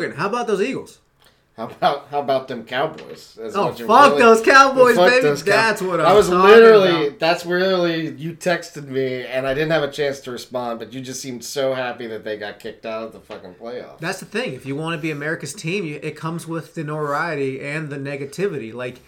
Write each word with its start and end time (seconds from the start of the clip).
Logan, 0.00 0.16
how 0.16 0.28
about 0.28 0.46
those 0.46 0.60
Eagles? 0.62 0.98
How 1.56 1.64
about 1.66 2.06
how 2.10 2.20
about 2.20 2.46
them 2.46 2.64
Cowboys? 2.64 3.36
As 3.42 3.56
Oh, 3.56 3.72
fuck 3.72 4.10
really- 4.12 4.22
those 4.22 4.40
Cowboys, 4.42 4.94
Fuck 4.94 5.10
baby. 5.10 5.22
those 5.22 5.42
Cow- 5.42 5.50
That's 5.50 5.82
what 5.82 5.98
I'm 5.98 6.06
I 6.06 6.12
was 6.12 6.28
literally. 6.28 7.08
about. 7.08 7.18
That's 7.18 7.44
really 7.44 8.10
you 8.14 8.34
texted 8.34 8.86
me, 8.86 9.24
and 9.24 9.44
I 9.44 9.54
didn't 9.54 9.72
have 9.72 9.82
a 9.82 9.90
chance 9.90 10.20
to 10.20 10.30
respond, 10.30 10.78
but 10.78 10.92
you 10.92 11.00
just 11.00 11.20
seemed 11.20 11.44
so 11.44 11.74
happy 11.74 12.06
that 12.06 12.22
they 12.22 12.36
got 12.36 12.60
kicked 12.60 12.86
out 12.86 13.02
of 13.02 13.12
the 13.12 13.18
fucking 13.18 13.54
playoffs. 13.54 13.98
That's 13.98 14.20
the 14.20 14.26
thing. 14.26 14.54
If 14.54 14.66
you 14.66 14.76
want 14.76 14.96
to 14.96 15.02
be 15.02 15.10
America's 15.10 15.52
team, 15.52 15.84
you, 15.84 15.98
it 16.00 16.14
comes 16.14 16.46
with 16.46 16.74
the 16.76 16.84
notoriety 16.84 17.60
and 17.60 17.90
the 17.90 17.96
negativity. 17.98 18.72
Like, 18.72 19.00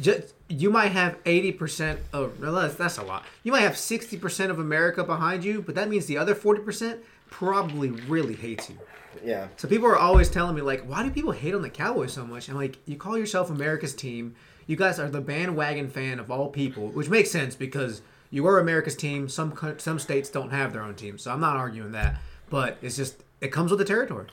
just, 0.00 0.32
you 0.48 0.70
might 0.70 0.92
have 0.92 1.18
eighty 1.26 1.52
percent 1.52 2.00
of 2.14 2.40
well, 2.40 2.52
that's, 2.54 2.74
that's 2.76 2.96
a 2.96 3.02
lot. 3.02 3.26
You 3.42 3.52
might 3.52 3.60
have 3.60 3.76
sixty 3.76 4.16
percent 4.16 4.50
of 4.50 4.58
America 4.58 5.04
behind 5.04 5.44
you, 5.44 5.60
but 5.60 5.74
that 5.74 5.90
means 5.90 6.06
the 6.06 6.16
other 6.16 6.34
forty 6.34 6.62
percent 6.62 7.00
probably 7.28 7.90
really 7.90 8.34
hates 8.34 8.70
you. 8.70 8.78
Yeah, 9.24 9.48
So 9.56 9.68
people 9.68 9.86
are 9.88 9.96
always 9.96 10.28
telling 10.28 10.54
me 10.54 10.62
like, 10.62 10.82
why 10.84 11.02
do 11.02 11.10
people 11.10 11.32
hate 11.32 11.54
on 11.54 11.62
the 11.62 11.70
Cowboys 11.70 12.12
so 12.12 12.24
much? 12.24 12.48
I'm 12.48 12.56
like, 12.56 12.78
you 12.86 12.96
call 12.96 13.18
yourself 13.18 13.50
America's 13.50 13.94
team. 13.94 14.34
You 14.66 14.76
guys 14.76 14.98
are 14.98 15.08
the 15.08 15.20
bandwagon 15.20 15.90
fan 15.90 16.18
of 16.18 16.30
all 16.30 16.48
people, 16.48 16.88
which 16.88 17.08
makes 17.08 17.30
sense 17.30 17.54
because 17.54 18.00
you 18.30 18.46
are 18.46 18.58
America's 18.58 18.96
team. 18.96 19.28
Some 19.28 19.54
some 19.78 19.98
states 19.98 20.30
don't 20.30 20.50
have 20.50 20.72
their 20.72 20.82
own 20.82 20.94
team, 20.94 21.18
so 21.18 21.32
I'm 21.32 21.40
not 21.40 21.56
arguing 21.56 21.92
that. 21.92 22.20
But 22.48 22.78
it's 22.80 22.96
just 22.96 23.24
it 23.40 23.48
comes 23.48 23.70
with 23.70 23.78
the 23.78 23.84
territory. 23.84 24.26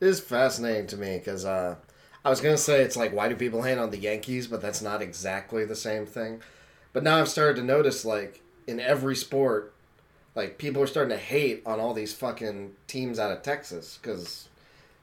it 0.00 0.06
is 0.06 0.20
fascinating 0.20 0.86
to 0.88 0.96
me 0.96 1.18
because 1.18 1.44
uh, 1.44 1.76
I 2.24 2.30
was 2.30 2.40
gonna 2.40 2.56
say 2.56 2.80
it's 2.82 2.96
like 2.96 3.12
why 3.12 3.28
do 3.28 3.36
people 3.36 3.62
hate 3.62 3.78
on 3.78 3.90
the 3.90 3.98
Yankees, 3.98 4.46
but 4.46 4.62
that's 4.62 4.80
not 4.80 5.02
exactly 5.02 5.64
the 5.66 5.76
same 5.76 6.06
thing. 6.06 6.40
But 6.94 7.02
now 7.02 7.18
I've 7.20 7.28
started 7.28 7.56
to 7.56 7.62
notice 7.62 8.04
like 8.04 8.40
in 8.66 8.80
every 8.80 9.14
sport, 9.16 9.73
like 10.34 10.58
people 10.58 10.82
are 10.82 10.86
starting 10.86 11.16
to 11.16 11.22
hate 11.22 11.62
on 11.66 11.78
all 11.80 11.94
these 11.94 12.12
fucking 12.12 12.72
teams 12.86 13.18
out 13.18 13.30
of 13.30 13.42
Texas 13.42 13.98
because 14.02 14.48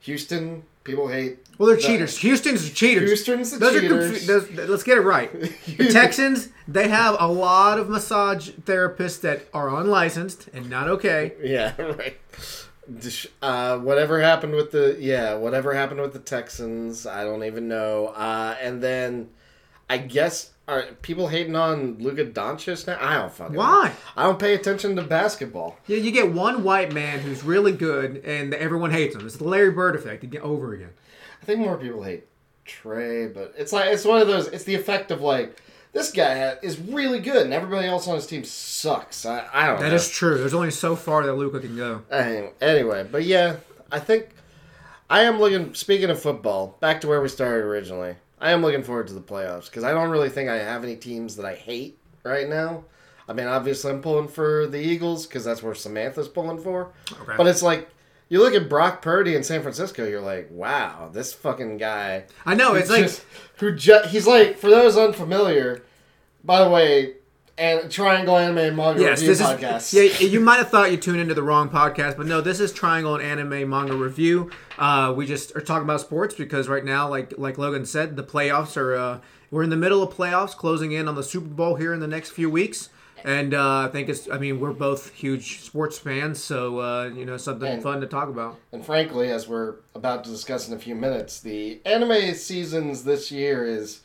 Houston 0.01 0.63
people 0.83 1.07
hate. 1.07 1.37
Well, 1.57 1.67
they're 1.67 1.75
the- 1.77 1.81
cheaters. 1.83 2.17
Houston's 2.17 2.69
cheaters. 2.71 3.09
Houston's 3.09 3.51
the 3.51 3.57
Those 3.59 3.75
are 3.75 3.81
cheaters. 3.81 4.11
confu- 4.27 4.53
those- 4.55 4.69
let's 4.69 4.83
get 4.83 4.97
it 4.97 5.01
right. 5.01 5.31
The 5.77 5.89
Texans, 5.91 6.49
they 6.67 6.87
have 6.89 7.15
a 7.19 7.27
lot 7.27 7.77
of 7.79 7.87
massage 7.89 8.49
therapists 8.49 9.21
that 9.21 9.43
are 9.53 9.69
unlicensed 9.69 10.49
and 10.53 10.69
not 10.69 10.87
okay. 10.89 11.33
Yeah, 11.43 11.79
right. 11.81 12.17
Uh, 13.41 13.77
whatever 13.77 14.19
happened 14.21 14.53
with 14.53 14.71
the 14.71 14.97
yeah, 14.99 15.35
whatever 15.35 15.73
happened 15.73 16.01
with 16.01 16.13
the 16.13 16.19
Texans, 16.19 17.05
I 17.05 17.23
don't 17.23 17.43
even 17.43 17.67
know. 17.67 18.07
Uh, 18.07 18.55
and 18.61 18.81
then 18.81 19.29
I 19.89 19.97
guess 19.99 20.51
are 20.71 20.83
people 21.01 21.27
hating 21.27 21.55
on 21.55 21.97
Luka 21.99 22.25
Doncic 22.25 22.87
now? 22.87 22.97
I 23.01 23.17
don't 23.19 23.31
fucking. 23.31 23.53
know. 23.55 23.59
Why? 23.59 23.91
I 24.15 24.23
don't 24.23 24.39
pay 24.39 24.53
attention 24.53 24.95
to 24.95 25.01
basketball. 25.03 25.77
Yeah, 25.87 25.97
you 25.97 26.11
get 26.11 26.31
one 26.31 26.63
white 26.63 26.93
man 26.93 27.19
who's 27.19 27.43
really 27.43 27.71
good, 27.73 28.23
and 28.25 28.53
everyone 28.53 28.91
hates 28.91 29.15
him. 29.15 29.25
It's 29.25 29.37
the 29.37 29.43
Larry 29.43 29.71
Bird 29.71 29.95
effect 29.95 30.23
again, 30.23 30.41
over 30.41 30.73
again. 30.73 30.91
I 31.41 31.45
think 31.45 31.59
more 31.59 31.77
people 31.77 32.03
hate 32.03 32.25
Trey, 32.65 33.27
but 33.27 33.53
it's 33.57 33.73
like 33.73 33.89
it's 33.91 34.05
one 34.05 34.21
of 34.21 34.27
those. 34.27 34.47
It's 34.47 34.63
the 34.63 34.75
effect 34.75 35.11
of 35.11 35.21
like 35.21 35.61
this 35.91 36.11
guy 36.11 36.55
is 36.61 36.79
really 36.79 37.19
good, 37.19 37.43
and 37.43 37.53
everybody 37.53 37.87
else 37.87 38.07
on 38.07 38.15
his 38.15 38.27
team 38.27 38.43
sucks. 38.43 39.25
I, 39.25 39.45
I 39.53 39.67
don't 39.67 39.79
That 39.81 39.89
know. 39.89 39.95
is 39.95 40.09
true. 40.09 40.37
There's 40.37 40.53
only 40.53 40.71
so 40.71 40.95
far 40.95 41.25
that 41.25 41.33
Luka 41.33 41.59
can 41.59 41.75
go. 41.75 42.03
Anyway, 42.09 42.51
anyway, 42.61 43.07
but 43.11 43.23
yeah, 43.25 43.57
I 43.91 43.99
think 43.99 44.29
I 45.09 45.23
am 45.23 45.39
looking. 45.39 45.73
Speaking 45.73 46.09
of 46.09 46.21
football, 46.21 46.77
back 46.79 47.01
to 47.01 47.07
where 47.07 47.19
we 47.21 47.27
started 47.27 47.65
originally. 47.65 48.15
I 48.41 48.51
am 48.51 48.61
looking 48.61 48.83
forward 48.83 49.07
to 49.07 49.13
the 49.13 49.21
playoffs 49.21 49.65
because 49.65 49.83
I 49.83 49.91
don't 49.91 50.09
really 50.09 50.29
think 50.29 50.49
I 50.49 50.57
have 50.57 50.83
any 50.83 50.95
teams 50.95 51.35
that 51.37 51.45
I 51.45 51.55
hate 51.55 51.97
right 52.23 52.49
now. 52.49 52.83
I 53.29 53.33
mean, 53.33 53.47
obviously, 53.47 53.91
I'm 53.91 54.01
pulling 54.01 54.27
for 54.27 54.67
the 54.67 54.79
Eagles 54.79 55.25
because 55.27 55.45
that's 55.45 55.61
where 55.63 55.75
Samantha's 55.75 56.27
pulling 56.27 56.59
for. 56.59 56.91
Okay. 57.21 57.33
But 57.37 57.47
it's 57.47 57.61
like 57.61 57.87
you 58.29 58.39
look 58.39 58.53
at 58.55 58.67
Brock 58.67 59.01
Purdy 59.01 59.35
in 59.35 59.43
San 59.43 59.61
Francisco, 59.61 60.05
you're 60.07 60.21
like, 60.21 60.47
wow, 60.51 61.09
this 61.13 61.33
fucking 61.33 61.77
guy. 61.77 62.25
I 62.45 62.55
know 62.55 62.73
it's 62.73 62.89
like 62.89 63.03
just- 63.03 63.23
who 63.57 63.75
ju- 63.75 64.01
he's 64.09 64.25
like 64.27 64.57
for 64.57 64.69
those 64.69 64.97
unfamiliar. 64.97 65.83
By 66.43 66.63
the 66.63 66.69
way, 66.69 67.13
and 67.57 67.91
Triangle 67.91 68.37
Anime 68.37 68.75
Manga 68.75 69.01
yes, 69.01 69.19
Review 69.21 69.35
this 69.35 69.41
podcast. 69.41 69.93
is 69.93 70.21
yeah. 70.21 70.27
You 70.27 70.39
might 70.39 70.57
have 70.57 70.69
thought 70.69 70.91
you 70.91 70.97
tuned 70.97 71.19
into 71.19 71.33
the 71.33 71.43
wrong 71.43 71.69
podcast, 71.69 72.17
but 72.17 72.25
no, 72.25 72.41
this 72.41 72.59
is 72.59 72.71
Triangle 72.73 73.15
and 73.15 73.23
Anime 73.23 73.69
Manga 73.69 73.95
Review. 73.95 74.49
Uh, 74.77 75.13
we 75.15 75.25
just 75.25 75.55
are 75.55 75.61
talking 75.61 75.83
about 75.83 76.01
sports 76.01 76.35
because 76.35 76.67
right 76.67 76.85
now, 76.85 77.07
like 77.09 77.33
like 77.37 77.57
Logan 77.57 77.85
said, 77.85 78.15
the 78.15 78.23
playoffs 78.23 78.77
are. 78.77 78.95
Uh, 78.95 79.19
we're 79.51 79.63
in 79.63 79.69
the 79.69 79.77
middle 79.77 80.01
of 80.01 80.15
playoffs, 80.15 80.55
closing 80.55 80.93
in 80.93 81.07
on 81.09 81.15
the 81.15 81.23
Super 81.23 81.47
Bowl 81.49 81.75
here 81.75 81.93
in 81.93 81.99
the 81.99 82.07
next 82.07 82.29
few 82.29 82.49
weeks. 82.49 82.89
And 83.23 83.53
uh, 83.53 83.79
I 83.81 83.89
think 83.91 84.09
it's. 84.09 84.27
I 84.31 84.39
mean, 84.39 84.59
we're 84.59 84.71
both 84.73 85.11
huge 85.11 85.61
sports 85.61 85.99
fans, 85.99 86.43
so 86.43 86.79
uh, 86.79 87.11
you 87.13 87.23
know 87.25 87.37
something 87.37 87.67
And- 87.73 87.83
fun 87.83 88.01
to 88.01 88.07
talk 88.07 88.29
about. 88.29 88.57
And 88.71 88.83
frankly, 88.83 89.29
as 89.29 89.47
we're 89.47 89.75
about 89.93 90.23
to 90.23 90.29
discuss 90.31 90.67
in 90.67 90.73
a 90.73 90.79
few 90.79 90.95
minutes, 90.95 91.39
the 91.39 91.81
anime 91.85 92.33
seasons 92.33 93.03
this 93.03 93.31
year 93.31 93.63
is 93.63 94.01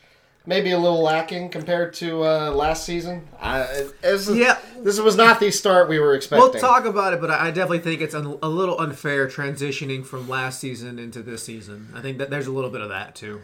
maybe 0.46 0.70
a 0.70 0.78
little 0.78 1.02
lacking 1.02 1.48
compared 1.50 1.92
to 1.94 2.22
uh, 2.24 2.50
last 2.52 2.84
season. 2.84 3.26
I, 3.40 3.88
this 4.00 4.28
is- 4.28 4.36
Yeah. 4.36 4.58
this 4.82 4.98
was 5.00 5.16
not 5.16 5.40
the 5.40 5.50
start 5.50 5.88
we 5.88 5.98
were 5.98 6.14
expecting. 6.14 6.42
We'll 6.50 6.60
talk 6.60 6.84
about 6.84 7.12
it, 7.14 7.20
but 7.20 7.30
I 7.30 7.46
I 7.48 7.50
definitely 7.50 7.80
think 7.80 8.00
it's 8.00 8.14
un- 8.14 8.38
a 8.42 8.48
little 8.48 8.78
unfair 8.80 9.26
transitioning 9.26 10.04
from 10.06 10.28
last 10.28 10.60
season 10.60 10.98
into 10.98 11.22
this 11.22 11.42
season. 11.42 11.88
I 11.94 12.00
think 12.00 12.18
that 12.18 12.30
there's 12.30 12.46
a 12.46 12.52
little 12.52 12.70
bit 12.70 12.80
of 12.80 12.88
that 12.90 13.14
too. 13.14 13.40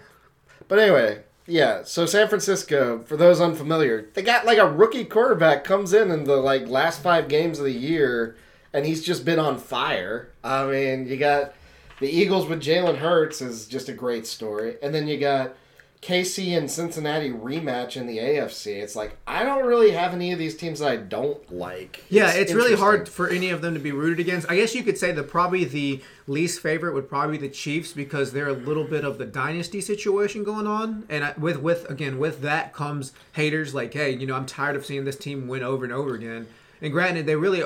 But 0.68 0.78
anyway, 0.78 1.22
yeah. 1.46 1.82
So 1.84 2.06
San 2.06 2.28
Francisco, 2.28 3.00
for 3.00 3.16
those 3.16 3.40
unfamiliar, 3.40 4.06
they 4.14 4.22
got 4.22 4.46
like 4.46 4.58
a 4.58 4.66
rookie 4.70 5.04
quarterback 5.04 5.64
comes 5.64 5.92
in 5.92 6.10
in 6.10 6.24
the 6.24 6.36
like 6.36 6.69
last 6.69 7.02
five 7.02 7.28
games 7.28 7.58
of 7.58 7.64
the 7.64 7.72
year, 7.72 8.36
and 8.72 8.86
he's 8.86 9.02
just 9.02 9.24
been 9.24 9.38
on 9.40 9.58
fire. 9.58 10.28
I 10.44 10.66
mean, 10.66 11.08
you 11.08 11.16
got 11.16 11.54
the 12.00 12.08
Eagles 12.08 12.46
with 12.46 12.62
Jalen 12.62 12.98
Hurts 12.98 13.40
is 13.42 13.66
just 13.66 13.88
a 13.88 13.92
great 13.92 14.26
story, 14.26 14.76
and 14.82 14.94
then 14.94 15.06
you 15.08 15.19
got 15.19 15.54
KC 16.02 16.58
and 16.58 16.68
Cincinnati 16.68 17.30
rematch 17.30 17.96
in 17.96 18.08
the 18.08 18.18
AFC. 18.18 18.82
It's 18.82 18.96
like 18.96 19.16
I 19.24 19.44
don't 19.44 19.64
really 19.64 19.92
have 19.92 20.12
any 20.12 20.32
of 20.32 20.38
these 20.38 20.56
teams 20.56 20.80
that 20.80 20.88
I 20.88 20.96
don't 20.96 21.50
like. 21.52 22.02
Yeah, 22.08 22.32
it's, 22.32 22.52
really 22.52 22.74
hard 22.74 23.08
for 23.08 23.28
any 23.28 23.50
of 23.50 23.62
them 23.62 23.74
to 23.74 23.80
be 23.80 23.92
rooted 23.92 24.18
against. 24.18 24.50
I 24.50 24.56
guess 24.56 24.74
you 24.74 24.82
could 24.82 24.98
say 24.98 25.12
that 25.12 25.28
probably 25.28 25.64
the 25.64 26.02
least 26.26 26.60
favorite 26.60 26.94
would 26.94 27.08
probably 27.08 27.38
be 27.38 27.46
the 27.46 27.54
Chiefs 27.54 27.92
because 27.92 28.32
they're 28.32 28.48
a 28.48 28.52
little 28.52 28.82
bit 28.82 29.04
of 29.04 29.18
the 29.18 29.24
dynasty 29.24 29.80
situation 29.80 30.42
going 30.42 30.66
on, 30.66 31.06
and 31.08 31.22
I, 31.22 31.34
with 31.38 31.60
with 31.60 31.88
again 31.88 32.19
with 32.19 32.42
that 32.42 32.72
comes 32.72 33.12
haters 33.34 33.72
like, 33.72 33.94
hey, 33.94 34.10
you 34.10 34.26
know, 34.26 34.34
I'm 34.34 34.46
tired 34.46 34.74
of 34.74 34.84
seeing 34.84 35.04
this 35.04 35.16
team 35.16 35.46
win 35.46 35.62
over 35.62 35.84
and 35.84 35.92
over 35.92 36.14
again. 36.14 36.48
And 36.80 36.92
granted, 36.92 37.26
they 37.26 37.36
really, 37.36 37.62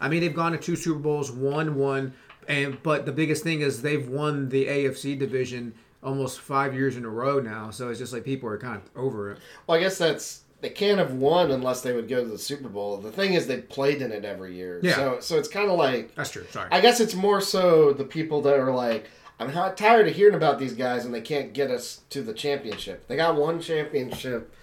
I 0.00 0.08
mean, 0.08 0.22
they've 0.22 0.34
gone 0.34 0.52
to 0.52 0.58
two 0.58 0.74
Super 0.74 1.00
Bowls, 1.00 1.30
won 1.30 1.74
one, 1.74 2.14
and 2.48 2.82
but 2.82 3.04
the 3.04 3.12
biggest 3.12 3.42
thing 3.42 3.60
is 3.60 3.82
they've 3.82 4.08
won 4.08 4.48
the 4.48 4.64
AFC 4.64 5.18
division 5.18 5.74
almost 6.04 6.40
five 6.40 6.74
years 6.74 6.96
in 6.96 7.04
a 7.04 7.08
row 7.08 7.40
now. 7.40 7.70
So 7.70 7.88
it's 7.88 7.98
just 7.98 8.12
like 8.12 8.24
people 8.24 8.48
are 8.48 8.58
kind 8.58 8.76
of 8.76 8.82
over 8.94 9.32
it. 9.32 9.38
Well, 9.66 9.78
I 9.78 9.80
guess 9.80 9.98
that's 9.98 10.42
they 10.60 10.70
can't 10.70 10.98
have 10.98 11.12
won 11.12 11.50
unless 11.50 11.82
they 11.82 11.92
would 11.92 12.08
go 12.08 12.22
to 12.22 12.30
the 12.30 12.38
Super 12.38 12.68
Bowl. 12.68 12.96
The 12.98 13.12
thing 13.12 13.34
is, 13.34 13.46
they 13.46 13.58
played 13.58 14.00
in 14.00 14.12
it 14.12 14.24
every 14.24 14.54
year. 14.54 14.80
Yeah. 14.82 14.94
So 14.94 15.20
so 15.20 15.36
it's 15.38 15.48
kind 15.48 15.70
of 15.70 15.78
like 15.78 16.14
That's 16.14 16.30
true. 16.30 16.46
Sorry. 16.50 16.68
I 16.70 16.80
guess 16.80 17.00
it's 17.00 17.14
more 17.14 17.40
so 17.40 17.92
the 17.92 18.04
people 18.04 18.42
that 18.42 18.58
are 18.58 18.72
like, 18.72 19.10
I'm 19.40 19.50
tired 19.74 20.06
of 20.06 20.14
hearing 20.14 20.34
about 20.34 20.58
these 20.58 20.74
guys 20.74 21.04
and 21.04 21.12
they 21.12 21.20
can't 21.20 21.52
get 21.52 21.70
us 21.70 22.02
to 22.10 22.22
the 22.22 22.32
championship. 22.32 23.08
They 23.08 23.16
got 23.16 23.36
one 23.36 23.60
championship, 23.60 24.54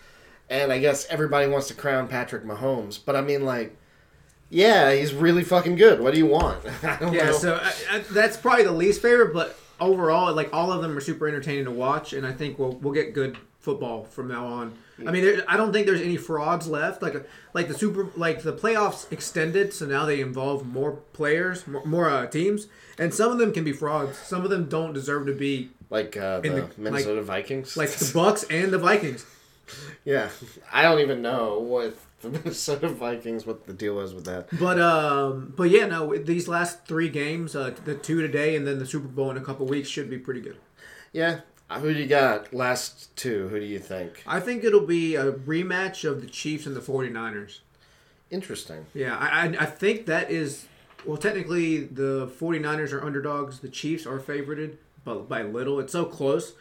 and 0.50 0.72
I 0.72 0.80
guess 0.80 1.06
everybody 1.08 1.50
wants 1.50 1.68
to 1.68 1.74
crown 1.74 2.08
Patrick 2.08 2.46
Mahomes. 2.46 3.00
But 3.04 3.16
I 3.16 3.22
mean, 3.22 3.44
like, 3.44 3.76
yeah, 4.50 4.94
he's 4.94 5.14
really 5.14 5.44
fucking 5.44 5.76
good. 5.76 6.00
What 6.00 6.14
do 6.14 6.20
you 6.20 6.28
want? 6.28 6.64
Yeah, 6.84 7.26
know. 7.26 7.32
so 7.34 7.60
I, 7.62 7.98
I, 7.98 8.00
that's 8.12 8.38
probably 8.38 8.64
the 8.64 8.72
least 8.72 9.02
favorite, 9.02 9.34
but 9.34 9.58
overall, 9.82 10.34
like 10.34 10.54
all 10.54 10.72
of 10.72 10.82
them 10.82 10.96
are 10.98 11.02
super 11.02 11.28
entertaining 11.28 11.66
to 11.66 11.72
watch, 11.72 12.14
and 12.14 12.26
I 12.26 12.32
think 12.32 12.58
we'll 12.58 12.74
we'll 12.74 12.94
get 12.94 13.14
good 13.14 13.38
football 13.60 14.06
from 14.06 14.28
now 14.28 14.46
on. 14.48 14.74
I 15.06 15.12
mean, 15.12 15.24
there, 15.24 15.44
I 15.48 15.58
don't 15.58 15.72
think 15.74 15.88
there's 15.88 16.02
any 16.02 16.18
frauds 16.18 16.68
left. 16.68 17.02
Like 17.02 17.28
like 17.54 17.68
the 17.68 17.74
super 17.74 18.10
like 18.16 18.44
the 18.44 18.54
playoffs 18.54 19.12
extended, 19.12 19.74
so 19.74 19.86
now 19.86 20.06
they 20.06 20.22
involve 20.22 20.66
more 20.66 20.92
players, 21.14 21.68
more, 21.68 21.84
more 21.86 22.10
uh, 22.10 22.28
teams, 22.28 22.68
and 22.98 23.14
some 23.14 23.32
of 23.32 23.38
them 23.40 23.52
can 23.52 23.64
be 23.64 23.74
frauds. 23.74 24.18
Some 24.18 24.44
of 24.44 24.50
them 24.50 24.70
don't 24.70 24.94
deserve 24.94 25.26
to 25.26 25.34
be 25.34 25.72
like 25.90 26.16
uh, 26.16 26.40
the, 26.40 26.50
the- 26.50 26.70
Minnesota 26.78 27.22
Vikings. 27.24 27.76
like 27.76 27.90
the 27.90 28.12
Bucks 28.14 28.44
and 28.50 28.72
the 28.72 28.78
Vikings. 28.78 29.26
yeah, 30.06 30.30
I 30.72 30.84
don't 30.84 31.00
even 31.00 31.22
know 31.22 31.60
what 31.60 31.96
the 32.22 32.30
Minnesota 32.30 32.90
Vikings 32.90 33.46
what 33.46 33.66
the 33.66 33.74
deal 33.74 34.00
is 34.00 34.14
with 34.14 34.26
that. 34.26 34.48
But 34.60 34.80
um, 34.80 35.54
but 35.56 35.70
yeah, 35.70 35.86
no, 35.86 36.16
these 36.18 36.48
last 36.48 36.86
three 36.86 37.10
games, 37.10 37.56
uh, 37.56 37.76
the 37.86 37.96
two 37.96 38.22
today 38.22 38.56
and 38.56 38.66
then 38.66 38.80
the 38.80 38.86
Super 38.86 39.08
Bowl 39.08 39.32
in 39.32 39.38
a 39.38 39.42
couple 39.42 39.66
weeks 39.66 39.90
should 39.90 40.10
be 40.10 40.18
pretty 40.18 40.42
good. 40.42 40.58
Yeah, 41.12 41.42
who 41.80 41.94
do 41.94 42.00
you 42.00 42.08
got? 42.08 42.54
Last 42.54 43.16
two. 43.16 43.48
Who 43.50 43.60
do 43.60 43.66
you 43.66 43.80
think? 43.80 44.24
I 44.28 44.40
think 44.40 44.64
it'll 44.64 44.86
be 44.86 45.16
a 45.16 45.32
rematch 45.32 46.10
of 46.10 46.22
the 46.22 46.28
Chiefs 46.28 46.66
and 46.66 46.76
the 46.76 46.82
49ers. 46.82 47.60
Interesting. 48.30 48.86
Yeah, 48.94 49.18
I, 49.18 49.48
I, 49.48 49.56
I 49.60 49.66
think 49.66 50.06
that 50.06 50.32
is, 50.32 50.66
well, 51.06 51.18
technically 51.18 51.84
the 51.86 52.28
49ers 52.40 52.94
are 52.94 53.04
underdogs. 53.04 53.60
The 53.60 53.70
Chiefs 53.70 54.06
are 54.06 54.20
favorited, 54.20 54.78
but 55.04 55.28
by 55.28 55.44
little. 55.44 55.80
It's 55.80 55.94
so 55.94 56.06
close. 56.06 56.54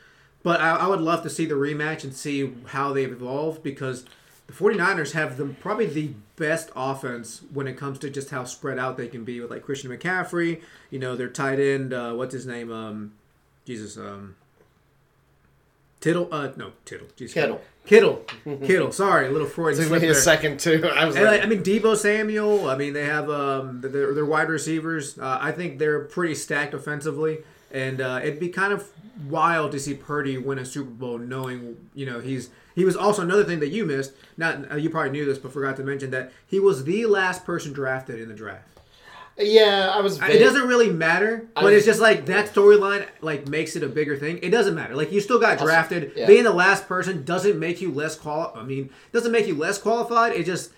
But 0.42 0.60
I, 0.60 0.76
I 0.76 0.86
would 0.86 1.00
love 1.00 1.22
to 1.24 1.30
see 1.30 1.44
the 1.44 1.54
rematch 1.54 2.02
and 2.02 2.14
see 2.14 2.52
how 2.66 2.92
they've 2.92 3.12
evolved 3.12 3.62
because 3.62 4.04
the 4.50 4.56
49ers 4.56 5.12
have 5.12 5.60
probably 5.60 5.86
the 5.86 6.10
best 6.36 6.70
offense 6.74 7.42
when 7.52 7.68
it 7.68 7.76
comes 7.76 7.98
to 8.00 8.10
just 8.10 8.30
how 8.30 8.44
spread 8.44 8.78
out 8.78 8.96
they 8.96 9.06
can 9.06 9.24
be 9.24 9.40
with 9.40 9.50
like 9.50 9.62
Christian 9.62 9.90
McCaffrey, 9.90 10.60
you 10.90 10.98
know, 10.98 11.14
their 11.14 11.28
tight 11.28 11.60
end, 11.60 11.92
uh, 11.92 12.14
what's 12.14 12.32
his 12.32 12.46
name? 12.46 12.72
Um, 12.72 13.12
Jesus, 13.64 13.96
um, 13.96 14.34
Tittle, 16.00 16.28
uh, 16.32 16.50
no, 16.56 16.72
Tittle, 16.84 17.06
Jesus, 17.16 17.34
Kittle. 17.34 17.60
Kittle, 17.86 18.24
Kittle. 18.44 18.90
Sorry, 18.90 19.28
a 19.28 19.30
little 19.30 19.46
Freud 19.46 19.76
Took 19.76 20.02
me 20.02 20.08
a 20.08 20.14
second 20.14 20.58
too. 20.58 20.90
I 20.96 21.04
was 21.04 21.14
like, 21.14 21.26
like, 21.26 21.42
I 21.42 21.46
mean, 21.46 21.62
Deebo 21.62 21.96
Samuel. 21.96 22.68
I 22.68 22.76
mean, 22.76 22.92
they 22.92 23.04
have 23.04 23.30
um, 23.30 23.80
their, 23.82 24.12
their 24.14 24.26
wide 24.26 24.48
receivers. 24.48 25.18
Uh, 25.18 25.38
I 25.40 25.52
think 25.52 25.78
they're 25.78 26.00
pretty 26.00 26.34
stacked 26.34 26.74
offensively, 26.74 27.38
and 27.70 28.00
uh, 28.00 28.20
it'd 28.22 28.40
be 28.40 28.48
kind 28.48 28.72
of 28.72 28.88
wild 29.28 29.72
to 29.72 29.78
see 29.78 29.94
Purdy 29.94 30.38
win 30.38 30.58
a 30.58 30.64
Super 30.64 30.90
Bowl, 30.90 31.18
knowing 31.18 31.76
you 31.94 32.06
know 32.06 32.18
he's 32.18 32.50
he 32.74 32.84
was 32.84 32.96
also 32.96 33.22
another 33.22 33.44
thing 33.44 33.60
that 33.60 33.68
you 33.68 33.84
missed. 33.84 34.12
Not 34.36 34.70
uh, 34.72 34.76
you 34.76 34.90
probably 34.90 35.10
knew 35.10 35.24
this, 35.24 35.38
but 35.38 35.52
forgot 35.52 35.76
to 35.76 35.82
mention 35.82 36.10
that 36.10 36.32
he 36.46 36.58
was 36.60 36.84
the 36.84 37.06
last 37.06 37.44
person 37.44 37.72
drafted 37.72 38.20
in 38.20 38.28
the 38.28 38.34
draft. 38.34 38.66
yeah, 39.38 39.90
I 39.94 40.00
was. 40.00 40.20
It 40.20 40.38
doesn't 40.38 40.68
really 40.68 40.90
matter, 40.90 41.46
but 41.54 41.66
I- 41.66 41.72
it's 41.72 41.86
just 41.86 42.00
like 42.00 42.26
that 42.26 42.52
storyline 42.52 43.06
like 43.22 43.48
makes 43.48 43.74
it 43.76 43.82
a 43.82 43.88
bigger 43.88 44.16
thing. 44.16 44.38
It 44.42 44.50
doesn't 44.50 44.74
matter. 44.74 44.94
Like 44.94 45.12
you 45.12 45.20
still 45.20 45.38
got 45.40 45.58
drafted. 45.58 46.12
yeah. 46.16 46.26
Being 46.26 46.44
the 46.44 46.52
last 46.52 46.86
person 46.86 47.24
doesn't 47.24 47.58
make 47.58 47.80
you 47.80 47.90
less 47.90 48.16
qual. 48.16 48.52
I 48.54 48.62
mean, 48.64 48.90
doesn't 49.12 49.32
make 49.32 49.46
you 49.46 49.54
less 49.54 49.78
qualified. 49.78 50.32
It 50.34 50.44
just 50.44 50.72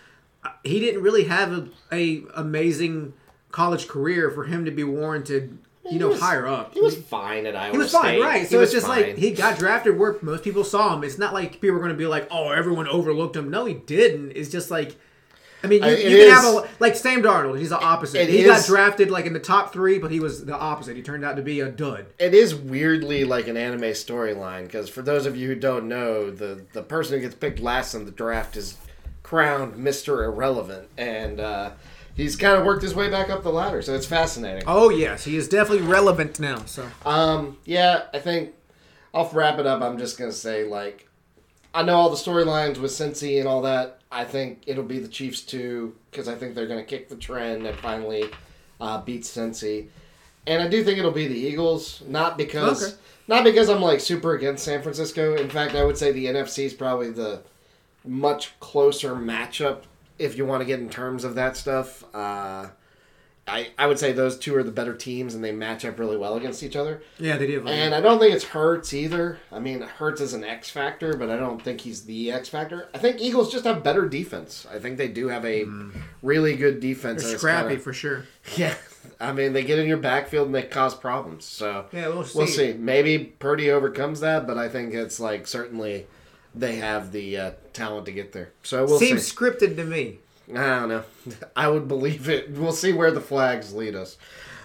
uh, 0.45 0.51
he 0.65 0.79
didn't 0.81 1.03
really 1.03 1.25
have 1.25 1.53
a, 1.53 1.69
a 1.93 2.23
amazing 2.35 3.15
college 3.51 3.89
career 3.89 4.31
for 4.31 4.45
him 4.45 4.65
to 4.65 4.71
be 4.71 4.85
warranted. 4.85 5.59
You 5.91 5.99
know, 5.99 6.09
was- 6.09 6.21
hire 6.21 6.47
up. 6.47 6.75
He 6.75 6.81
was 6.81 6.97
fine 6.97 7.45
at 7.47 7.57
Iowa 7.57 7.73
He 7.73 7.79
was 7.79 7.91
fine, 7.93 8.21
right? 8.21 8.47
So 8.49 8.61
it's 8.61 8.73
just 8.73 8.87
fine. 8.87 9.03
like 9.03 9.17
he 9.17 9.33
got 9.33 9.59
drafted 9.59 9.99
where 9.99 10.17
most 10.23 10.45
people 10.45 10.63
saw 10.65 10.95
him. 10.95 11.03
It's 11.05 11.19
not 11.19 11.35
like 11.35 11.61
people 11.61 11.77
are 11.77 11.81
going 11.81 11.91
to 11.91 11.97
be 11.97 12.07
like, 12.07 12.29
"Oh, 12.31 12.51
everyone 12.51 12.87
overlooked 12.89 13.35
him." 13.37 13.51
No, 13.51 13.65
he 13.65 13.75
didn't. 13.75 14.33
It's 14.37 14.49
just 14.51 14.71
like, 14.71 14.95
I 15.65 15.67
mean, 15.67 15.83
you, 15.83 15.89
I- 15.89 15.93
you 15.97 16.03
can 16.03 16.11
is- 16.29 16.33
have 16.33 16.45
a 16.45 16.69
like 16.79 16.95
Sam 16.95 17.21
Darnold. 17.23 17.59
He's 17.59 17.71
the 17.71 17.81
opposite. 17.81 18.21
It 18.23 18.29
he 18.31 18.45
got 18.45 18.65
drafted 18.65 19.11
like 19.11 19.27
in 19.27 19.33
the 19.33 19.41
top 19.41 19.73
three, 19.73 19.99
but 19.99 20.13
he 20.13 20.21
was 20.21 20.45
the 20.45 20.57
opposite. 20.57 20.95
He 20.97 21.03
turned 21.03 21.25
out 21.25 21.35
to 21.37 21.43
be 21.43 21.59
a 21.61 21.69
dud. 21.69 22.07
it 22.19 22.33
is 22.33 22.55
weirdly 22.55 23.25
like 23.25 23.49
an 23.49 23.57
anime 23.57 23.81
storyline 23.93 24.63
because 24.65 24.89
for 24.89 25.03
those 25.03 25.27
of 25.27 25.37
you 25.37 25.49
who 25.49 25.57
don't 25.57 25.89
know, 25.89 26.31
the 26.31 26.65
the 26.73 26.83
person 26.83 27.17
who 27.17 27.21
gets 27.23 27.35
picked 27.35 27.59
last 27.59 27.93
in 27.95 28.05
the 28.05 28.13
draft 28.13 28.57
is 28.57 28.77
crowned 29.25 29.77
Mister 29.77 30.23
Irrelevant, 30.25 30.89
and 30.97 31.41
uh, 31.41 31.71
he's 32.17 32.37
kind 32.37 32.59
of 32.59 32.65
worked 32.67 32.83
his 32.83 32.95
way 32.95 33.09
back 33.11 33.31
up 33.31 33.43
the 33.43 33.51
ladder. 33.53 33.83
So 33.83 33.95
it's 33.95 34.07
fascinating. 34.07 34.65
Oh 34.67 34.91
yes, 34.91 35.25
he 35.25 35.37
is 35.37 35.49
definitely 35.49 35.87
relevant 35.87 36.39
now. 36.41 36.65
So 36.67 36.89
Um, 37.05 37.59
yeah, 37.65 38.05
I 38.15 38.19
think 38.19 38.55
I'll 39.15 39.29
wrap 39.33 39.59
it 39.59 39.67
up. 39.67 39.83
I'm 39.83 39.99
just 39.99 40.19
gonna 40.19 40.33
say 40.33 40.65
like 40.65 41.09
I 41.75 41.83
know 41.83 41.95
all 41.97 42.11
the 42.11 42.17
storylines 42.17 42.79
with 42.79 42.91
Cincy 42.91 43.39
and 43.39 43.49
all 43.49 43.63
that. 43.63 43.99
I 44.11 44.25
think 44.25 44.63
it'll 44.67 44.85
be 44.85 44.99
the 44.99 45.09
Chiefs 45.09 45.41
too 45.41 45.95
because 46.11 46.29
I 46.29 46.35
think 46.35 46.55
they're 46.55 46.67
gonna 46.67 46.85
kick 46.85 47.09
the 47.09 47.17
trend 47.17 47.67
and 47.67 47.79
finally 47.79 48.25
uh, 48.81 49.01
beat 49.01 49.23
Cincy. 49.23 49.89
And 50.47 50.61
I 50.63 50.69
do 50.69 50.83
think 50.83 50.99
it'll 50.99 51.13
be 51.13 51.29
the 51.29 51.39
Eagles, 51.39 52.03
not 52.09 52.37
because 52.37 52.83
Okay. 52.85 52.95
not 53.29 53.45
because 53.45 53.69
I'm 53.71 53.81
like 53.81 54.01
super 54.01 54.35
against 54.35 54.65
San 54.65 54.83
Francisco. 54.83 55.37
In 55.37 55.49
fact, 55.49 55.75
I 55.75 55.85
would 55.85 55.97
say 55.97 56.11
the 56.13 56.27
NFC 56.27 56.65
is 56.65 56.75
probably 56.75 57.11
the 57.11 57.41
much 58.05 58.59
closer 58.59 59.15
matchup 59.15 59.83
if 60.19 60.37
you 60.37 60.45
want 60.47 60.61
to 60.61 60.65
get 60.65 60.81
in 60.81 60.89
terms 60.91 61.25
of 61.25 61.35
that 61.37 61.57
stuff. 61.57 62.05
Uh, 62.15 62.69
I 63.49 63.71
I 63.77 63.89
would 63.89 63.99
say 63.99 64.13
those 64.13 64.39
two 64.39 64.55
are 64.55 64.63
the 64.63 64.71
better 64.71 64.95
teams 64.95 65.35
and 65.35 65.43
they 65.43 65.51
match 65.51 65.85
up 65.85 65.99
really 65.99 66.17
well 66.17 66.37
against 66.37 66.63
each 66.63 66.77
other. 66.77 67.03
yeah, 67.19 67.37
they 67.37 67.49
did. 67.49 67.67
And 67.69 67.93
I 67.93 68.01
don't 68.01 68.21
think 68.21 68.33
it's 68.33 68.45
Hurts 68.45 68.95
either. 68.95 69.39
I 69.51 69.59
mean, 69.59 69.81
Hurts 69.83 70.21
is 70.21 70.33
an 70.33 70.45
X 70.45 70.71
factor, 70.71 71.17
but 71.17 71.29
I 71.29 71.37
don't 71.37 71.61
think 71.61 71.81
he's 71.81 72.05
the 72.05 72.31
X 72.31 72.49
factor. 72.49 72.89
I 72.95 72.99
think 72.99 73.21
Eagles 73.21 73.51
just 73.51 73.65
have 73.65 73.83
better 73.83 74.09
defense. 74.09 74.65
I 74.73 74.79
think 74.79 74.97
they 74.97 75.09
do 75.09 75.27
have 75.27 75.45
a 75.45 75.67
really 76.23 76.55
good 76.57 76.79
defense. 76.79 77.25
They're 77.25 77.37
scrappy 77.37 77.69
kinda- 77.71 77.83
for 77.83 77.93
sure. 77.93 78.27
yeah, 78.57 78.77
I 79.19 79.33
mean, 79.33 79.55
they 79.55 79.65
get 79.65 79.81
in 79.81 79.89
your 79.89 79.97
backfield 79.97 80.47
and 80.47 80.55
they 80.55 80.63
cause 80.63 80.95
problems. 80.95 81.45
So 81.45 81.87
Yeah, 81.91 82.09
we'll 82.09 82.23
see. 82.23 82.39
we'll 82.39 82.47
see. 82.47 82.73
Maybe 82.75 83.19
Purdy 83.41 83.73
overcomes 83.73 84.21
that, 84.21 84.47
but 84.47 84.57
I 84.57 84.69
think 84.69 84.95
it's 84.95 85.19
like 85.19 85.49
certainly 85.49 86.07
they 86.55 86.77
have 86.77 87.11
the 87.11 87.37
uh, 87.37 87.51
talent 87.75 88.07
to 88.07 88.13
get 88.13 88.33
there. 88.33 88.51
So 88.63 88.85
we'll 88.85 88.99
Seems 88.99 89.27
see. 89.27 89.35
scripted 89.35 89.77
to 89.77 89.85
me. 89.85 90.19
I 90.51 90.81
don't 90.81 90.89
know. 90.89 91.05
I 91.57 91.69
would 91.69 91.89
believe 91.89 92.29
it. 92.29 92.51
We'll 92.51 92.73
see 92.73 92.93
where 92.93 93.11
the 93.11 93.21
flags 93.21 93.73
lead 93.73 93.95
us. 93.95 94.17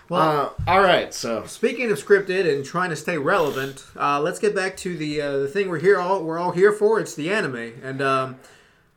Well, 0.09 0.55
uh, 0.67 0.71
all 0.71 0.81
right. 0.81 1.13
So 1.13 1.45
Speaking 1.45 1.91
of 1.91 2.03
scripted 2.03 2.51
and 2.51 2.63
trying 2.63 2.89
to 2.91 2.95
stay 2.95 3.17
relevant, 3.17 3.85
uh, 3.99 4.21
let's 4.21 4.39
get 4.39 4.55
back 4.55 4.77
to 4.77 4.95
the 4.97 5.21
uh, 5.21 5.37
the 5.39 5.47
thing 5.47 5.69
we're 5.69 5.79
here 5.79 5.99
all 5.99 6.23
we're 6.23 6.39
all 6.39 6.51
here 6.51 6.71
for. 6.71 6.99
It's 6.99 7.13
the 7.13 7.29
anime, 7.29 7.73
and 7.83 8.01
um, 8.01 8.37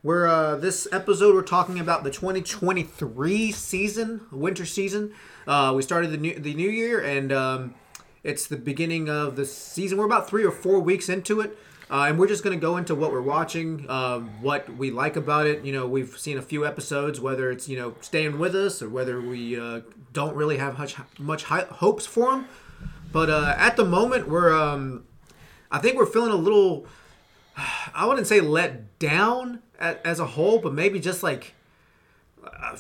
we're 0.05 0.29
uh, 0.29 0.57
this 0.57 0.87
episode 0.93 1.35
we're 1.35 1.43
talking 1.43 1.81
about 1.81 2.05
the 2.05 2.11
2023 2.11 3.51
season, 3.53 4.21
winter 4.31 4.65
season. 4.65 5.13
Uh, 5.49 5.73
we 5.75 5.83
started 5.83 6.13
the 6.13 6.17
new 6.17 6.39
the 6.39 6.55
new 6.55 6.71
year, 6.71 7.01
and 7.01 7.33
um, 7.33 7.75
it's 8.23 8.47
the 8.47 8.57
beginning 8.57 9.09
of 9.09 9.35
the 9.35 9.47
season. 9.47 9.99
We're 9.99 10.07
about 10.07 10.29
three 10.29 10.45
or 10.45 10.53
four 10.53 10.79
weeks 10.79 11.09
into 11.09 11.41
it. 11.41 11.59
Uh, 11.91 12.05
and 12.09 12.19
we're 12.21 12.29
just 12.29 12.45
going 12.45 12.57
to 12.57 12.61
go 12.61 12.77
into 12.77 12.95
what 12.95 13.11
we're 13.11 13.21
watching, 13.21 13.85
uh, 13.89 14.21
what 14.41 14.69
we 14.77 14.93
like 14.93 15.17
about 15.17 15.47
it. 15.47 15.65
You 15.65 15.73
know, 15.73 15.89
we've 15.89 16.17
seen 16.17 16.39
a 16.39 16.43
few 16.43 16.65
episodes, 16.65 17.21
whether 17.21 17.51
it's 17.51 17.69
you 17.69 17.77
know 17.77 17.95
staying 18.01 18.39
with 18.39 18.55
us 18.55 18.81
or 18.81 18.89
whether 18.89 19.21
we 19.21 19.59
uh, 19.59 19.81
don't 20.13 20.37
really 20.37 20.59
have 20.59 20.79
much 20.79 20.95
much 21.19 21.45
hopes 21.45 22.07
for 22.07 22.31
them. 22.31 22.47
But 23.13 23.29
uh, 23.29 23.55
at 23.57 23.77
the 23.77 23.85
moment, 23.85 24.29
we're 24.29 24.55
um, 24.57 25.05
I 25.73 25.79
think 25.79 25.97
we're 25.97 26.07
feeling 26.07 26.31
a 26.31 26.37
little. 26.37 26.87
I 27.95 28.07
wouldn't 28.07 28.27
say 28.29 28.41
let 28.41 28.99
down 29.01 29.61
as 29.79 30.21
a 30.21 30.27
whole, 30.27 30.61
but 30.61 30.73
maybe 30.73 31.01
just 31.01 31.23
like 31.25 31.55
uh, 32.45 32.77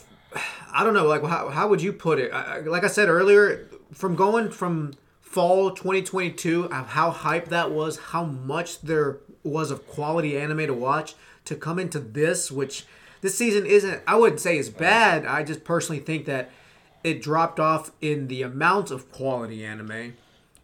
I 0.72 0.84
don't 0.84 0.94
know. 0.94 1.06
Like 1.06 1.24
how, 1.24 1.48
how 1.48 1.66
would 1.68 1.82
you 1.82 1.92
put 1.92 2.20
it? 2.20 2.32
I- 2.32 2.60
like 2.60 2.84
I 2.84 2.88
said 2.88 3.08
earlier, 3.08 3.66
from 3.92 4.14
going 4.14 4.50
from 4.52 4.92
fall 5.30 5.70
2022, 5.70 6.72
of 6.72 6.88
how 6.88 7.12
hype 7.12 7.48
that 7.50 7.70
was, 7.70 7.98
how 7.98 8.24
much 8.24 8.80
there 8.80 9.18
was 9.44 9.70
of 9.70 9.86
quality 9.86 10.36
anime 10.36 10.66
to 10.66 10.74
watch, 10.74 11.14
to 11.44 11.54
come 11.54 11.78
into 11.78 12.00
this, 12.00 12.50
which 12.50 12.84
this 13.20 13.38
season 13.38 13.64
isn't. 13.64 14.02
I 14.08 14.16
wouldn't 14.16 14.40
say 14.40 14.58
is 14.58 14.68
bad. 14.68 15.24
I 15.24 15.44
just 15.44 15.62
personally 15.62 16.00
think 16.00 16.26
that 16.26 16.50
it 17.04 17.22
dropped 17.22 17.60
off 17.60 17.92
in 18.00 18.26
the 18.26 18.42
amount 18.42 18.90
of 18.90 19.12
quality 19.12 19.64
anime, 19.64 20.14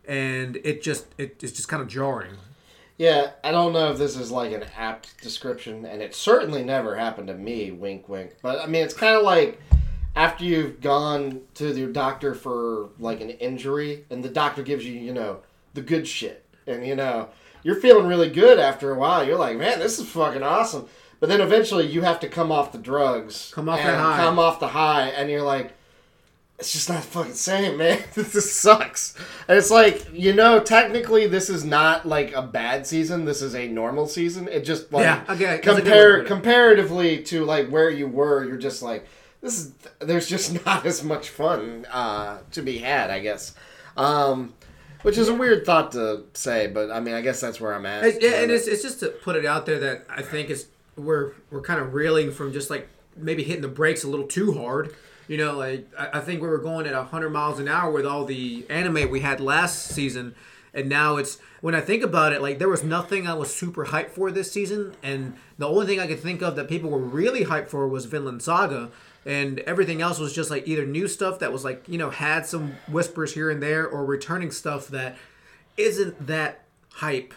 and 0.07 0.57
it 0.65 0.83
just 0.83 1.07
it, 1.17 1.41
it's 1.45 1.53
just 1.53 1.69
kind 1.69 1.81
of 1.81 1.87
jarring. 1.89 2.35
Yeah, 2.99 3.33
I 3.45 3.53
don't 3.53 3.73
know 3.73 3.93
if 3.93 3.99
this 3.99 4.17
is 4.17 4.33
like 4.33 4.51
an 4.51 4.65
apt 4.77 5.23
description, 5.23 5.85
and 5.85 6.03
it 6.03 6.13
certainly 6.13 6.65
never 6.65 6.97
happened 6.97 7.29
to 7.29 7.35
me. 7.35 7.71
Wink, 7.71 8.09
wink. 8.09 8.35
But 8.43 8.61
I 8.61 8.67
mean, 8.67 8.83
it's 8.83 8.95
kind 8.95 9.15
of 9.15 9.23
like 9.23 9.61
after 10.17 10.45
you've 10.45 10.81
gone 10.81 11.43
to 11.55 11.71
your 11.73 11.93
doctor 11.93 12.35
for 12.35 12.89
like 12.99 13.21
an 13.21 13.31
injury, 13.31 14.05
and 14.11 14.25
the 14.25 14.29
doctor 14.31 14.63
gives 14.63 14.85
you, 14.85 14.95
you 14.95 15.13
know, 15.13 15.41
the 15.75 15.83
good 15.83 16.09
shit, 16.09 16.45
and 16.67 16.87
you 16.87 16.97
know, 16.97 17.29
you're 17.63 17.77
feeling 17.81 18.07
really 18.07 18.31
good 18.31 18.59
after 18.59 18.93
a 18.93 18.99
while. 18.99 19.25
You're 19.27 19.39
like, 19.39 19.57
man, 19.59 19.79
this 19.79 19.99
is 19.99 20.09
fucking 20.09 20.43
awesome. 20.43 20.87
But 21.21 21.29
then 21.29 21.41
eventually, 21.41 21.87
you 21.87 22.03
have 22.03 22.21
to 22.21 22.29
come 22.29 22.51
off 22.53 22.73
the 22.73 22.79
drugs, 22.79 23.51
Come 23.55 23.69
off 23.69 23.79
that 23.79 23.99
high. 23.99 24.17
come 24.17 24.39
off 24.39 24.61
the 24.61 24.69
high, 24.69 25.09
and 25.09 25.31
you're 25.31 25.43
like, 25.43 25.73
it's 26.59 26.73
just 26.73 26.89
not 26.89 27.03
fucking 27.05 27.35
same, 27.35 27.77
man. 27.79 28.03
this 28.15 28.55
sucks. 28.55 29.15
And 29.49 29.59
it's 29.59 29.71
like, 29.71 30.07
you 30.13 30.33
know, 30.33 30.61
technically 30.61 31.27
this 31.27 31.51
is 31.51 31.65
not 31.65 32.07
like 32.07 32.33
a 32.35 32.41
bad 32.43 32.87
season. 32.87 33.25
This 33.27 33.43
is 33.43 33.55
a 33.55 33.69
normal 33.69 34.07
season. 34.07 34.49
It 34.49 34.61
just 34.65 34.91
like 34.93 35.05
Yeah, 35.05 35.25
okay, 35.29 35.45
that's 35.45 35.59
a 35.59 35.63
good 35.63 35.67
way 35.67 35.81
to 35.81 35.83
compare 35.83 36.25
comparatively 36.25 37.23
to 37.25 37.45
like 37.45 37.69
where 37.69 37.91
you 37.91 38.09
were, 38.09 38.45
you're 38.45 38.57
just 38.57 38.81
like 38.83 39.07
this 39.47 39.59
is 39.59 39.73
there's 40.01 40.29
just 40.29 40.65
not 40.67 40.85
as 40.85 41.03
much 41.03 41.31
fun 41.31 41.87
uh 41.91 42.39
to 42.53 42.63
be 42.63 42.79
had, 42.79 43.11
I 43.11 43.21
guess. 43.21 43.55
Um 43.97 44.55
which 45.03 45.19
is 45.19 45.29
a 45.29 45.35
weird 45.35 45.65
thought 45.65 45.93
to 45.93 46.25
say, 46.33 46.67
but 46.67 46.91
I 46.91 46.99
mean, 46.99 47.15
I 47.15 47.21
guess 47.21 47.41
that's 47.41 47.61
where 47.61 47.73
I'm 47.73 47.87
at. 47.87 48.21
Yeah, 48.21 48.43
and 48.43 48.51
it's, 48.51 48.67
it's 48.67 48.83
just 48.83 48.99
to 49.01 49.09
put 49.09 49.37
it 49.37 49.47
out 49.47 49.65
there 49.65 49.79
that 49.79 50.05
I 50.09 50.23
think 50.23 50.51
it's 50.51 50.67
we're 50.97 51.33
we're 51.51 51.61
kind 51.61 51.81
of 51.81 51.95
reeling 51.95 52.33
from 52.33 52.53
just 52.53 52.71
like 52.71 52.89
maybe 53.17 53.45
hitting 53.45 53.63
the 53.63 53.69
brakes 53.69 54.05
a 54.05 54.09
little 54.09 54.27
too 54.27 54.55
hard. 54.55 54.95
You 55.29 55.37
know, 55.37 55.57
like 55.57 55.87
I, 55.99 56.19
I 56.19 56.21
think 56.21 56.43
we 56.43 56.49
were 56.49 56.59
going 56.59 56.87
at 56.87 56.95
hundred 56.95 57.31
miles 57.31 57.61
an 57.61 57.69
hour 57.69 57.91
with 57.91 58.07
all 58.07 58.25
the 58.25 58.67
anime 58.69 59.11
we 59.11 59.21
had 59.21 59.41
last 59.41 59.89
season, 59.89 60.35
and 60.75 60.89
now 60.89 61.17
it's 61.17 61.39
when 61.61 61.75
I 61.75 61.81
think 61.81 62.03
about 62.03 62.33
it, 62.33 62.43
like 62.43 62.59
there 62.59 62.69
was 62.69 62.83
nothing 62.83 63.27
I 63.27 63.35
was 63.35 63.55
super 63.55 63.87
hyped 63.87 64.11
for 64.11 64.31
this 64.31 64.51
season, 64.51 64.95
and 65.03 65.35
the 65.59 65.69
only 65.69 65.87
thing 65.87 66.01
I 66.01 66.07
could 66.07 66.21
think 66.21 66.43
of 66.43 66.57
that 66.57 66.69
people 66.69 66.91
were 66.91 66.99
really 66.99 67.45
hyped 67.45 67.69
for 67.69 67.87
was 67.89 68.07
Vinland 68.07 68.43
Saga. 68.43 68.91
And 69.27 69.59
everything 69.61 70.01
else 70.01 70.21
was 70.21 70.33
just 70.33 70.51
like 70.51 70.69
either 70.69 70.87
new 70.87 71.09
stuff 71.09 71.41
that 71.41 71.53
was 71.53 71.65
like, 71.65 71.89
you 71.89 71.99
know, 71.99 72.11
had 72.11 72.47
some 72.47 72.77
whispers 72.89 73.35
here 73.35 73.51
and 73.51 73.61
there, 73.63 73.87
or 73.87 74.05
returning 74.05 74.53
stuff 74.53 74.89
that 74.89 75.17
isn't 75.77 76.29
that 76.29 76.63
hype. 76.93 77.35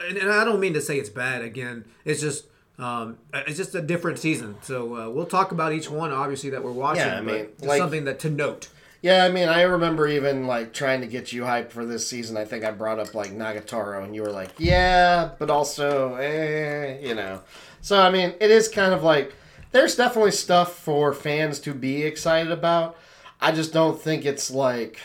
And, 0.00 0.18
and 0.18 0.32
I 0.32 0.44
don't 0.44 0.58
mean 0.60 0.74
to 0.74 0.80
say 0.80 0.98
it's 0.98 1.08
bad. 1.08 1.42
Again, 1.42 1.84
it's 2.04 2.20
just 2.20 2.46
um, 2.78 3.18
it's 3.32 3.56
just 3.56 3.74
a 3.74 3.80
different 3.80 4.18
season. 4.18 4.56
So 4.62 4.96
uh, 4.96 5.10
we'll 5.10 5.26
talk 5.26 5.52
about 5.52 5.72
each 5.72 5.88
one, 5.88 6.10
obviously 6.10 6.50
that 6.50 6.64
we're 6.64 6.72
watching. 6.72 7.06
Yeah, 7.06 7.18
I 7.18 7.20
mean, 7.20 7.48
like- 7.60 7.78
something 7.78 8.04
that 8.04 8.18
to 8.20 8.30
note. 8.30 8.68
Yeah, 9.00 9.24
I 9.24 9.30
mean, 9.30 9.48
I 9.48 9.62
remember 9.62 10.06
even 10.06 10.46
like 10.46 10.72
trying 10.72 11.00
to 11.00 11.08
get 11.08 11.32
you 11.32 11.42
hyped 11.42 11.70
for 11.70 11.84
this 11.84 12.06
season. 12.06 12.36
I 12.36 12.44
think 12.44 12.64
I 12.64 12.70
brought 12.70 13.00
up 13.00 13.14
like 13.14 13.32
Nagatoro, 13.32 14.04
and 14.04 14.14
you 14.14 14.22
were 14.22 14.30
like, 14.30 14.50
"Yeah," 14.58 15.30
but 15.40 15.50
also, 15.50 16.14
eh, 16.14 17.00
you 17.00 17.16
know. 17.16 17.42
So 17.80 18.00
I 18.00 18.10
mean, 18.10 18.32
it 18.40 18.52
is 18.52 18.68
kind 18.68 18.94
of 18.94 19.02
like 19.02 19.34
there's 19.72 19.96
definitely 19.96 20.30
stuff 20.32 20.74
for 20.74 21.12
fans 21.12 21.58
to 21.60 21.74
be 21.74 22.02
excited 22.02 22.52
about. 22.52 22.96
I 23.40 23.52
just 23.52 23.72
don't 23.72 24.00
think 24.00 24.24
it's 24.24 24.50
like 24.50 25.00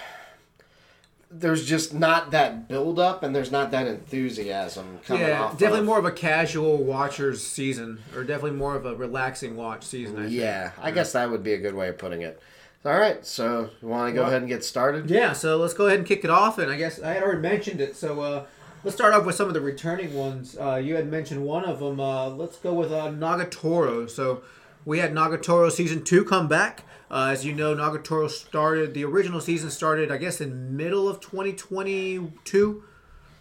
there's 1.30 1.66
just 1.66 1.94
not 1.94 2.32
that 2.32 2.68
build 2.70 3.00
up 3.00 3.22
and 3.22 3.36
there's 3.36 3.52
not 3.52 3.72
that 3.72 3.86
enthusiasm 3.86 5.00
coming 5.06 5.28
yeah, 5.28 5.44
off. 5.44 5.52
definitely 5.54 5.80
of- 5.80 5.86
more 5.86 6.00
of 6.00 6.06
a 6.06 6.12
casual 6.12 6.78
watcher's 6.78 7.46
season, 7.46 8.00
or 8.16 8.24
definitely 8.24 8.58
more 8.58 8.76
of 8.76 8.86
a 8.86 8.96
relaxing 8.96 9.56
watch 9.58 9.84
season. 9.84 10.18
I 10.18 10.22
think. 10.24 10.34
Yeah, 10.34 10.72
I 10.82 10.92
guess 10.92 11.12
that 11.14 11.30
would 11.30 11.44
be 11.44 11.54
a 11.54 11.58
good 11.58 11.74
way 11.76 11.90
of 11.90 11.98
putting 11.98 12.22
it. 12.22 12.42
All 12.86 12.98
right, 12.98 13.26
so 13.26 13.70
you 13.82 13.88
want 13.90 14.08
to 14.10 14.14
go 14.14 14.22
Well- 14.22 14.30
ahead 14.30 14.42
and 14.44 14.50
get 14.50 14.64
started? 14.64 15.10
Yeah, 15.10 15.34
so 15.34 15.58
let's 15.58 15.74
go 15.74 15.88
ahead 15.88 16.00
and 16.00 16.08
kick 16.08 16.24
it 16.24 16.30
off. 16.30 16.58
And 16.60 16.72
I 16.72 16.78
guess 16.78 17.02
I 17.02 17.14
had 17.16 17.24
already 17.24 17.42
mentioned 17.42 17.82
it. 17.82 17.98
So 17.98 18.22
uh, 18.22 18.46
let's 18.86 18.96
start 18.96 19.14
off 19.14 19.26
with 19.26 19.36
some 19.36 19.50
of 19.50 19.54
the 19.54 19.60
returning 19.60 20.14
ones. 20.14 20.56
Uh, 20.58 20.76
you 20.76 20.96
had 20.96 21.12
mentioned 21.12 21.44
one 21.44 21.66
of 21.66 21.80
them. 21.80 22.00
Uh, 22.00 22.30
let's 22.30 22.58
go 22.58 22.74
with 22.74 22.94
uh, 22.94 23.08
Nagatoro. 23.08 24.10
So 24.10 24.44
we 24.88 25.00
had 25.00 25.14
Nagatoro 25.14 25.70
season 25.70 26.02
two 26.02 26.24
come 26.24 26.48
back. 26.48 26.86
Uh, 27.12 27.28
as 27.34 27.46
you 27.46 27.54
know, 27.54 27.76
Nagatoro 27.76 28.30
started, 28.30 28.94
the 28.94 29.04
original 29.04 29.42
season 29.42 29.70
started, 29.70 30.10
I 30.10 30.16
guess, 30.16 30.40
in 30.40 30.78
middle 30.78 31.10
of 31.10 31.20
2022 31.20 32.84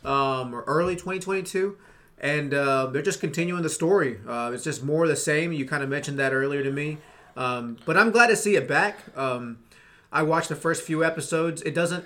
um, 0.04 0.54
or 0.54 0.62
early 0.62 0.94
2022. 0.94 1.78
And 2.18 2.52
uh, 2.52 2.86
they're 2.86 3.00
just 3.00 3.20
continuing 3.20 3.62
the 3.62 3.70
story. 3.70 4.18
Uh, 4.26 4.50
it's 4.52 4.64
just 4.64 4.82
more 4.82 5.04
of 5.04 5.08
the 5.08 5.14
same. 5.14 5.52
You 5.52 5.66
kind 5.66 5.84
of 5.84 5.88
mentioned 5.88 6.18
that 6.18 6.32
earlier 6.32 6.64
to 6.64 6.72
me. 6.72 6.98
Um, 7.36 7.76
but 7.86 7.96
I'm 7.96 8.10
glad 8.10 8.26
to 8.26 8.36
see 8.36 8.56
it 8.56 8.66
back. 8.66 8.98
Um, 9.16 9.58
I 10.10 10.24
watched 10.24 10.48
the 10.48 10.56
first 10.56 10.82
few 10.82 11.04
episodes. 11.04 11.62
It 11.62 11.76
doesn't. 11.76 12.04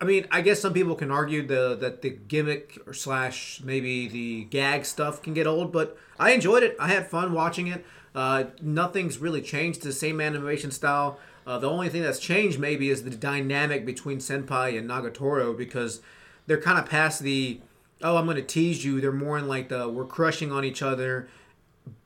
I 0.00 0.04
mean, 0.04 0.26
I 0.32 0.40
guess 0.40 0.58
some 0.58 0.72
people 0.72 0.96
can 0.96 1.12
argue 1.12 1.46
the 1.46 1.76
that 1.76 2.00
the 2.00 2.10
gimmick 2.10 2.78
or 2.86 2.94
slash 2.94 3.60
maybe 3.62 4.08
the 4.08 4.44
gag 4.44 4.86
stuff 4.86 5.22
can 5.22 5.34
get 5.34 5.46
old, 5.46 5.72
but 5.72 5.96
I 6.18 6.32
enjoyed 6.32 6.62
it. 6.62 6.74
I 6.80 6.88
had 6.88 7.08
fun 7.08 7.34
watching 7.34 7.66
it. 7.66 7.84
Uh, 8.14 8.44
nothing's 8.60 9.18
really 9.18 9.42
changed. 9.42 9.82
The 9.82 9.92
same 9.92 10.20
animation 10.20 10.70
style. 10.70 11.18
Uh, 11.46 11.58
the 11.58 11.70
only 11.70 11.88
thing 11.88 12.02
that's 12.02 12.18
changed 12.18 12.58
maybe 12.58 12.90
is 12.90 13.02
the 13.02 13.10
dynamic 13.10 13.86
between 13.86 14.18
Senpai 14.18 14.78
and 14.78 14.88
Nagatoro 14.88 15.56
because 15.56 16.00
they're 16.46 16.60
kind 16.60 16.78
of 16.78 16.86
past 16.86 17.22
the 17.22 17.60
oh 18.02 18.16
I'm 18.16 18.26
gonna 18.26 18.42
tease 18.42 18.84
you. 18.84 19.00
They're 19.00 19.12
more 19.12 19.38
in 19.38 19.48
like 19.48 19.68
the 19.68 19.88
we're 19.88 20.04
crushing 20.04 20.52
on 20.52 20.64
each 20.64 20.82
other. 20.82 21.28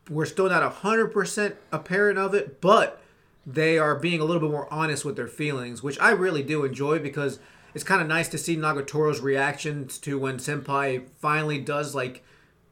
We're 0.09 0.27
still 0.27 0.49
not 0.49 0.63
hundred 0.63 1.09
percent 1.09 1.57
apparent 1.73 2.19
of 2.19 2.35
it, 2.35 2.61
but 2.61 3.01
they 3.47 3.79
are 3.79 3.95
being 3.95 4.21
a 4.21 4.25
little 4.25 4.41
bit 4.41 4.51
more 4.51 4.73
honest 4.73 5.05
with 5.05 5.17
their 5.17 5.29
feelings, 5.29 5.83
which 5.83 5.99
I 6.01 6.11
really 6.11 6.43
do 6.43 6.65
enjoy 6.65 6.99
because 6.99 7.39
it's 7.75 7.85
kind 7.85 8.01
of 8.01 8.09
nice 8.09 8.29
to 8.29 8.39
see 8.39 8.57
Nagatoro's 8.57 9.21
reactions 9.21 9.99
to 9.99 10.19
when 10.19 10.39
Senpai 10.39 11.05
finally 11.21 11.59
does 11.59 11.95
like, 11.95 12.25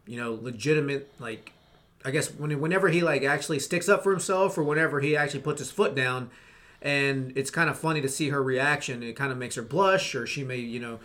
you 0.07 0.17
know, 0.17 0.39
legitimate 0.41 1.11
like, 1.19 1.52
I 2.05 2.11
guess 2.11 2.29
when 2.35 2.59
whenever 2.61 2.89
he 2.89 3.01
like 3.01 3.23
actually 3.23 3.59
sticks 3.59 3.89
up 3.89 4.03
for 4.03 4.11
himself 4.11 4.57
or 4.59 4.63
whenever 4.63 5.01
he 5.01 5.17
actually 5.17 5.41
puts 5.41 5.61
his 5.61 5.71
foot 5.71 5.95
down, 5.95 6.31
and 6.81 7.33
it's 7.37 7.51
kind 7.51 7.71
of 7.71 7.79
funny 7.79 8.01
to 8.01 8.09
see 8.09 8.31
her 8.31 8.43
reaction. 8.43 9.03
It 9.03 9.15
kind 9.17 9.33
of 9.33 9.39
makes 9.39 9.55
her 9.55 9.63
blush, 9.63 10.15
or 10.15 10.27
she 10.27 10.45
may 10.45 10.59
you 10.59 10.81
know 10.81 11.01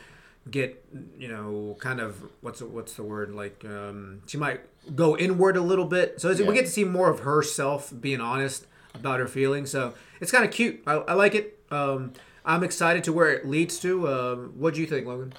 get 0.50 0.84
you 1.18 1.27
know 1.27 1.75
kind 1.80 2.00
of 2.00 2.24
what's 2.42 2.60
the, 2.60 2.66
what's 2.66 2.94
the 2.94 3.04
word 3.04 3.34
like 3.34 3.66
um, 3.66 4.22
she 4.27 4.38
might 4.38 4.62
go 4.96 5.18
inward 5.18 5.58
a 5.58 5.62
little 5.62 5.86
bit. 5.86 6.20
So 6.20 6.30
as 6.30 6.42
we 6.42 6.54
get 6.54 6.66
to 6.66 6.72
see 6.72 6.84
more 6.84 7.10
of 7.10 7.20
herself 7.20 7.94
being 8.00 8.22
honest 8.22 8.66
about 8.94 9.20
her 9.20 9.27
feelings. 9.27 9.72
So 9.72 9.94
it's 10.20 10.32
kind 10.32 10.46
of 10.46 10.51
cute. 10.51 10.82
I, 10.88 10.94
I 10.94 11.13
like 11.13 11.36
it. 11.36 11.60
Um, 11.72 12.13
I'm 12.46 12.63
excited 12.63 13.04
to 13.06 13.13
where 13.13 13.30
it 13.30 13.46
leads 13.46 13.80
to. 13.80 14.08
Um, 14.08 14.54
what 14.58 14.74
do 14.74 14.82
you 14.82 14.88
think, 14.88 15.06
Logan? 15.06 15.34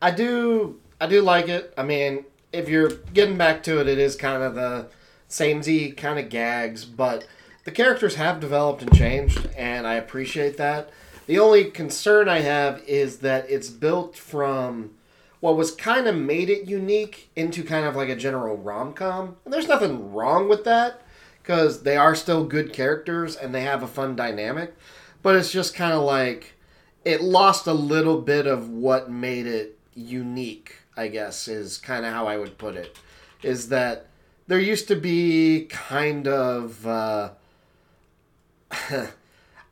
I 0.00 0.10
do 0.10 0.80
I 1.00 1.06
do 1.06 1.20
like 1.20 1.48
it. 1.48 1.74
I 1.76 1.82
mean, 1.82 2.24
if 2.54 2.68
you're 2.68 2.90
getting 3.12 3.36
back 3.36 3.62
to 3.64 3.80
it, 3.80 3.88
it 3.88 3.98
is 3.98 4.16
kind 4.16 4.42
of 4.42 4.54
the 4.54 4.86
samey 5.28 5.92
kind 5.92 6.18
of 6.18 6.28
gags, 6.28 6.84
but 6.84 7.26
the 7.64 7.70
characters 7.70 8.14
have 8.14 8.40
developed 8.40 8.82
and 8.82 8.94
changed, 8.94 9.48
and 9.56 9.86
I 9.86 9.94
appreciate 9.94 10.56
that. 10.58 10.90
The 11.26 11.38
only 11.38 11.70
concern 11.70 12.28
I 12.28 12.40
have 12.40 12.82
is 12.86 13.18
that 13.18 13.48
it's 13.48 13.70
built 13.70 14.16
from 14.16 14.90
what 15.40 15.56
was 15.56 15.70
kind 15.74 16.06
of 16.06 16.14
made 16.14 16.48
it 16.48 16.66
unique 16.66 17.30
into 17.36 17.62
kind 17.62 17.84
of 17.84 17.96
like 17.96 18.08
a 18.08 18.16
general 18.16 18.56
rom 18.56 18.94
com. 18.94 19.36
And 19.44 19.52
there's 19.52 19.68
nothing 19.68 20.12
wrong 20.12 20.48
with 20.48 20.64
that 20.64 21.02
because 21.42 21.82
they 21.82 21.96
are 21.96 22.14
still 22.14 22.44
good 22.44 22.72
characters 22.72 23.36
and 23.36 23.54
they 23.54 23.62
have 23.62 23.82
a 23.82 23.86
fun 23.86 24.16
dynamic. 24.16 24.74
But 25.22 25.36
it's 25.36 25.50
just 25.52 25.74
kind 25.74 25.92
of 25.92 26.02
like 26.02 26.54
it 27.04 27.22
lost 27.22 27.66
a 27.66 27.74
little 27.74 28.20
bit 28.20 28.46
of 28.46 28.68
what 28.70 29.10
made 29.10 29.46
it 29.46 29.78
unique, 29.94 30.76
I 30.96 31.08
guess, 31.08 31.48
is 31.48 31.78
kind 31.78 32.04
of 32.04 32.12
how 32.12 32.26
I 32.26 32.36
would 32.36 32.58
put 32.58 32.76
it. 32.76 32.96
Is 33.42 33.68
that 33.68 34.06
there 34.46 34.60
used 34.60 34.88
to 34.88 34.96
be 34.96 35.66
kind 35.70 36.28
of. 36.28 36.86
Uh, 36.86 37.30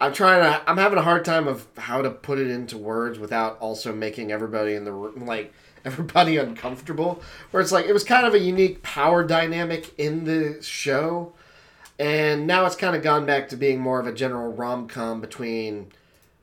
I'm 0.01 0.13
trying 0.13 0.43
to. 0.43 0.69
I'm 0.69 0.79
having 0.79 0.99
a 0.99 1.03
hard 1.03 1.25
time 1.25 1.47
of 1.47 1.67
how 1.77 2.03
to 2.03 2.11
put 2.11 2.39
it 2.39 2.49
into 2.49 2.77
words 2.77 3.19
without 3.19 3.59
also 3.61 3.95
making 3.95 4.33
everybody 4.33 4.75
in 4.75 4.85
the 4.85 4.93
room 4.93 5.27
like 5.27 5.53
everybody 5.85 6.37
uncomfortable. 6.37 7.23
Where 7.51 7.61
it's 7.61 7.73
like 7.73 7.87
it 7.87 7.93
was 7.93 8.05
kind 8.05 8.27
of 8.27 8.35
a 8.35 8.41
unique 8.41 8.83
power 8.83 9.25
dynamic 9.25 9.97
in 9.99 10.25
the 10.25 10.63
show, 10.63 11.33
and 11.99 12.47
now 12.47 12.67
it's 12.67 12.77
kind 12.77 12.97
of 12.97 13.03
gone 13.03 13.27
back 13.27 13.49
to 13.51 13.57
being 13.57 13.81
more 13.81 14.01
of 14.01 14.07
a 14.07 14.13
general 14.13 14.53
rom 14.53 14.89
com 14.89 15.21
between 15.21 15.93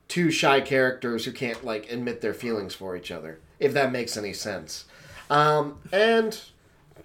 two 0.07 0.31
shy 0.31 0.62
characters 0.62 1.25
who 1.25 1.31
can't 1.31 1.63
like 1.63 1.91
admit 1.91 2.21
their 2.21 2.33
feelings 2.33 2.74
for 2.74 2.95
each 2.95 3.12
other. 3.12 3.39
If 3.59 3.73
that 3.73 3.91
makes 3.91 4.15
any 4.17 4.33
sense. 4.33 4.85
Um, 5.29 5.79
and 5.91 6.39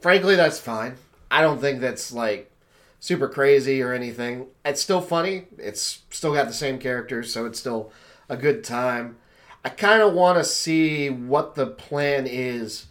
frankly, 0.01 0.37
that's 0.37 0.61
fine. 0.61 0.97
I 1.31 1.41
don't 1.43 1.61
think 1.61 1.81
that's 1.81 2.13
like 2.13 2.51
super 3.01 3.29
crazy 3.29 3.83
or 3.83 3.93
anything. 3.93 4.47
It's 4.65 4.81
still 4.81 5.01
funny. 5.01 5.47
It's 5.59 6.03
still 6.11 6.33
got 6.33 6.47
the 6.47 6.53
same 6.53 6.79
characters, 6.79 7.33
so 7.33 7.45
it's 7.47 7.59
still 7.59 7.93
a 8.29 8.37
good 8.37 8.65
time. 8.65 9.17
I 9.65 9.71
kind 9.71 10.03
of 10.03 10.15
want 10.15 10.39
to 10.39 10.45
see 10.45 11.11
what 11.11 11.55
the 11.55 11.67
plan 11.67 12.27
is 12.27 12.87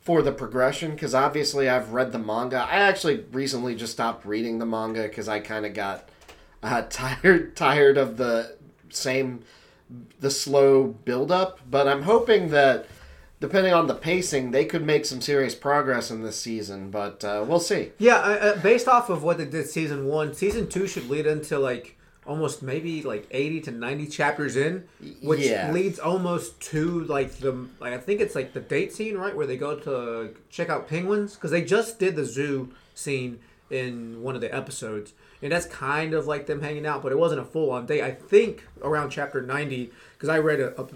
for 0.00 0.22
the 0.22 0.32
progression 0.32 0.92
because 0.92 1.14
obviously 1.14 1.68
I've 1.68 1.92
read 1.92 2.12
the 2.12 2.18
manga. 2.18 2.58
I 2.58 2.76
actually 2.76 3.24
recently 3.32 3.74
just 3.74 3.92
stopped 3.92 4.24
reading 4.24 4.58
the 4.58 4.66
manga 4.66 5.02
because 5.02 5.28
I 5.28 5.40
kind 5.40 5.66
of 5.66 5.74
got 5.74 6.08
uh, 6.62 6.82
tired 6.90 7.56
tired 7.56 7.98
of 7.98 8.16
the 8.16 8.56
same 8.90 9.42
the 10.20 10.30
slow 10.30 10.84
build 10.84 11.32
up. 11.32 11.60
But 11.68 11.88
I'm 11.88 12.02
hoping 12.02 12.50
that 12.50 12.86
depending 13.40 13.72
on 13.72 13.86
the 13.86 13.94
pacing, 13.94 14.50
they 14.50 14.64
could 14.64 14.84
make 14.84 15.04
some 15.04 15.20
serious 15.20 15.54
progress 15.54 16.10
in 16.10 16.22
this 16.22 16.40
season. 16.40 16.90
But 16.90 17.24
uh, 17.24 17.44
we'll 17.46 17.60
see. 17.60 17.92
Yeah, 17.98 18.16
uh, 18.16 18.18
uh, 18.56 18.60
based 18.62 18.88
off 18.88 19.10
of 19.10 19.22
what 19.22 19.38
they 19.38 19.44
did 19.44 19.68
season 19.68 20.06
one, 20.06 20.34
season 20.34 20.68
two 20.68 20.86
should 20.86 21.08
lead 21.08 21.26
into 21.26 21.58
like 21.58 21.96
almost 22.26 22.60
maybe 22.60 23.02
like 23.02 23.24
80 23.30 23.60
to 23.62 23.70
90 23.70 24.06
chapters 24.08 24.56
in, 24.56 24.84
which 25.22 25.40
Yeah. 25.40 25.70
leads 25.70 25.98
almost 26.00 26.60
to 26.72 27.04
like 27.04 27.32
the 27.38 27.52
like 27.78 27.92
I 27.92 27.98
think 27.98 28.20
it's 28.20 28.34
like 28.34 28.52
the 28.52 28.60
date 28.60 28.92
scene, 28.92 29.16
right, 29.16 29.34
where 29.36 29.46
they 29.46 29.56
go 29.56 29.76
to 29.80 30.34
check 30.50 30.68
out 30.68 30.88
penguins 30.88 31.34
because 31.34 31.52
they 31.52 31.62
just 31.62 31.98
did 32.00 32.16
the 32.16 32.24
zoo 32.24 32.70
scene 32.94 33.38
in 33.70 34.22
one 34.22 34.34
of 34.34 34.40
the 34.40 34.52
episodes. 34.54 35.12
And 35.42 35.52
that's 35.52 35.66
kind 35.66 36.14
of 36.14 36.26
like 36.26 36.46
them 36.46 36.62
hanging 36.62 36.86
out, 36.86 37.02
but 37.02 37.12
it 37.12 37.18
wasn't 37.18 37.42
a 37.42 37.44
full 37.44 37.70
on 37.70 37.84
date. 37.86 38.02
I 38.02 38.10
think 38.10 38.64
around 38.82 39.10
chapter 39.10 39.40
90 39.42 39.90
because 40.14 40.28
I 40.30 40.38
read 40.38 40.60
it 40.60 40.76
up 40.78 40.92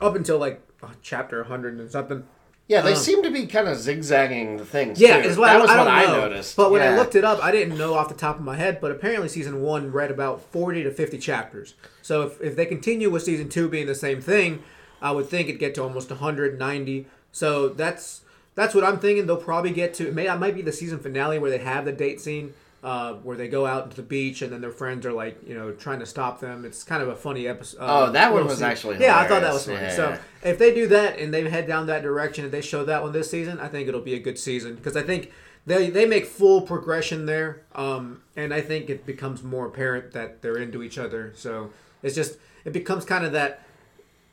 up 0.00 0.16
until 0.16 0.36
like 0.38 0.60
chapter 1.02 1.38
100 1.42 1.78
and 1.78 1.90
something. 1.90 2.24
Yeah, 2.66 2.80
they 2.80 2.92
Um, 2.92 2.96
seem 2.96 3.22
to 3.22 3.30
be 3.30 3.46
kind 3.46 3.68
of 3.68 3.76
zigzagging 3.78 4.56
the 4.56 4.64
things. 4.64 4.98
Yeah, 4.98 5.20
too. 5.20 5.28
that 5.34 5.38
I, 5.38 5.58
was 5.60 5.70
I 5.70 5.78
what 5.78 5.86
I 5.88 6.04
noticed. 6.06 6.56
But 6.56 6.70
when 6.70 6.80
I 6.80 6.96
looked 6.96 7.14
it 7.14 7.22
up, 7.22 7.44
I 7.44 7.50
didn't 7.50 7.76
know 7.76 7.92
off 7.92 8.08
the 8.08 8.14
top 8.14 8.36
of 8.38 8.42
my 8.42 8.56
head. 8.56 8.80
But 8.80 8.90
apparently, 8.90 9.28
season 9.28 9.60
one 9.60 9.92
read 9.92 10.10
about 10.10 10.40
forty 10.40 10.82
to 10.82 10.90
fifty 10.90 11.18
chapters. 11.18 11.74
So 12.00 12.22
if, 12.22 12.40
if 12.40 12.56
they 12.56 12.64
continue 12.64 13.10
with 13.10 13.22
season 13.22 13.50
two 13.50 13.68
being 13.68 13.86
the 13.86 13.94
same 13.94 14.22
thing, 14.22 14.62
I 15.02 15.10
would 15.12 15.26
think 15.28 15.48
it'd 15.48 15.60
get 15.60 15.74
to 15.74 15.82
almost 15.82 16.08
one 16.08 16.20
hundred 16.20 16.58
ninety. 16.58 17.06
So 17.32 17.68
that's 17.68 18.22
that's 18.54 18.74
what 18.74 18.82
I'm 18.82 18.98
thinking. 18.98 19.26
They'll 19.26 19.36
probably 19.36 19.70
get 19.72 19.92
to. 19.94 20.08
It 20.08 20.14
may 20.14 20.26
it 20.26 20.36
might 20.38 20.54
be 20.54 20.62
the 20.62 20.72
season 20.72 20.98
finale 21.00 21.38
where 21.38 21.50
they 21.50 21.58
have 21.58 21.84
the 21.84 21.92
date 21.92 22.20
scene. 22.22 22.54
Uh, 22.84 23.14
where 23.22 23.34
they 23.34 23.48
go 23.48 23.64
out 23.64 23.90
to 23.90 23.96
the 23.96 24.02
beach 24.02 24.42
and 24.42 24.52
then 24.52 24.60
their 24.60 24.70
friends 24.70 25.06
are 25.06 25.12
like, 25.12 25.40
you 25.48 25.54
know, 25.54 25.72
trying 25.72 25.98
to 25.98 26.04
stop 26.04 26.38
them. 26.38 26.66
It's 26.66 26.84
kind 26.84 27.02
of 27.02 27.08
a 27.08 27.16
funny 27.16 27.48
episode. 27.48 27.78
Oh, 27.80 28.12
that 28.12 28.30
one 28.30 28.44
was 28.44 28.58
scene. 28.58 28.66
actually 28.66 28.98
Yeah, 29.00 29.18
I 29.18 29.26
thought 29.26 29.40
that 29.40 29.54
was 29.54 29.64
funny. 29.64 29.78
Yeah. 29.78 29.96
So 29.96 30.18
if 30.42 30.58
they 30.58 30.74
do 30.74 30.86
that 30.88 31.18
and 31.18 31.32
they 31.32 31.48
head 31.48 31.66
down 31.66 31.86
that 31.86 32.02
direction 32.02 32.44
and 32.44 32.52
they 32.52 32.60
show 32.60 32.84
that 32.84 33.02
one 33.02 33.12
this 33.12 33.30
season, 33.30 33.58
I 33.58 33.68
think 33.68 33.88
it'll 33.88 34.02
be 34.02 34.12
a 34.12 34.18
good 34.18 34.38
season 34.38 34.74
because 34.74 34.98
I 34.98 35.02
think 35.02 35.32
they 35.64 35.88
they 35.88 36.04
make 36.04 36.26
full 36.26 36.60
progression 36.60 37.24
there, 37.24 37.62
um, 37.74 38.20
and 38.36 38.52
I 38.52 38.60
think 38.60 38.90
it 38.90 39.06
becomes 39.06 39.42
more 39.42 39.66
apparent 39.66 40.12
that 40.12 40.42
they're 40.42 40.58
into 40.58 40.82
each 40.82 40.98
other. 40.98 41.32
So 41.36 41.70
it's 42.02 42.14
just 42.14 42.36
it 42.66 42.74
becomes 42.74 43.06
kind 43.06 43.24
of 43.24 43.32
that. 43.32 43.62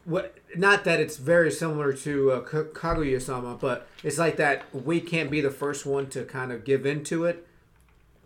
What 0.03 0.37
not 0.57 0.83
that 0.83 0.99
it's 0.99 1.15
very 1.15 1.51
similar 1.51 1.93
to 1.93 2.31
uh, 2.31 2.41
Kaguya-sama, 2.41 3.55
but 3.55 3.87
it's 4.03 4.17
like 4.17 4.35
that 4.37 4.65
we 4.75 4.99
can't 4.99 5.31
be 5.31 5.39
the 5.39 5.51
first 5.51 5.85
one 5.85 6.07
to 6.09 6.25
kind 6.25 6.51
of 6.51 6.65
give 6.65 6.85
into 6.85 7.23
it 7.23 7.47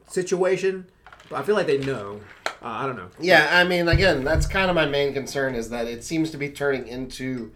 situation. 0.07 0.85
But 1.29 1.37
I 1.39 1.43
feel 1.43 1.55
like 1.55 1.67
they 1.67 1.77
know. 1.79 2.21
Uh, 2.45 2.51
I 2.67 2.85
don't 2.85 2.95
know. 2.95 3.09
Yeah, 3.19 3.49
I 3.51 3.63
mean, 3.63 3.87
again, 3.87 4.23
that's 4.23 4.45
kind 4.47 4.69
of 4.69 4.75
my 4.75 4.85
main 4.85 5.13
concern 5.13 5.55
is 5.55 5.69
that 5.69 5.87
it 5.87 6.03
seems 6.03 6.31
to 6.31 6.37
be 6.37 6.49
turning 6.49 6.87
into 6.87 7.51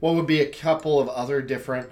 what 0.00 0.14
would 0.14 0.26
be 0.26 0.40
a 0.40 0.46
couple 0.50 0.98
of 0.98 1.08
other 1.08 1.40
different 1.42 1.88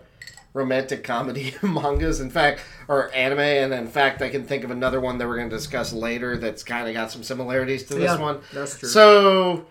romantic 0.55 1.05
comedy 1.05 1.55
mangas. 1.63 2.21
In 2.21 2.31
fact, 2.31 2.61
or 2.89 3.13
anime, 3.15 3.39
and 3.41 3.73
in 3.75 3.87
fact, 3.89 4.23
I 4.23 4.29
can 4.31 4.45
think 4.45 4.65
of 4.65 4.71
another 4.71 5.01
one 5.01 5.19
that 5.19 5.29
we're 5.29 5.37
going 5.37 5.51
to 5.51 5.57
discuss 5.57 5.93
later 5.93 6.37
that's 6.37 6.63
kind 6.63 6.89
of 6.89 6.95
got 6.95 7.11
some 7.13 7.23
similarities 7.23 7.85
to 7.85 7.95
this 7.95 8.05
Yeah, 8.05 8.19
one. 8.19 8.41
that's 8.53 8.79
true. 8.79 8.89
So 8.89 9.67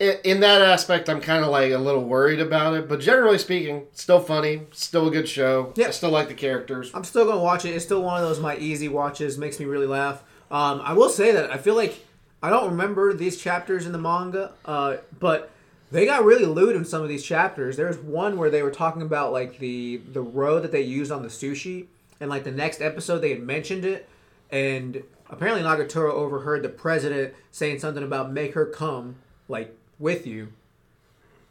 in 0.00 0.40
that 0.40 0.62
aspect, 0.62 1.10
I'm 1.10 1.20
kind 1.20 1.44
of 1.44 1.50
like 1.50 1.72
a 1.72 1.78
little 1.78 2.02
worried 2.02 2.40
about 2.40 2.74
it. 2.74 2.88
But 2.88 3.00
generally 3.00 3.38
speaking, 3.38 3.86
still 3.92 4.20
funny, 4.20 4.62
still 4.72 5.08
a 5.08 5.10
good 5.10 5.28
show. 5.28 5.72
Yeah. 5.76 5.88
I 5.88 5.90
still 5.90 6.10
like 6.10 6.28
the 6.28 6.34
characters. 6.34 6.90
I'm 6.94 7.04
still 7.04 7.26
gonna 7.26 7.40
watch 7.40 7.64
it. 7.64 7.70
It's 7.70 7.84
still 7.84 8.02
one 8.02 8.20
of 8.20 8.26
those 8.26 8.40
my 8.40 8.56
easy 8.56 8.88
watches. 8.88 9.36
Makes 9.36 9.60
me 9.60 9.66
really 9.66 9.86
laugh. 9.86 10.22
Um, 10.50 10.80
I 10.82 10.94
will 10.94 11.10
say 11.10 11.32
that 11.32 11.50
I 11.50 11.58
feel 11.58 11.74
like 11.74 12.04
I 12.42 12.48
don't 12.48 12.70
remember 12.70 13.12
these 13.12 13.36
chapters 13.36 13.84
in 13.84 13.92
the 13.92 13.98
manga, 13.98 14.52
uh, 14.64 14.96
but 15.18 15.50
they 15.92 16.06
got 16.06 16.24
really 16.24 16.46
lewd 16.46 16.76
in 16.76 16.84
some 16.84 17.02
of 17.02 17.08
these 17.08 17.22
chapters. 17.22 17.76
There's 17.76 17.98
one 17.98 18.38
where 18.38 18.50
they 18.50 18.62
were 18.62 18.70
talking 18.70 19.02
about 19.02 19.32
like 19.32 19.58
the 19.58 19.98
the 19.98 20.22
road 20.22 20.62
that 20.62 20.72
they 20.72 20.82
used 20.82 21.12
on 21.12 21.22
the 21.22 21.28
sushi, 21.28 21.86
and 22.20 22.30
like 22.30 22.44
the 22.44 22.50
next 22.50 22.80
episode 22.80 23.18
they 23.18 23.30
had 23.30 23.42
mentioned 23.42 23.84
it, 23.84 24.08
and 24.50 25.02
apparently 25.28 25.62
Nagatoro 25.62 26.12
overheard 26.12 26.62
the 26.62 26.70
president 26.70 27.34
saying 27.50 27.80
something 27.80 28.02
about 28.02 28.32
make 28.32 28.54
her 28.54 28.64
come 28.64 29.16
like 29.46 29.76
with 30.00 30.26
you, 30.26 30.52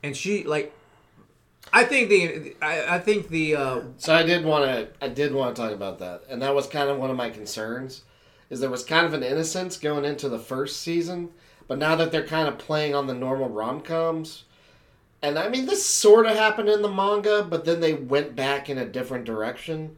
and 0.03 0.17
she 0.17 0.43
like. 0.43 0.73
I 1.71 1.83
think 1.83 2.09
the 2.09 2.55
I, 2.63 2.95
I 2.95 2.99
think 2.99 3.29
the 3.29 3.55
uh, 3.55 3.81
So 3.97 4.15
I 4.15 4.23
did 4.23 4.43
want 4.43 4.65
to 4.65 4.87
I 5.05 5.07
did 5.07 5.33
want 5.33 5.55
to 5.55 5.61
talk 5.61 5.71
about 5.71 5.99
that, 5.99 6.23
and 6.27 6.41
that 6.41 6.55
was 6.55 6.65
kind 6.65 6.89
of 6.89 6.97
one 6.97 7.11
of 7.11 7.17
my 7.17 7.29
concerns. 7.29 8.01
Is 8.49 8.59
there 8.59 8.71
was 8.71 8.83
kind 8.83 9.05
of 9.05 9.13
an 9.13 9.21
innocence 9.21 9.77
going 9.77 10.03
into 10.03 10.29
the 10.29 10.39
first 10.39 10.81
season, 10.81 11.29
but 11.67 11.77
now 11.77 11.95
that 11.95 12.11
they're 12.11 12.25
kind 12.25 12.47
of 12.47 12.57
playing 12.57 12.95
on 12.95 13.05
the 13.05 13.13
normal 13.13 13.49
rom 13.49 13.81
coms, 13.81 14.45
and 15.21 15.37
I 15.37 15.49
mean 15.49 15.67
this 15.67 15.85
sort 15.85 16.25
of 16.25 16.35
happened 16.35 16.69
in 16.69 16.81
the 16.81 16.89
manga, 16.89 17.45
but 17.47 17.65
then 17.65 17.81
they 17.81 17.93
went 17.93 18.35
back 18.35 18.67
in 18.69 18.79
a 18.79 18.85
different 18.85 19.25
direction. 19.25 19.97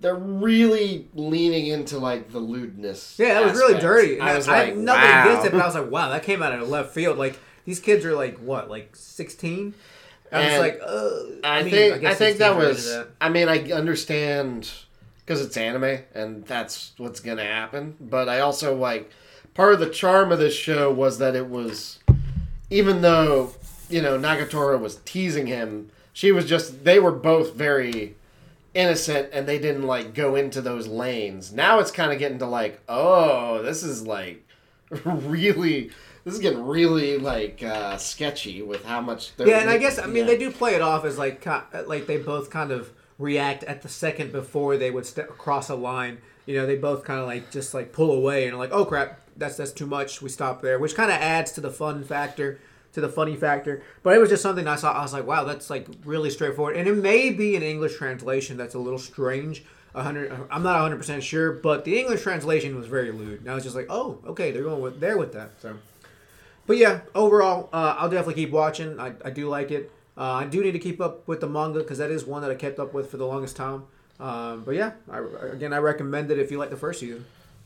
They're 0.00 0.14
really 0.14 1.08
leaning 1.14 1.68
into 1.68 1.98
like 1.98 2.30
the 2.32 2.40
lewdness. 2.40 3.16
Yeah, 3.18 3.34
that 3.34 3.44
was 3.44 3.54
really 3.54 3.80
dirty. 3.80 4.20
I 4.20 4.36
was 4.36 4.46
I 4.46 4.64
like, 4.64 4.76
nothing 4.76 5.10
wow. 5.10 5.24
against 5.24 5.46
it, 5.46 5.52
but 5.52 5.62
I 5.62 5.66
was 5.66 5.74
like, 5.74 5.90
wow, 5.90 6.10
that 6.10 6.22
came 6.22 6.42
out 6.42 6.52
of 6.52 6.68
left 6.68 6.92
field. 6.92 7.16
Like 7.16 7.38
these 7.68 7.80
kids 7.80 8.06
are 8.06 8.14
like 8.14 8.38
what, 8.38 8.70
like 8.70 8.96
sixteen? 8.96 9.74
I 10.32 10.48
was 10.48 10.58
like, 10.58 10.80
uh, 10.82 11.46
I, 11.46 11.62
mean, 11.62 11.70
think 11.70 11.94
I, 11.94 11.98
guess 11.98 12.18
think 12.18 12.38
16 12.38 12.38
that 12.38 12.56
was. 12.56 12.86
that. 12.86 13.08
I 13.20 13.28
mean, 13.28 13.46
I 13.50 13.72
understand 13.72 14.70
because 15.20 15.44
it's 15.44 15.54
anime 15.54 15.98
and 16.14 16.46
that's 16.46 16.92
what's 16.96 17.20
gonna 17.20 17.44
happen. 17.44 17.96
But 18.00 18.26
I 18.30 18.40
also 18.40 18.74
like 18.74 19.10
part 19.52 19.74
of 19.74 19.80
the 19.80 19.90
charm 19.90 20.32
of 20.32 20.38
this 20.38 20.54
show 20.54 20.90
was 20.90 21.18
that 21.18 21.36
it 21.36 21.50
was, 21.50 21.98
even 22.70 23.02
though 23.02 23.52
you 23.90 24.00
know 24.00 24.18
Nagatoro 24.18 24.80
was 24.80 24.96
teasing 25.04 25.46
him, 25.46 25.90
she 26.14 26.32
was 26.32 26.46
just. 26.46 26.84
They 26.84 26.98
were 26.98 27.12
both 27.12 27.52
very 27.54 28.16
innocent 28.72 29.28
and 29.34 29.46
they 29.46 29.58
didn't 29.58 29.86
like 29.86 30.14
go 30.14 30.36
into 30.36 30.62
those 30.62 30.88
lanes. 30.88 31.52
Now 31.52 31.80
it's 31.80 31.90
kind 31.90 32.12
of 32.12 32.18
getting 32.18 32.38
to 32.38 32.46
like, 32.46 32.80
oh, 32.88 33.60
this 33.62 33.82
is 33.82 34.06
like 34.06 34.48
really. 35.04 35.90
This 36.28 36.34
is 36.34 36.42
getting 36.42 36.66
really 36.66 37.16
like 37.16 37.62
uh, 37.62 37.96
sketchy 37.96 38.60
with 38.60 38.84
how 38.84 39.00
much. 39.00 39.34
They're, 39.36 39.48
Yeah, 39.48 39.60
and 39.60 39.70
I 39.70 39.78
guess 39.78 39.98
I 39.98 40.04
mean 40.04 40.16
yeah. 40.16 40.24
they 40.26 40.36
do 40.36 40.50
play 40.50 40.74
it 40.74 40.82
off 40.82 41.06
as 41.06 41.16
like 41.16 41.46
like 41.86 42.06
they 42.06 42.18
both 42.18 42.50
kind 42.50 42.70
of 42.70 42.92
react 43.18 43.64
at 43.64 43.80
the 43.80 43.88
second 43.88 44.30
before 44.30 44.76
they 44.76 44.90
would 44.90 45.06
step 45.06 45.30
across 45.30 45.70
a 45.70 45.74
line. 45.74 46.18
You 46.44 46.56
know, 46.56 46.66
they 46.66 46.76
both 46.76 47.02
kind 47.02 47.18
of 47.18 47.26
like 47.26 47.50
just 47.50 47.72
like 47.72 47.92
pull 47.92 48.12
away 48.12 48.44
and 48.44 48.54
are 48.54 48.58
like, 48.58 48.72
oh 48.72 48.84
crap, 48.84 49.22
that's 49.38 49.56
that's 49.56 49.72
too 49.72 49.86
much. 49.86 50.20
We 50.20 50.28
stop 50.28 50.60
there, 50.60 50.78
which 50.78 50.94
kind 50.94 51.10
of 51.10 51.16
adds 51.16 51.50
to 51.52 51.62
the 51.62 51.70
fun 51.70 52.04
factor, 52.04 52.60
to 52.92 53.00
the 53.00 53.08
funny 53.08 53.34
factor. 53.34 53.82
But 54.02 54.14
it 54.14 54.18
was 54.18 54.28
just 54.28 54.42
something 54.42 54.68
I 54.68 54.76
saw. 54.76 54.92
I 54.92 55.00
was 55.00 55.14
like, 55.14 55.26
wow, 55.26 55.44
that's 55.44 55.70
like 55.70 55.88
really 56.04 56.28
straightforward. 56.28 56.76
And 56.76 56.86
it 56.86 56.96
may 56.96 57.30
be 57.30 57.56
an 57.56 57.62
English 57.62 57.96
translation 57.96 58.58
that's 58.58 58.74
a 58.74 58.78
little 58.78 58.98
strange. 58.98 59.64
A 59.94 60.02
hundred, 60.02 60.30
I'm 60.50 60.62
not 60.62 60.74
100 60.74 60.98
percent 60.98 61.22
sure, 61.22 61.52
but 61.52 61.86
the 61.86 61.98
English 61.98 62.20
translation 62.20 62.76
was 62.76 62.86
very 62.86 63.12
lewd. 63.12 63.40
And 63.40 63.50
I 63.50 63.54
was 63.54 63.64
just 63.64 63.74
like, 63.74 63.86
oh, 63.88 64.18
okay, 64.26 64.50
they're 64.50 64.64
going 64.64 64.82
with 64.82 65.00
there 65.00 65.16
with 65.16 65.32
that. 65.32 65.52
So. 65.62 65.78
But 66.68 66.76
yeah, 66.76 67.00
overall, 67.14 67.70
uh, 67.72 67.96
I'll 67.98 68.10
definitely 68.10 68.34
keep 68.34 68.50
watching. 68.50 69.00
I, 69.00 69.14
I 69.24 69.30
do 69.30 69.48
like 69.48 69.70
it. 69.70 69.90
Uh, 70.18 70.32
I 70.32 70.44
do 70.44 70.62
need 70.62 70.72
to 70.72 70.78
keep 70.78 71.00
up 71.00 71.26
with 71.26 71.40
the 71.40 71.48
manga 71.48 71.78
because 71.78 71.96
that 71.96 72.10
is 72.10 72.26
one 72.26 72.42
that 72.42 72.50
I 72.50 72.54
kept 72.54 72.78
up 72.78 72.92
with 72.92 73.10
for 73.10 73.16
the 73.16 73.24
longest 73.24 73.56
time. 73.56 73.84
Um, 74.20 74.64
but 74.64 74.74
yeah, 74.74 74.92
I, 75.10 75.22
again, 75.50 75.72
I 75.72 75.78
recommend 75.78 76.30
it 76.30 76.38
if 76.38 76.50
you 76.50 76.58
like 76.58 76.68
the 76.68 76.76
first 76.76 77.00
season. 77.00 77.24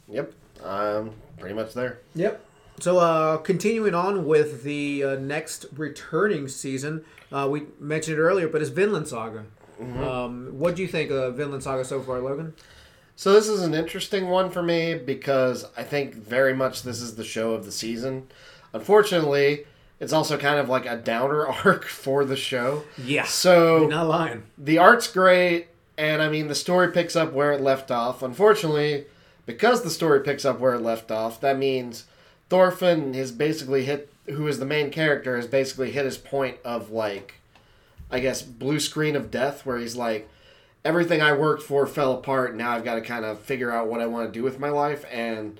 Yep, 0.08 0.32
I'm 0.64 1.10
pretty 1.36 1.54
much 1.54 1.74
there. 1.74 1.98
Yep. 2.14 2.44
So 2.78 2.98
uh, 2.98 3.38
continuing 3.38 3.94
on 3.94 4.24
with 4.24 4.62
the 4.62 5.02
uh, 5.02 5.14
next 5.16 5.66
returning 5.76 6.46
season, 6.46 7.04
uh, 7.32 7.48
we 7.50 7.64
mentioned 7.80 8.18
it 8.18 8.20
earlier, 8.20 8.46
but 8.46 8.60
it's 8.60 8.70
Vinland 8.70 9.08
Saga. 9.08 9.44
Um, 9.80 10.60
what 10.60 10.76
do 10.76 10.82
you 10.82 10.88
think 10.88 11.10
of 11.10 11.34
Vinland 11.34 11.64
Saga 11.64 11.84
so 11.84 12.00
far, 12.00 12.20
Logan? 12.20 12.54
So 13.16 13.32
this 13.32 13.48
is 13.48 13.62
an 13.62 13.74
interesting 13.74 14.28
one 14.28 14.50
for 14.50 14.62
me 14.62 14.94
because 14.94 15.66
I 15.76 15.82
think 15.82 16.14
very 16.14 16.54
much 16.54 16.82
this 16.82 17.00
is 17.00 17.16
the 17.16 17.24
show 17.24 17.52
of 17.52 17.64
the 17.64 17.72
season. 17.72 18.28
Unfortunately, 18.72 19.64
it's 20.00 20.12
also 20.12 20.36
kind 20.38 20.58
of 20.58 20.68
like 20.68 20.86
a 20.86 20.96
downer 20.96 21.46
arc 21.64 21.84
for 21.86 22.24
the 22.24 22.36
show. 22.36 22.84
Yeah. 22.98 23.24
So 23.24 23.80
You're 23.82 23.90
not 23.90 24.06
lying. 24.08 24.42
the 24.58 24.78
art's 24.78 25.06
great, 25.10 25.68
and 25.96 26.20
I 26.22 26.28
mean 26.28 26.48
the 26.48 26.54
story 26.54 26.90
picks 26.92 27.16
up 27.16 27.32
where 27.32 27.52
it 27.52 27.60
left 27.60 27.90
off. 27.90 28.22
Unfortunately, 28.22 29.04
because 29.46 29.82
the 29.82 29.90
story 29.90 30.20
picks 30.20 30.44
up 30.44 30.58
where 30.60 30.74
it 30.74 30.80
left 30.82 31.10
off, 31.10 31.40
that 31.40 31.58
means 31.58 32.04
Thorfinn 32.48 33.14
has 33.14 33.32
basically 33.32 33.84
hit, 33.84 34.12
who 34.26 34.46
is 34.46 34.58
the 34.58 34.64
main 34.66 34.90
character, 34.90 35.36
has 35.36 35.46
basically 35.46 35.90
hit 35.92 36.04
his 36.04 36.18
point 36.18 36.56
of 36.64 36.90
like, 36.90 37.34
I 38.10 38.20
guess 38.20 38.42
blue 38.42 38.78
screen 38.80 39.16
of 39.16 39.30
death, 39.30 39.64
where 39.66 39.78
he's 39.78 39.96
like, 39.96 40.28
everything 40.84 41.22
I 41.22 41.32
worked 41.32 41.62
for 41.62 41.86
fell 41.86 42.12
apart. 42.14 42.54
Now 42.56 42.72
I've 42.72 42.84
got 42.84 42.96
to 42.96 43.00
kind 43.00 43.24
of 43.24 43.38
figure 43.40 43.70
out 43.70 43.88
what 43.88 44.00
I 44.00 44.06
want 44.06 44.26
to 44.26 44.32
do 44.38 44.42
with 44.44 44.58
my 44.58 44.68
life. 44.68 45.04
And 45.10 45.58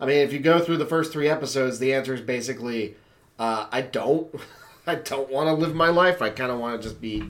I 0.00 0.06
mean, 0.06 0.18
if 0.18 0.32
you 0.32 0.38
go 0.38 0.60
through 0.60 0.78
the 0.78 0.86
first 0.86 1.12
three 1.12 1.28
episodes, 1.28 1.78
the 1.78 1.94
answer 1.94 2.14
is 2.14 2.20
basically, 2.20 2.96
uh, 3.38 3.66
I 3.70 3.82
don't, 3.82 4.34
I 4.86 4.96
don't 4.96 5.30
want 5.30 5.48
to 5.48 5.54
live 5.54 5.74
my 5.74 5.88
life. 5.88 6.20
I 6.20 6.30
kind 6.30 6.50
of 6.50 6.58
want 6.58 6.80
to 6.80 6.86
just 6.88 7.00
be 7.00 7.24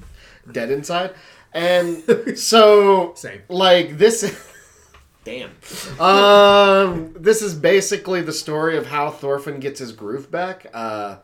dead 0.50 0.70
inside. 0.70 1.14
And 1.52 2.02
so, 2.38 3.14
Same. 3.14 3.42
like 3.48 3.98
this. 3.98 4.50
Damn. 5.24 5.52
Um, 5.98 7.14
this 7.18 7.40
is 7.40 7.54
basically 7.54 8.20
the 8.20 8.32
story 8.32 8.76
of 8.76 8.86
how 8.86 9.10
Thorfinn 9.10 9.58
gets 9.58 9.78
his 9.78 9.90
groove 9.92 10.30
back. 10.30 10.66
Uh, 10.74 11.16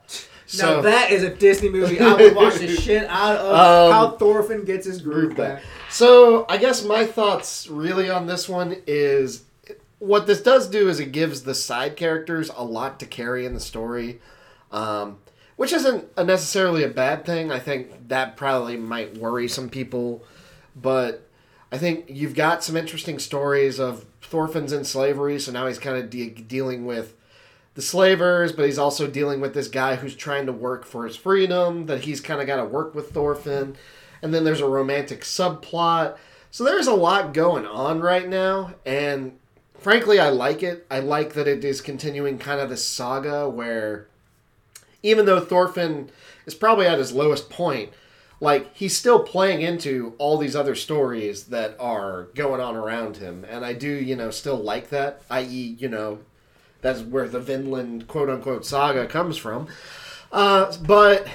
so 0.46 0.76
now 0.76 0.80
that 0.82 1.10
is 1.10 1.22
a 1.22 1.34
Disney 1.34 1.68
movie. 1.68 2.00
I 2.00 2.14
would 2.14 2.34
watch 2.34 2.54
the 2.56 2.68
shit 2.74 3.06
out 3.08 3.36
of 3.36 3.52
Um, 3.52 3.92
how 3.92 4.16
Thorfinn 4.16 4.64
gets 4.64 4.86
his 4.86 5.02
groove 5.02 5.36
back. 5.36 5.62
So 5.90 6.46
I 6.48 6.56
guess 6.56 6.82
my 6.82 7.04
thoughts 7.04 7.68
really 7.68 8.08
on 8.08 8.26
this 8.26 8.48
one 8.48 8.76
is 8.86 9.44
what 10.00 10.26
this 10.26 10.42
does 10.42 10.68
do 10.68 10.88
is 10.88 10.98
it 10.98 11.12
gives 11.12 11.42
the 11.42 11.54
side 11.54 11.94
characters 11.94 12.50
a 12.56 12.64
lot 12.64 12.98
to 12.98 13.06
carry 13.06 13.46
in 13.46 13.54
the 13.54 13.60
story, 13.60 14.20
um, 14.72 15.18
which 15.56 15.72
isn't 15.72 16.08
a 16.16 16.24
necessarily 16.24 16.82
a 16.82 16.88
bad 16.88 17.24
thing. 17.24 17.52
I 17.52 17.60
think 17.60 18.08
that 18.08 18.36
probably 18.36 18.76
might 18.76 19.18
worry 19.18 19.46
some 19.46 19.68
people, 19.68 20.24
but 20.74 21.28
I 21.70 21.78
think 21.78 22.06
you've 22.08 22.34
got 22.34 22.64
some 22.64 22.76
interesting 22.76 23.18
stories 23.18 23.78
of 23.78 24.06
Thorfinn's 24.22 24.72
in 24.72 24.84
slavery, 24.84 25.38
so 25.38 25.52
now 25.52 25.66
he's 25.66 25.78
kind 25.78 25.96
of 25.96 26.08
de- 26.08 26.30
dealing 26.30 26.86
with 26.86 27.14
the 27.74 27.82
slavers, 27.82 28.52
but 28.52 28.64
he's 28.64 28.78
also 28.78 29.06
dealing 29.06 29.40
with 29.40 29.54
this 29.54 29.68
guy 29.68 29.96
who's 29.96 30.16
trying 30.16 30.46
to 30.46 30.52
work 30.52 30.84
for 30.84 31.06
his 31.06 31.16
freedom, 31.16 31.86
that 31.86 32.02
he's 32.02 32.20
kind 32.20 32.40
of 32.40 32.46
got 32.46 32.56
to 32.56 32.64
work 32.64 32.94
with 32.94 33.10
Thorfinn. 33.10 33.76
And 34.22 34.34
then 34.34 34.44
there's 34.44 34.60
a 34.60 34.68
romantic 34.68 35.22
subplot. 35.22 36.16
So 36.50 36.64
there's 36.64 36.86
a 36.86 36.94
lot 36.94 37.32
going 37.32 37.66
on 37.66 38.00
right 38.00 38.28
now. 38.28 38.74
And 38.84 39.38
frankly, 39.80 40.18
I 40.18 40.28
like 40.28 40.62
it. 40.62 40.86
I 40.90 41.00
like 41.00 41.32
that 41.34 41.48
it 41.48 41.64
is 41.64 41.80
continuing 41.80 42.38
kind 42.38 42.60
of 42.60 42.68
this 42.68 42.86
saga 42.86 43.48
where 43.48 44.06
even 45.02 45.26
though 45.26 45.40
Thorfinn 45.40 46.10
is 46.46 46.54
probably 46.54 46.86
at 46.86 46.98
his 46.98 47.12
lowest 47.12 47.50
point, 47.50 47.90
like 48.40 48.74
he's 48.74 48.96
still 48.96 49.22
playing 49.22 49.62
into 49.62 50.14
all 50.18 50.38
these 50.38 50.56
other 50.56 50.74
stories 50.74 51.44
that 51.44 51.76
are 51.78 52.28
going 52.34 52.60
on 52.60 52.76
around 52.76 53.18
him. 53.18 53.44
And 53.48 53.64
I 53.64 53.72
do, 53.72 53.88
you 53.88 54.16
know, 54.16 54.30
still 54.30 54.56
like 54.56 54.90
that, 54.90 55.22
i.e., 55.30 55.76
you 55.78 55.88
know, 55.88 56.20
that's 56.80 57.00
where 57.02 57.28
the 57.28 57.40
Vinland 57.40 58.08
quote 58.08 58.30
unquote 58.30 58.64
saga 58.64 59.06
comes 59.06 59.36
from. 59.36 59.68
Uh, 60.32 60.74
but 60.82 61.26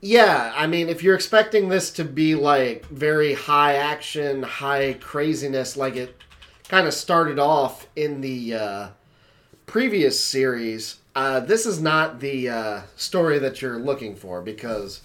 yeah, 0.00 0.52
I 0.56 0.66
mean, 0.66 0.88
if 0.88 1.02
you're 1.02 1.14
expecting 1.14 1.68
this 1.68 1.90
to 1.92 2.04
be 2.04 2.34
like 2.34 2.86
very 2.86 3.34
high 3.34 3.74
action, 3.74 4.42
high 4.42 4.94
craziness, 4.94 5.76
like 5.76 5.96
it 5.96 6.16
kind 6.74 6.88
of 6.88 6.94
started 6.94 7.38
off 7.38 7.86
in 7.94 8.20
the 8.20 8.52
uh, 8.52 8.88
previous 9.64 10.18
series, 10.18 10.96
uh, 11.14 11.38
this 11.38 11.66
is 11.66 11.80
not 11.80 12.18
the 12.18 12.48
uh, 12.48 12.80
story 12.96 13.38
that 13.38 13.62
you're 13.62 13.78
looking 13.78 14.16
for 14.16 14.42
because 14.42 15.00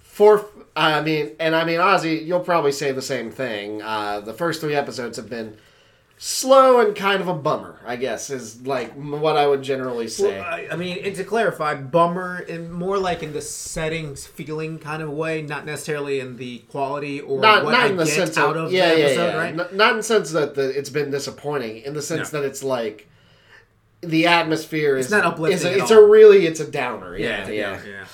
for 0.00 0.46
I 0.74 1.00
mean, 1.02 1.30
and 1.38 1.54
I 1.54 1.62
mean, 1.62 1.78
Ozzy, 1.78 2.26
you'll 2.26 2.40
probably 2.40 2.72
say 2.72 2.90
the 2.90 3.02
same 3.02 3.30
thing. 3.30 3.82
Uh, 3.82 4.18
the 4.18 4.32
first 4.32 4.60
three 4.60 4.74
episodes 4.74 5.16
have 5.16 5.30
been 5.30 5.56
slow 6.18 6.80
and 6.80 6.96
kind 6.96 7.20
of 7.20 7.28
a 7.28 7.34
bummer. 7.34 7.78
I 7.84 7.96
guess 7.96 8.30
is 8.30 8.66
like 8.66 8.92
what 8.94 9.36
I 9.36 9.46
would 9.46 9.62
generally 9.62 10.08
say. 10.08 10.38
Well, 10.38 10.44
I, 10.44 10.68
I 10.72 10.76
mean, 10.76 10.98
and 11.04 11.14
to 11.16 11.24
clarify, 11.24 11.74
bummer 11.74 12.38
and 12.48 12.72
more 12.72 12.98
like 12.98 13.22
in 13.22 13.32
the 13.32 13.42
settings 13.42 14.26
feeling 14.26 14.78
kind 14.78 15.02
of 15.02 15.10
way, 15.10 15.42
not 15.42 15.66
necessarily 15.66 16.20
in 16.20 16.36
the 16.36 16.58
quality 16.70 17.20
or 17.20 17.40
not 17.40 17.64
what 17.64 17.72
not 17.72 17.80
I 17.82 17.86
in 17.88 17.96
the 17.96 18.04
get 18.04 18.14
sense 18.14 18.38
out 18.38 18.56
of, 18.56 18.66
of 18.66 18.72
yeah, 18.72 18.90
the 18.94 18.98
yeah, 18.98 19.04
episode, 19.06 19.26
yeah. 19.28 19.36
right? 19.36 19.60
N- 19.60 19.76
not 19.76 19.90
in 19.92 19.96
the 19.98 20.02
sense 20.02 20.30
that 20.32 20.54
the, 20.54 20.76
it's 20.76 20.90
been 20.90 21.10
disappointing. 21.10 21.78
In 21.78 21.94
the 21.94 22.02
sense 22.02 22.32
No. 22.32 22.40
that 22.40 22.46
it's 22.46 22.62
like 22.62 23.08
the 24.00 24.26
atmosphere 24.26 24.96
is 24.96 25.10
not 25.10 25.24
uplifting 25.24 25.56
It's 25.56 25.64
a, 25.64 25.82
it's 25.82 25.90
all. 25.90 26.04
a 26.04 26.08
really 26.08 26.46
it's 26.46 26.60
a 26.60 26.70
downer. 26.70 27.16
Yeah, 27.16 27.48
yeah. 27.48 27.80
yeah. 27.84 28.04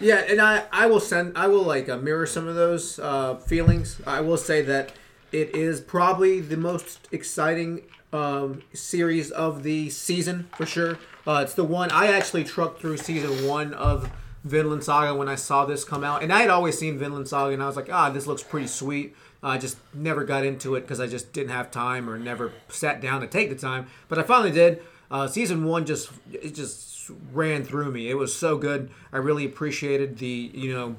Yeah, 0.00 0.24
and 0.28 0.40
I, 0.40 0.64
I 0.72 0.86
will 0.86 1.00
send 1.00 1.36
I 1.38 1.46
will 1.46 1.62
like 1.62 1.88
uh, 1.88 1.96
mirror 1.96 2.26
some 2.26 2.48
of 2.48 2.56
those 2.56 2.98
uh, 2.98 3.36
feelings. 3.36 4.00
I 4.06 4.20
will 4.20 4.36
say 4.36 4.60
that 4.62 4.92
it 5.34 5.56
is 5.56 5.80
probably 5.80 6.40
the 6.40 6.56
most 6.56 7.08
exciting 7.10 7.82
um, 8.12 8.62
series 8.72 9.32
of 9.32 9.64
the 9.64 9.90
season 9.90 10.48
for 10.56 10.64
sure. 10.64 10.96
Uh, 11.26 11.40
it's 11.42 11.54
the 11.54 11.64
one 11.64 11.90
I 11.90 12.06
actually 12.06 12.44
trucked 12.44 12.80
through 12.80 12.98
season 12.98 13.44
one 13.44 13.74
of 13.74 14.12
Vinland 14.44 14.84
Saga 14.84 15.12
when 15.12 15.28
I 15.28 15.34
saw 15.34 15.64
this 15.64 15.82
come 15.84 16.04
out, 16.04 16.22
and 16.22 16.32
I 16.32 16.42
had 16.42 16.50
always 16.50 16.78
seen 16.78 16.98
Vinland 16.98 17.26
Saga, 17.26 17.52
and 17.52 17.60
I 17.60 17.66
was 17.66 17.74
like, 17.74 17.92
ah, 17.92 18.10
this 18.10 18.28
looks 18.28 18.44
pretty 18.44 18.68
sweet. 18.68 19.16
I 19.42 19.58
just 19.58 19.76
never 19.92 20.22
got 20.22 20.46
into 20.46 20.76
it 20.76 20.82
because 20.82 21.00
I 21.00 21.08
just 21.08 21.32
didn't 21.32 21.50
have 21.50 21.70
time 21.72 22.08
or 22.08 22.16
never 22.16 22.52
sat 22.68 23.00
down 23.00 23.20
to 23.20 23.26
take 23.26 23.50
the 23.50 23.56
time. 23.56 23.88
But 24.08 24.20
I 24.20 24.22
finally 24.22 24.52
did. 24.52 24.82
Uh, 25.10 25.26
season 25.26 25.64
one 25.64 25.84
just 25.84 26.10
it 26.32 26.54
just 26.54 27.10
ran 27.32 27.64
through 27.64 27.90
me. 27.90 28.08
It 28.08 28.14
was 28.14 28.34
so 28.34 28.56
good. 28.56 28.88
I 29.12 29.16
really 29.16 29.44
appreciated 29.44 30.18
the 30.18 30.50
you 30.54 30.72
know 30.72 30.96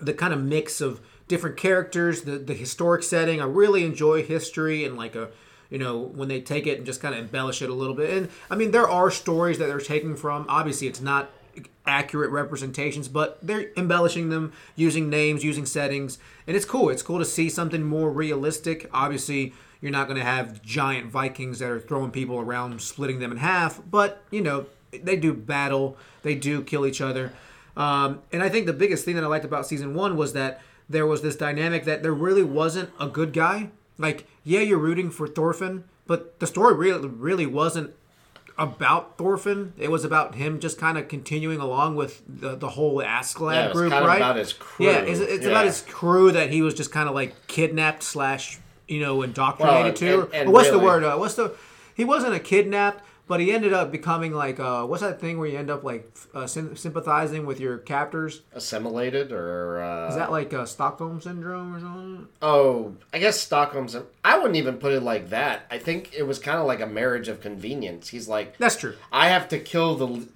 the 0.00 0.12
kind 0.12 0.34
of 0.34 0.42
mix 0.42 0.80
of 0.80 1.00
different 1.32 1.56
characters, 1.56 2.22
the 2.22 2.36
the 2.36 2.52
historic 2.52 3.02
setting. 3.02 3.40
I 3.40 3.46
really 3.46 3.86
enjoy 3.86 4.22
history 4.22 4.84
and 4.84 4.98
like 4.98 5.16
a 5.16 5.30
you 5.70 5.78
know 5.78 5.98
when 5.98 6.28
they 6.28 6.42
take 6.42 6.66
it 6.66 6.76
and 6.76 6.84
just 6.84 7.00
kind 7.00 7.14
of 7.14 7.20
embellish 7.22 7.62
it 7.62 7.70
a 7.70 7.74
little 7.74 7.94
bit. 7.94 8.10
And 8.10 8.28
I 8.50 8.54
mean 8.54 8.70
there 8.70 8.86
are 8.86 9.10
stories 9.10 9.56
that 9.58 9.66
they're 9.66 9.80
taking 9.80 10.14
from. 10.14 10.44
Obviously, 10.46 10.88
it's 10.88 11.00
not 11.00 11.30
accurate 11.86 12.30
representations, 12.30 13.08
but 13.08 13.38
they're 13.42 13.70
embellishing 13.78 14.28
them 14.28 14.52
using 14.76 15.08
names, 15.08 15.42
using 15.42 15.64
settings, 15.64 16.18
and 16.46 16.54
it's 16.54 16.66
cool. 16.66 16.90
It's 16.90 17.02
cool 17.02 17.18
to 17.18 17.24
see 17.24 17.48
something 17.48 17.82
more 17.82 18.10
realistic. 18.10 18.90
Obviously, 18.92 19.54
you're 19.80 19.90
not 19.90 20.06
going 20.06 20.18
to 20.18 20.24
have 20.24 20.60
giant 20.60 21.10
Vikings 21.10 21.60
that 21.60 21.70
are 21.70 21.80
throwing 21.80 22.10
people 22.10 22.38
around, 22.40 22.78
splitting 22.82 23.20
them 23.20 23.32
in 23.32 23.38
half, 23.38 23.80
but 23.90 24.22
you 24.30 24.42
know 24.42 24.66
they 24.92 25.16
do 25.16 25.32
battle, 25.32 25.96
they 26.22 26.34
do 26.34 26.62
kill 26.62 26.84
each 26.84 27.00
other, 27.00 27.32
um, 27.74 28.20
and 28.32 28.42
I 28.42 28.50
think 28.50 28.66
the 28.66 28.74
biggest 28.74 29.06
thing 29.06 29.14
that 29.14 29.24
I 29.24 29.28
liked 29.28 29.46
about 29.46 29.66
season 29.66 29.94
one 29.94 30.14
was 30.18 30.34
that 30.34 30.60
there 30.92 31.06
was 31.06 31.22
this 31.22 31.36
dynamic 31.36 31.84
that 31.84 32.02
there 32.02 32.12
really 32.12 32.42
wasn't 32.42 32.90
a 33.00 33.06
good 33.08 33.32
guy. 33.32 33.70
Like, 33.98 34.26
yeah, 34.44 34.60
you're 34.60 34.78
rooting 34.78 35.10
for 35.10 35.26
Thorfinn, 35.26 35.84
but 36.06 36.38
the 36.40 36.46
story 36.46 36.74
really 36.74 37.08
really 37.08 37.46
wasn't 37.46 37.94
about 38.58 39.16
Thorfinn. 39.16 39.72
It 39.78 39.90
was 39.90 40.04
about 40.04 40.34
him 40.34 40.60
just 40.60 40.78
kind 40.78 40.98
of 40.98 41.08
continuing 41.08 41.58
along 41.60 41.96
with 41.96 42.22
the, 42.28 42.54
the 42.54 42.68
whole 42.70 42.96
Askeladd 42.98 43.68
Yeah, 43.68 43.72
group, 43.72 43.92
right? 43.92 44.16
about 44.18 44.36
his 44.36 44.52
crew. 44.52 44.86
Yeah, 44.86 44.98
it's, 44.98 45.20
it's 45.20 45.44
Yeah. 45.44 45.50
about 45.50 45.64
his 45.66 45.82
crew 45.82 46.30
that 46.32 46.50
he 46.50 46.60
was 46.62 46.74
just 46.74 46.92
kind 46.92 47.08
of 47.08 47.14
like 47.14 47.34
kidnapped 47.46 48.02
slash 48.02 48.58
you 48.88 49.00
know 49.00 49.22
indoctrinated 49.22 49.84
Well, 49.84 49.94
to. 49.94 50.22
and- 50.26 50.34
and 50.34 50.52
what's 50.52 50.70
the 50.70 50.78
word? 50.78 51.02
Uh, 51.04 51.16
what's 51.16 51.34
the? 51.34 51.54
He 51.94 52.04
wasn't 52.04 52.34
a 52.34 52.40
kidnapped, 52.40 53.02
but 53.28 53.40
he 53.40 53.52
ended 53.52 53.72
up 53.72 53.90
becoming 53.92 54.32
like 54.32 54.58
uh, 54.60 54.84
what's 54.84 55.02
that 55.02 55.20
thing 55.20 55.38
where 55.38 55.48
you 55.48 55.56
end 55.58 55.70
up 55.70 55.84
like 55.84 56.10
uh, 56.34 56.46
sym- 56.46 56.76
sympathizing 56.76 57.46
with 57.46 57.60
your 57.60 57.78
captors? 57.78 58.42
assimilated 58.54 59.32
or 59.32 59.80
uh, 59.82 60.08
Is 60.08 60.16
that 60.16 60.30
like 60.30 60.52
uh, 60.52 60.66
Stockholm 60.66 61.20
syndrome 61.20 61.74
or 61.74 61.80
something? 61.80 62.28
oh 62.42 62.94
i 63.12 63.18
guess 63.18 63.40
stockholm's 63.40 63.96
i 64.24 64.36
wouldn't 64.36 64.56
even 64.56 64.76
put 64.78 64.92
it 64.92 65.02
like 65.02 65.30
that 65.30 65.62
i 65.70 65.78
think 65.78 66.12
it 66.14 66.24
was 66.26 66.38
kind 66.38 66.58
of 66.58 66.66
like 66.66 66.80
a 66.80 66.86
marriage 66.86 67.28
of 67.28 67.40
convenience 67.40 68.08
he's 68.08 68.28
like 68.28 68.56
That's 68.58 68.76
true. 68.76 68.94
i 69.12 69.28
have 69.28 69.48
to 69.50 69.58
kill 69.58 69.94
the 69.96 70.26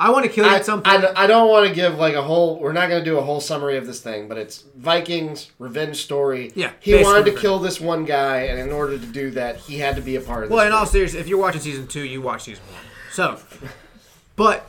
I 0.00 0.10
want 0.10 0.24
to 0.24 0.30
kill 0.32 0.46
you 0.46 0.50
I, 0.50 0.56
at 0.56 0.64
some 0.64 0.82
point. 0.82 1.04
I, 1.04 1.24
I 1.24 1.26
don't 1.26 1.48
want 1.50 1.68
to 1.68 1.74
give 1.74 1.96
like 1.96 2.14
a 2.14 2.22
whole 2.22 2.58
we're 2.58 2.72
not 2.72 2.88
going 2.88 3.04
to 3.04 3.08
do 3.08 3.18
a 3.18 3.22
whole 3.22 3.40
summary 3.40 3.76
of 3.76 3.86
this 3.86 4.00
thing 4.00 4.28
but 4.28 4.38
it's 4.38 4.64
vikings 4.76 5.50
revenge 5.58 6.02
story 6.02 6.50
Yeah, 6.54 6.72
he 6.80 6.94
wanted 6.94 7.24
to 7.26 7.30
revenge. 7.32 7.38
kill 7.40 7.58
this 7.58 7.80
one 7.80 8.04
guy 8.06 8.42
and 8.44 8.58
in 8.58 8.72
order 8.72 8.98
to 8.98 9.06
do 9.06 9.30
that 9.32 9.56
he 9.58 9.78
had 9.78 9.96
to 9.96 10.02
be 10.02 10.16
a 10.16 10.20
part 10.20 10.42
of 10.44 10.48
this 10.48 10.56
Well, 10.56 10.66
in 10.66 10.72
all 10.72 10.86
seriousness, 10.86 11.20
if 11.20 11.28
you're 11.28 11.38
watching 11.38 11.60
season 11.60 11.86
two, 11.86 12.02
you 12.04 12.22
watch 12.22 12.44
season 12.44 12.64
one. 12.72 12.82
So, 13.12 13.38
but 14.36 14.66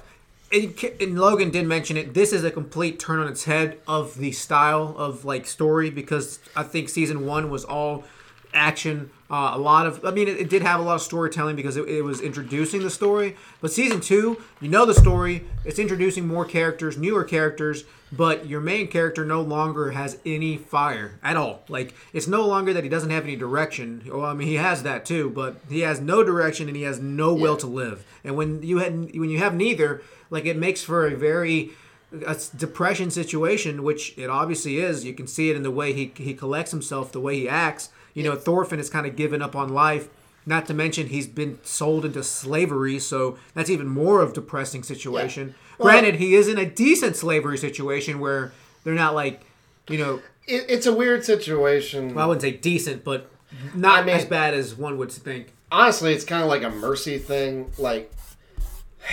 and 0.52 1.18
Logan 1.18 1.50
did 1.50 1.66
mention 1.66 1.96
it. 1.96 2.14
This 2.14 2.34
is 2.34 2.44
a 2.44 2.52
complete 2.52 3.00
turn 3.00 3.20
on 3.20 3.28
its 3.30 3.46
head 3.46 3.80
of 3.88 4.18
the 4.18 4.34
style 4.34 4.94
of 4.98 5.24
like 5.24 5.48
story 5.48 5.90
because 5.90 6.40
I 6.58 6.64
think 6.64 6.90
season 6.90 7.26
one 7.26 7.50
was 7.50 7.64
all 7.64 8.04
action. 8.54 9.12
Uh, 9.32 9.54
a 9.54 9.58
lot 9.58 9.88
of, 9.88 10.04
I 10.04 10.12
mean, 10.12 10.28
it, 10.28 10.38
it 10.42 10.50
did 10.50 10.62
have 10.62 10.82
a 10.82 10.84
lot 10.84 10.96
of 10.96 11.02
storytelling 11.02 11.56
because 11.56 11.78
it, 11.78 11.88
it 11.88 12.02
was 12.02 12.20
introducing 12.20 12.82
the 12.82 12.90
story. 12.90 13.38
But 13.62 13.72
season 13.72 14.02
two, 14.02 14.42
you 14.60 14.68
know 14.68 14.86
the 14.86 14.94
story. 14.94 15.46
It's 15.64 15.80
introducing 15.80 16.28
more 16.28 16.44
characters, 16.44 16.98
newer 16.98 17.24
characters, 17.24 17.86
but 18.12 18.48
your 18.48 18.60
main 18.60 18.88
character 18.88 19.24
no 19.24 19.42
longer 19.42 19.92
has 19.92 20.18
any 20.26 20.58
fire 20.58 21.18
at 21.24 21.38
all. 21.38 21.64
Like 21.70 21.94
it's 22.12 22.28
no 22.28 22.46
longer 22.46 22.74
that 22.74 22.84
he 22.84 22.90
doesn't 22.90 23.10
have 23.10 23.24
any 23.24 23.38
direction. 23.38 24.04
Well, 24.06 24.26
I 24.26 24.34
mean, 24.34 24.50
he 24.50 24.56
has 24.56 24.84
that 24.84 25.06
too, 25.06 25.30
but 25.30 25.62
he 25.70 25.80
has 25.80 26.02
no 26.02 26.26
direction 26.26 26.68
and 26.68 26.76
he 26.76 26.84
has 26.84 27.00
no 27.00 27.34
will 27.34 27.56
to 27.58 27.68
live. 27.68 28.06
And 28.26 28.36
when 28.36 28.62
you 28.64 28.80
had 28.80 28.94
when 29.18 29.30
you 29.30 29.38
have 29.38 29.56
neither, 29.56 30.02
like 30.30 30.46
it 30.46 30.58
makes 30.58 30.84
for 30.84 31.08
a 31.08 31.16
very 31.16 31.72
a 32.28 32.38
depression 32.58 33.10
situation, 33.10 33.84
which 33.84 34.18
it 34.18 34.30
obviously 34.30 34.80
is. 34.80 35.06
You 35.06 35.14
can 35.14 35.28
see 35.28 35.50
it 35.50 35.56
in 35.56 35.64
the 35.64 35.72
way 35.72 35.94
he 35.94 36.12
he 36.16 36.34
collects 36.34 36.72
himself, 36.72 37.14
the 37.14 37.22
way 37.22 37.38
he 37.38 37.48
acts. 37.48 37.90
You 38.14 38.24
know, 38.24 38.36
Thorfinn 38.36 38.80
has 38.80 38.90
kind 38.90 39.06
of 39.06 39.16
given 39.16 39.42
up 39.42 39.56
on 39.56 39.70
life. 39.70 40.10
Not 40.46 40.66
to 40.68 40.74
mention 40.74 41.08
he's 41.08 41.28
been 41.28 41.60
sold 41.64 42.04
into 42.04 42.24
slavery, 42.24 42.98
so 43.00 43.38
that's 43.54 43.70
even 43.70 43.88
more 43.88 44.22
of 44.22 44.32
a 44.32 44.34
depressing 44.34 44.82
situation. 44.84 45.54
Well- 45.78 45.90
Granted, 45.90 46.16
he 46.16 46.34
is 46.34 46.48
in 46.48 46.58
a 46.58 46.66
decent 46.66 47.16
slavery 47.16 47.58
situation 47.60 48.20
where 48.20 48.52
they're 48.84 48.94
not 48.96 49.14
like, 49.14 49.42
you 49.88 49.98
know, 50.00 50.20
it, 50.48 50.66
it's 50.68 50.88
a 50.88 50.94
weird 50.94 51.24
situation 51.24 52.16
well, 52.16 52.26
I 52.26 52.28
wouldn't 52.28 52.42
say 52.42 52.52
decent, 52.52 53.04
but 53.04 53.30
not 53.76 54.00
I 54.00 54.04
mean- 54.04 54.16
as 54.16 54.26
bad 54.26 54.54
as 54.56 54.76
one 54.76 54.98
would 54.98 55.12
think. 55.12 55.54
honestly 55.72 56.14
it's 56.14 56.26
kind 56.26 56.42
of 56.42 56.50
like 56.50 56.64
a 56.64 56.70
mercy 56.72 57.18
thing 57.20 57.72
like 57.78 58.12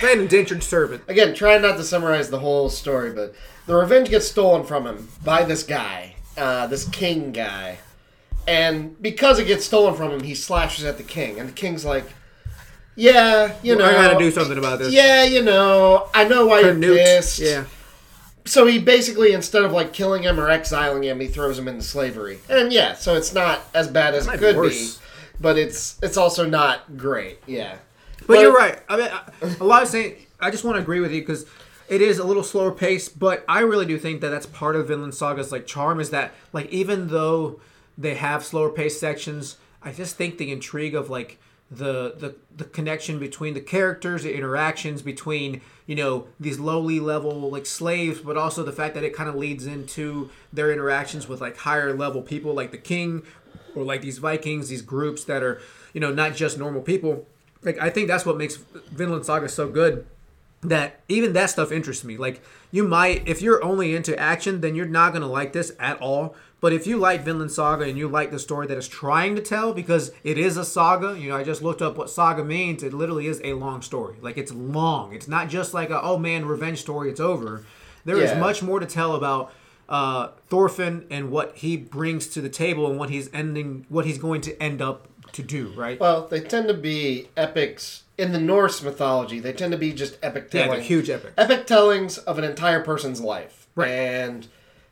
An 0.01 0.19
indentured 0.21 0.63
servant. 0.63 1.03
again, 1.07 1.33
trying 1.35 1.61
not 1.61 1.77
to 1.77 1.83
summarize 1.83 2.29
the 2.31 2.39
whole 2.39 2.69
story, 2.69 3.11
but 3.11 3.35
the 3.67 3.75
revenge 3.75 4.09
gets 4.09 4.27
stolen 4.27 4.65
from 4.65 4.87
him 4.87 5.09
by 5.23 5.43
this 5.43 5.61
guy, 5.63 6.15
uh, 6.37 6.65
this 6.67 6.87
king 6.89 7.31
guy. 7.31 7.77
And 8.47 8.99
because 9.01 9.39
it 9.39 9.45
gets 9.45 9.65
stolen 9.65 9.95
from 9.95 10.11
him, 10.11 10.21
he 10.21 10.35
slashes 10.35 10.85
at 10.85 10.97
the 10.97 11.03
king. 11.03 11.39
And 11.39 11.49
the 11.49 11.53
king's 11.53 11.85
like, 11.85 12.05
Yeah, 12.95 13.53
you 13.63 13.75
know. 13.75 13.85
I 13.85 13.91
gotta 13.91 14.17
do 14.17 14.31
something 14.31 14.57
about 14.57 14.79
this. 14.79 14.93
Yeah, 14.93 15.23
you 15.23 15.41
know. 15.43 16.09
I 16.13 16.25
know 16.25 16.47
why 16.47 16.61
you're 16.61 16.73
Newt. 16.73 16.97
pissed. 16.97 17.39
Yeah. 17.39 17.65
So 18.45 18.65
he 18.65 18.79
basically, 18.79 19.33
instead 19.33 19.63
of 19.63 19.71
like 19.71 19.93
killing 19.93 20.23
him 20.23 20.39
or 20.39 20.49
exiling 20.49 21.03
him, 21.03 21.19
he 21.19 21.27
throws 21.27 21.59
him 21.59 21.67
into 21.67 21.83
slavery. 21.83 22.39
And 22.49 22.73
yeah, 22.73 22.95
so 22.95 23.15
it's 23.15 23.33
not 23.33 23.61
as 23.75 23.87
bad 23.87 24.15
as 24.15 24.27
it 24.27 24.39
could 24.39 24.59
be, 24.61 24.89
but 25.39 25.57
it's 25.57 25.99
it's 26.01 26.17
also 26.17 26.47
not 26.47 26.97
great. 26.97 27.39
Yeah. 27.45 27.77
But, 28.25 28.39
you're 28.39 28.53
right. 28.53 28.79
I 28.89 28.97
mean, 28.97 29.55
a 29.59 29.63
lot 29.63 29.83
of 29.83 29.89
saying. 29.89 30.15
I 30.41 30.51
just 30.51 30.63
want 30.63 30.77
to 30.77 30.81
agree 30.81 31.01
with 31.01 31.11
you 31.11 31.21
because 31.21 31.45
it 31.89 32.01
is 32.01 32.17
a 32.17 32.23
little 32.23 32.43
slower 32.43 32.71
pace, 32.71 33.09
but 33.09 33.43
I 33.47 33.59
really 33.59 33.85
do 33.85 33.97
think 33.97 34.21
that 34.21 34.29
that's 34.29 34.45
part 34.45 34.75
of 34.75 34.87
Vinland 34.87 35.15
Saga's 35.15 35.51
like 35.51 35.67
charm 35.67 35.99
is 35.99 36.11
that 36.11 36.31
like 36.53 36.69
even 36.69 37.09
though 37.09 37.59
they 37.99 38.15
have 38.15 38.45
slower 38.45 38.69
pace 38.69 38.99
sections, 38.99 39.57
I 39.83 39.91
just 39.91 40.15
think 40.15 40.37
the 40.37 40.51
intrigue 40.51 40.95
of 40.95 41.09
like 41.09 41.37
the 41.69 42.15
the 42.17 42.35
the 42.55 42.63
connection 42.63 43.19
between 43.19 43.53
the 43.53 43.61
characters, 43.61 44.23
the 44.23 44.35
interactions 44.35 45.01
between 45.01 45.61
you 45.85 45.95
know 45.95 46.27
these 46.39 46.59
lowly 46.59 46.99
level 46.99 47.51
like 47.51 47.65
slaves, 47.65 48.21
but 48.21 48.37
also 48.37 48.63
the 48.63 48.71
fact 48.71 48.95
that 48.95 49.03
it 49.03 49.13
kind 49.13 49.29
of 49.29 49.35
leads 49.35 49.67
into 49.67 50.31
their 50.51 50.71
interactions 50.71 51.27
with 51.27 51.41
like 51.41 51.57
higher 51.57 51.93
level 51.93 52.21
people 52.21 52.53
like 52.53 52.71
the 52.71 52.77
king 52.77 53.21
or 53.75 53.83
like 53.83 54.01
these 54.01 54.17
Vikings, 54.17 54.69
these 54.69 54.81
groups 54.81 55.25
that 55.25 55.43
are 55.43 55.61
you 55.93 55.99
know 55.99 56.11
not 56.11 56.33
just 56.33 56.57
normal 56.57 56.81
people. 56.81 57.27
Like 57.61 57.77
I 57.79 57.89
think 57.89 58.07
that's 58.07 58.25
what 58.25 58.37
makes 58.37 58.55
Vinland 58.55 59.25
Saga 59.25 59.49
so 59.49 59.67
good 59.67 60.07
that 60.61 60.99
even 61.07 61.33
that 61.33 61.49
stuff 61.49 61.71
interests 61.71 62.03
me. 62.03 62.17
Like 62.17 62.41
you 62.71 62.83
might, 62.83 63.27
if 63.27 63.41
you're 63.41 63.63
only 63.63 63.95
into 63.95 64.17
action, 64.19 64.61
then 64.61 64.75
you're 64.75 64.85
not 64.85 65.13
gonna 65.13 65.27
like 65.27 65.53
this 65.53 65.71
at 65.79 65.99
all. 66.01 66.35
But 66.61 66.73
if 66.73 66.85
you 66.85 66.97
like 66.97 67.21
Vinland 67.23 67.51
Saga 67.51 67.85
and 67.85 67.97
you 67.97 68.07
like 68.07 68.31
the 68.31 68.39
story 68.39 68.67
that 68.67 68.77
it's 68.77 68.87
trying 68.87 69.35
to 69.35 69.41
tell, 69.41 69.73
because 69.73 70.11
it 70.23 70.37
is 70.37 70.57
a 70.57 70.65
saga, 70.65 71.17
you 71.17 71.29
know, 71.29 71.37
I 71.37 71.43
just 71.43 71.61
looked 71.61 71.81
up 71.81 71.97
what 71.97 72.09
saga 72.09 72.43
means. 72.43 72.83
It 72.83 72.93
literally 72.93 73.27
is 73.27 73.39
a 73.43 73.53
long 73.53 73.81
story. 73.81 74.15
Like 74.21 74.37
it's 74.37 74.51
long. 74.51 75.13
It's 75.13 75.27
not 75.27 75.47
just 75.49 75.73
like 75.73 75.89
a 75.89 76.01
oh 76.01 76.17
man 76.17 76.45
revenge 76.45 76.79
story. 76.79 77.09
It's 77.09 77.19
over. 77.21 77.63
There 78.05 78.17
is 78.17 78.31
Yeah. 78.31 78.39
much 78.39 78.61
more 78.61 78.79
to 78.79 78.85
tell 78.85 79.15
about 79.15 79.53
uh, 79.87 80.29
Thorfinn 80.49 81.05
and 81.09 81.31
what 81.31 81.55
he 81.57 81.75
brings 81.77 82.27
to 82.27 82.41
the 82.41 82.49
table 82.49 82.87
and 82.89 82.99
what 82.99 83.09
he's 83.09 83.29
ending, 83.33 83.85
what 83.89 84.05
he's 84.05 84.17
going 84.17 84.41
to 84.41 84.61
end 84.61 84.81
up 84.81 85.07
to 85.31 85.41
do. 85.41 85.73
Right? 85.75 85.99
Well, 85.99 86.27
they 86.27 86.41
tend 86.41 86.67
to 86.67 86.73
be 86.73 87.29
epics 87.37 88.03
in 88.17 88.31
the 88.31 88.39
Norse 88.39 88.83
mythology. 88.83 89.39
They 89.39 89.53
tend 89.53 89.71
to 89.71 89.77
be 89.77 89.93
just 89.93 90.17
epic 90.21 90.49
yeah, 90.51 90.63
telling, 90.63 90.79
they're 90.79 90.87
huge 90.87 91.09
epic. 91.09 91.33
epic 91.37 91.65
tellings 91.67 92.17
of 92.19 92.37
an 92.37 92.43
entire 92.43 92.81
person's 92.81 93.21
life. 93.21 93.67
Right. 93.75 93.89
And 93.91 94.47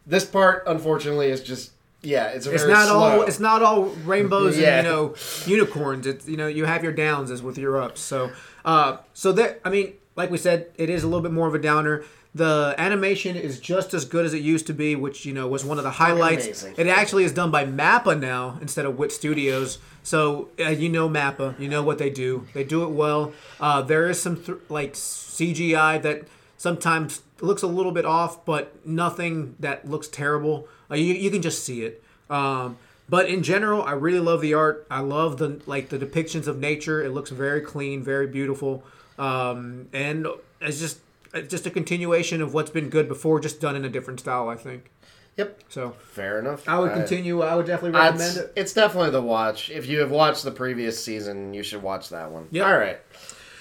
this 0.07 0.25
part, 0.25 0.63
unfortunately, 0.65 1.27
is 1.27 1.41
just 1.43 1.71
yeah, 2.01 2.27
it's 2.27 2.45
It's 2.45 2.65
not 2.65 2.87
slow. 2.87 2.99
all. 2.99 3.21
It's 3.23 3.39
not 3.39 3.61
all 3.63 3.85
rainbows 4.05 4.57
Yeah. 4.57 4.77
and 4.79 4.87
you 4.87 4.93
know 4.93 5.15
unicorns. 5.45 6.07
It's 6.07 6.27
you 6.27 6.37
know 6.37 6.47
you 6.47 6.65
have 6.65 6.83
your 6.83 6.93
downs 6.93 7.29
as 7.31 7.41
with 7.43 7.57
your 7.57 7.81
ups. 7.81 8.01
So 8.01 8.31
uh, 8.65 8.97
so 9.13 9.31
that 9.33 9.59
I 9.65 9.69
mean, 9.69 9.93
like 10.15 10.29
we 10.31 10.37
said, 10.37 10.67
it 10.77 10.89
is 10.89 11.03
a 11.03 11.07
little 11.07 11.21
bit 11.23 11.31
more 11.33 11.47
of 11.47 11.55
a 11.55 11.59
downer. 11.59 12.03
The 12.35 12.75
animation 12.77 13.35
is 13.35 13.59
just 13.59 13.95
as 13.95 14.05
good 14.05 14.23
as 14.23 14.33
it 14.35 14.43
used 14.43 14.67
to 14.67 14.73
be, 14.73 14.95
which 14.95 15.25
you 15.25 15.33
know 15.33 15.47
was 15.47 15.65
one 15.65 15.79
of 15.79 15.83
the 15.83 15.91
highlights. 15.91 16.45
amazing. 16.45 16.75
It 16.77 16.87
actually 16.87 17.23
is 17.23 17.31
done 17.31 17.49
by 17.49 17.65
Mappa 17.65 18.19
now 18.19 18.59
instead 18.61 18.85
of 18.85 18.97
Wit 18.99 19.11
Studios. 19.11 19.79
So 20.03 20.49
uh, 20.59 20.69
you 20.69 20.87
know 20.89 21.09
Mappa, 21.09 21.59
you 21.59 21.67
know 21.67 21.81
what 21.81 21.97
they 21.97 22.11
do. 22.11 22.45
They 22.53 22.63
do 22.63 22.83
it 22.83 22.89
well. 22.91 23.33
Uh, 23.59 23.81
there 23.81 24.07
is 24.07 24.21
some 24.21 24.35
th- 24.37 24.59
like 24.69 24.93
CGI 24.93 26.01
that 26.03 26.23
sometimes 26.57 27.21
looks 27.39 27.61
a 27.61 27.67
little 27.67 27.91
bit 27.91 28.05
off, 28.05 28.43
but 28.45 28.85
nothing 28.85 29.55
that 29.59 29.87
looks 29.89 30.07
terrible. 30.07 30.67
Uh, 30.91 30.95
you 30.95 31.13
you 31.13 31.29
can 31.31 31.41
just 31.41 31.63
see 31.63 31.83
it. 31.83 32.03
Um, 32.29 32.77
but 33.09 33.29
in 33.29 33.41
general, 33.43 33.83
I 33.83 33.91
really 33.93 34.19
love 34.19 34.41
the 34.41 34.53
art. 34.53 34.85
I 34.91 34.99
love 34.99 35.37
the 35.37 35.61
like 35.65 35.89
the 35.89 35.97
depictions 35.97 36.47
of 36.47 36.59
nature. 36.59 37.03
It 37.03 37.11
looks 37.11 37.29
very 37.29 37.61
clean, 37.61 38.03
very 38.03 38.27
beautiful, 38.27 38.83
um, 39.17 39.87
and 39.93 40.27
it's 40.59 40.79
just 40.79 40.99
it's 41.33 41.49
just 41.49 41.65
a 41.65 41.69
continuation 41.69 42.41
of 42.41 42.53
what's 42.53 42.71
been 42.71 42.89
good 42.89 43.07
before, 43.07 43.39
just 43.39 43.61
done 43.61 43.75
in 43.75 43.85
a 43.85 43.89
different 43.89 44.19
style. 44.19 44.49
I 44.49 44.55
think 44.55 44.91
Yep. 45.37 45.59
so. 45.69 45.91
Fair 45.91 46.39
enough. 46.39 46.67
I 46.67 46.79
would 46.79 46.93
continue. 46.93 47.41
I 47.43 47.53
would 47.55 47.67
definitely 47.67 47.99
I'd- 47.99 48.17
recommend 48.17 48.37
it. 48.37 48.53
It's 48.55 48.73
definitely 48.73 49.11
the 49.11 49.21
watch. 49.21 49.69
If 49.69 49.85
you 49.85 49.99
have 49.99 50.09
watched 50.09 50.43
the 50.43 50.51
previous 50.51 51.01
season, 51.03 51.53
you 51.53 51.61
should 51.63 51.83
watch 51.83 52.09
that 52.09 52.31
one. 52.31 52.47
Yep. 52.51 52.65
All 52.65 52.77
right. 52.77 52.99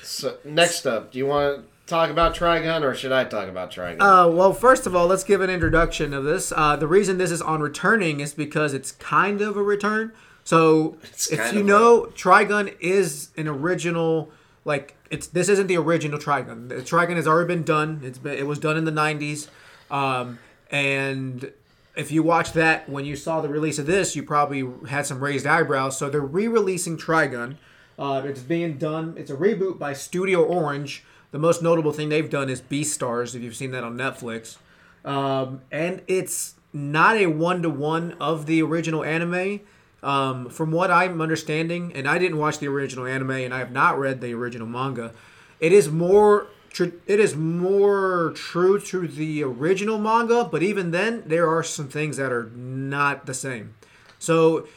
So 0.02 0.36
next 0.44 0.86
up, 0.86 1.12
do 1.12 1.18
you 1.18 1.26
want 1.26 1.58
to 1.58 1.64
talk 1.86 2.10
about 2.10 2.34
Trigun 2.34 2.82
or 2.82 2.94
should 2.94 3.12
I 3.12 3.24
talk 3.24 3.48
about 3.48 3.70
Trigun? 3.70 4.00
Uh, 4.00 4.30
well, 4.30 4.52
first 4.52 4.86
of 4.86 4.94
all, 4.94 5.06
let's 5.06 5.24
give 5.24 5.40
an 5.40 5.50
introduction 5.50 6.12
of 6.12 6.24
this. 6.24 6.52
Uh, 6.54 6.76
the 6.76 6.86
reason 6.86 7.18
this 7.18 7.30
is 7.30 7.40
on 7.40 7.60
returning 7.60 8.20
is 8.20 8.34
because 8.34 8.74
it's 8.74 8.92
kind 8.92 9.40
of 9.40 9.56
a 9.56 9.62
return. 9.62 10.12
So, 10.44 10.96
if 11.30 11.52
you 11.52 11.62
know, 11.62 12.12
Trigun 12.14 12.76
is 12.80 13.30
an 13.36 13.48
original. 13.48 14.30
Like 14.64 14.96
it's 15.10 15.28
this 15.28 15.48
isn't 15.48 15.68
the 15.68 15.76
original 15.76 16.18
Trigun. 16.18 16.68
The 16.68 16.76
Trigun 16.76 17.16
has 17.16 17.26
already 17.26 17.48
been 17.48 17.62
done. 17.62 18.00
It's 18.02 18.18
been 18.18 18.36
it 18.36 18.46
was 18.46 18.58
done 18.58 18.76
in 18.76 18.84
the 18.84 18.92
'90s, 18.92 19.48
um, 19.90 20.38
and 20.70 21.52
if 21.96 22.12
you 22.12 22.22
watched 22.22 22.54
that 22.54 22.88
when 22.88 23.04
you 23.04 23.16
saw 23.16 23.40
the 23.40 23.48
release 23.48 23.78
of 23.78 23.86
this, 23.86 24.14
you 24.14 24.22
probably 24.22 24.68
had 24.88 25.06
some 25.06 25.20
raised 25.20 25.46
eyebrows. 25.46 25.96
So 25.96 26.10
they're 26.10 26.20
re-releasing 26.20 26.96
Trigun. 26.96 27.56
Uh, 27.98 28.22
it's 28.24 28.40
being 28.40 28.76
done. 28.76 29.14
It's 29.16 29.30
a 29.30 29.36
reboot 29.36 29.78
by 29.78 29.94
Studio 29.94 30.44
Orange. 30.44 31.04
The 31.30 31.38
most 31.38 31.62
notable 31.62 31.92
thing 31.92 32.08
they've 32.08 32.30
done 32.30 32.48
is 32.48 32.60
Beastars. 32.60 33.34
If 33.34 33.42
you've 33.42 33.56
seen 33.56 33.70
that 33.72 33.84
on 33.84 33.96
Netflix, 33.96 34.58
um, 35.04 35.60
and 35.70 36.02
it's 36.06 36.54
not 36.72 37.16
a 37.16 37.26
one-to-one 37.26 38.16
of 38.20 38.46
the 38.46 38.62
original 38.62 39.04
anime. 39.04 39.60
Um, 40.02 40.50
from 40.50 40.70
what 40.70 40.90
I'm 40.90 41.20
understanding, 41.20 41.92
and 41.94 42.06
I 42.06 42.18
didn't 42.18 42.38
watch 42.38 42.58
the 42.58 42.68
original 42.68 43.06
anime, 43.06 43.30
and 43.32 43.52
I 43.52 43.58
have 43.58 43.72
not 43.72 43.98
read 43.98 44.20
the 44.20 44.34
original 44.34 44.66
manga. 44.66 45.12
It 45.58 45.72
is 45.72 45.90
more. 45.90 46.48
It 46.78 47.18
is 47.18 47.34
more 47.34 48.32
true 48.36 48.78
to 48.78 49.08
the 49.08 49.42
original 49.42 49.98
manga, 49.98 50.44
but 50.44 50.62
even 50.62 50.90
then, 50.90 51.22
there 51.24 51.48
are 51.48 51.62
some 51.62 51.88
things 51.88 52.18
that 52.18 52.30
are 52.30 52.50
not 52.54 53.24
the 53.24 53.32
same. 53.32 53.74
So, 54.18 54.68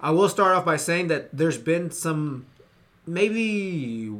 I 0.00 0.12
will 0.12 0.28
start 0.28 0.56
off 0.56 0.64
by 0.64 0.76
saying 0.76 1.08
that 1.08 1.36
there's 1.36 1.58
been 1.58 1.90
some 1.90 2.46
maybe 3.04 4.16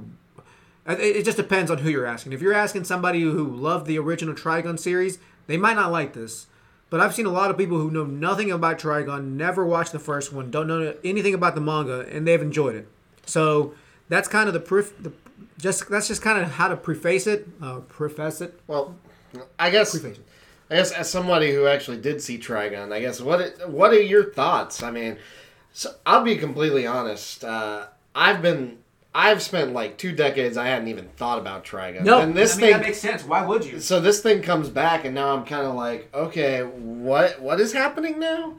it 0.88 1.16
it 1.16 1.24
just 1.24 1.36
depends 1.36 1.70
on 1.70 1.78
who 1.78 1.90
you're 1.90 2.06
asking. 2.06 2.32
If 2.32 2.40
you're 2.40 2.54
asking 2.54 2.84
somebody 2.84 3.20
who 3.20 3.46
loved 3.46 3.86
the 3.86 3.98
original 3.98 4.34
Trigun 4.34 4.78
series, 4.78 5.18
they 5.46 5.56
might 5.56 5.74
not 5.74 5.92
like 5.92 6.14
this. 6.14 6.46
But 6.90 7.00
I've 7.00 7.14
seen 7.14 7.26
a 7.26 7.30
lot 7.30 7.50
of 7.50 7.58
people 7.58 7.78
who 7.78 7.90
know 7.90 8.04
nothing 8.04 8.50
about 8.50 8.78
Trigun, 8.78 9.32
never 9.32 9.64
watched 9.66 9.92
the 9.92 9.98
first 9.98 10.32
one, 10.32 10.50
don't 10.50 10.66
know 10.66 10.94
anything 11.04 11.34
about 11.34 11.54
the 11.54 11.60
manga, 11.60 12.06
and 12.10 12.26
they've 12.26 12.40
enjoyed 12.40 12.74
it. 12.76 12.88
So 13.26 13.74
that's 14.08 14.26
kind 14.26 14.48
of 14.48 14.54
the 14.54 14.60
proof. 14.60 14.94
The, 15.02 15.12
just 15.58 15.88
that's 15.90 16.08
just 16.08 16.22
kind 16.22 16.42
of 16.42 16.52
how 16.52 16.68
to 16.68 16.76
preface 16.76 17.26
it. 17.26 17.46
Uh, 17.60 17.80
preface 17.80 18.40
it. 18.40 18.58
well, 18.66 18.94
I 19.58 19.70
guess 19.70 19.90
Preface 19.90 20.18
it. 20.18 20.24
I 20.70 20.76
guess 20.76 20.92
as 20.92 21.10
somebody 21.10 21.52
who 21.52 21.66
actually 21.66 21.98
did 21.98 22.20
see 22.22 22.38
Trigun, 22.38 22.92
I 22.92 23.00
guess 23.00 23.20
what 23.20 23.68
what 23.68 23.92
are 23.92 24.00
your 24.00 24.32
thoughts? 24.32 24.82
I 24.82 24.90
mean, 24.90 25.18
so 25.72 25.94
I'll 26.06 26.22
be 26.22 26.36
completely 26.36 26.86
honest. 26.86 27.44
Uh, 27.44 27.86
I've 28.14 28.40
been 28.42 28.78
I've 29.18 29.42
spent 29.42 29.72
like 29.72 29.98
two 29.98 30.12
decades. 30.12 30.56
I 30.56 30.68
hadn't 30.68 30.86
even 30.88 31.08
thought 31.16 31.38
about 31.40 31.64
Trigun. 31.64 32.04
No, 32.04 32.20
and 32.20 32.34
this 32.36 32.54
I 32.54 32.56
mean, 32.56 32.60
thing 32.60 32.72
that 32.78 32.86
makes 32.86 32.98
sense. 32.98 33.24
Why 33.24 33.44
would 33.44 33.64
you? 33.64 33.80
so 33.80 33.98
this 34.00 34.20
thing 34.20 34.42
comes 34.42 34.68
back 34.68 35.04
and 35.04 35.14
now 35.14 35.34
i'm 35.34 35.44
kind 35.44 35.66
of 35.66 35.74
like 35.74 36.08
okay 36.14 36.60
what 36.62 37.40
what 37.42 37.58
is 37.60 37.72
happening 37.72 38.20
now 38.20 38.56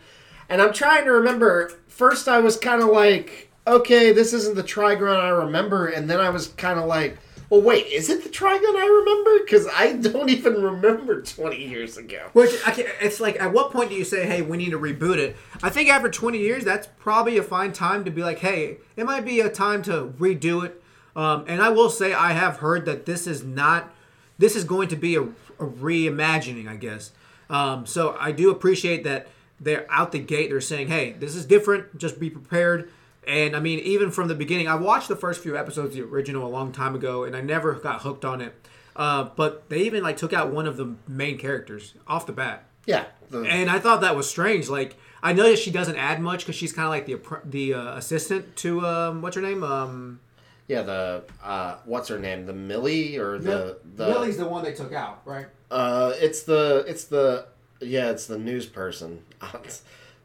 and 0.50 0.62
i'm 0.62 0.74
trying 0.74 1.06
to 1.06 1.12
remember 1.12 1.72
first 1.88 2.28
i 2.28 2.40
was 2.40 2.58
kind 2.58 2.82
of 2.82 2.90
like 2.90 3.50
okay 3.66 4.12
this 4.12 4.34
isn't 4.34 4.56
the 4.56 4.64
trigun 4.64 5.16
i 5.20 5.30
remember 5.30 5.88
and 5.88 6.10
then 6.10 6.20
i 6.20 6.30
was 6.30 6.48
kind 6.50 6.78
of 6.80 6.86
like 6.86 7.18
well 7.50 7.62
wait 7.62 7.86
is 7.88 8.10
it 8.10 8.24
the 8.24 8.30
trigun 8.30 8.76
i 8.76 8.86
remember 8.86 9.44
because 9.44 9.68
i 9.76 9.94
don't 9.94 10.30
even 10.30 10.62
remember 10.62 11.22
20 11.22 11.58
years 11.58 11.98
ago 11.98 12.30
Which 12.34 12.52
can, 12.62 12.86
it's 13.02 13.20
like, 13.20 13.40
at 13.40 13.52
what 13.52 13.72
point 13.72 13.90
do 13.90 13.96
you 13.96 14.04
say, 14.04 14.26
"Hey, 14.26 14.42
we 14.42 14.58
need 14.58 14.72
to 14.72 14.80
reboot 14.80 15.18
it"? 15.18 15.36
I 15.64 15.70
think 15.70 15.90
after 15.90 16.10
20 16.10 16.38
years, 16.38 16.64
that's 16.64 16.88
probably 17.00 17.38
a 17.38 17.44
fine 17.44 17.74
time 17.74 18.06
to 18.06 18.12
be 18.12 18.22
like, 18.22 18.40
"Hey, 18.40 18.78
it 18.96 19.06
might 19.06 19.26
be 19.26 19.40
a 19.40 19.50
time 19.50 19.82
to 19.84 20.14
redo 20.20 20.64
it." 20.64 20.82
Um, 21.16 21.46
and 21.48 21.62
I 21.62 21.70
will 21.70 21.90
say, 21.90 22.14
I 22.14 22.32
have 22.34 22.58
heard 22.58 22.86
that 22.86 23.06
this 23.06 23.28
is 23.28 23.44
not, 23.44 23.92
this 24.38 24.56
is 24.56 24.64
going 24.64 24.88
to 24.90 24.96
be 24.96 25.16
a, 25.16 25.24
a 25.24 25.66
reimagining, 25.66 26.68
I 26.68 26.76
guess. 26.76 27.12
Um, 27.50 27.86
so 27.86 28.16
I 28.20 28.32
do 28.32 28.52
appreciate 28.52 29.04
that 29.04 29.28
they're 29.60 29.86
out 29.90 30.12
the 30.12 30.20
gate. 30.20 30.50
They're 30.52 30.62
saying, 30.62 30.88
"Hey, 30.88 31.14
this 31.14 31.36
is 31.36 31.46
different. 31.46 31.98
Just 31.98 32.20
be 32.20 32.30
prepared." 32.30 32.90
And 33.28 33.56
I 33.56 33.60
mean, 33.60 33.80
even 33.80 34.12
from 34.12 34.28
the 34.28 34.36
beginning, 34.36 34.68
I 34.68 34.76
watched 34.76 35.08
the 35.08 35.16
first 35.16 35.42
few 35.42 35.58
episodes 35.58 35.90
of 35.90 35.94
the 35.94 36.02
original 36.02 36.48
a 36.48 36.50
long 36.50 36.72
time 36.72 36.96
ago, 36.96 37.24
and 37.24 37.36
I 37.36 37.42
never 37.42 37.74
got 37.74 38.02
hooked 38.02 38.26
on 38.26 38.42
it. 38.42 38.56
Uh, 38.96 39.30
but 39.36 39.70
they 39.70 39.82
even 39.82 40.04
like 40.04 40.18
took 40.18 40.34
out 40.34 40.52
one 40.52 40.68
of 40.68 40.78
the 40.78 40.96
main 41.08 41.38
characters 41.38 41.94
off 42.08 42.26
the 42.26 42.34
bat, 42.34 42.66
yeah 42.86 43.06
the, 43.30 43.44
and 43.44 43.70
I 43.70 43.80
thought 43.80 44.02
that 44.02 44.16
was 44.16 44.30
strange. 44.30 44.68
Like 44.68 44.98
I 45.24 45.32
know 45.34 45.44
that 45.44 45.60
she 45.60 45.72
doesn't 45.72 45.96
add 45.96 46.20
much 46.20 46.42
because 46.42 46.56
she's 46.56 46.74
kind 46.74 46.86
of 46.86 46.92
like 46.92 47.06
the 47.06 47.40
the 47.46 47.74
uh, 47.76 47.98
assistant 47.98 48.56
to 48.58 48.86
um, 48.86 49.22
what's 49.22 49.36
her 49.36 49.42
name? 49.42 49.64
Um, 49.64 50.20
yeah 50.68 50.84
the 50.84 51.24
uh 51.44 51.78
what's 51.86 52.08
her 52.10 52.20
name 52.20 52.46
the 52.46 52.54
millie 52.54 53.18
or 53.18 53.40
the 53.40 53.80
the 53.96 54.08
Lily's 54.08 54.38
the 54.38 54.48
one 54.48 54.64
they 54.64 54.74
took 54.74 54.94
out, 54.94 55.22
right? 55.26 55.48
Uh, 55.70 56.14
it's 56.18 56.44
the 56.44 56.86
it's 56.88 57.06
the 57.06 57.48
yeah, 57.82 58.12
it's 58.12 58.28
the 58.28 58.38
news 58.38 58.66
person. 58.66 59.24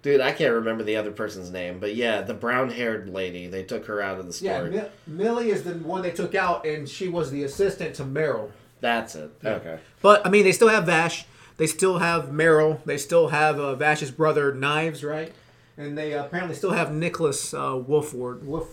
Dude, 0.04 0.20
I 0.20 0.32
can't 0.32 0.52
remember 0.52 0.84
the 0.84 0.96
other 0.96 1.10
person's 1.10 1.50
name, 1.50 1.80
but 1.80 1.94
yeah, 1.96 2.20
the 2.20 2.34
brown-haired 2.34 3.08
lady. 3.08 3.46
They 3.48 3.62
took 3.64 3.86
her 3.86 4.00
out 4.02 4.20
of 4.20 4.26
the 4.26 4.44
Yeah, 4.44 4.58
story. 4.58 4.70
Mi- 4.70 4.82
Millie 5.06 5.50
is 5.50 5.62
the 5.64 5.72
one 5.74 6.02
they 6.02 6.10
took 6.10 6.34
out, 6.34 6.66
and 6.66 6.86
she 6.86 7.08
was 7.08 7.30
the 7.30 7.42
assistant 7.42 7.94
to 7.96 8.04
Meryl. 8.04 8.50
That's 8.82 9.14
it. 9.14 9.30
Okay. 9.42 9.78
But 10.02 10.24
I 10.26 10.28
mean, 10.28 10.44
they 10.44 10.52
still 10.52 10.68
have 10.68 10.84
Vash. 10.84 11.24
They 11.56 11.66
still 11.66 11.98
have 12.00 12.26
Meryl. 12.26 12.84
They 12.84 12.98
still 12.98 13.28
have 13.28 13.58
uh, 13.58 13.74
Vash's 13.76 14.10
brother 14.10 14.52
Knives, 14.54 15.02
right? 15.02 15.32
And 15.78 15.96
they 15.96 16.12
uh, 16.12 16.26
apparently 16.26 16.54
still 16.54 16.72
have 16.72 16.92
Nicholas 16.92 17.54
uh, 17.54 17.70
Wolfwood. 17.72 18.42
Wolf, 18.42 18.68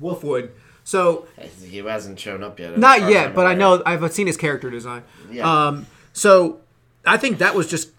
Wolfwood. 0.00 0.50
So 0.84 1.26
He 1.64 1.78
hasn't 1.78 2.20
shown 2.20 2.42
up 2.44 2.58
yet. 2.60 2.76
not 2.78 3.08
yet, 3.08 3.34
but 3.34 3.46
I 3.46 3.54
know 3.54 3.82
I've 3.86 4.12
seen 4.12 4.26
his 4.26 4.36
character 4.36 4.68
design. 4.70 5.04
Yeah. 5.30 5.50
Um, 5.68 5.86
so 6.12 6.60
I 7.06 7.16
think 7.16 7.38
that 7.38 7.54
was 7.54 7.66
just. 7.66 7.90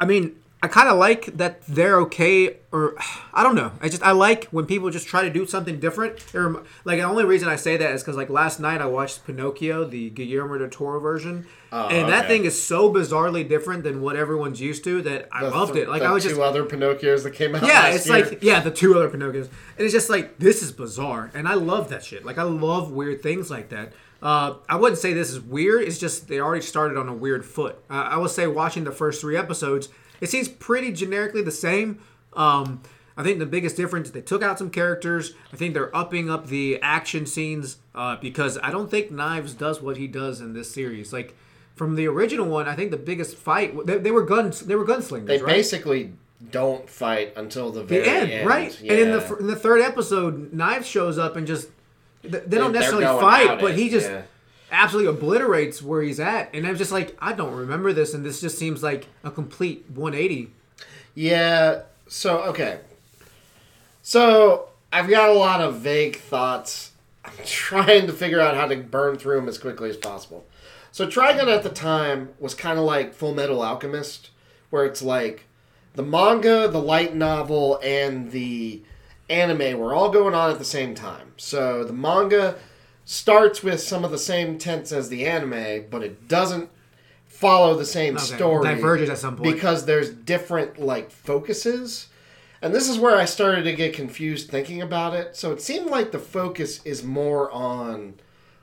I 0.00 0.06
mean, 0.06 0.34
I 0.62 0.68
kind 0.68 0.88
of 0.90 0.98
like 0.98 1.24
that 1.38 1.62
they're 1.66 1.98
okay, 2.02 2.58
or 2.70 2.94
I 3.32 3.42
don't 3.42 3.54
know. 3.54 3.72
I 3.80 3.88
just 3.88 4.02
I 4.02 4.10
like 4.12 4.44
when 4.46 4.66
people 4.66 4.90
just 4.90 5.06
try 5.08 5.22
to 5.22 5.30
do 5.30 5.46
something 5.46 5.80
different. 5.80 6.18
Rem- 6.34 6.64
like 6.84 6.98
the 6.98 7.04
only 7.04 7.24
reason 7.24 7.48
I 7.48 7.56
say 7.56 7.76
that 7.78 7.92
is 7.92 8.02
because 8.02 8.16
like 8.16 8.28
last 8.28 8.60
night 8.60 8.80
I 8.80 8.86
watched 8.86 9.24
Pinocchio, 9.26 9.84
the 9.84 10.10
Guillermo 10.10 10.58
del 10.58 10.68
Toro 10.68 11.00
version, 11.00 11.46
and 11.72 12.08
that 12.10 12.26
thing 12.26 12.44
is 12.44 12.62
so 12.62 12.92
bizarrely 12.92 13.48
different 13.48 13.84
than 13.84 14.02
what 14.02 14.16
everyone's 14.16 14.60
used 14.60 14.84
to 14.84 15.00
that 15.02 15.28
I 15.32 15.44
The 15.44 15.50
loved 15.50 15.76
it. 15.76 15.88
Like 15.88 16.02
I 16.02 16.12
was 16.12 16.24
two 16.24 16.30
just 16.30 16.40
other 16.40 16.64
Pinocchios 16.64 17.22
that 17.22 17.32
came 17.32 17.54
out. 17.54 17.62
yeah, 17.66 17.88
it's 17.88 18.06
year. 18.06 18.20
like 18.26 18.42
yeah, 18.42 18.60
the 18.60 18.70
two 18.70 18.94
other 18.98 19.08
Pinocchios, 19.08 19.46
and 19.78 19.84
it's 19.86 19.92
just 19.94 20.10
like 20.10 20.38
this 20.38 20.62
is 20.62 20.72
bizarre, 20.72 21.30
and 21.34 21.48
I 21.48 21.54
love 21.54 21.88
that 21.88 22.04
shit. 22.04 22.24
Like 22.26 22.36
I 22.38 22.42
love 22.42 22.90
weird 22.92 23.22
things 23.22 23.50
like 23.50 23.70
that. 23.70 23.92
Uh, 24.22 24.56
I 24.68 24.76
wouldn't 24.76 24.98
say 24.98 25.14
this 25.14 25.30
is 25.30 25.40
weird. 25.40 25.84
It's 25.84 25.96
just 25.96 26.28
they 26.28 26.40
already 26.40 26.60
started 26.60 26.98
on 26.98 27.08
a 27.08 27.14
weird 27.14 27.42
foot. 27.46 27.82
Uh, 27.88 27.94
I 27.94 28.18
would 28.18 28.30
say 28.30 28.46
watching 28.46 28.84
the 28.84 28.92
first 28.92 29.22
three 29.22 29.34
episodes, 29.34 29.88
it 30.20 30.28
seems 30.28 30.48
pretty 30.48 30.92
generically 30.92 31.42
the 31.42 31.50
same. 31.50 32.00
Um, 32.34 32.82
I 33.16 33.22
think 33.22 33.38
the 33.38 33.46
biggest 33.46 33.76
difference 33.76 34.08
is 34.08 34.12
they 34.12 34.22
took 34.22 34.42
out 34.42 34.58
some 34.58 34.70
characters. 34.70 35.34
I 35.52 35.56
think 35.56 35.74
they're 35.74 35.94
upping 35.94 36.30
up 36.30 36.46
the 36.46 36.78
action 36.80 37.26
scenes 37.26 37.78
uh, 37.94 38.16
because 38.16 38.58
I 38.62 38.70
don't 38.70 38.90
think 38.90 39.10
Knives 39.10 39.52
does 39.54 39.82
what 39.82 39.96
he 39.96 40.06
does 40.06 40.40
in 40.40 40.54
this 40.54 40.72
series. 40.72 41.12
Like 41.12 41.36
from 41.74 41.96
the 41.96 42.06
original 42.06 42.46
one, 42.46 42.66
I 42.68 42.74
think 42.74 42.90
the 42.90 42.96
biggest 42.96 43.36
fight 43.36 43.86
they, 43.86 43.98
they 43.98 44.10
were 44.10 44.24
guns 44.24 44.60
they 44.60 44.74
were 44.74 44.86
gunslingers. 44.86 45.26
they 45.26 45.38
right? 45.38 45.46
basically 45.46 46.12
don't 46.50 46.88
fight 46.88 47.34
until 47.36 47.70
the 47.70 47.82
very 47.82 48.04
the 48.04 48.10
end, 48.10 48.46
right? 48.46 48.78
And 48.80 48.90
in 48.90 49.10
the 49.10 49.36
in 49.36 49.46
the 49.46 49.56
third 49.56 49.82
episode, 49.82 50.52
Knives 50.52 50.86
shows 50.86 51.18
up 51.18 51.36
and 51.36 51.46
just 51.46 51.68
th- 52.22 52.44
they 52.46 52.56
don't 52.58 52.72
They're 52.72 52.80
necessarily 52.82 53.20
fight, 53.20 53.60
but 53.60 53.72
it, 53.72 53.78
he 53.78 53.90
just 53.90 54.08
yeah. 54.08 54.22
Absolutely 54.70 55.10
obliterates 55.10 55.82
where 55.82 56.02
he's 56.02 56.20
at. 56.20 56.50
And 56.54 56.66
I'm 56.66 56.76
just 56.76 56.92
like, 56.92 57.16
I 57.20 57.32
don't 57.32 57.54
remember 57.54 57.92
this, 57.92 58.14
and 58.14 58.24
this 58.24 58.40
just 58.40 58.58
seems 58.58 58.82
like 58.82 59.06
a 59.24 59.30
complete 59.30 59.84
180. 59.88 60.50
Yeah. 61.14 61.82
So 62.08 62.42
okay. 62.42 62.80
So 64.02 64.68
I've 64.92 65.08
got 65.08 65.28
a 65.28 65.34
lot 65.34 65.60
of 65.60 65.76
vague 65.76 66.16
thoughts. 66.16 66.92
I'm 67.24 67.32
trying 67.44 68.06
to 68.06 68.12
figure 68.12 68.40
out 68.40 68.56
how 68.56 68.66
to 68.66 68.76
burn 68.76 69.16
through 69.16 69.36
them 69.36 69.48
as 69.48 69.58
quickly 69.58 69.90
as 69.90 69.96
possible. 69.96 70.46
So 70.92 71.06
Trigun 71.06 71.46
at 71.46 71.62
the 71.62 71.70
time 71.70 72.30
was 72.40 72.54
kind 72.54 72.78
of 72.78 72.84
like 72.84 73.14
Full 73.14 73.34
Metal 73.34 73.62
Alchemist, 73.62 74.30
where 74.70 74.84
it's 74.84 75.02
like 75.02 75.44
the 75.94 76.02
manga, 76.02 76.66
the 76.68 76.80
light 76.80 77.14
novel, 77.14 77.78
and 77.82 78.32
the 78.32 78.82
anime 79.28 79.78
were 79.78 79.94
all 79.94 80.10
going 80.10 80.34
on 80.34 80.50
at 80.50 80.58
the 80.58 80.64
same 80.64 80.94
time. 80.94 81.32
So 81.36 81.84
the 81.84 81.92
manga 81.92 82.56
starts 83.10 83.60
with 83.60 83.80
some 83.80 84.04
of 84.04 84.12
the 84.12 84.18
same 84.18 84.56
tense 84.56 84.92
as 84.92 85.08
the 85.08 85.26
anime, 85.26 85.84
but 85.90 86.00
it 86.04 86.28
doesn't 86.28 86.70
follow 87.26 87.74
the 87.76 87.84
same 87.84 88.14
Okay, 88.16 88.36
story 88.36 88.62
diverges 88.76 89.10
at 89.10 89.18
some 89.18 89.34
point. 89.36 89.52
because 89.52 89.84
there's 89.84 90.10
different 90.10 90.78
like 90.78 91.10
focuses. 91.10 92.06
And 92.62 92.72
this 92.72 92.88
is 92.88 93.00
where 93.00 93.16
I 93.16 93.24
started 93.24 93.64
to 93.64 93.72
get 93.72 93.94
confused 93.94 94.48
thinking 94.48 94.80
about 94.80 95.14
it. 95.14 95.34
So 95.34 95.50
it 95.50 95.60
seemed 95.60 95.90
like 95.90 96.12
the 96.12 96.20
focus 96.20 96.84
is 96.84 97.02
more 97.02 97.50
on 97.50 98.14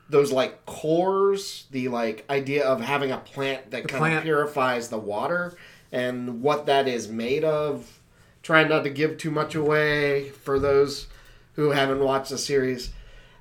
those 0.10 0.32
like 0.32 0.66
cores, 0.66 1.66
the 1.72 1.90
like 1.90 2.24
idea 2.30 2.66
of 2.66 2.80
having 2.80 3.12
a 3.12 3.18
plant 3.18 3.72
that 3.72 3.90
kind 3.90 4.00
plant. 4.00 4.18
of 4.20 4.24
purifies 4.24 4.88
the 4.88 4.98
water 4.98 5.58
and 5.92 6.42
what 6.42 6.68
that 6.68 6.88
is 6.88 7.10
made 7.10 7.44
of. 7.44 8.00
Trying 8.44 8.70
not 8.70 8.86
to 8.86 8.90
give 8.90 9.18
too 9.18 9.32
much 9.32 9.56
away 9.56 10.30
for 10.30 10.58
those 10.58 11.08
who 11.56 11.72
haven't 11.72 12.00
watched 12.00 12.30
the 12.30 12.38
series. 12.38 12.92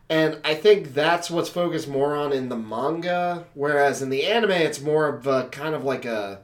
And 0.08 0.38
I 0.44 0.54
think 0.54 0.94
that's 0.94 1.30
what's 1.30 1.48
focused 1.48 1.88
more 1.88 2.14
on 2.14 2.32
in 2.32 2.48
the 2.48 2.56
manga, 2.56 3.46
whereas 3.54 4.02
in 4.02 4.10
the 4.10 4.24
anime, 4.24 4.52
it's 4.52 4.80
more 4.80 5.08
of 5.08 5.26
a 5.26 5.48
kind 5.48 5.74
of 5.74 5.84
like 5.84 6.04
a 6.04 6.42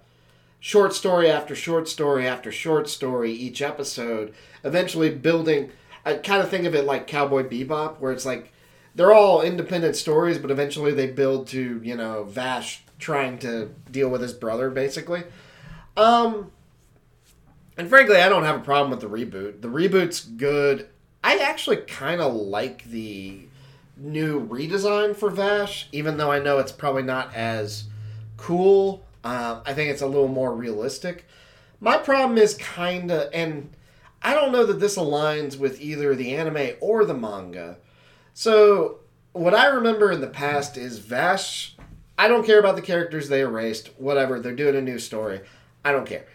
short 0.58 0.94
story 0.94 1.30
after 1.30 1.54
short 1.54 1.88
story 1.88 2.26
after 2.26 2.50
short 2.50 2.88
story 2.88 3.32
each 3.32 3.62
episode, 3.62 4.34
eventually 4.64 5.10
building. 5.10 5.70
I 6.04 6.14
kind 6.14 6.42
of 6.42 6.48
think 6.48 6.66
of 6.66 6.74
it 6.74 6.86
like 6.86 7.06
Cowboy 7.06 7.44
Bebop, 7.48 7.98
where 7.98 8.12
it's 8.12 8.26
like 8.26 8.52
they're 8.96 9.12
all 9.12 9.42
independent 9.42 9.94
stories, 9.94 10.38
but 10.38 10.50
eventually 10.50 10.92
they 10.92 11.06
build 11.06 11.46
to 11.48 11.80
you 11.84 11.96
know 11.96 12.24
Vash 12.24 12.82
trying 12.98 13.38
to 13.40 13.70
deal 13.90 14.08
with 14.08 14.22
his 14.22 14.32
brother, 14.32 14.70
basically. 14.70 15.22
Um, 15.96 16.50
and 17.76 17.88
frankly, 17.88 18.16
I 18.16 18.28
don't 18.28 18.44
have 18.44 18.56
a 18.56 18.64
problem 18.64 18.90
with 18.90 19.00
the 19.00 19.08
reboot. 19.08 19.60
The 19.60 19.68
reboot's 19.68 20.20
good. 20.20 20.88
I 21.22 21.38
actually 21.38 21.78
kind 21.78 22.20
of 22.20 22.32
like 22.34 22.84
the 22.84 23.46
new 23.96 24.46
redesign 24.46 25.14
for 25.14 25.30
Vash, 25.30 25.88
even 25.92 26.16
though 26.16 26.30
I 26.30 26.38
know 26.38 26.58
it's 26.58 26.72
probably 26.72 27.02
not 27.02 27.34
as 27.34 27.84
cool. 28.36 29.04
Uh, 29.24 29.60
I 29.64 29.72
think 29.72 29.90
it's 29.90 30.02
a 30.02 30.06
little 30.06 30.28
more 30.28 30.54
realistic. 30.54 31.26
My 31.80 31.96
problem 31.96 32.38
is 32.38 32.54
kind 32.54 33.10
of, 33.10 33.28
and 33.32 33.70
I 34.22 34.34
don't 34.34 34.52
know 34.52 34.66
that 34.66 34.80
this 34.80 34.96
aligns 34.96 35.58
with 35.58 35.80
either 35.80 36.14
the 36.14 36.34
anime 36.34 36.76
or 36.80 37.04
the 37.04 37.14
manga. 37.14 37.78
So, 38.34 39.00
what 39.32 39.54
I 39.54 39.66
remember 39.66 40.12
in 40.12 40.20
the 40.20 40.26
past 40.26 40.76
is 40.76 40.98
Vash. 40.98 41.76
I 42.18 42.28
don't 42.28 42.46
care 42.46 42.60
about 42.60 42.76
the 42.76 42.82
characters 42.82 43.28
they 43.28 43.40
erased. 43.40 43.88
Whatever, 43.96 44.38
they're 44.38 44.54
doing 44.54 44.76
a 44.76 44.82
new 44.82 44.98
story. 44.98 45.40
I 45.84 45.92
don't 45.92 46.06
care. 46.06 46.26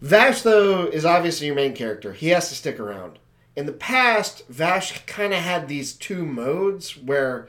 Vash, 0.00 0.42
though, 0.42 0.86
is 0.86 1.04
obviously 1.04 1.46
your 1.46 1.56
main 1.56 1.74
character. 1.74 2.12
He 2.12 2.28
has 2.28 2.48
to 2.48 2.54
stick 2.54 2.78
around. 2.78 3.18
In 3.54 3.66
the 3.66 3.72
past, 3.72 4.46
Vash 4.48 5.04
kind 5.06 5.32
of 5.32 5.40
had 5.40 5.68
these 5.68 5.92
two 5.92 6.24
modes 6.24 6.96
where, 6.96 7.48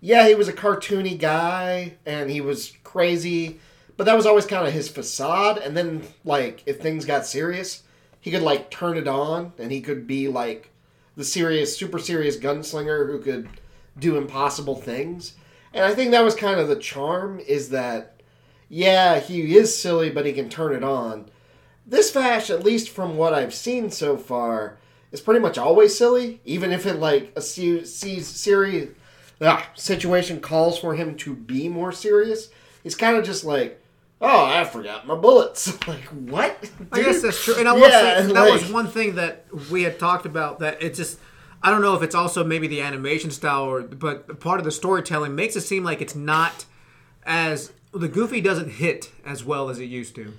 yeah, 0.00 0.28
he 0.28 0.34
was 0.34 0.48
a 0.48 0.52
cartoony 0.52 1.18
guy 1.18 1.94
and 2.06 2.30
he 2.30 2.40
was 2.40 2.72
crazy, 2.84 3.60
but 3.96 4.04
that 4.04 4.16
was 4.16 4.26
always 4.26 4.46
kind 4.46 4.66
of 4.66 4.72
his 4.72 4.88
facade. 4.88 5.58
And 5.58 5.76
then, 5.76 6.02
like, 6.24 6.62
if 6.66 6.80
things 6.80 7.04
got 7.04 7.26
serious, 7.26 7.82
he 8.20 8.30
could, 8.30 8.42
like, 8.42 8.70
turn 8.70 8.96
it 8.96 9.08
on 9.08 9.52
and 9.58 9.72
he 9.72 9.80
could 9.80 10.06
be, 10.06 10.28
like, 10.28 10.70
the 11.16 11.24
serious, 11.24 11.76
super 11.76 11.98
serious 11.98 12.36
gunslinger 12.36 13.06
who 13.06 13.18
could 13.18 13.48
do 13.98 14.16
impossible 14.16 14.76
things. 14.76 15.34
And 15.74 15.84
I 15.84 15.94
think 15.94 16.12
that 16.12 16.24
was 16.24 16.34
kind 16.34 16.60
of 16.60 16.68
the 16.68 16.76
charm 16.76 17.40
is 17.40 17.70
that, 17.70 18.20
yeah, 18.68 19.18
he 19.18 19.56
is 19.56 19.80
silly, 19.80 20.10
but 20.10 20.26
he 20.26 20.32
can 20.32 20.48
turn 20.48 20.74
it 20.74 20.84
on 20.84 21.28
this 21.90 22.12
Vash, 22.12 22.50
at 22.50 22.64
least 22.64 22.88
from 22.88 23.16
what 23.16 23.34
I've 23.34 23.52
seen 23.52 23.90
so 23.90 24.16
far, 24.16 24.78
is 25.12 25.20
pretty 25.20 25.40
much 25.40 25.58
always 25.58 25.96
silly, 25.96 26.40
even 26.44 26.72
if 26.72 26.86
it 26.86 26.94
like 27.00 27.32
a 27.36 27.40
se- 27.40 27.84
se- 27.84 28.20
series 28.20 28.90
ah, 29.40 29.66
situation 29.74 30.40
calls 30.40 30.78
for 30.78 30.94
him 30.94 31.16
to 31.18 31.34
be 31.34 31.68
more 31.68 31.92
serious. 31.92 32.48
He's 32.82 32.94
kind 32.94 33.16
of 33.16 33.24
just 33.24 33.44
like, 33.44 33.80
oh, 34.20 34.44
I 34.46 34.64
forgot 34.64 35.06
my 35.06 35.14
bullets. 35.14 35.66
like 35.88 36.04
what? 36.04 36.70
I 36.92 37.02
guess 37.02 37.22
that's 37.22 37.42
true. 37.44 37.54
And 37.58 37.68
I 37.68 37.76
Yeah, 37.76 37.88
say 38.20 38.26
that 38.26 38.34
like- 38.34 38.52
was 38.52 38.70
one 38.72 38.86
thing 38.88 39.16
that 39.16 39.46
we 39.70 39.82
had 39.82 39.98
talked 39.98 40.26
about 40.26 40.58
that 40.60 40.82
it 40.82 40.94
just 40.94 41.18
I 41.62 41.70
don't 41.70 41.82
know 41.82 41.94
if 41.94 42.02
it's 42.02 42.14
also 42.14 42.42
maybe 42.44 42.68
the 42.68 42.80
animation 42.80 43.30
style 43.30 43.64
or 43.64 43.82
but 43.82 44.40
part 44.40 44.60
of 44.60 44.64
the 44.64 44.70
storytelling 44.72 45.34
makes 45.34 45.56
it 45.56 45.60
seem 45.62 45.84
like 45.84 46.00
it's 46.00 46.14
not 46.14 46.64
as 47.26 47.72
the 47.92 48.08
goofy 48.08 48.40
doesn't 48.40 48.70
hit 48.70 49.10
as 49.26 49.44
well 49.44 49.68
as 49.68 49.78
it 49.78 49.84
used 49.86 50.14
to. 50.14 50.32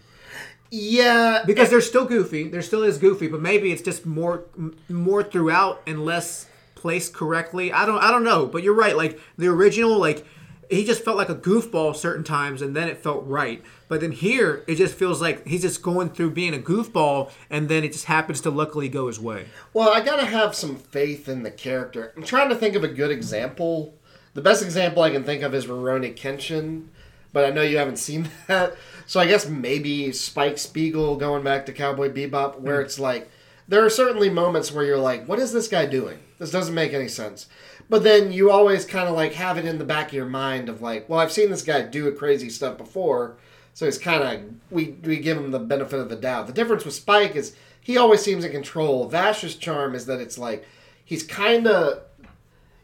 Yeah, 0.71 1.43
Because 1.45 1.69
they're 1.69 1.81
still 1.81 2.05
goofy, 2.05 2.47
there 2.47 2.61
still 2.61 2.83
is 2.83 2.97
goofy, 2.97 3.27
but 3.27 3.41
maybe 3.41 3.71
it's 3.73 3.81
just 3.81 4.05
more 4.05 4.45
more 4.87 5.21
throughout 5.21 5.81
and 5.85 6.05
less 6.05 6.47
placed 6.75 7.13
correctly. 7.13 7.71
I 7.73 7.85
don't 7.85 8.01
I 8.01 8.09
don't 8.09 8.23
know, 8.23 8.45
but 8.47 8.63
you're 8.63 8.73
right. 8.73 8.95
Like 8.95 9.19
the 9.37 9.47
original 9.47 9.99
like 9.99 10.25
he 10.69 10.85
just 10.85 11.03
felt 11.03 11.17
like 11.17 11.27
a 11.27 11.35
goofball 11.35 11.93
certain 11.93 12.23
times 12.23 12.61
and 12.61 12.73
then 12.73 12.87
it 12.87 12.97
felt 13.03 13.25
right. 13.27 13.61
But 13.89 13.99
then 13.99 14.13
here 14.13 14.63
it 14.65 14.75
just 14.75 14.95
feels 14.95 15.21
like 15.21 15.45
he's 15.45 15.63
just 15.63 15.81
going 15.81 16.11
through 16.11 16.31
being 16.31 16.53
a 16.53 16.59
goofball 16.59 17.29
and 17.49 17.67
then 17.67 17.83
it 17.83 17.91
just 17.91 18.05
happens 18.05 18.39
to 18.41 18.49
luckily 18.49 18.87
go 18.87 19.07
his 19.07 19.19
way. 19.19 19.47
Well, 19.73 19.89
I 19.89 19.99
gotta 19.99 20.25
have 20.25 20.55
some 20.55 20.77
faith 20.77 21.27
in 21.27 21.43
the 21.43 21.51
character. 21.51 22.13
I'm 22.15 22.23
trying 22.23 22.47
to 22.47 22.55
think 22.55 22.75
of 22.75 22.83
a 22.85 22.87
good 22.87 23.11
example. 23.11 23.93
The 24.33 24.41
best 24.41 24.63
example 24.63 25.03
I 25.03 25.09
can 25.09 25.25
think 25.25 25.43
of 25.43 25.53
is 25.53 25.65
Rurouni 25.65 26.15
Kenshin, 26.15 26.87
but 27.33 27.45
I 27.45 27.51
know 27.51 27.61
you 27.61 27.77
haven't 27.77 27.97
seen 27.97 28.29
that. 28.47 28.75
So 29.05 29.19
I 29.19 29.27
guess 29.27 29.47
maybe 29.47 30.11
Spike 30.11 30.57
Spiegel 30.57 31.15
going 31.17 31.43
back 31.43 31.65
to 31.65 31.73
Cowboy 31.73 32.11
Bebop, 32.11 32.59
where 32.59 32.79
hmm. 32.79 32.85
it's 32.85 32.99
like 32.99 33.29
there 33.67 33.85
are 33.85 33.89
certainly 33.89 34.29
moments 34.29 34.71
where 34.71 34.85
you're 34.85 34.97
like, 34.97 35.25
"What 35.27 35.39
is 35.39 35.51
this 35.51 35.67
guy 35.67 35.85
doing? 35.85 36.19
This 36.39 36.51
doesn't 36.51 36.75
make 36.75 36.93
any 36.93 37.07
sense." 37.07 37.47
But 37.89 38.03
then 38.03 38.31
you 38.31 38.51
always 38.51 38.85
kind 38.85 39.09
of 39.09 39.15
like 39.15 39.33
have 39.33 39.57
it 39.57 39.65
in 39.65 39.77
the 39.77 39.83
back 39.85 40.07
of 40.07 40.13
your 40.13 40.25
mind 40.25 40.69
of 40.69 40.81
like, 40.81 41.09
"Well, 41.09 41.19
I've 41.19 41.31
seen 41.31 41.49
this 41.49 41.63
guy 41.63 41.81
do 41.81 42.07
a 42.07 42.11
crazy 42.11 42.49
stuff 42.49 42.77
before." 42.77 43.37
So 43.73 43.85
it's 43.85 43.97
kind 43.97 44.23
of 44.23 44.53
we 44.69 44.95
we 45.03 45.17
give 45.17 45.37
him 45.37 45.51
the 45.51 45.59
benefit 45.59 45.99
of 45.99 46.09
the 46.09 46.15
doubt. 46.15 46.47
The 46.47 46.53
difference 46.53 46.85
with 46.85 46.93
Spike 46.93 47.35
is 47.35 47.55
he 47.79 47.97
always 47.97 48.21
seems 48.21 48.45
in 48.45 48.51
control. 48.51 49.07
Vash's 49.07 49.55
charm 49.55 49.95
is 49.95 50.05
that 50.05 50.19
it's 50.19 50.37
like 50.37 50.65
he's 51.03 51.23
kind 51.23 51.67
of 51.67 52.03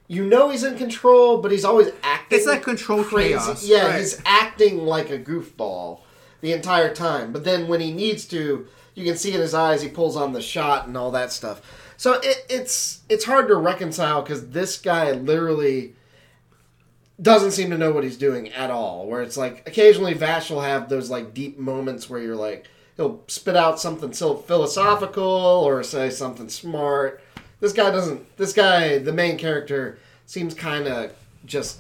you 0.08 0.26
know 0.26 0.50
he's 0.50 0.64
in 0.64 0.78
control, 0.78 1.42
but 1.42 1.52
he's 1.52 1.66
always 1.66 1.90
acting. 2.04 2.38
It's 2.38 2.48
that 2.48 2.64
control 2.64 3.04
chaos, 3.04 3.66
Yeah, 3.66 3.88
right. 3.88 4.00
he's 4.00 4.22
acting 4.26 4.80
like 4.80 5.10
a 5.10 5.20
goofball 5.20 6.02
the 6.42 6.54
entire 6.54 6.94
time. 6.94 7.34
But 7.34 7.44
then 7.44 7.68
when 7.68 7.82
he 7.82 7.92
needs 7.92 8.26
to, 8.28 8.68
you 8.96 9.04
can 9.04 9.18
see 9.18 9.34
in 9.34 9.42
his 9.42 9.54
eyes 9.54 9.82
he 9.82 9.90
pulls 9.90 10.16
on 10.16 10.34
the 10.34 10.42
shot 10.42 10.88
and 10.88 10.96
all 10.96 11.12
that 11.12 11.32
stuff. 11.32 11.62
So 11.98 12.14
it, 12.22 12.46
it's 12.50 13.02
it's 13.10 13.26
hard 13.26 13.48
to 13.48 13.56
reconcile 13.56 14.22
because 14.22 14.50
this 14.50 14.78
guy 14.80 15.12
literally 15.12 15.96
doesn't 17.20 17.52
seem 17.52 17.72
to 17.72 17.78
know 17.78 17.92
what 17.92 18.04
he's 18.04 18.18
doing 18.18 18.50
at 18.50 18.70
all. 18.70 19.08
Where 19.08 19.22
it's 19.22 19.38
like 19.38 19.68
occasionally 19.68 20.14
Vash 20.14 20.50
will 20.50 20.62
have 20.62 20.90
those 20.90 21.10
like 21.10 21.34
deep 21.34 21.58
moments 21.58 22.10
where 22.10 22.22
you're 22.22 22.36
like 22.36 22.68
he'll 22.96 23.24
spit 23.28 23.56
out 23.56 23.80
something 23.80 24.14
so 24.14 24.36
philosophical 24.36 25.24
or 25.24 25.84
say 25.84 26.10
something 26.10 26.50
smart. 26.50 27.22
This 27.60 27.74
guy 27.74 27.92
doesn't. 27.92 28.38
This 28.38 28.54
guy, 28.54 28.98
the 29.00 29.14
main 29.14 29.38
character, 29.38 29.98
seems 30.26 30.54
kind 30.54 30.88
of 30.88 31.12
just 31.46 31.80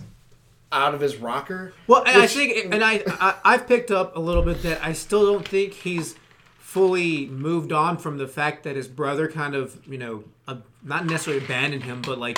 out 0.71 0.93
of 0.93 1.01
his 1.01 1.17
rocker. 1.17 1.73
Well, 1.87 2.03
and 2.05 2.21
I 2.21 2.27
think, 2.27 2.73
and 2.73 2.83
I, 2.83 3.03
I 3.07 3.35
I've 3.43 3.67
picked 3.67 3.91
up 3.91 4.15
a 4.15 4.19
little 4.19 4.43
bit 4.43 4.63
that 4.63 4.83
I 4.83 4.93
still 4.93 5.31
don't 5.31 5.47
think 5.47 5.73
he's 5.73 6.15
fully 6.57 7.27
moved 7.27 7.71
on 7.71 7.97
from 7.97 8.17
the 8.17 8.27
fact 8.27 8.63
that 8.63 8.75
his 8.75 8.87
brother 8.87 9.27
kind 9.29 9.55
of, 9.55 9.79
you 9.87 9.97
know, 9.97 10.23
uh, 10.47 10.57
not 10.83 11.05
necessarily 11.05 11.43
abandoned 11.43 11.83
him, 11.83 12.01
but 12.01 12.19
like 12.19 12.37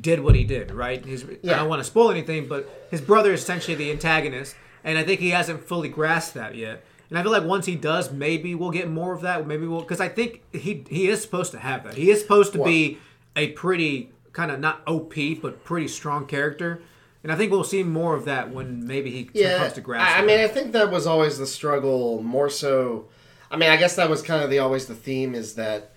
did 0.00 0.20
what 0.20 0.34
he 0.34 0.44
did, 0.44 0.70
right? 0.70 1.04
His, 1.04 1.24
I 1.24 1.56
don't 1.56 1.68
want 1.68 1.80
to 1.80 1.84
spoil 1.84 2.10
anything, 2.10 2.46
but 2.46 2.68
his 2.90 3.00
brother 3.00 3.32
is 3.32 3.42
essentially 3.42 3.74
the 3.74 3.90
antagonist, 3.90 4.54
and 4.84 4.98
I 4.98 5.02
think 5.02 5.20
he 5.20 5.30
hasn't 5.30 5.64
fully 5.64 5.88
grasped 5.88 6.34
that 6.34 6.56
yet. 6.56 6.84
And 7.10 7.18
I 7.18 7.22
feel 7.22 7.32
like 7.32 7.44
once 7.44 7.66
he 7.66 7.74
does, 7.74 8.12
maybe 8.12 8.54
we'll 8.54 8.70
get 8.70 8.88
more 8.88 9.14
of 9.14 9.22
that. 9.22 9.46
Maybe 9.46 9.66
we'll, 9.66 9.80
because 9.80 10.00
I 10.00 10.08
think 10.08 10.42
he 10.52 10.84
he 10.88 11.08
is 11.08 11.22
supposed 11.22 11.52
to 11.52 11.58
have 11.58 11.84
that. 11.84 11.94
He 11.94 12.10
is 12.10 12.20
supposed 12.20 12.52
to 12.52 12.62
be 12.62 12.98
a 13.34 13.48
pretty 13.52 14.10
kind 14.32 14.50
of 14.50 14.60
not 14.60 14.82
OP, 14.86 15.14
but 15.40 15.64
pretty 15.64 15.88
strong 15.88 16.26
character. 16.26 16.82
And 17.22 17.32
I 17.32 17.36
think 17.36 17.50
we'll 17.50 17.64
see 17.64 17.82
more 17.82 18.14
of 18.14 18.26
that 18.26 18.50
when 18.50 18.86
maybe 18.86 19.10
he 19.10 19.30
yeah, 19.32 19.58
comes 19.58 19.72
to 19.74 19.80
grasp. 19.80 20.16
I, 20.16 20.22
I 20.22 20.24
mean, 20.24 20.38
I 20.38 20.48
think 20.48 20.72
that 20.72 20.90
was 20.90 21.06
always 21.06 21.38
the 21.38 21.46
struggle. 21.46 22.22
More 22.22 22.48
so, 22.48 23.08
I 23.50 23.56
mean, 23.56 23.70
I 23.70 23.76
guess 23.76 23.96
that 23.96 24.08
was 24.08 24.22
kind 24.22 24.44
of 24.44 24.50
the 24.50 24.58
always 24.58 24.86
the 24.86 24.94
theme 24.94 25.34
is 25.34 25.54
that 25.54 25.92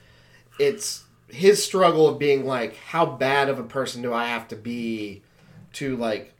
it's 0.59 1.03
his 1.27 1.63
struggle 1.63 2.07
of 2.07 2.19
being 2.19 2.45
like, 2.45 2.75
how 2.77 3.05
bad 3.05 3.49
of 3.49 3.59
a 3.59 3.63
person 3.63 4.01
do 4.01 4.13
I 4.13 4.27
have 4.27 4.47
to 4.49 4.55
be 4.55 5.21
to 5.73 5.95
like 5.97 6.33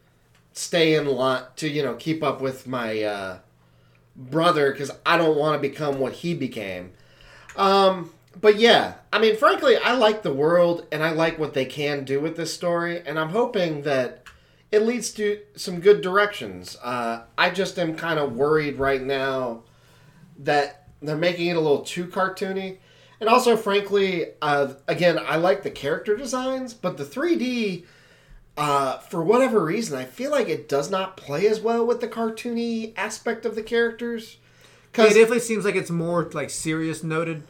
stay 0.54 0.96
in 0.96 1.06
line 1.06 1.44
to 1.56 1.70
you 1.70 1.82
know 1.82 1.96
keep 1.96 2.24
up 2.24 2.42
with 2.42 2.68
my 2.68 3.04
uh, 3.04 3.38
brother 4.30 4.72
because 4.72 4.92
I 5.06 5.18
don't 5.18 5.38
want 5.38 5.62
to 5.62 5.68
become 5.68 6.00
what 6.00 6.14
he 6.14 6.34
became. 6.34 6.92
Um, 7.56 8.12
but 8.40 8.58
yeah, 8.58 8.96
I 9.12 9.20
mean, 9.20 9.36
frankly, 9.36 9.78
I 9.78 9.94
like 9.94 10.24
the 10.24 10.34
world 10.34 10.88
and 10.92 11.04
I 11.04 11.12
like 11.12 11.38
what 11.38 11.54
they 11.54 11.66
can 11.66 12.04
do 12.04 12.20
with 12.20 12.38
this 12.38 12.54
story, 12.54 13.02
and 13.06 13.20
I'm 13.20 13.30
hoping 13.30 13.82
that 13.84 14.24
it 14.72 14.84
leads 14.84 15.12
to 15.12 15.40
some 15.56 15.82
good 15.82 16.02
directions. 16.02 16.78
Uh, 16.82 17.24
I 17.38 17.50
just 17.50 17.78
am 17.78 17.96
kind 17.96 18.20
of 18.20 18.36
worried 18.36 18.78
right 18.78 19.02
now 19.02 19.64
that 20.40 20.88
they're 21.02 21.18
making 21.18 21.48
it 21.48 21.58
a 21.58 21.60
little 21.60 21.82
too 21.82 22.06
cartoony. 22.06 22.78
And 23.20 23.30
also, 23.30 23.56
frankly, 23.58 24.28
uh, 24.42 24.74
again, 24.88 25.20
I 25.20 25.36
like 25.36 25.64
the 25.64 25.70
character 25.70 26.16
designs, 26.16 26.74
but 26.74 26.98
the 26.98 27.04
3D, 27.04 27.86
uh, 28.58 28.98
for 29.00 29.24
whatever 29.24 29.64
reason, 29.64 29.98
I 29.98 30.06
feel 30.06 30.32
like 30.32 30.50
it 30.50 30.68
does 30.68 30.90
not 30.92 31.18
play 31.18 31.48
as 31.48 31.60
well 31.60 31.86
with 31.86 32.02
the 32.02 32.08
cartoony 32.08 32.94
aspect 32.98 33.46
of 33.46 33.56
the 33.56 33.64
characters. 33.64 34.38
Cause, 34.94 35.12
It 35.12 35.20
definitely 35.20 35.40
seems 35.40 35.64
like 35.64 35.76
it's 35.76 35.90
more 35.90 36.30
like 36.34 36.50
serious 36.50 37.02
noted. 37.04 37.44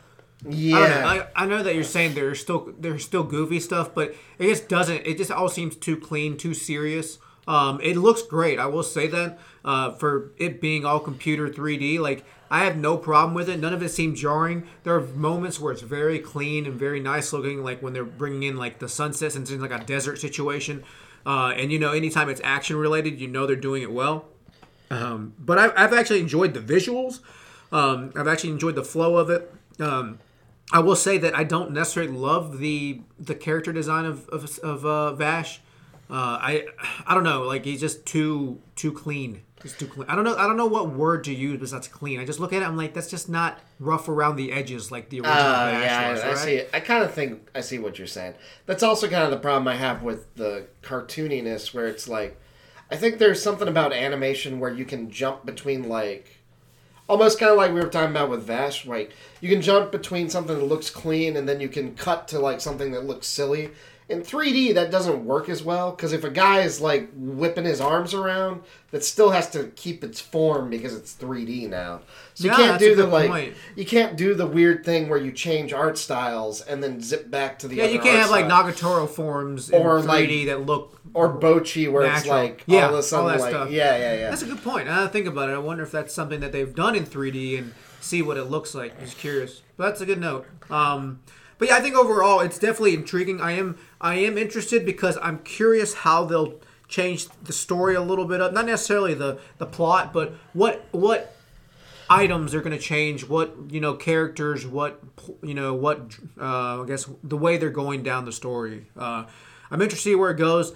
yeah, 0.47 0.78
I, 0.78 0.88
know. 0.88 1.24
I, 1.36 1.43
I 1.43 1.45
know 1.47 1.64
that 1.64 1.74
you're 1.74 1.84
saying 1.84 2.14
there's 2.14 2.39
still 2.39 2.74
there's 2.80 3.04
still 3.04 3.24
goofy 3.24 3.60
stuff, 3.60 3.95
but 3.95 4.16
it 4.38 4.47
just 4.47 4.70
doesn't. 4.70 5.08
It 5.08 5.18
just 5.18 5.32
all 5.32 5.49
seems 5.49 5.76
too 5.76 5.97
clean, 5.97 6.38
too 6.38 6.54
serious. 6.54 7.18
Um, 7.47 7.82
it 7.82 7.97
looks 7.97 8.22
great. 8.22 8.60
I 8.60 8.68
will 8.68 8.84
say 8.84 9.08
that 9.08 9.39
uh, 9.66 9.93
for 9.93 10.32
it 10.38 10.62
being 10.62 10.86
all 10.86 10.99
computer 10.99 11.49
3D, 11.49 11.99
like 11.99 12.24
I 12.52 12.66
have 12.66 12.76
no 12.76 12.97
problem 12.97 13.34
with 13.34 13.47
it. 13.47 13.62
None 13.62 13.74
of 13.74 13.82
it 13.82 13.89
seemed 13.89 14.18
jarring. 14.18 14.68
There 14.84 14.93
are 14.93 15.02
moments 15.02 15.58
where 15.58 15.72
it's 15.72 15.82
very 15.82 16.20
clean 16.20 16.66
and 16.66 16.76
very 16.76 16.99
nice 16.99 17.32
looking, 17.32 17.64
like 17.64 17.82
when 17.82 17.93
they're 17.93 18.04
bringing 18.04 18.43
in 18.43 18.58
like 18.58 18.80
the 18.80 18.89
sunsets 18.89 19.36
and 19.38 19.49
it's 19.49 19.62
like 19.62 19.72
a 19.72 19.84
desert 19.86 20.20
situation. 20.20 20.84
Uh, 21.26 21.54
and 21.56 21.72
you 21.72 21.80
know, 21.80 21.93
anytime 21.93 22.28
it's 22.28 22.41
action 22.43 22.76
related, 22.76 23.22
you 23.22 23.30
know 23.30 23.47
they're 23.47 23.56
doing 23.56 23.84
it 23.84 23.91
well. 23.91 24.26
Um, 24.89 25.34
but 25.39 25.58
I've, 25.58 25.74
I've 25.78 25.93
actually 25.93 26.20
enjoyed 26.20 26.54
the 26.54 26.60
visuals. 26.60 27.22
Um, 27.72 28.12
I've 28.18 28.28
actually 28.28 28.49
enjoyed 28.49 28.76
the 28.76 28.84
flow 28.84 29.16
of 29.16 29.30
it. 29.30 29.49
Um, 29.80 30.20
I 30.74 30.80
will 30.80 30.97
say 30.97 31.18
that 31.20 31.34
I 31.34 31.45
don't 31.45 31.72
necessarily 31.72 32.12
love 32.12 32.58
the 32.58 32.99
the 33.18 33.36
character 33.36 33.72
design 33.72 34.04
of 34.04 34.28
of, 34.28 34.60
of 34.60 34.86
uh, 34.86 35.14
Vash. 35.14 35.62
Uh, 36.12 36.38
I 36.41 36.66
I 37.07 37.14
don't 37.14 37.24
know, 37.24 37.43
like 37.43 37.64
he's 37.64 37.80
just 37.80 38.05
too 38.05 38.59
too 38.76 38.91
clean. 38.91 39.43
He's 39.64 39.74
too 39.74 39.86
clean. 39.88 40.09
I 40.09 40.16
don't 40.16 40.24
know. 40.26 40.36
I 40.36 40.47
don't 40.47 40.57
know 40.57 40.66
what 40.66 40.89
word 40.89 41.24
to 41.26 41.34
use 41.34 41.59
besides 41.59 41.88
clean. 41.88 42.20
I 42.20 42.26
just 42.26 42.39
look 42.39 42.51
at 42.51 42.62
it. 42.64 42.66
I'm 42.66 42.76
like, 42.76 42.93
that's 42.95 43.09
just 43.12 43.30
not 43.30 43.59
rough 43.80 44.09
around 44.09 44.36
the 44.36 44.51
edges 44.51 44.91
like 44.91 45.09
the 45.09 45.20
original 45.20 45.38
Uh, 45.38 45.72
yeah, 45.72 46.12
was. 46.12 46.22
I 46.22 46.28
right? 46.30 46.38
see 46.38 46.53
it. 46.55 46.70
I 46.74 46.80
kind 46.80 47.03
of 47.03 47.14
think 47.14 47.47
I 47.55 47.62
see 47.62 47.78
what 47.80 47.97
you're 47.97 48.07
saying. 48.07 48.34
That's 48.66 48.82
also 48.84 49.07
kind 49.07 49.24
of 49.24 49.30
the 49.32 49.38
problem 49.38 49.68
I 49.68 49.76
have 49.76 50.01
with 50.03 50.34
the 50.36 50.66
cartooniness, 50.82 51.74
where 51.74 51.88
it's 51.88 52.07
like, 52.07 52.39
I 52.89 52.95
think 52.97 53.20
there's 53.20 53.41
something 53.41 53.68
about 53.68 53.93
animation 53.93 54.59
where 54.59 54.74
you 54.74 54.84
can 54.84 55.12
jump 55.12 55.45
between 55.45 55.88
like, 55.88 56.39
almost 57.07 57.39
kind 57.39 57.51
of 57.51 57.57
like 57.57 57.72
we 57.72 57.82
were 57.82 57.88
talking 57.88 58.09
about 58.12 58.30
with 58.32 58.43
Vash. 58.43 58.86
Like 58.88 59.14
you 59.41 59.49
can 59.49 59.62
jump 59.62 59.91
between 59.91 60.30
something 60.30 60.57
that 60.57 60.66
looks 60.66 60.89
clean 60.89 61.38
and 61.38 61.47
then 61.47 61.62
you 61.62 61.70
can 61.70 61.95
cut 61.95 62.28
to 62.30 62.39
like 62.39 62.59
something 62.62 62.91
that 62.93 63.05
looks 63.05 63.28
silly. 63.28 63.70
In 64.12 64.22
3D, 64.22 64.74
that 64.76 64.91
doesn't 64.91 65.26
work 65.26 65.47
as 65.49 65.64
well 65.64 65.91
because 65.91 66.12
if 66.14 66.24
a 66.24 66.30
guy 66.30 66.62
is 66.62 66.82
like 66.82 67.09
whipping 67.16 67.66
his 67.66 67.80
arms 67.80 68.14
around, 68.14 68.62
that 68.91 69.03
still 69.03 69.30
has 69.32 69.49
to 69.51 69.66
keep 69.76 70.03
its 70.03 70.20
form 70.20 70.70
because 70.70 70.93
it's 70.95 71.14
3D 71.14 71.70
now. 71.70 72.01
So 72.34 72.43
you 72.45 72.49
Yeah, 72.51 72.55
can't 72.57 72.80
do 72.80 72.93
the 72.95 73.07
like 73.07 73.30
point. 73.30 73.53
you 73.76 73.86
can't 73.86 74.18
do 74.18 74.34
the 74.36 74.45
weird 74.45 74.84
thing 74.84 75.07
where 75.09 75.18
you 75.20 75.32
change 75.32 75.72
art 75.74 75.97
styles 75.97 76.62
and 76.62 76.84
then 76.84 77.01
zip 77.01 77.32
back 77.32 77.57
to 77.59 77.68
the 77.68 77.76
Yeah, 77.76 77.86
you 77.86 77.99
can't 77.99 78.20
have 78.20 78.30
like. 78.30 78.45
Nagatoro 78.45 79.09
forms 79.09 79.70
in 79.70 79.82
Or, 79.82 80.01
3D 80.01 80.45
that 80.47 80.66
look. 80.66 80.99
or 81.14 81.39
Bocchi 81.39 81.91
where 81.91 82.03
it's 82.12 82.26
like 82.26 82.64
Yeah, 82.68 82.88
all 82.88 82.93
of 82.93 82.99
a 82.99 83.03
sudden 83.03 83.28
that 83.32 83.39
like 83.39 83.49
stuff. 83.51 83.72
yeah 83.72 83.97
yeah 83.97 84.14
yeah. 84.14 84.30
That's 84.30 84.41
a 84.41 84.45
good 84.47 84.62
point. 84.64 84.88
I 84.89 85.07
think 85.07 85.26
about 85.26 85.49
it, 85.49 85.53
I 85.53 85.57
wonder 85.59 85.84
if 85.84 85.91
that's 85.91 86.14
something 86.14 86.39
that 86.41 86.51
they've 86.51 86.76
done 86.76 86.95
in 86.95 87.05
3D 87.05 87.57
and 87.57 87.74
see 88.01 88.22
what 88.22 88.36
it 88.38 88.45
looks 88.45 88.76
like. 88.76 88.99
Just 88.99 89.18
curious. 89.18 89.62
But 89.78 89.86
that's 89.88 90.01
a 90.01 90.05
good 90.05 90.20
note. 90.20 90.45
Um, 90.70 91.22
but 91.62 91.70
yeah, 91.70 91.76
I 91.76 91.80
think 91.80 91.95
overall 91.95 92.39
it's 92.39 92.57
definitely 92.57 92.95
intriguing. 92.95 93.39
I 93.39 93.51
am 93.51 93.78
I 94.01 94.16
am 94.16 94.36
interested 94.36 94.84
because 94.84 95.20
I'm 95.22 95.38
curious 95.43 95.93
how 95.93 96.26
they'll 96.26 96.55
change 96.88 97.28
the 97.43 97.53
story 97.53 97.93
a 97.93 98.01
little 98.01 98.26
bit 98.26 98.41
up. 98.41 98.51
Not 98.51 98.66
necessarily 98.66 99.14
the 99.14 99.38
the 99.59 99.68
plot, 99.68 100.12
but 100.12 100.34
what 100.53 100.84
what 100.89 101.36
items 102.09 102.55
are 102.55 102.62
going 102.62 102.76
to 102.76 102.84
change 102.84 103.28
what 103.28 103.55
you 103.70 103.80
know 103.80 103.93
characters 103.93 104.66
what 104.66 105.03
you 105.43 105.53
know 105.53 105.76
what 105.76 106.18
uh, 106.41 106.82
i 106.82 106.86
guess 106.88 107.07
the 107.24 107.38
way 107.38 107.57
they're 107.57 107.70
going 107.70 108.01
down 108.03 108.26
the 108.26 108.34
story 108.34 108.88
uh, 108.97 109.24
i'm 109.70 109.82
interested 109.82 110.09
to 110.09 110.09
see 110.09 110.16
where 110.16 110.32
it 110.32 110.38
goes 110.38 110.74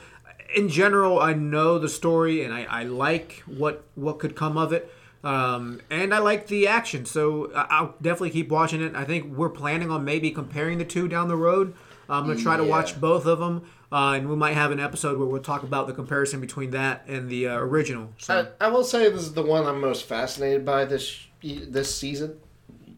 in 0.56 0.70
general 0.70 1.20
i 1.20 1.34
know 1.34 1.78
the 1.78 1.90
story 1.90 2.42
and 2.42 2.54
i, 2.54 2.64
I 2.64 2.84
like 2.84 3.44
what 3.48 3.84
what 3.96 4.20
could 4.20 4.34
come 4.34 4.56
of 4.58 4.72
it 4.72 4.90
um, 5.26 5.82
and 5.90 6.14
i 6.14 6.20
like 6.20 6.48
the 6.48 6.68
action 6.68 7.06
so 7.06 7.52
i'll 7.54 7.96
definitely 8.02 8.30
keep 8.30 8.48
watching 8.50 8.82
it 8.82 8.96
i 8.96 9.04
think 9.04 9.36
we're 9.36 9.50
planning 9.50 9.90
on 9.92 10.06
maybe 10.06 10.32
comparing 10.32 10.78
the 10.78 10.86
two 10.86 11.08
down 11.08 11.28
the 11.28 11.36
road 11.36 11.74
i'm 12.08 12.26
going 12.26 12.38
to 12.38 12.44
try 12.44 12.56
to 12.56 12.64
Yeah. 12.64 12.70
watch 12.70 13.02
both 13.02 13.26
of 13.26 13.40
them 13.40 13.64
uh, 13.92 14.14
and 14.14 14.30
we 14.30 14.36
might 14.36 14.54
have 14.54 14.72
an 14.72 14.80
episode 14.80 15.18
where 15.18 15.28
we'll 15.28 15.42
talk 15.42 15.64
about 15.64 15.88
the 15.88 15.94
comparison 15.94 16.40
between 16.42 16.72
that 16.72 17.04
and 17.08 17.30
the 17.30 17.48
uh, 17.48 17.58
original 17.58 18.10
so 18.18 18.48
I, 18.60 18.66
I 18.66 18.70
will 18.70 18.84
say 18.84 19.10
this 19.10 19.22
is 19.22 19.34
the 19.34 19.44
one 19.44 19.66
I'm 19.66 19.82
most 19.82 20.06
fascinated 20.06 20.64
by 20.66 20.86
this 20.86 21.20
this 21.42 21.94
season, 21.96 22.40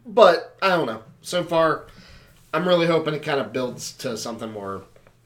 but 0.06 0.56
I 0.62 0.68
don't 0.70 0.86
know. 0.86 1.02
So 1.20 1.44
far, 1.44 1.86
I'm 2.54 2.66
really 2.66 2.86
hoping 2.86 3.12
it 3.12 3.22
kind 3.22 3.38
of 3.40 3.52
builds 3.52 3.92
to 3.98 4.16
something 4.16 4.50
more 4.50 4.84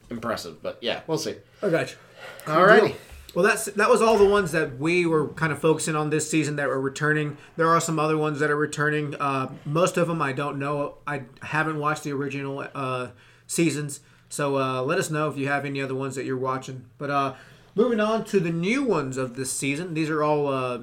impressive. 0.09 0.61
But 0.61 0.77
yeah, 0.81 1.01
we'll 1.07 1.17
see. 1.17 1.35
i 1.61 1.69
got 1.69 1.89
you 1.91 1.97
Alrighty. 2.45 2.95
Well, 3.33 3.43
that's 3.43 3.65
that 3.65 3.89
was 3.89 4.01
all 4.01 4.17
the 4.17 4.27
ones 4.27 4.51
that 4.51 4.77
we 4.77 5.05
were 5.07 5.29
kind 5.29 5.51
of 5.51 5.59
focusing 5.59 5.95
on 5.95 6.11
this 6.11 6.29
season 6.29 6.55
that 6.57 6.67
were 6.67 6.79
returning. 6.79 7.37
There 7.55 7.67
are 7.67 7.81
some 7.81 7.97
other 7.97 8.17
ones 8.17 8.39
that 8.39 8.51
are 8.51 8.55
returning. 8.55 9.15
Uh, 9.15 9.51
most 9.65 9.97
of 9.97 10.07
them 10.07 10.21
I 10.21 10.33
don't 10.33 10.59
know. 10.59 10.99
I 11.07 11.23
haven't 11.41 11.79
watched 11.79 12.03
the 12.03 12.13
original 12.13 12.67
uh, 12.75 13.07
seasons, 13.47 14.01
so 14.29 14.57
uh, 14.59 14.83
let 14.83 14.99
us 14.99 15.09
know 15.09 15.29
if 15.29 15.37
you 15.37 15.47
have 15.47 15.65
any 15.65 15.81
other 15.81 15.95
ones 15.95 16.15
that 16.15 16.25
you're 16.25 16.37
watching. 16.37 16.85
But 16.99 17.09
uh, 17.09 17.33
moving 17.73 17.99
on 17.99 18.23
to 18.25 18.39
the 18.39 18.51
new 18.51 18.83
ones 18.83 19.17
of 19.17 19.35
this 19.35 19.51
season. 19.51 19.95
These 19.95 20.11
are 20.11 20.21
all, 20.21 20.47
uh, 20.47 20.81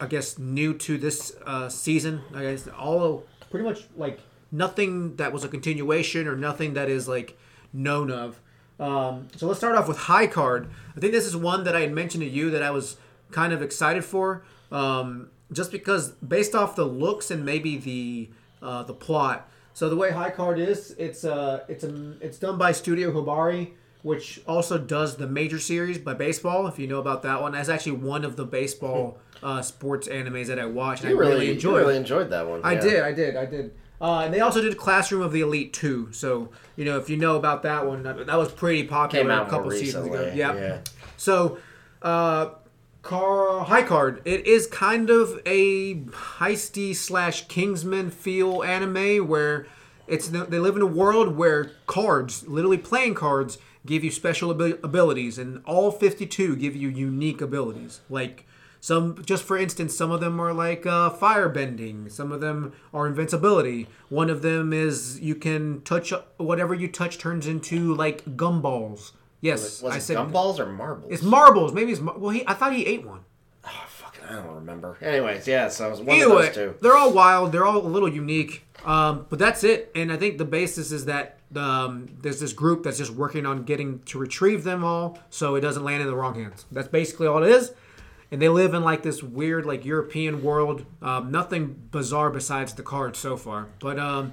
I 0.00 0.06
guess, 0.06 0.38
new 0.38 0.72
to 0.78 0.96
this 0.96 1.36
uh, 1.44 1.68
season. 1.68 2.22
I 2.34 2.42
guess 2.42 2.66
all 2.68 3.24
pretty 3.50 3.64
much 3.64 3.84
like 3.96 4.20
nothing 4.50 5.16
that 5.16 5.32
was 5.32 5.44
a 5.44 5.48
continuation 5.48 6.26
or 6.26 6.36
nothing 6.36 6.74
that 6.74 6.88
is 6.88 7.06
like 7.06 7.38
known 7.72 8.10
of. 8.10 8.40
Um, 8.78 9.28
so 9.36 9.46
let's 9.46 9.58
start 9.58 9.74
off 9.74 9.88
with 9.88 9.96
High 9.96 10.26
Card. 10.26 10.68
I 10.96 11.00
think 11.00 11.12
this 11.12 11.26
is 11.26 11.36
one 11.36 11.64
that 11.64 11.74
I 11.74 11.80
had 11.80 11.92
mentioned 11.92 12.22
to 12.22 12.28
you 12.28 12.50
that 12.50 12.62
I 12.62 12.70
was 12.70 12.96
kind 13.30 13.52
of 13.52 13.62
excited 13.62 14.04
for, 14.04 14.44
um, 14.70 15.30
just 15.52 15.72
because 15.72 16.10
based 16.10 16.54
off 16.54 16.76
the 16.76 16.84
looks 16.84 17.30
and 17.30 17.44
maybe 17.44 17.76
the 17.78 18.30
uh, 18.62 18.82
the 18.82 18.94
plot. 18.94 19.48
So 19.72 19.88
the 19.88 19.96
way 19.96 20.10
High 20.10 20.30
Card 20.30 20.58
is, 20.58 20.94
it's 20.98 21.24
uh, 21.24 21.64
it's 21.68 21.84
a, 21.84 22.14
it's 22.20 22.38
done 22.38 22.58
by 22.58 22.72
Studio 22.72 23.12
Hibari, 23.12 23.72
which 24.02 24.40
also 24.46 24.78
does 24.78 25.16
the 25.16 25.26
Major 25.26 25.58
Series 25.58 25.98
by 25.98 26.14
baseball. 26.14 26.66
If 26.66 26.78
you 26.78 26.86
know 26.86 26.98
about 26.98 27.22
that 27.22 27.40
one, 27.42 27.52
that's 27.52 27.68
actually 27.68 27.92
one 27.92 28.24
of 28.24 28.36
the 28.36 28.44
baseball 28.44 29.18
uh, 29.42 29.62
sports 29.62 30.08
animes 30.08 30.46
that 30.46 30.58
I 30.58 30.66
watched. 30.66 31.04
You 31.04 31.10
I 31.10 31.12
really, 31.12 31.32
really, 31.32 31.46
you 31.46 31.52
enjoyed. 31.52 31.80
really 31.80 31.96
enjoyed 31.96 32.30
that 32.30 32.46
one. 32.46 32.60
I 32.64 32.72
yeah. 32.74 32.80
did, 32.80 33.02
I 33.02 33.12
did, 33.12 33.36
I 33.36 33.46
did. 33.46 33.74
Uh, 34.00 34.20
and 34.20 34.34
they 34.34 34.40
also 34.40 34.60
did 34.60 34.76
Classroom 34.76 35.22
of 35.22 35.32
the 35.32 35.40
Elite 35.40 35.72
too. 35.72 36.08
So 36.12 36.50
you 36.76 36.84
know, 36.84 36.98
if 36.98 37.08
you 37.08 37.16
know 37.16 37.36
about 37.36 37.62
that 37.62 37.86
one, 37.86 38.02
that, 38.02 38.26
that 38.26 38.36
was 38.36 38.52
pretty 38.52 38.84
popular 38.84 39.24
Came 39.24 39.30
out 39.30 39.46
a 39.46 39.50
couple 39.50 39.70
more 39.70 39.72
seasons 39.72 40.06
ago. 40.06 40.18
recently. 40.18 40.38
Yeah. 40.38 40.54
yeah. 40.54 40.78
So, 41.16 41.58
uh, 42.02 42.50
car 43.02 43.64
high 43.64 43.82
card. 43.82 44.20
It 44.24 44.46
is 44.46 44.66
kind 44.66 45.08
of 45.08 45.40
a 45.46 45.94
heisty 45.94 46.94
slash 46.94 47.46
Kingsman 47.48 48.10
feel 48.10 48.62
anime 48.62 49.26
where 49.26 49.66
it's 50.06 50.28
they 50.28 50.58
live 50.58 50.76
in 50.76 50.82
a 50.82 50.86
world 50.86 51.36
where 51.36 51.72
cards, 51.86 52.46
literally 52.46 52.78
playing 52.78 53.14
cards, 53.14 53.58
give 53.86 54.04
you 54.04 54.10
special 54.10 54.50
abi- 54.50 54.78
abilities, 54.82 55.38
and 55.38 55.62
all 55.64 55.90
fifty 55.90 56.26
two 56.26 56.54
give 56.56 56.76
you 56.76 56.88
unique 56.88 57.40
abilities. 57.40 58.00
Like 58.10 58.46
some, 58.86 59.20
just 59.24 59.42
for 59.42 59.56
instance, 59.58 59.96
some 59.96 60.12
of 60.12 60.20
them 60.20 60.38
are 60.40 60.52
like 60.52 60.86
uh, 60.86 61.10
fire 61.10 61.48
bending. 61.48 62.08
Some 62.08 62.30
of 62.30 62.40
them 62.40 62.72
are 62.94 63.08
invincibility. 63.08 63.88
One 64.10 64.30
of 64.30 64.42
them 64.42 64.72
is 64.72 65.18
you 65.20 65.34
can 65.34 65.80
touch 65.82 66.12
whatever 66.36 66.72
you 66.72 66.86
touch 66.86 67.18
turns 67.18 67.48
into 67.48 67.92
like 67.96 68.24
gumballs. 68.36 69.10
Yes, 69.40 69.82
Was 69.82 69.92
I 69.94 69.96
it 69.96 70.02
said 70.02 70.16
gumballs 70.18 70.60
or 70.60 70.66
marbles? 70.66 71.10
it's 71.12 71.24
marbles. 71.24 71.72
Maybe 71.72 71.90
it's 71.90 72.00
mar- 72.00 72.16
well. 72.16 72.30
He, 72.30 72.46
I 72.46 72.54
thought 72.54 72.72
he 72.74 72.86
ate 72.86 73.04
one. 73.04 73.20
oh, 73.64 73.84
fucking, 73.88 74.22
I 74.24 74.34
don't 74.34 74.54
remember. 74.54 74.96
Anyways, 75.02 75.48
yeah. 75.48 75.66
So 75.66 75.88
it 75.88 75.90
was 75.90 76.00
one 76.00 76.16
Either 76.16 76.26
of 76.32 76.38
those 76.38 76.54
two. 76.54 76.74
they're 76.80 76.96
all 76.96 77.12
wild. 77.12 77.50
They're 77.50 77.66
all 77.66 77.78
a 77.78 77.88
little 77.88 78.08
unique. 78.08 78.64
Um, 78.84 79.26
but 79.28 79.40
that's 79.40 79.64
it. 79.64 79.90
And 79.96 80.12
I 80.12 80.16
think 80.16 80.38
the 80.38 80.44
basis 80.44 80.92
is 80.92 81.06
that 81.06 81.38
um, 81.56 82.06
there's 82.22 82.38
this 82.38 82.52
group 82.52 82.84
that's 82.84 82.98
just 82.98 83.10
working 83.10 83.46
on 83.46 83.64
getting 83.64 83.98
to 84.04 84.18
retrieve 84.20 84.62
them 84.62 84.84
all, 84.84 85.18
so 85.28 85.56
it 85.56 85.60
doesn't 85.62 85.82
land 85.82 86.02
in 86.02 86.06
the 86.06 86.14
wrong 86.14 86.36
hands. 86.36 86.66
That's 86.70 86.86
basically 86.88 87.26
all 87.26 87.42
it 87.42 87.50
is. 87.50 87.72
And 88.30 88.42
they 88.42 88.48
live 88.48 88.74
in 88.74 88.82
like 88.82 89.02
this 89.02 89.22
weird, 89.22 89.66
like 89.66 89.84
European 89.84 90.42
world. 90.42 90.84
Um, 91.00 91.30
nothing 91.30 91.88
bizarre 91.90 92.30
besides 92.30 92.74
the 92.74 92.82
cards 92.82 93.18
so 93.18 93.36
far. 93.36 93.68
But 93.78 93.98
um, 93.98 94.32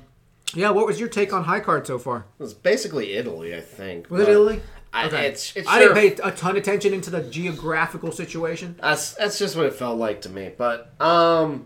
yeah, 0.53 0.71
what 0.71 0.87
was 0.87 0.99
your 0.99 1.09
take 1.09 1.31
on 1.31 1.43
High 1.43 1.59
Card 1.59 1.85
so 1.85 1.99
far? 1.99 2.25
It 2.39 2.43
was 2.43 2.53
basically 2.53 3.13
Italy, 3.13 3.55
I 3.55 3.61
think. 3.61 4.09
Was 4.09 4.21
it 4.21 4.29
Italy? 4.29 4.61
I, 4.93 5.07
it's, 5.07 5.55
it's 5.55 5.67
I 5.67 5.79
sure- 5.79 5.93
didn't 5.93 6.17
pay 6.17 6.23
a 6.23 6.31
ton 6.31 6.51
of 6.51 6.57
attention 6.57 6.93
into 6.93 7.09
the 7.09 7.21
geographical 7.21 8.11
situation. 8.11 8.75
That's 8.79 9.13
that's 9.15 9.39
just 9.39 9.55
what 9.55 9.65
it 9.65 9.73
felt 9.73 9.97
like 9.97 10.21
to 10.21 10.29
me. 10.29 10.51
But 10.55 10.93
um, 11.01 11.65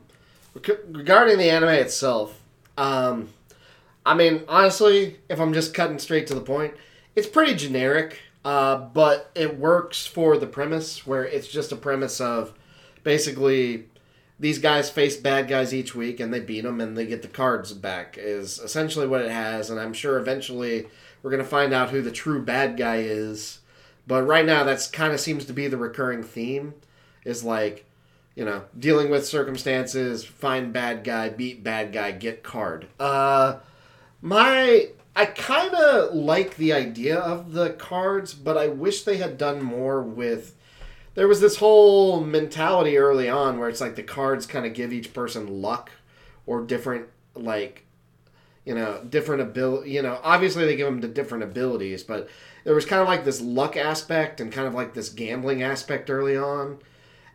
regarding 0.55 1.37
the 1.37 1.49
anime 1.49 1.69
itself, 1.69 2.41
um, 2.77 3.29
I 4.05 4.13
mean 4.13 4.43
honestly, 4.47 5.17
if 5.29 5.39
I'm 5.41 5.53
just 5.53 5.73
cutting 5.73 5.99
straight 5.99 6.27
to 6.27 6.35
the 6.35 6.41
point, 6.41 6.73
it's 7.15 7.27
pretty 7.27 7.53
generic. 7.55 8.19
Uh, 8.47 8.77
but 8.77 9.29
it 9.35 9.59
works 9.59 10.07
for 10.07 10.37
the 10.37 10.47
premise 10.47 11.05
where 11.05 11.25
it's 11.25 11.49
just 11.49 11.73
a 11.73 11.75
premise 11.75 12.21
of 12.21 12.53
basically 13.03 13.89
these 14.39 14.57
guys 14.57 14.89
face 14.89 15.17
bad 15.17 15.49
guys 15.49 15.73
each 15.73 15.93
week 15.93 16.21
and 16.21 16.33
they 16.33 16.39
beat 16.39 16.61
them 16.61 16.79
and 16.79 16.95
they 16.97 17.05
get 17.05 17.21
the 17.21 17.27
cards 17.27 17.73
back 17.73 18.15
is 18.17 18.57
essentially 18.59 19.05
what 19.05 19.19
it 19.19 19.31
has. 19.31 19.69
And 19.69 19.77
i'm 19.77 19.91
sure 19.91 20.17
eventually 20.17 20.87
we're 21.21 21.31
going 21.31 21.43
to 21.43 21.49
find 21.49 21.73
out 21.73 21.89
who 21.89 22.01
the 22.01 22.09
true 22.09 22.41
bad 22.41 22.77
guy 22.77 22.99
is. 22.99 23.59
But 24.07 24.23
right 24.23 24.45
now 24.45 24.63
that's 24.63 24.87
kind 24.87 25.11
of 25.11 25.19
seems 25.19 25.43
to 25.43 25.53
be 25.53 25.67
the 25.67 25.75
recurring 25.75 26.23
theme 26.23 26.73
is 27.25 27.43
like 27.43 27.83
you 28.33 28.45
know 28.45 28.63
dealing 28.79 29.09
with 29.09 29.27
circumstances 29.27 30.23
find 30.23 30.71
bad 30.71 31.03
guy 31.03 31.27
beat 31.27 31.65
bad 31.65 31.91
guy 31.91 32.13
get 32.13 32.43
card. 32.43 32.87
Uh 32.97 33.57
my 34.21 34.87
i 35.17 35.25
kind 35.25 35.73
of 35.73 36.13
like 36.13 36.55
the 36.55 36.71
idea 36.71 37.17
of 37.17 37.51
the 37.53 37.71
cards 37.71 38.33
but 38.33 38.57
i 38.57 38.67
wish 38.67 39.03
they 39.03 39.17
had 39.17 39.37
done 39.37 39.61
more 39.61 40.01
with 40.01 40.55
there 41.15 41.27
was 41.27 41.41
this 41.41 41.57
whole 41.57 42.21
mentality 42.21 42.97
early 42.97 43.27
on 43.27 43.59
where 43.59 43.69
it's 43.69 43.81
like 43.81 43.95
the 43.95 44.03
cards 44.03 44.45
kind 44.45 44.65
of 44.65 44.73
give 44.73 44.93
each 44.93 45.13
person 45.13 45.61
luck 45.61 45.91
or 46.45 46.61
different 46.61 47.07
like 47.35 47.85
you 48.65 48.75
know 48.75 49.03
different 49.09 49.41
ability 49.41 49.91
you 49.91 50.01
know 50.01 50.19
obviously 50.23 50.65
they 50.65 50.75
give 50.75 50.85
them 50.85 51.01
the 51.01 51.07
different 51.07 51.43
abilities 51.43 52.03
but 52.03 52.29
there 52.67 52.75
was 52.75 52.85
kind 52.85 53.01
of 53.01 53.07
like 53.07 53.23
this 53.23 53.39
luck 53.39 53.77
aspect 53.77 54.41
and 54.41 54.51
kind 54.51 54.67
of 54.67 54.73
like 54.73 54.93
this 54.93 55.07
gambling 55.07 55.63
aspect 55.63 56.09
early 56.09 56.35
on. 56.35 56.79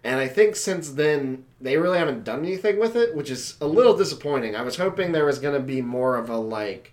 And 0.04 0.20
i 0.20 0.28
think 0.28 0.56
since 0.56 0.90
then 0.90 1.46
they 1.58 1.78
really 1.78 1.96
haven't 1.96 2.24
done 2.24 2.44
anything 2.44 2.78
with 2.78 2.94
it 2.96 3.16
which 3.16 3.30
is 3.30 3.56
a 3.58 3.66
little 3.66 3.96
disappointing. 3.96 4.54
I 4.54 4.60
was 4.60 4.76
hoping 4.76 5.12
there 5.12 5.24
was 5.24 5.38
going 5.38 5.54
to 5.54 5.66
be 5.66 5.80
more 5.80 6.16
of 6.18 6.28
a 6.28 6.36
like 6.36 6.92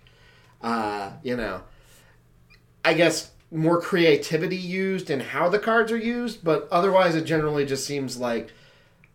uh 0.62 1.10
you 1.22 1.36
know 1.36 1.62
i 2.84 2.92
guess 2.94 3.30
more 3.52 3.80
creativity 3.80 4.56
used 4.56 5.10
in 5.10 5.18
how 5.18 5.48
the 5.48 5.58
cards 5.58 5.90
are 5.90 5.96
used, 5.98 6.44
but 6.44 6.68
otherwise 6.70 7.16
it 7.16 7.24
generally 7.24 7.66
just 7.66 7.84
seems 7.84 8.16
like 8.16 8.52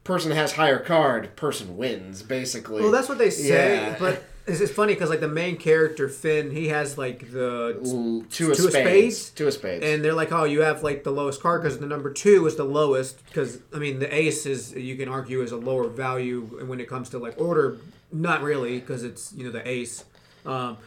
person 0.04 0.32
has 0.34 0.52
higher 0.52 0.78
card, 0.78 1.34
person 1.38 1.78
wins, 1.78 2.22
basically. 2.22 2.82
Well, 2.82 2.92
that's 2.92 3.08
what 3.08 3.18
they 3.18 3.30
say, 3.30 3.76
Yeah. 3.78 3.96
but 3.98 4.26
it's, 4.46 4.60
it's 4.60 4.74
funny 4.74 4.94
because 4.94 5.10
like 5.10 5.22
the 5.22 5.30
main 5.30 5.56
character 5.56 6.10
Finn, 6.10 6.52
he 6.52 6.68
has 6.68 6.98
like 6.98 7.32
the 7.32 7.80
L- 7.82 8.26
two 8.30 8.52
of 8.52 8.58
two 8.58 8.70
spades? 8.70 9.30
Two 9.30 9.48
of 9.48 9.54
spades. 9.54 9.86
and 9.86 10.04
they're 10.04 10.14
like, 10.14 10.34
oh, 10.34 10.44
you 10.44 10.62
have 10.64 10.84
like 10.84 11.06
the 11.06 11.12
lowest 11.12 11.42
card 11.42 11.62
because 11.64 11.80
the 11.80 11.88
number 11.88 12.12
two 12.12 12.46
is 12.46 12.58
the 12.58 12.66
lowest. 12.66 13.26
Because 13.28 13.60
I 13.74 13.78
mean, 13.80 14.00
the 14.00 14.14
ace 14.14 14.46
is 14.46 14.74
you 14.74 14.98
can 14.98 15.08
argue 15.08 15.44
is 15.44 15.54
a 15.54 15.58
lower 15.58 15.88
value 15.88 16.42
when 16.68 16.82
it 16.82 16.90
comes 16.90 17.08
to 17.12 17.20
like 17.20 17.40
order. 17.40 17.78
Not 18.12 18.44
really 18.44 18.80
because 18.82 19.04
it's 19.06 19.32
you 19.32 19.46
know 19.46 19.52
the 19.52 19.66
ace, 19.66 20.04
um, 20.46 20.78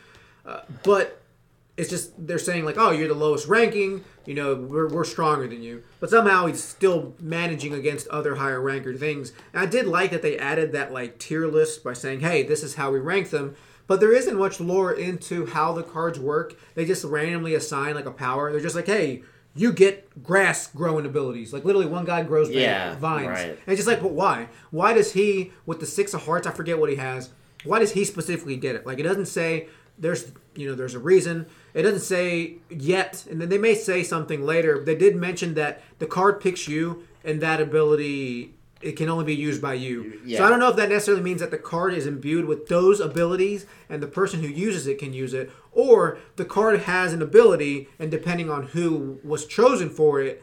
uh, 0.48 0.60
but 0.82 1.20
it's 1.76 1.88
just 1.90 2.10
they're 2.26 2.38
saying 2.38 2.64
like, 2.64 2.76
oh, 2.76 2.90
you're 2.90 3.06
the 3.08 3.14
lowest 3.14 3.46
ranking. 3.46 4.04
You 4.26 4.34
know, 4.34 4.54
we're, 4.56 4.88
we're 4.88 5.04
stronger 5.04 5.46
than 5.46 5.62
you. 5.62 5.82
But 6.00 6.10
somehow 6.10 6.46
he's 6.46 6.62
still 6.62 7.14
managing 7.20 7.72
against 7.72 8.08
other 8.08 8.34
higher 8.34 8.60
ranked 8.60 8.98
things. 8.98 9.32
And 9.52 9.62
I 9.62 9.66
did 9.66 9.86
like 9.86 10.10
that 10.10 10.22
they 10.22 10.36
added 10.36 10.72
that 10.72 10.92
like 10.92 11.18
tier 11.18 11.46
list 11.46 11.84
by 11.84 11.92
saying, 11.92 12.20
hey, 12.20 12.42
this 12.42 12.62
is 12.64 12.74
how 12.74 12.90
we 12.90 12.98
rank 12.98 13.30
them. 13.30 13.54
But 13.86 14.00
there 14.00 14.12
isn't 14.12 14.36
much 14.36 14.60
lore 14.60 14.92
into 14.92 15.46
how 15.46 15.72
the 15.72 15.82
cards 15.82 16.18
work. 16.20 16.54
They 16.74 16.84
just 16.84 17.04
randomly 17.04 17.54
assign 17.54 17.94
like 17.94 18.06
a 18.06 18.10
power. 18.10 18.50
They're 18.50 18.60
just 18.60 18.76
like, 18.76 18.86
hey, 18.86 19.22
you 19.54 19.72
get 19.72 20.22
grass 20.22 20.66
growing 20.66 21.06
abilities. 21.06 21.52
Like 21.52 21.64
literally, 21.64 21.86
one 21.86 22.04
guy 22.04 22.22
grows 22.22 22.50
Yeah, 22.50 22.96
vines. 22.96 23.28
right. 23.28 23.48
And 23.50 23.58
it's 23.68 23.76
just 23.76 23.88
like, 23.88 24.02
but 24.02 24.12
why? 24.12 24.48
Why 24.70 24.92
does 24.92 25.12
he, 25.12 25.52
with 25.64 25.80
the 25.80 25.86
six 25.86 26.12
of 26.12 26.24
hearts, 26.26 26.46
I 26.46 26.50
forget 26.50 26.78
what 26.78 26.90
he 26.90 26.96
has. 26.96 27.30
Why 27.64 27.78
does 27.78 27.92
he 27.92 28.04
specifically 28.04 28.56
get 28.56 28.76
it? 28.76 28.86
Like 28.86 28.98
it 28.98 29.04
doesn't 29.04 29.26
say 29.26 29.68
there's 29.98 30.32
you 30.54 30.68
know 30.68 30.74
there's 30.74 30.94
a 30.94 30.98
reason. 30.98 31.46
It 31.74 31.82
doesn't 31.82 32.00
say 32.00 32.56
yet, 32.70 33.26
and 33.30 33.40
then 33.40 33.48
they 33.48 33.58
may 33.58 33.74
say 33.74 34.02
something 34.02 34.44
later. 34.44 34.82
They 34.82 34.94
did 34.94 35.16
mention 35.16 35.54
that 35.54 35.82
the 35.98 36.06
card 36.06 36.40
picks 36.40 36.68
you, 36.68 37.06
and 37.24 37.40
that 37.40 37.60
ability 37.60 38.54
it 38.80 38.92
can 38.92 39.08
only 39.08 39.24
be 39.24 39.34
used 39.34 39.60
by 39.60 39.74
you. 39.74 40.20
Yeah. 40.24 40.38
So 40.38 40.44
I 40.44 40.50
don't 40.50 40.60
know 40.60 40.68
if 40.68 40.76
that 40.76 40.88
necessarily 40.88 41.22
means 41.22 41.40
that 41.40 41.50
the 41.50 41.58
card 41.58 41.94
is 41.94 42.06
imbued 42.06 42.44
with 42.44 42.68
those 42.68 43.00
abilities, 43.00 43.66
and 43.88 44.02
the 44.02 44.06
person 44.06 44.40
who 44.40 44.48
uses 44.48 44.86
it 44.86 44.98
can 44.98 45.12
use 45.12 45.34
it, 45.34 45.50
or 45.72 46.18
the 46.36 46.44
card 46.44 46.80
has 46.80 47.12
an 47.12 47.20
ability, 47.20 47.88
and 47.98 48.10
depending 48.10 48.50
on 48.50 48.68
who 48.68 49.18
was 49.24 49.46
chosen 49.46 49.90
for 49.90 50.20
it, 50.20 50.42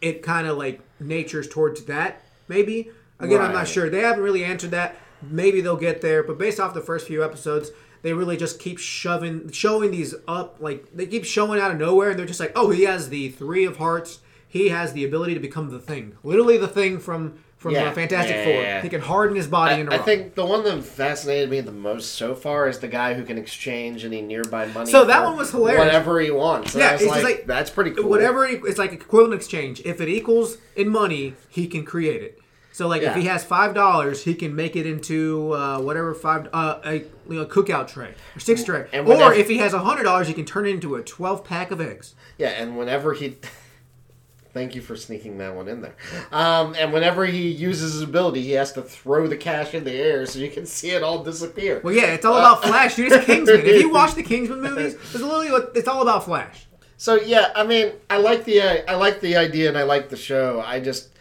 it 0.00 0.22
kind 0.22 0.46
of 0.46 0.56
like 0.56 0.80
natures 0.98 1.48
towards 1.48 1.84
that. 1.84 2.22
Maybe 2.48 2.90
again, 3.20 3.40
I'm 3.40 3.52
not 3.52 3.68
sure. 3.68 3.90
They 3.90 4.00
haven't 4.00 4.22
really 4.22 4.44
answered 4.44 4.70
that. 4.70 4.96
Maybe 5.22 5.60
they'll 5.60 5.76
get 5.76 6.00
there, 6.00 6.22
but 6.22 6.38
based 6.38 6.60
off 6.60 6.74
the 6.74 6.82
first 6.82 7.06
few 7.06 7.24
episodes, 7.24 7.70
they 8.04 8.12
really 8.12 8.36
just 8.36 8.60
keep 8.60 8.78
shoving, 8.78 9.50
showing 9.50 9.90
these 9.90 10.14
up. 10.28 10.58
Like 10.60 10.94
they 10.94 11.06
keep 11.06 11.24
showing 11.24 11.58
out 11.58 11.72
of 11.72 11.78
nowhere, 11.78 12.10
and 12.10 12.18
they're 12.18 12.26
just 12.26 12.38
like, 12.38 12.52
"Oh, 12.54 12.70
he 12.70 12.82
has 12.84 13.08
the 13.08 13.30
three 13.30 13.64
of 13.64 13.78
hearts. 13.78 14.20
He 14.46 14.68
has 14.68 14.92
the 14.92 15.04
ability 15.04 15.34
to 15.34 15.40
become 15.40 15.70
the 15.70 15.80
thing. 15.80 16.16
Literally 16.22 16.58
the 16.58 16.68
thing 16.68 16.98
from 17.00 17.38
from 17.56 17.72
Yeah. 17.72 17.90
Fantastic 17.92 18.36
Yeah, 18.36 18.44
Four. 18.44 18.52
yeah, 18.52 18.60
yeah. 18.60 18.82
He 18.82 18.90
can 18.90 19.00
harden 19.00 19.34
his 19.36 19.46
body 19.46 19.76
I, 19.76 19.78
into 19.78 19.92
I 19.94 19.96
rock. 19.96 20.04
think 20.04 20.34
the 20.34 20.44
one 20.44 20.64
that 20.64 20.84
fascinated 20.84 21.48
me 21.48 21.62
the 21.62 21.72
most 21.72 22.12
so 22.12 22.34
far 22.34 22.68
is 22.68 22.78
the 22.78 22.88
guy 22.88 23.14
who 23.14 23.24
can 23.24 23.38
exchange 23.38 24.04
any 24.04 24.20
nearby 24.20 24.66
money. 24.66 24.90
So 24.90 25.06
that 25.06 25.20
for 25.20 25.28
one 25.28 25.36
was 25.38 25.50
hilarious. 25.50 25.82
Whatever 25.82 26.20
he 26.20 26.30
wants. 26.30 26.74
And 26.74 26.82
Yeah, 26.82 26.90
I 26.90 26.92
was 26.92 27.02
it's 27.02 27.10
like, 27.10 27.24
like- 27.24 27.46
that's 27.46 27.70
pretty 27.70 27.92
cool. 27.92 28.10
Whatever 28.10 28.44
it- 28.44 28.60
it's 28.66 28.76
like 28.78 28.92
equivalent 28.92 29.32
exchange. 29.40 29.80
If 29.86 30.02
it 30.02 30.10
equals 30.10 30.58
in 30.76 30.90
money, 30.90 31.32
he 31.48 31.66
can 31.66 31.86
create 31.86 32.22
it. 32.22 32.38
So 32.74 32.88
like 32.88 33.02
if 33.02 33.14
he 33.14 33.26
has 33.26 33.44
five 33.44 33.72
dollars, 33.72 34.24
he 34.24 34.34
can 34.34 34.56
make 34.56 34.74
it 34.74 34.84
into 34.84 35.52
uh, 35.52 35.80
whatever 35.80 36.12
five 36.12 36.48
uh, 36.52 36.80
a, 36.84 36.94
you 36.94 37.04
know, 37.28 37.46
cookout 37.46 37.86
tray 37.86 38.14
or 38.34 38.40
six 38.40 38.64
tray. 38.64 38.88
And 38.92 39.06
or 39.06 39.32
if 39.32 39.48
he 39.48 39.58
has 39.58 39.74
a 39.74 39.78
hundred 39.78 40.02
dollars, 40.02 40.26
he 40.26 40.34
can 40.34 40.44
turn 40.44 40.66
it 40.66 40.70
into 40.70 40.96
a 40.96 41.02
twelve 41.02 41.44
pack 41.44 41.70
of 41.70 41.80
eggs. 41.80 42.16
Yeah, 42.36 42.48
and 42.48 42.76
whenever 42.76 43.14
he. 43.14 43.36
Thank 44.52 44.74
you 44.74 44.82
for 44.82 44.96
sneaking 44.96 45.38
that 45.38 45.54
one 45.54 45.68
in 45.68 45.82
there. 45.82 45.94
Um, 46.32 46.74
and 46.76 46.92
whenever 46.92 47.24
he 47.26 47.48
uses 47.48 47.94
his 47.94 48.02
ability, 48.02 48.42
he 48.42 48.52
has 48.52 48.72
to 48.72 48.82
throw 48.82 49.26
the 49.28 49.36
cash 49.36 49.74
in 49.74 49.84
the 49.84 49.92
air 49.92 50.26
so 50.26 50.40
you 50.40 50.50
can 50.50 50.66
see 50.66 50.90
it 50.90 51.02
all 51.02 51.24
disappear. 51.24 51.80
Well, 51.82 51.94
yeah, 51.94 52.12
it's 52.12 52.24
all 52.24 52.38
about 52.38 52.62
Flash, 52.62 52.96
dude. 52.96 53.12
It's 53.12 53.24
Kingsman. 53.26 53.60
If 53.60 53.82
you 53.82 53.92
watch 53.92 54.14
the 54.14 54.22
Kingsman 54.24 54.62
movies, 54.62 54.94
it's 54.94 55.14
literally 55.14 55.52
what 55.52 55.72
it's 55.76 55.88
all 55.88 56.02
about 56.02 56.24
Flash. 56.24 56.66
So 56.96 57.14
yeah, 57.14 57.52
I 57.54 57.64
mean, 57.64 57.92
I 58.10 58.16
like 58.16 58.44
the 58.44 58.60
uh, 58.60 58.82
I 58.88 58.96
like 58.96 59.20
the 59.20 59.36
idea 59.36 59.68
and 59.68 59.78
I 59.78 59.84
like 59.84 60.08
the 60.08 60.16
show. 60.16 60.60
I 60.60 60.80
just 60.80 61.13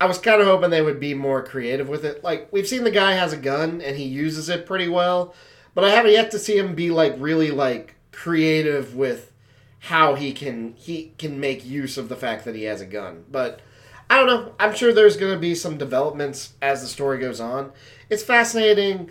I 0.00 0.06
was 0.06 0.18
kind 0.18 0.40
of 0.40 0.46
hoping 0.46 0.70
they 0.70 0.82
would 0.82 1.00
be 1.00 1.14
more 1.14 1.42
creative 1.42 1.88
with 1.88 2.04
it. 2.04 2.22
Like 2.22 2.52
we've 2.52 2.68
seen 2.68 2.84
the 2.84 2.90
guy 2.90 3.12
has 3.12 3.32
a 3.32 3.38
gun 3.38 3.80
and 3.80 3.96
he 3.96 4.04
uses 4.04 4.48
it 4.48 4.66
pretty 4.66 4.88
well, 4.88 5.34
but 5.74 5.84
I 5.84 5.90
haven't 5.90 6.12
yet 6.12 6.30
to 6.32 6.38
see 6.38 6.58
him 6.58 6.74
be 6.74 6.90
like 6.90 7.14
really 7.18 7.50
like 7.50 7.94
creative 8.12 8.94
with 8.94 9.32
how 9.80 10.14
he 10.14 10.32
can 10.32 10.74
he 10.76 11.12
can 11.18 11.38
make 11.38 11.64
use 11.64 11.96
of 11.96 12.08
the 12.08 12.16
fact 12.16 12.44
that 12.44 12.54
he 12.54 12.64
has 12.64 12.80
a 12.80 12.86
gun. 12.86 13.24
But 13.30 13.60
I 14.08 14.16
don't 14.16 14.26
know. 14.26 14.54
I'm 14.58 14.74
sure 14.74 14.92
there's 14.92 15.16
going 15.16 15.32
to 15.32 15.38
be 15.38 15.54
some 15.54 15.78
developments 15.78 16.54
as 16.62 16.82
the 16.82 16.88
story 16.88 17.18
goes 17.18 17.40
on. 17.40 17.72
It's 18.08 18.22
fascinating. 18.22 19.10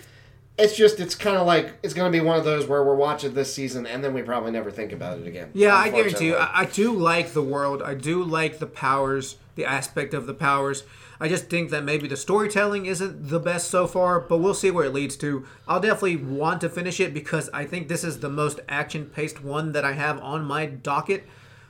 It's 0.58 0.76
just 0.76 1.00
it's 1.00 1.16
kind 1.16 1.36
of 1.36 1.46
like 1.46 1.74
it's 1.84 1.94
going 1.94 2.12
to 2.12 2.18
be 2.18 2.24
one 2.24 2.38
of 2.38 2.46
those 2.46 2.66
where 2.66 2.84
we're 2.84 2.96
watching 2.96 3.34
this 3.34 3.54
season 3.54 3.86
and 3.86 4.04
then 4.04 4.14
we 4.14 4.22
probably 4.22 4.52
never 4.52 4.72
think 4.72 4.94
about 4.94 5.20
it 5.20 5.28
again. 5.28 5.50
Yeah, 5.54 5.76
I 5.76 5.90
guarantee 5.90 6.28
you. 6.28 6.36
I, 6.36 6.62
I 6.62 6.66
do 6.66 6.94
like 6.94 7.34
the 7.34 7.42
world. 7.42 7.82
I 7.82 7.94
do 7.94 8.24
like 8.24 8.60
the 8.60 8.68
powers, 8.68 9.36
the 9.56 9.66
aspect 9.66 10.14
of 10.14 10.28
the 10.28 10.34
powers. 10.34 10.84
I 11.20 11.28
just 11.28 11.50
think 11.50 11.70
that 11.72 11.84
maybe 11.84 12.08
the 12.08 12.18
storytelling 12.18 12.86
isn't 12.86 13.30
the 13.30 13.40
best 13.40 13.70
so 13.70 13.88
far, 13.88 14.20
but 14.20 14.38
we'll 14.38 14.54
see 14.54 14.72
where 14.72 14.86
it 14.86 14.94
leads 14.94 15.16
to. 15.18 15.46
I'll 15.68 15.80
definitely 15.80 16.18
want 16.18 16.62
to 16.62 16.70
finish 16.70 17.00
it 17.00 17.14
because 17.14 17.50
I 17.54 17.66
think 17.66 17.88
this 17.88 18.04
is 18.04 18.20
the 18.20 18.30
most 18.30 18.60
action 18.68 19.06
paced 19.06 19.44
one 19.44 19.72
that 19.74 19.86
I 19.86 19.94
have 19.94 20.22
on 20.22 20.46
my 20.46 20.66
docket. 20.66 21.24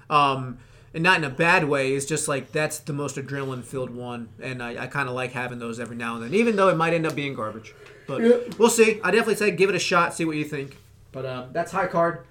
Um, 0.09 0.57
and 0.95 1.03
not 1.03 1.17
in 1.17 1.25
a 1.25 1.29
bad 1.29 1.65
way. 1.65 1.93
It's 1.93 2.05
just 2.05 2.27
like 2.27 2.53
that's 2.53 2.79
the 2.79 2.93
most 2.93 3.17
adrenaline 3.17 3.63
filled 3.63 3.91
one, 3.91 4.29
and 4.41 4.63
I, 4.63 4.83
I 4.83 4.87
kind 4.87 5.09
of 5.09 5.13
like 5.13 5.33
having 5.33 5.59
those 5.59 5.79
every 5.79 5.97
now 5.97 6.15
and 6.15 6.23
then, 6.23 6.33
even 6.33 6.55
though 6.55 6.69
it 6.69 6.77
might 6.77 6.93
end 6.93 7.05
up 7.05 7.13
being 7.13 7.35
garbage. 7.35 7.75
But 8.07 8.57
we'll 8.57 8.69
see. 8.69 9.01
I 9.03 9.11
definitely 9.11 9.35
say 9.35 9.51
give 9.51 9.69
it 9.69 9.75
a 9.75 9.79
shot, 9.79 10.13
see 10.13 10.25
what 10.25 10.37
you 10.37 10.45
think. 10.45 10.77
But 11.11 11.25
um, 11.25 11.49
that's 11.51 11.71
high 11.71 11.87
card. 11.87 12.25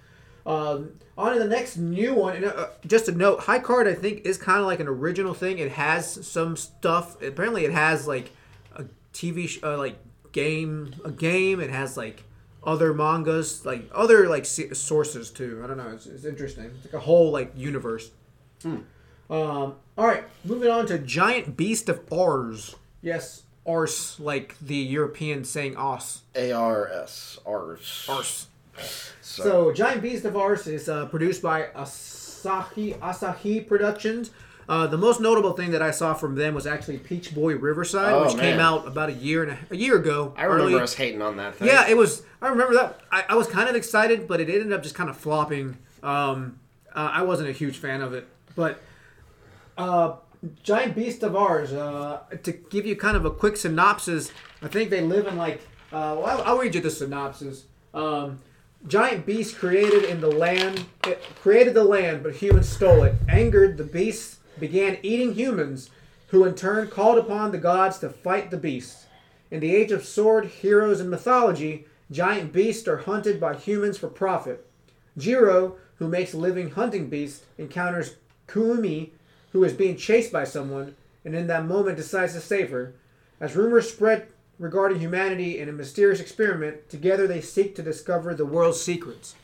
Um, 0.46 0.92
on 1.16 1.34
to 1.34 1.38
the 1.38 1.48
next 1.48 1.76
new 1.76 2.14
one. 2.14 2.36
And, 2.36 2.46
uh, 2.46 2.68
just 2.86 3.08
a 3.08 3.12
note, 3.12 3.40
High 3.40 3.60
Card 3.60 3.86
I 3.86 3.94
think 3.94 4.26
is 4.26 4.36
kind 4.36 4.60
of 4.60 4.66
like 4.66 4.80
an 4.80 4.88
original 4.88 5.34
thing. 5.34 5.58
It 5.58 5.72
has 5.72 6.26
some 6.26 6.56
stuff. 6.56 7.20
Apparently, 7.22 7.64
it 7.64 7.72
has 7.72 8.08
like 8.08 8.30
a 8.74 8.84
TV 9.12 9.48
sh- 9.48 9.60
uh, 9.62 9.78
like 9.78 9.96
game, 10.32 10.94
a 11.04 11.10
game. 11.10 11.60
It 11.60 11.70
has 11.70 11.96
like 11.96 12.24
other 12.64 12.92
mangas, 12.94 13.64
like 13.64 13.88
other 13.94 14.28
like 14.28 14.44
sources 14.46 15.30
too. 15.30 15.60
I 15.62 15.66
don't 15.66 15.76
know. 15.76 15.90
It's, 15.90 16.06
it's 16.06 16.24
interesting. 16.24 16.72
It's 16.76 16.86
like 16.86 16.94
a 16.94 17.04
whole 17.04 17.30
like 17.30 17.52
universe. 17.56 18.10
Um, 18.64 18.80
all 19.30 20.06
right, 20.06 20.24
moving 20.44 20.70
on 20.70 20.86
to 20.86 20.98
Giant 20.98 21.56
Beast 21.56 21.88
of 21.88 22.00
Ars. 22.12 22.76
Yes, 23.02 23.42
Ars, 23.66 24.16
like 24.20 24.56
the 24.60 24.76
European 24.76 25.44
saying 25.44 25.76
os. 25.76 26.22
A 26.34 26.52
R 26.52 26.88
S 26.88 27.38
Rs. 27.46 28.06
Ars. 28.08 28.46
So, 29.22 29.42
So, 29.42 29.72
Giant 29.72 30.02
Beast 30.02 30.24
of 30.24 30.36
Ars 30.36 30.66
is 30.66 30.88
uh, 30.88 31.06
produced 31.06 31.40
by 31.42 31.68
Asahi 31.76 32.98
Asahi 32.98 33.66
Productions. 33.66 34.30
Uh, 34.66 34.86
the 34.86 34.96
most 34.96 35.20
notable 35.20 35.52
thing 35.52 35.70
that 35.72 35.82
I 35.82 35.90
saw 35.90 36.14
from 36.14 36.36
them 36.36 36.54
was 36.54 36.66
actually 36.66 36.96
Peach 36.98 37.34
Boy 37.34 37.54
Riverside, 37.56 38.12
Oh, 38.14 38.24
which 38.24 38.36
came 38.38 38.58
out 38.58 38.86
about 38.86 39.10
a 39.10 39.12
year 39.12 39.42
and 39.42 39.52
a, 39.52 39.58
a 39.72 39.76
year 39.76 39.96
ago. 39.96 40.32
I 40.38 40.44
remember 40.44 40.72
early. 40.72 40.82
us 40.82 40.94
hating 40.94 41.20
on 41.20 41.36
that 41.36 41.56
thing. 41.56 41.68
Yeah, 41.68 41.86
it 41.88 41.96
was. 41.96 42.22
I 42.40 42.48
remember 42.48 42.74
that. 42.74 43.00
I, 43.12 43.24
I 43.30 43.34
was 43.36 43.46
kind 43.46 43.68
of 43.68 43.76
excited, 43.76 44.26
but 44.26 44.40
it 44.40 44.48
ended 44.48 44.72
up 44.72 44.82
just 44.82 44.94
kind 44.94 45.10
of 45.10 45.16
flopping. 45.18 45.76
Um, 46.02 46.58
uh, 46.94 47.10
I 47.12 47.22
wasn't 47.22 47.50
a 47.50 47.52
huge 47.52 47.76
fan 47.76 48.00
of 48.00 48.14
it. 48.14 48.26
But 48.57 48.80
uh, 49.76 50.16
giant 50.62 50.94
beast 50.94 51.22
of 51.22 51.36
Ars. 51.36 51.72
Uh, 51.72 52.20
to 52.42 52.52
give 52.52 52.86
you 52.86 52.96
kind 52.96 53.16
of 53.16 53.24
a 53.24 53.30
quick 53.30 53.57
synopsis, 53.57 54.32
I 54.62 54.68
think 54.68 54.90
they 54.90 55.00
live 55.00 55.26
in 55.26 55.36
like. 55.36 55.61
Uh, 55.92 56.16
well, 56.18 56.42
I'll, 56.44 56.59
read 56.59 56.74
you 56.74 56.80
the 56.80 56.90
synopsis. 56.90 57.64
Um, 57.92 58.40
giant 58.88 59.26
beast 59.26 59.57
created 59.57 60.05
in 60.05 60.20
the 60.20 60.30
land, 60.30 60.84
it 61.07 61.22
created 61.40 61.74
the 61.74 61.84
land, 61.84 62.24
but 62.24 62.34
humans 62.34 62.68
stole 62.68 63.05
it. 63.05 63.14
Angered, 63.28 63.76
the 63.76 63.84
beasts 63.84 64.38
began 64.59 64.98
eating 65.02 65.34
humans, 65.34 65.90
who 66.28 66.44
in 66.44 66.55
turn 66.55 66.88
called 66.88 67.18
upon 67.18 67.52
the 67.52 67.59
gods 67.59 67.98
to 67.98 68.09
fight 68.09 68.50
the 68.50 68.57
beasts. 68.57 69.07
In 69.52 69.61
the 69.61 69.74
age 69.74 69.92
of 69.92 70.05
sword, 70.05 70.46
heroes, 70.46 70.98
and 70.98 71.11
mythology, 71.11 71.86
giant 72.11 72.52
beasts 72.52 72.88
are 72.88 72.98
hunted 72.98 73.38
by 73.40 73.55
humans 73.55 73.96
for 73.96 74.09
profit. 74.09 74.66
Jiro, 75.16 75.76
who 75.96 76.09
makes 76.09 76.34
a 76.34 76.38
living 76.38 76.70
hunting 76.70 77.09
beasts, 77.09 77.44
encounters 77.57 78.16
Kuumi, 78.49 79.11
who 79.53 79.64
is 79.64 79.72
being 79.72 79.97
chased 79.97 80.32
by 80.32 80.45
someone, 80.45 80.95
and 81.24 81.34
in 81.34 81.47
that 81.47 81.64
moment 81.66 81.97
decides 81.97 82.34
to 82.34 82.40
save 82.40 82.70
her. 82.70 82.95
As 83.40 83.57
rumors 83.57 83.88
spread 83.90 84.28
regarding 84.59 85.01
humanity 85.01 85.59
in 85.59 85.68
a 85.68 85.72
mysterious 85.72 86.20
experiment, 86.20 86.88
together 86.88 87.26
they 87.26 87.40
seek 87.40 87.74
to 87.76 87.82
discover 87.82 88.34
the 88.34 88.47
world's 88.47 88.80
secrets. 88.80 89.34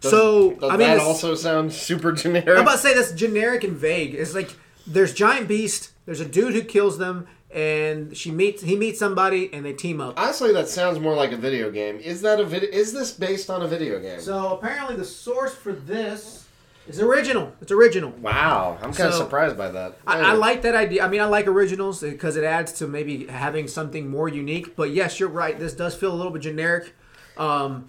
so, 0.00 0.52
Does 0.52 0.70
I 0.70 0.76
mean, 0.76 0.80
that 0.88 1.00
also 1.00 1.34
sounds 1.34 1.76
super 1.76 2.12
generic? 2.12 2.48
I'm 2.48 2.58
about 2.62 2.72
to 2.72 2.78
say 2.78 2.94
that's 2.94 3.12
generic 3.12 3.64
and 3.64 3.76
vague. 3.76 4.14
It's 4.14 4.34
like 4.34 4.50
there's 4.86 5.14
giant 5.14 5.48
beast, 5.48 5.92
there's 6.06 6.20
a 6.20 6.24
dude 6.28 6.54
who 6.54 6.62
kills 6.62 6.98
them, 6.98 7.26
and 7.50 8.16
she 8.16 8.30
meets 8.30 8.62
he 8.62 8.76
meets 8.76 8.98
somebody, 8.98 9.52
and 9.52 9.64
they 9.64 9.72
team 9.72 10.00
up. 10.00 10.18
Honestly, 10.18 10.52
that 10.52 10.68
sounds 10.68 10.98
more 10.98 11.14
like 11.14 11.32
a 11.32 11.36
video 11.36 11.70
game. 11.70 11.98
Is 11.98 12.20
that 12.22 12.40
a 12.40 12.44
vid- 12.44 12.64
Is 12.64 12.92
this 12.92 13.12
based 13.12 13.48
on 13.48 13.62
a 13.62 13.68
video 13.68 14.00
game? 14.00 14.20
So 14.20 14.54
apparently, 14.56 14.96
the 14.96 15.04
source 15.04 15.54
for 15.54 15.72
this 15.72 16.43
is 16.86 17.00
original. 17.00 17.52
It's 17.62 17.72
original. 17.72 18.10
wow, 18.20 18.76
I'm 18.82 18.92
kind 18.92 19.08
of 19.08 19.14
So- 19.14 19.20
surprised 19.24 19.56
by 19.56 19.70
that. 19.70 19.96
I, 20.06 20.20
I 20.20 20.32
like 20.34 20.62
that 20.62 20.74
idea. 20.74 21.04
I 21.04 21.08
mean, 21.08 21.20
I 21.20 21.24
like 21.26 21.46
originals 21.46 22.00
because 22.00 22.36
it 22.36 22.44
adds 22.44 22.72
to 22.74 22.86
maybe 22.86 23.26
having 23.26 23.68
something 23.68 24.08
more 24.08 24.28
unique. 24.28 24.76
But 24.76 24.90
yes, 24.90 25.18
you're 25.18 25.28
right. 25.28 25.58
This 25.58 25.72
does 25.72 25.94
feel 25.94 26.12
a 26.12 26.16
little 26.16 26.32
bit 26.32 26.42
generic. 26.42 26.94
Um, 27.36 27.86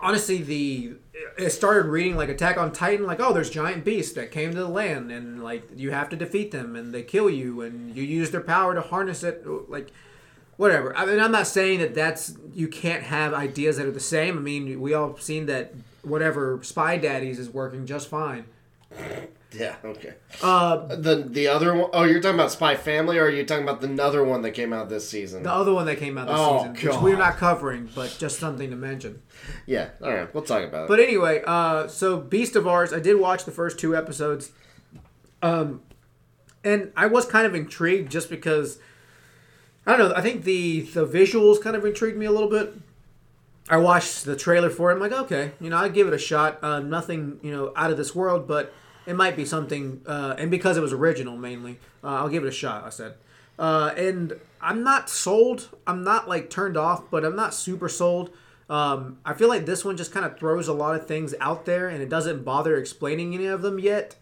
honestly, 0.00 0.42
the 0.42 0.94
it 1.38 1.50
started 1.50 1.86
reading 1.88 2.16
like 2.16 2.28
Attack 2.28 2.56
on 2.58 2.72
Titan, 2.72 3.06
like 3.06 3.20
oh, 3.20 3.32
there's 3.32 3.50
giant 3.50 3.84
beasts 3.84 4.14
that 4.14 4.30
came 4.32 4.50
to 4.52 4.58
the 4.58 4.68
land, 4.68 5.12
and 5.12 5.42
like 5.42 5.68
you 5.76 5.90
have 5.90 6.08
to 6.08 6.16
defeat 6.16 6.50
them, 6.50 6.74
and 6.74 6.92
they 6.92 7.02
kill 7.02 7.28
you, 7.30 7.60
and 7.60 7.94
you 7.96 8.02
use 8.02 8.30
their 8.30 8.40
power 8.40 8.74
to 8.74 8.80
harness 8.80 9.22
it, 9.22 9.46
like. 9.68 9.90
Whatever. 10.58 10.94
I 10.96 11.06
mean, 11.06 11.18
I'm 11.18 11.32
not 11.32 11.46
saying 11.46 11.80
that 11.80 11.94
that's 11.94 12.36
you 12.52 12.68
can't 12.68 13.02
have 13.04 13.32
ideas 13.32 13.78
that 13.78 13.86
are 13.86 13.90
the 13.90 13.98
same. 13.98 14.36
I 14.36 14.40
mean, 14.40 14.80
we 14.80 14.92
all 14.92 15.16
seen 15.16 15.46
that 15.46 15.72
whatever 16.02 16.60
Spy 16.62 16.96
Daddies 16.96 17.38
is 17.38 17.48
working 17.50 17.86
just 17.86 18.08
fine. 18.08 18.44
Yeah. 19.52 19.76
Okay. 19.84 20.14
Uh, 20.42 20.86
The 20.96 21.26
the 21.28 21.48
other 21.48 21.74
one 21.74 21.90
oh 21.92 22.04
you're 22.04 22.20
talking 22.20 22.36
about 22.38 22.50
Spy 22.52 22.74
Family, 22.74 23.18
or 23.18 23.24
are 23.24 23.30
you 23.30 23.44
talking 23.44 23.62
about 23.64 23.80
the 23.80 24.02
other 24.02 24.24
one 24.24 24.42
that 24.42 24.52
came 24.52 24.72
out 24.72 24.88
this 24.88 25.08
season? 25.08 25.42
The 25.42 25.52
other 25.52 25.72
one 25.74 25.86
that 25.86 25.96
came 25.96 26.16
out 26.18 26.26
this 26.26 26.36
Oh, 26.38 26.72
season, 26.72 26.88
which 26.90 27.02
we're 27.02 27.18
not 27.18 27.36
covering, 27.36 27.88
but 27.94 28.14
just 28.18 28.38
something 28.38 28.70
to 28.70 28.76
mention. 28.76 29.20
Yeah. 29.66 29.90
All 30.02 30.12
right, 30.12 30.32
we'll 30.34 30.42
talk 30.42 30.64
about 30.64 30.84
it. 30.84 30.88
But 30.88 31.00
anyway, 31.00 31.42
uh, 31.46 31.86
so 31.88 32.18
Beast 32.18 32.56
of 32.56 32.66
Ars, 32.66 32.92
I 32.92 33.00
did 33.00 33.18
watch 33.20 33.44
the 33.44 33.50
first 33.50 33.78
two 33.78 33.94
episodes, 33.96 34.52
um, 35.42 35.82
and 36.64 36.90
I 36.96 37.06
was 37.06 37.26
kind 37.26 37.46
of 37.46 37.54
intrigued 37.54 38.10
just 38.10 38.30
because 38.30 38.78
I 39.86 39.96
don't 39.96 40.08
know. 40.10 40.14
I 40.14 40.22
think 40.22 40.44
the 40.44 40.82
the 40.82 41.06
visuals 41.06 41.60
kind 41.60 41.76
of 41.76 41.84
intrigued 41.84 42.16
me 42.16 42.26
a 42.26 42.32
little 42.32 42.50
bit. 42.50 42.72
I 43.68 43.76
watched 43.76 44.24
the 44.24 44.36
trailer 44.36 44.70
for 44.70 44.90
it. 44.90 44.94
I'm 44.94 45.00
like, 45.00 45.12
okay, 45.12 45.52
you 45.60 45.70
know, 45.70 45.76
I'd 45.76 45.94
give 45.94 46.08
it 46.08 46.14
a 46.14 46.18
shot. 46.18 46.62
Uh, 46.62 46.80
nothing, 46.80 47.38
you 47.42 47.52
know, 47.52 47.72
out 47.76 47.90
of 47.90 47.96
this 47.96 48.14
world, 48.14 48.48
but 48.48 48.72
it 49.06 49.14
might 49.14 49.36
be 49.36 49.44
something. 49.44 50.02
Uh, 50.06 50.34
and 50.38 50.50
because 50.50 50.76
it 50.76 50.80
was 50.80 50.92
original 50.92 51.36
mainly, 51.36 51.78
uh, 52.02 52.08
I'll 52.08 52.28
give 52.28 52.44
it 52.44 52.48
a 52.48 52.52
shot. 52.52 52.84
I 52.84 52.90
said, 52.90 53.14
uh, 53.58 53.92
and 53.96 54.38
I'm 54.60 54.82
not 54.82 55.08
sold. 55.08 55.68
I'm 55.86 56.02
not 56.02 56.28
like 56.28 56.50
turned 56.50 56.76
off, 56.76 57.10
but 57.10 57.24
I'm 57.24 57.36
not 57.36 57.54
super 57.54 57.88
sold. 57.88 58.30
Um, 58.68 59.18
I 59.24 59.34
feel 59.34 59.48
like 59.48 59.66
this 59.66 59.84
one 59.84 59.96
just 59.96 60.12
kind 60.12 60.24
of 60.24 60.38
throws 60.38 60.66
a 60.66 60.72
lot 60.72 60.96
of 60.96 61.06
things 61.06 61.34
out 61.40 61.64
there, 61.64 61.88
and 61.88 62.02
it 62.02 62.08
doesn't 62.08 62.44
bother 62.44 62.76
explaining 62.76 63.34
any 63.34 63.46
of 63.46 63.62
them 63.62 63.78
yet. 63.78 64.16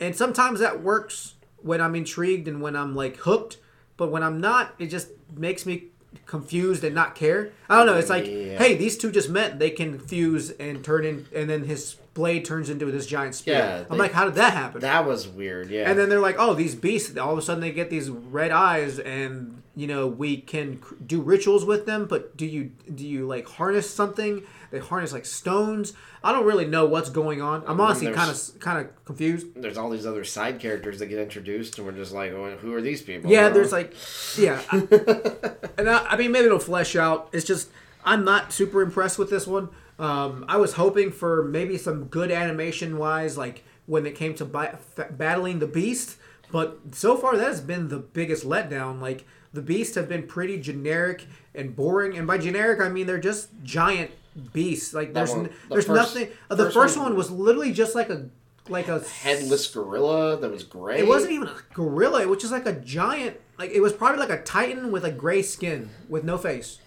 And 0.00 0.16
sometimes 0.16 0.60
that 0.60 0.82
works 0.82 1.34
when 1.62 1.80
I'm 1.80 1.94
intrigued 1.94 2.48
and 2.48 2.62
when 2.62 2.74
I'm 2.74 2.94
like 2.96 3.18
hooked, 3.18 3.58
but 3.96 4.10
when 4.10 4.22
I'm 4.22 4.40
not, 4.40 4.74
it 4.78 4.86
just 4.86 5.08
makes 5.36 5.66
me 5.66 5.88
confused 6.26 6.84
and 6.84 6.94
not 6.94 7.14
care. 7.14 7.50
I 7.68 7.76
don't 7.78 7.86
know. 7.86 7.96
It's 7.96 8.10
like, 8.10 8.26
Yeah. 8.26 8.58
hey, 8.58 8.76
these 8.76 8.96
two 8.96 9.10
just 9.10 9.28
met. 9.30 9.58
They 9.58 9.70
can 9.70 9.98
fuse 9.98 10.50
and 10.50 10.84
turn 10.84 11.04
in, 11.04 11.26
and 11.34 11.48
then 11.50 11.64
his 11.64 11.96
blade 12.14 12.44
turns 12.44 12.68
into 12.70 12.86
this 12.86 13.06
giant 13.06 13.34
spear. 13.34 13.54
Yeah, 13.54 13.76
I'm 13.88 13.96
they- 13.96 14.04
like, 14.04 14.12
how 14.12 14.24
did 14.24 14.34
that 14.34 14.52
happen? 14.52 14.80
that 14.80 15.06
was 15.06 15.26
weird. 15.28 15.70
Yeah. 15.70 15.88
And 15.88 15.98
then 15.98 16.08
they're 16.08 16.20
like, 16.20 16.36
oh, 16.38 16.54
these 16.54 16.74
beasts, 16.74 17.16
all 17.16 17.32
of 17.32 17.38
a 17.38 17.42
sudden 17.42 17.60
they 17.60 17.72
get 17.72 17.90
these 17.90 18.10
red 18.10 18.50
eyes, 18.50 18.98
and 18.98 19.62
you 19.76 19.86
know 19.86 20.06
we 20.08 20.36
can 20.38 20.80
do 21.06 21.20
rituals 21.20 21.64
with 21.64 21.86
them. 21.86 22.06
But 22.06 22.36
do 22.36 22.46
you 22.46 22.72
do 22.92 23.06
you 23.06 23.26
like 23.26 23.46
harness 23.48 23.88
something? 23.88 24.42
They 24.70 24.78
harness 24.78 25.12
like 25.12 25.26
stones. 25.26 25.92
I 26.22 26.32
don't 26.32 26.44
really 26.46 26.66
know 26.66 26.86
what's 26.86 27.10
going 27.10 27.42
on. 27.42 27.64
I'm 27.66 27.80
honestly 27.80 28.12
kind 28.12 28.30
of 28.30 28.60
kind 28.60 28.78
of 28.86 29.04
confused. 29.04 29.48
there's 29.56 29.78
all 29.78 29.90
these 29.90 30.06
other 30.06 30.24
side 30.24 30.60
characters 30.60 30.98
that 31.00 31.06
get 31.06 31.18
introduced, 31.18 31.78
and 31.78 31.86
we're 31.86 31.92
just 31.92 32.12
like, 32.12 32.32
well, 32.32 32.50
who 32.56 32.74
are 32.74 32.80
these 32.80 33.02
people? 33.02 33.30
Yeah, 33.30 33.48
there's 33.48 33.72
like, 33.72 33.94
yeah, 34.36 34.60
I, 34.70 34.76
and 35.78 35.90
I, 35.90 36.06
I 36.10 36.16
mean 36.16 36.32
maybe 36.32 36.46
it'll 36.46 36.58
flesh 36.58 36.94
out. 36.96 37.28
It's 37.32 37.44
just 37.44 37.70
I'm 38.04 38.24
not 38.24 38.52
super 38.52 38.82
impressed 38.82 39.18
with 39.18 39.30
this 39.30 39.46
one. 39.46 39.68
Um, 39.98 40.44
I 40.48 40.56
was 40.56 40.74
hoping 40.74 41.10
for 41.10 41.42
maybe 41.42 41.76
some 41.76 42.04
good 42.04 42.30
animation 42.30 42.96
wise, 42.96 43.36
like 43.36 43.64
when 43.86 44.06
it 44.06 44.14
came 44.14 44.34
to 44.36 44.44
bi- 44.44 44.76
fa- 44.94 45.08
battling 45.10 45.58
the 45.58 45.66
beast, 45.66 46.16
but 46.52 46.78
so 46.92 47.16
far 47.16 47.36
that 47.36 47.46
has 47.46 47.60
been 47.60 47.88
the 47.88 47.98
biggest 47.98 48.44
letdown. 48.46 49.00
Like 49.00 49.26
the 49.52 49.60
beasts 49.62 49.96
have 49.96 50.08
been 50.08 50.26
pretty 50.26 50.60
generic 50.60 51.26
and 51.54 51.74
boring, 51.74 52.16
and 52.16 52.26
by 52.26 52.38
generic 52.38 52.80
I 52.80 52.88
mean 52.88 53.06
they're 53.06 53.18
just 53.18 53.48
giant 53.62 54.12
beasts. 54.52 54.92
Like 54.94 55.12
there's 55.14 55.30
one- 55.30 55.46
n- 55.46 55.52
the 55.68 55.74
there's 55.74 55.86
first- 55.86 56.14
nothing. 56.16 56.28
uh, 56.50 56.54
the 56.54 56.64
first 56.64 56.74
first 56.74 56.96
one- 56.96 57.06
one 57.06 57.16
was 57.16 57.30
literally 57.30 57.72
just 57.72 57.94
like 57.94 58.10
a 58.10 58.26
like 58.68 58.88
a 58.88 59.00
headless 59.00 59.66
gorilla 59.66 60.38
that 60.40 60.50
was 60.50 60.62
gray. 60.64 60.98
it 61.00 61.06
wasn't 61.08 61.32
even 61.32 61.48
a 61.48 61.56
gorilla. 61.74 62.22
It 62.22 62.28
was 62.28 62.38
just 62.40 62.52
like 62.52 62.66
a 62.66 62.72
giant. 62.74 63.36
Like 63.58 63.70
it 63.72 63.80
was 63.80 63.92
probably 63.92 64.18
like 64.20 64.30
a 64.30 64.42
titan 64.42 64.92
with 64.92 65.04
a 65.04 65.10
gray 65.10 65.42
skin 65.42 65.90
with 66.08 66.24
no 66.24 66.38
face. 66.38 66.78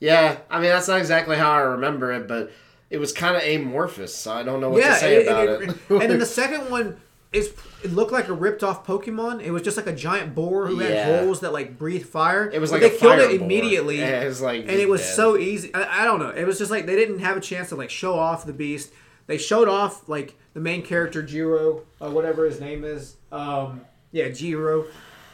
Yeah, 0.00 0.38
I 0.50 0.60
mean 0.60 0.70
that's 0.70 0.88
not 0.88 0.98
exactly 0.98 1.36
how 1.36 1.52
I 1.52 1.60
remember 1.60 2.12
it, 2.12 2.26
but 2.28 2.50
it 2.90 2.98
was 2.98 3.12
kind 3.12 3.36
of 3.36 3.42
amorphous, 3.42 4.14
so 4.14 4.32
I 4.32 4.42
don't 4.42 4.60
know 4.60 4.70
what 4.70 4.82
yeah, 4.82 4.94
to 4.94 4.98
say 5.00 5.16
it- 5.16 5.26
about 5.26 5.48
it- 5.48 5.62
it. 5.62 5.68
it- 5.70 6.02
and 6.02 6.10
then 6.10 6.18
the 6.18 6.26
second 6.42 6.70
one 6.70 7.00
is 7.34 7.52
it 7.82 7.92
looked 7.92 8.12
like 8.12 8.28
a 8.28 8.32
ripped 8.32 8.62
off 8.62 8.86
Pokemon. 8.86 9.42
It 9.42 9.50
was 9.50 9.60
just 9.62 9.76
like 9.76 9.86
a 9.86 9.94
giant 9.94 10.34
boar 10.34 10.66
who 10.68 10.80
Yeah. 10.80 10.88
had 11.06 11.20
holes 11.24 11.40
that 11.40 11.52
like 11.52 11.76
breathed 11.78 12.08
fire. 12.08 12.48
It 12.50 12.60
was 12.60 12.70
like 12.72 12.80
they 12.80 12.94
a 12.94 12.98
killed 12.98 13.18
it 13.18 13.26
boar. 13.38 13.44
immediately. 13.46 13.98
Yeah, 13.98 14.22
it 14.22 14.26
was 14.28 14.40
like 14.40 14.60
and 14.62 14.70
it 14.70 14.88
was 14.88 15.00
dead. 15.02 15.14
so 15.14 15.36
easy. 15.36 15.74
I, 15.74 16.02
I 16.02 16.04
don't 16.04 16.20
know. 16.20 16.30
It 16.30 16.46
was 16.46 16.58
just 16.58 16.70
like 16.70 16.86
they 16.86 16.96
didn't 16.96 17.18
have 17.18 17.36
a 17.36 17.40
chance 17.40 17.68
to 17.70 17.76
like 17.76 17.90
show 17.90 18.14
off 18.18 18.46
the 18.46 18.52
beast. 18.52 18.92
They 19.26 19.36
showed 19.38 19.68
off 19.68 20.08
like 20.08 20.36
the 20.54 20.60
main 20.60 20.82
character 20.82 21.22
Jiro, 21.22 21.82
uh, 22.00 22.10
whatever 22.10 22.44
his 22.46 22.60
name 22.60 22.84
is. 22.84 23.16
Um, 23.32 23.80
yeah, 24.12 24.28
Jiro. 24.28 24.84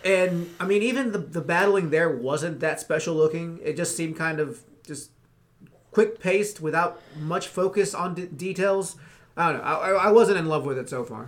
And 0.05 0.48
I 0.59 0.64
mean, 0.64 0.82
even 0.82 1.12
the 1.12 1.18
the 1.18 1.40
battling 1.42 1.90
there 1.90 2.09
wasn't 2.09 2.61
that 2.61 2.80
special 2.80 3.14
looking. 3.14 3.59
It 3.62 3.76
just 3.76 3.96
seemed 3.96 4.16
kind 4.16 4.40
of 4.40 4.61
just 4.86 5.11
quick 5.90 6.18
paced 6.20 6.61
without 6.61 7.01
much 7.18 7.48
focus 7.48 7.94
on 7.94 8.14
d- 8.14 8.26
details. 8.26 8.96
I 9.36 9.53
don't 9.53 9.61
know. 9.61 9.66
I 9.68 9.90
I 10.09 10.11
wasn't 10.12 10.38
in 10.38 10.46
love 10.46 10.64
with 10.64 10.78
it 10.78 10.88
so 10.88 11.05
far. 11.05 11.26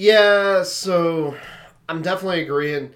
Yeah, 0.00 0.62
so 0.62 1.36
I'm 1.86 2.00
definitely 2.00 2.40
agreeing. 2.40 2.94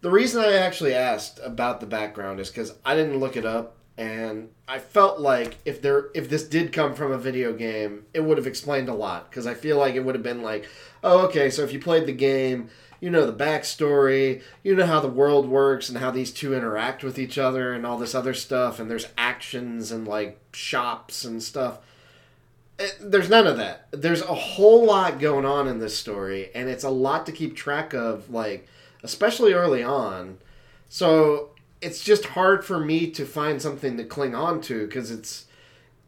The 0.00 0.10
reason 0.10 0.42
I 0.42 0.54
actually 0.54 0.94
asked 0.94 1.38
about 1.44 1.78
the 1.78 1.86
background 1.86 2.40
is 2.40 2.48
because 2.48 2.74
I 2.84 2.96
didn't 2.96 3.20
look 3.20 3.36
it 3.36 3.46
up, 3.46 3.76
and 3.96 4.48
I 4.66 4.80
felt 4.80 5.20
like 5.20 5.58
if 5.64 5.80
there 5.80 6.08
if 6.12 6.28
this 6.28 6.42
did 6.42 6.72
come 6.72 6.96
from 6.96 7.12
a 7.12 7.18
video 7.18 7.52
game, 7.52 8.06
it 8.12 8.24
would 8.24 8.36
have 8.36 8.48
explained 8.48 8.88
a 8.88 8.94
lot. 8.94 9.30
Because 9.30 9.46
I 9.46 9.54
feel 9.54 9.78
like 9.78 9.94
it 9.94 10.00
would 10.00 10.16
have 10.16 10.24
been 10.24 10.42
like, 10.42 10.68
oh, 11.04 11.20
okay, 11.26 11.50
so 11.50 11.62
if 11.62 11.72
you 11.72 11.78
played 11.78 12.06
the 12.06 12.12
game, 12.12 12.68
you 13.00 13.10
know 13.10 13.30
the 13.30 13.44
backstory, 13.44 14.42
you 14.64 14.74
know 14.74 14.86
how 14.86 14.98
the 14.98 15.06
world 15.06 15.48
works, 15.48 15.88
and 15.88 15.98
how 15.98 16.10
these 16.10 16.32
two 16.32 16.52
interact 16.52 17.04
with 17.04 17.16
each 17.16 17.38
other, 17.38 17.72
and 17.72 17.86
all 17.86 17.96
this 17.96 18.12
other 18.12 18.34
stuff, 18.34 18.80
and 18.80 18.90
there's 18.90 19.06
actions 19.16 19.92
and 19.92 20.08
like 20.08 20.36
shops 20.52 21.24
and 21.24 21.44
stuff 21.44 21.78
there's 23.00 23.28
none 23.28 23.46
of 23.46 23.56
that. 23.58 23.88
There's 23.90 24.22
a 24.22 24.34
whole 24.34 24.84
lot 24.84 25.18
going 25.18 25.44
on 25.44 25.68
in 25.68 25.78
this 25.78 25.96
story, 25.96 26.50
and 26.54 26.68
it's 26.68 26.84
a 26.84 26.90
lot 26.90 27.26
to 27.26 27.32
keep 27.32 27.56
track 27.56 27.92
of, 27.92 28.30
like, 28.30 28.68
especially 29.02 29.52
early 29.52 29.82
on. 29.82 30.38
So 30.88 31.50
it's 31.80 32.02
just 32.02 32.26
hard 32.26 32.64
for 32.64 32.78
me 32.78 33.10
to 33.12 33.24
find 33.24 33.60
something 33.60 33.96
to 33.96 34.04
cling 34.04 34.34
on 34.34 34.60
to 34.62 34.86
because 34.86 35.10
it's 35.10 35.46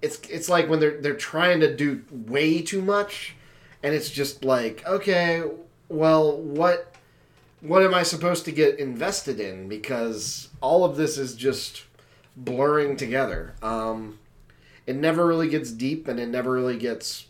it's 0.00 0.20
it's 0.28 0.48
like 0.48 0.68
when 0.68 0.80
they're 0.80 1.00
they're 1.00 1.14
trying 1.14 1.60
to 1.60 1.74
do 1.74 2.02
way 2.10 2.60
too 2.62 2.82
much, 2.82 3.36
and 3.82 3.94
it's 3.94 4.10
just 4.10 4.44
like, 4.44 4.84
okay, 4.86 5.42
well, 5.88 6.36
what 6.36 6.94
what 7.60 7.82
am 7.82 7.94
I 7.94 8.02
supposed 8.02 8.44
to 8.46 8.52
get 8.52 8.78
invested 8.78 9.38
in? 9.38 9.68
Because 9.68 10.48
all 10.60 10.84
of 10.84 10.96
this 10.96 11.16
is 11.16 11.34
just 11.34 11.84
blurring 12.36 12.96
together. 12.96 13.54
Um, 13.62 14.18
it 14.86 14.96
never 14.96 15.26
really 15.26 15.48
gets 15.48 15.70
deep 15.70 16.08
and 16.08 16.18
it 16.20 16.28
never 16.28 16.50
really 16.52 16.78
gets 16.78 17.26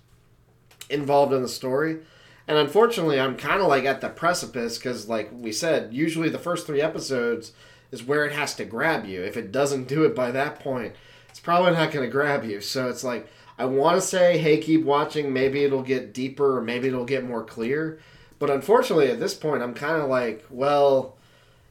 involved 0.90 1.32
in 1.32 1.42
the 1.42 1.48
story 1.48 1.98
And 2.46 2.58
unfortunately, 2.58 3.20
I'm 3.20 3.36
kind 3.36 3.60
of 3.60 3.68
like 3.68 3.84
at 3.84 4.00
the 4.00 4.08
precipice 4.08 4.76
because, 4.78 5.08
like 5.08 5.30
we 5.32 5.52
said, 5.52 5.94
usually 5.94 6.28
the 6.28 6.38
first 6.38 6.66
three 6.66 6.80
episodes 6.80 7.52
is 7.90 8.02
where 8.02 8.24
it 8.24 8.32
has 8.32 8.54
to 8.56 8.64
grab 8.64 9.04
you. 9.06 9.22
If 9.22 9.36
it 9.36 9.52
doesn't 9.52 9.88
do 9.88 10.04
it 10.04 10.14
by 10.14 10.30
that 10.32 10.58
point, 10.58 10.94
it's 11.28 11.40
probably 11.40 11.72
not 11.72 11.92
going 11.92 12.04
to 12.04 12.10
grab 12.10 12.44
you. 12.44 12.60
So 12.60 12.88
it's 12.88 13.04
like, 13.04 13.28
I 13.58 13.64
want 13.66 13.96
to 13.96 14.06
say, 14.06 14.38
hey, 14.38 14.58
keep 14.58 14.84
watching. 14.84 15.32
Maybe 15.32 15.62
it'll 15.62 15.82
get 15.82 16.12
deeper 16.12 16.58
or 16.58 16.62
maybe 16.62 16.88
it'll 16.88 17.04
get 17.04 17.24
more 17.24 17.44
clear. 17.44 18.00
But 18.38 18.50
unfortunately, 18.50 19.08
at 19.08 19.20
this 19.20 19.34
point, 19.34 19.62
I'm 19.62 19.74
kind 19.74 20.02
of 20.02 20.08
like, 20.08 20.44
well, 20.50 21.16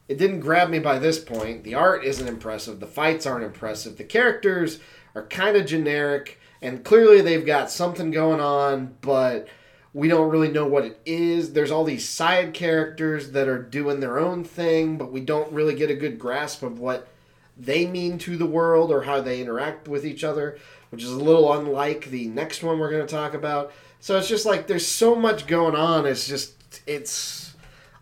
it 0.08 0.16
didn't 0.16 0.40
grab 0.40 0.70
me 0.70 0.78
by 0.78 0.98
this 0.98 1.18
point. 1.18 1.64
The 1.64 1.74
art 1.74 2.04
isn't 2.04 2.26
impressive. 2.26 2.80
The 2.80 2.86
fights 2.86 3.26
aren't 3.26 3.44
impressive. 3.44 3.98
The 3.98 4.04
characters 4.04 4.80
are 5.14 5.26
kind 5.26 5.56
of 5.56 5.66
generic. 5.66 6.40
And 6.60 6.84
clearly, 6.84 7.20
they've 7.20 7.44
got 7.44 7.70
something 7.70 8.10
going 8.10 8.40
on, 8.40 8.96
but 9.00 9.48
we 9.94 10.08
don't 10.08 10.30
really 10.30 10.50
know 10.50 10.66
what 10.66 10.84
it 10.84 11.00
is. 11.04 11.52
There's 11.52 11.70
all 11.70 11.84
these 11.84 12.08
side 12.08 12.54
characters 12.54 13.32
that 13.32 13.48
are 13.48 13.62
doing 13.62 14.00
their 14.00 14.18
own 14.18 14.44
thing, 14.44 14.96
but 14.96 15.12
we 15.12 15.20
don't 15.20 15.52
really 15.52 15.74
get 15.74 15.90
a 15.90 15.94
good 15.94 16.18
grasp 16.18 16.62
of 16.62 16.78
what 16.78 17.08
they 17.56 17.86
mean 17.86 18.18
to 18.18 18.36
the 18.36 18.46
world 18.46 18.90
or 18.90 19.02
how 19.02 19.20
they 19.20 19.40
interact 19.40 19.88
with 19.88 20.06
each 20.06 20.24
other, 20.24 20.58
which 20.90 21.02
is 21.02 21.10
a 21.10 21.16
little 21.16 21.52
unlike 21.52 22.06
the 22.06 22.26
next 22.28 22.62
one 22.62 22.78
we're 22.78 22.90
going 22.90 23.06
to 23.06 23.14
talk 23.14 23.34
about. 23.34 23.72
So 24.00 24.16
it's 24.18 24.28
just 24.28 24.46
like 24.46 24.66
there's 24.66 24.86
so 24.86 25.14
much 25.14 25.46
going 25.46 25.76
on. 25.76 26.06
It's 26.06 26.26
just 26.26 26.54
it's 26.86 27.54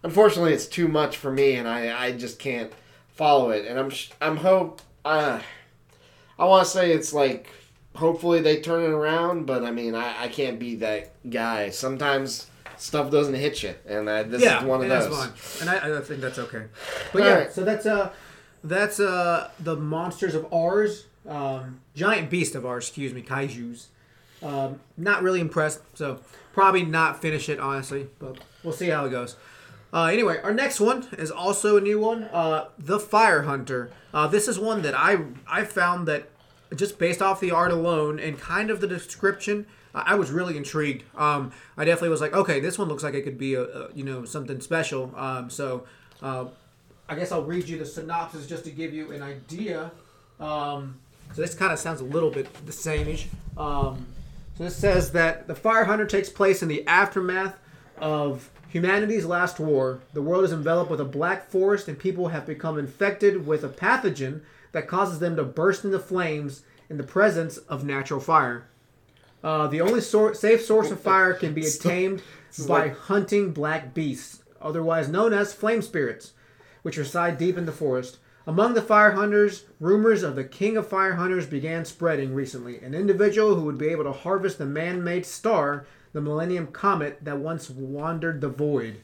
unfortunately 0.02 0.52
it's 0.52 0.66
too 0.66 0.88
much 0.88 1.16
for 1.16 1.32
me, 1.32 1.56
and 1.56 1.68
I 1.68 2.06
I 2.06 2.12
just 2.12 2.38
can't 2.38 2.72
follow 3.08 3.50
it. 3.50 3.66
And 3.66 3.78
I'm 3.78 3.90
I'm 4.20 4.36
hope 4.38 4.80
uh, 5.04 5.40
I 6.40 6.44
want 6.46 6.64
to 6.64 6.70
say 6.70 6.92
it's 6.92 7.12
like 7.12 7.48
hopefully 7.94 8.40
they 8.40 8.60
turn 8.60 8.82
it 8.82 8.90
around, 8.90 9.46
but 9.46 9.62
I 9.62 9.70
mean 9.70 9.94
I, 9.94 10.24
I 10.24 10.28
can't 10.28 10.58
be 10.58 10.76
that 10.76 11.12
guy. 11.28 11.70
Sometimes 11.70 12.46
stuff 12.78 13.10
doesn't 13.10 13.34
hit 13.34 13.62
you, 13.62 13.74
and 13.86 14.08
I, 14.08 14.22
this 14.22 14.42
yeah, 14.42 14.60
is 14.60 14.64
one 14.64 14.82
of 14.82 14.88
those. 14.88 15.06
fine. 15.06 15.68
And 15.68 15.70
I, 15.70 15.98
I 15.98 16.00
think 16.00 16.20
that's 16.20 16.38
okay. 16.38 16.64
But 17.12 17.22
All 17.22 17.28
yeah, 17.28 17.34
right. 17.34 17.52
so 17.52 17.62
that's 17.62 17.84
uh, 17.86 18.10
that's 18.64 18.98
uh, 18.98 19.50
the 19.60 19.76
monsters 19.76 20.34
of 20.34 20.50
Ars, 20.52 21.06
um, 21.28 21.80
giant 21.94 22.30
beast 22.30 22.54
of 22.54 22.64
Ars. 22.64 22.88
Excuse 22.88 23.12
me, 23.12 23.22
kaiju's. 23.22 23.88
Um, 24.42 24.80
not 24.96 25.22
really 25.22 25.40
impressed, 25.40 25.80
so 25.94 26.20
probably 26.54 26.82
not 26.82 27.20
finish 27.20 27.50
it 27.50 27.60
honestly, 27.60 28.08
but 28.18 28.38
we'll 28.64 28.72
see 28.72 28.88
how 28.88 29.04
it 29.04 29.10
goes. 29.10 29.36
Uh, 29.92 30.04
anyway, 30.04 30.38
our 30.42 30.54
next 30.54 30.80
one 30.80 31.06
is 31.18 31.30
also 31.30 31.76
a 31.76 31.80
new 31.80 31.98
one, 31.98 32.24
uh, 32.24 32.68
the 32.78 33.00
Fire 33.00 33.42
Hunter. 33.42 33.90
Uh, 34.14 34.26
this 34.26 34.46
is 34.46 34.58
one 34.58 34.82
that 34.82 34.94
I 34.94 35.18
I 35.48 35.64
found 35.64 36.06
that 36.08 36.28
just 36.74 36.98
based 36.98 37.20
off 37.20 37.40
the 37.40 37.50
art 37.50 37.72
alone 37.72 38.20
and 38.20 38.38
kind 38.38 38.70
of 38.70 38.80
the 38.80 38.86
description, 38.86 39.66
I 39.94 40.14
was 40.14 40.30
really 40.30 40.56
intrigued. 40.56 41.04
Um, 41.16 41.52
I 41.76 41.84
definitely 41.84 42.10
was 42.10 42.20
like, 42.20 42.32
okay, 42.32 42.60
this 42.60 42.78
one 42.78 42.88
looks 42.88 43.02
like 43.02 43.14
it 43.14 43.22
could 43.22 43.38
be 43.38 43.54
a, 43.54 43.62
a 43.62 43.92
you 43.94 44.04
know 44.04 44.24
something 44.24 44.60
special. 44.60 45.12
Um, 45.16 45.50
so 45.50 45.84
uh, 46.22 46.46
I 47.08 47.16
guess 47.16 47.32
I'll 47.32 47.42
read 47.42 47.68
you 47.68 47.78
the 47.78 47.86
synopsis 47.86 48.46
just 48.46 48.64
to 48.64 48.70
give 48.70 48.94
you 48.94 49.10
an 49.10 49.22
idea. 49.22 49.90
Um, 50.38 50.96
so 51.34 51.42
this 51.42 51.54
kind 51.54 51.72
of 51.72 51.78
sounds 51.78 52.00
a 52.00 52.04
little 52.04 52.30
bit 52.30 52.48
the 52.66 52.72
same-ish. 52.72 53.28
Um, 53.56 54.06
so 54.56 54.64
this 54.64 54.76
says 54.76 55.12
that 55.12 55.46
the 55.46 55.54
Fire 55.54 55.84
Hunter 55.84 56.06
takes 56.06 56.28
place 56.28 56.62
in 56.62 56.68
the 56.68 56.86
aftermath 56.86 57.58
of 57.98 58.50
humanity's 58.70 59.26
last 59.26 59.58
war. 59.58 60.00
The 60.14 60.22
world 60.22 60.44
is 60.44 60.52
enveloped 60.52 60.90
with 60.90 61.00
a 61.00 61.04
black 61.04 61.50
forest, 61.50 61.88
and 61.88 61.98
people 61.98 62.28
have 62.28 62.46
become 62.46 62.78
infected 62.78 63.46
with 63.46 63.64
a 63.64 63.68
pathogen 63.68 64.40
that 64.72 64.88
causes 64.88 65.18
them 65.18 65.36
to 65.36 65.44
burst 65.44 65.84
into 65.84 65.98
flames 65.98 66.62
in 66.88 66.96
the 66.96 67.04
presence 67.04 67.58
of 67.58 67.84
natural 67.84 68.20
fire. 68.20 68.66
Uh, 69.42 69.66
the 69.66 69.80
only 69.80 70.00
sor- 70.00 70.34
safe 70.34 70.62
source 70.62 70.90
of 70.90 71.00
fire 71.00 71.34
can 71.34 71.52
be 71.54 71.68
tamed 71.68 72.22
by 72.66 72.88
hunting 72.88 73.52
black 73.52 73.92
beasts, 73.92 74.42
otherwise 74.60 75.08
known 75.08 75.32
as 75.32 75.52
flame 75.52 75.82
spirits, 75.82 76.32
which 76.82 76.96
reside 76.96 77.38
deep 77.38 77.58
in 77.58 77.66
the 77.66 77.72
forest. 77.72 78.18
Among 78.46 78.74
the 78.74 78.82
fire 78.82 79.12
hunters, 79.12 79.64
rumors 79.78 80.22
of 80.22 80.34
the 80.34 80.44
king 80.44 80.76
of 80.76 80.88
fire 80.88 81.14
hunters 81.14 81.46
began 81.46 81.84
spreading 81.84 82.34
recently. 82.34 82.78
An 82.78 82.94
individual 82.94 83.54
who 83.54 83.62
would 83.62 83.78
be 83.78 83.88
able 83.88 84.04
to 84.04 84.12
harvest 84.12 84.58
the 84.58 84.66
man 84.66 85.04
made 85.04 85.26
star, 85.26 85.86
the 86.12 86.20
Millennium 86.20 86.68
Comet, 86.68 87.18
that 87.24 87.38
once 87.38 87.70
wandered 87.70 88.40
the 88.40 88.48
void. 88.48 89.00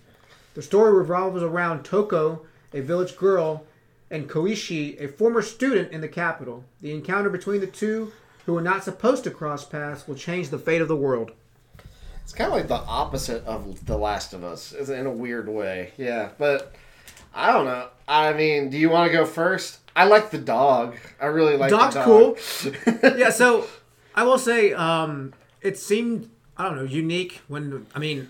The 0.55 0.63
story 0.63 0.93
revolves 0.93 1.43
around 1.43 1.85
Toko, 1.85 2.47
a 2.73 2.81
village 2.81 3.17
girl, 3.17 3.65
and 4.11 4.29
Koishi, 4.29 5.01
a 5.01 5.09
former 5.09 5.43
student 5.43 5.93
in 5.93 6.01
the 6.01 6.09
capital. 6.09 6.65
The 6.81 6.93
encounter 6.93 7.31
between 7.31 7.61
the 7.61 7.67
two, 7.67 8.13
who 8.47 8.57
are 8.57 8.63
not 8.63 8.85
supposed 8.85 9.25
to 9.25 9.31
cross 9.31 9.65
paths, 9.65 10.07
will 10.07 10.15
change 10.15 10.49
the 10.49 10.59
fate 10.59 10.81
of 10.81 10.89
the 10.89 10.97
world. 10.97 11.33
It's 12.23 12.33
kind 12.33 12.51
of 12.51 12.57
like 12.57 12.69
the 12.69 12.75
opposite 12.75 13.45
of 13.45 13.87
The 13.87 13.97
Last 13.97 14.33
of 14.33 14.43
Us, 14.43 14.73
in 14.73 15.07
a 15.07 15.13
weird 15.13 15.49
way. 15.49 15.93
Yeah, 15.97 16.31
but 16.39 16.75
I 17.35 17.53
don't 17.53 17.67
know. 17.67 17.89
I 18.09 18.33
mean, 18.33 18.71
do 18.71 18.79
you 18.79 18.91
want 18.91 19.11
to 19.11 19.17
go 19.17 19.27
first? 19.27 19.79
I 19.95 20.05
like 20.05 20.31
the 20.31 20.39
dog. 20.39 20.97
I 21.21 21.27
really 21.27 21.57
like 21.57 21.71
Dog's 21.71 21.95
the 21.95 22.01
dog. 22.01 22.99
cool. 23.03 23.17
yeah, 23.19 23.31
so 23.31 23.67
I 24.15 24.25
will 24.25 24.39
say 24.39 24.73
um, 24.73 25.35
it 25.61 25.79
seemed 25.79 26.31
I 26.59 26.65
don't 26.65 26.77
know 26.77 26.85
unique 26.85 27.41
when 27.49 27.87
I 27.95 27.99
mean 27.99 28.29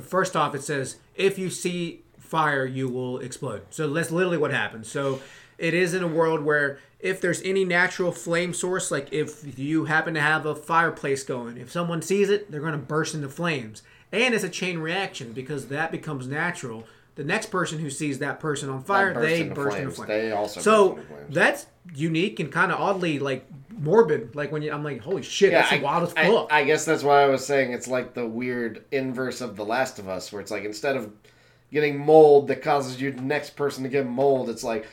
first 0.00 0.36
off 0.36 0.54
it 0.54 0.62
says 0.62 0.96
if 1.14 1.38
you 1.38 1.50
see 1.50 2.02
fire 2.18 2.66
you 2.66 2.88
will 2.88 3.18
explode. 3.18 3.62
So 3.70 3.92
that's 3.92 4.10
literally 4.10 4.38
what 4.38 4.50
happens. 4.50 4.90
So 4.90 5.20
it 5.58 5.74
is 5.74 5.94
in 5.94 6.02
a 6.02 6.08
world 6.08 6.42
where 6.42 6.78
if 6.98 7.20
there's 7.20 7.42
any 7.42 7.64
natural 7.64 8.10
flame 8.12 8.54
source 8.54 8.90
like 8.90 9.12
if 9.12 9.58
you 9.58 9.84
happen 9.84 10.14
to 10.14 10.20
have 10.20 10.46
a 10.46 10.54
fireplace 10.54 11.22
going, 11.22 11.58
if 11.58 11.70
someone 11.70 12.02
sees 12.02 12.30
it, 12.30 12.50
they're 12.50 12.60
going 12.60 12.72
to 12.72 12.78
burst 12.78 13.14
into 13.14 13.28
flames. 13.28 13.82
And 14.10 14.34
it's 14.34 14.44
a 14.44 14.48
chain 14.48 14.78
reaction 14.78 15.32
because 15.32 15.68
that 15.68 15.92
becomes 15.92 16.26
natural. 16.26 16.86
The 17.16 17.24
next 17.24 17.46
person 17.46 17.78
who 17.78 17.90
sees 17.90 18.18
that 18.18 18.40
person 18.40 18.68
on 18.70 18.82
fire, 18.82 19.14
burst 19.14 19.28
they 19.28 19.40
into 19.42 19.54
burst 19.54 19.76
flames. 19.76 19.84
into 19.84 19.94
flames. 19.96 20.08
They 20.08 20.32
also 20.32 20.60
so 20.60 20.88
burst 20.94 20.98
into 21.02 21.14
flames. 21.14 21.34
that's 21.34 21.66
unique 21.94 22.40
and 22.40 22.50
kind 22.50 22.72
of 22.72 22.80
oddly 22.80 23.18
like 23.20 23.46
morbid. 23.70 24.34
Like 24.34 24.50
when 24.50 24.62
you, 24.62 24.72
I'm 24.72 24.82
like, 24.82 25.00
holy 25.00 25.22
shit, 25.22 25.52
Yeah, 25.52 25.60
that's 25.62 25.72
I, 25.74 25.78
wild 25.80 26.02
as 26.08 26.14
I- 26.16 26.28
fuck. 26.28 26.52
I 26.52 26.64
guess 26.64 26.84
that's 26.84 27.02
why 27.04 27.22
I 27.22 27.26
was 27.26 27.46
saying 27.46 27.72
it's 27.72 27.86
like 27.86 28.14
the 28.14 28.26
weird 28.26 28.84
inverse 28.90 29.40
of 29.40 29.54
The 29.56 29.64
Last 29.64 29.98
of 30.00 30.08
Us, 30.08 30.32
where 30.32 30.40
it's 30.40 30.50
like 30.50 30.64
instead 30.64 30.96
of 30.96 31.12
getting 31.72 31.98
mold 32.04 32.48
that 32.48 32.62
causes 32.62 33.00
your 33.00 33.12
next 33.12 33.50
person 33.50 33.82
to 33.84 33.88
get 33.88 34.06
mold, 34.06 34.48
it's 34.50 34.64
like 34.64 34.86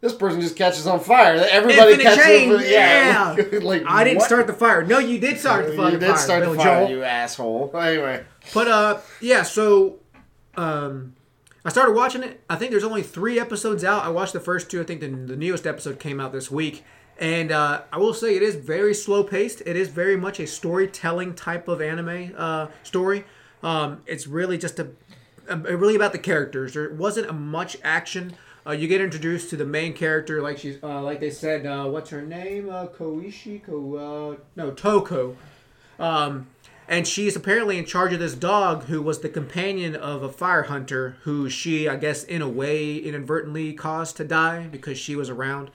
this 0.00 0.14
person 0.14 0.40
just 0.40 0.56
catches 0.56 0.86
on 0.86 1.00
fire. 1.00 1.34
Everybody 1.50 1.92
Infinite 1.92 2.02
catches 2.04 2.24
chain, 2.24 2.52
on 2.52 2.58
fire. 2.58 2.66
yeah. 2.68 3.36
like 3.62 3.82
I 3.86 4.04
didn't 4.04 4.18
what? 4.18 4.26
start 4.26 4.46
the 4.46 4.52
fire. 4.54 4.82
No, 4.84 4.98
you 4.98 5.18
did 5.18 5.38
start 5.38 5.66
the 5.66 5.72
fucking 5.76 5.92
You 5.92 5.98
did 5.98 6.08
fire. 6.08 6.16
start 6.18 6.44
the 6.44 6.54
fire, 6.54 6.86
Joel. 6.86 6.90
you 6.90 7.02
asshole. 7.02 7.70
Anyway, 7.74 8.24
But 8.54 8.68
uh, 8.68 9.00
yeah. 9.20 9.42
So, 9.42 9.96
um, 10.56 11.14
I 11.66 11.68
started 11.68 11.96
watching 11.96 12.22
it. 12.22 12.40
I 12.48 12.54
think 12.54 12.70
there's 12.70 12.84
only 12.84 13.02
three 13.02 13.40
episodes 13.40 13.82
out. 13.82 14.04
I 14.04 14.08
watched 14.08 14.32
the 14.32 14.38
first 14.38 14.70
two. 14.70 14.80
I 14.80 14.84
think 14.84 15.00
the, 15.00 15.08
the 15.08 15.34
newest 15.34 15.66
episode 15.66 15.98
came 15.98 16.20
out 16.20 16.30
this 16.30 16.48
week. 16.48 16.84
And 17.18 17.50
uh, 17.50 17.82
I 17.92 17.98
will 17.98 18.14
say 18.14 18.36
it 18.36 18.42
is 18.42 18.54
very 18.54 18.94
slow 18.94 19.24
paced. 19.24 19.62
It 19.66 19.74
is 19.74 19.88
very 19.88 20.16
much 20.16 20.38
a 20.38 20.46
storytelling 20.46 21.34
type 21.34 21.66
of 21.66 21.80
anime 21.80 22.34
uh, 22.36 22.68
story. 22.84 23.24
Um, 23.64 24.02
it's 24.06 24.28
really 24.28 24.58
just 24.58 24.78
a, 24.78 24.90
a 25.48 25.56
really 25.56 25.96
about 25.96 26.12
the 26.12 26.20
characters. 26.20 26.74
There 26.74 26.94
wasn't 26.94 27.28
a 27.28 27.32
much 27.32 27.76
action. 27.82 28.36
Uh, 28.64 28.70
you 28.70 28.86
get 28.86 29.00
introduced 29.00 29.50
to 29.50 29.56
the 29.56 29.66
main 29.66 29.92
character, 29.92 30.40
like 30.40 30.58
she's 30.58 30.78
uh, 30.84 31.02
like 31.02 31.18
they 31.18 31.30
said. 31.30 31.66
Uh, 31.66 31.86
what's 31.86 32.10
her 32.10 32.22
name? 32.22 32.68
Uh, 32.70 32.86
Koishi? 32.86 33.60
Ko, 33.64 34.38
no, 34.54 34.70
Toko. 34.70 35.36
Um, 35.98 36.46
and 36.88 37.06
she's 37.06 37.34
apparently 37.34 37.78
in 37.78 37.84
charge 37.84 38.12
of 38.12 38.20
this 38.20 38.34
dog 38.34 38.84
who 38.84 39.02
was 39.02 39.20
the 39.20 39.28
companion 39.28 39.96
of 39.96 40.22
a 40.22 40.28
fire 40.28 40.64
hunter 40.64 41.16
who 41.22 41.50
she, 41.50 41.88
I 41.88 41.96
guess, 41.96 42.22
in 42.22 42.42
a 42.42 42.48
way, 42.48 42.96
inadvertently 42.96 43.72
caused 43.72 44.16
to 44.18 44.24
die 44.24 44.68
because 44.68 44.98
she 44.98 45.16
was 45.16 45.28
around. 45.28 45.70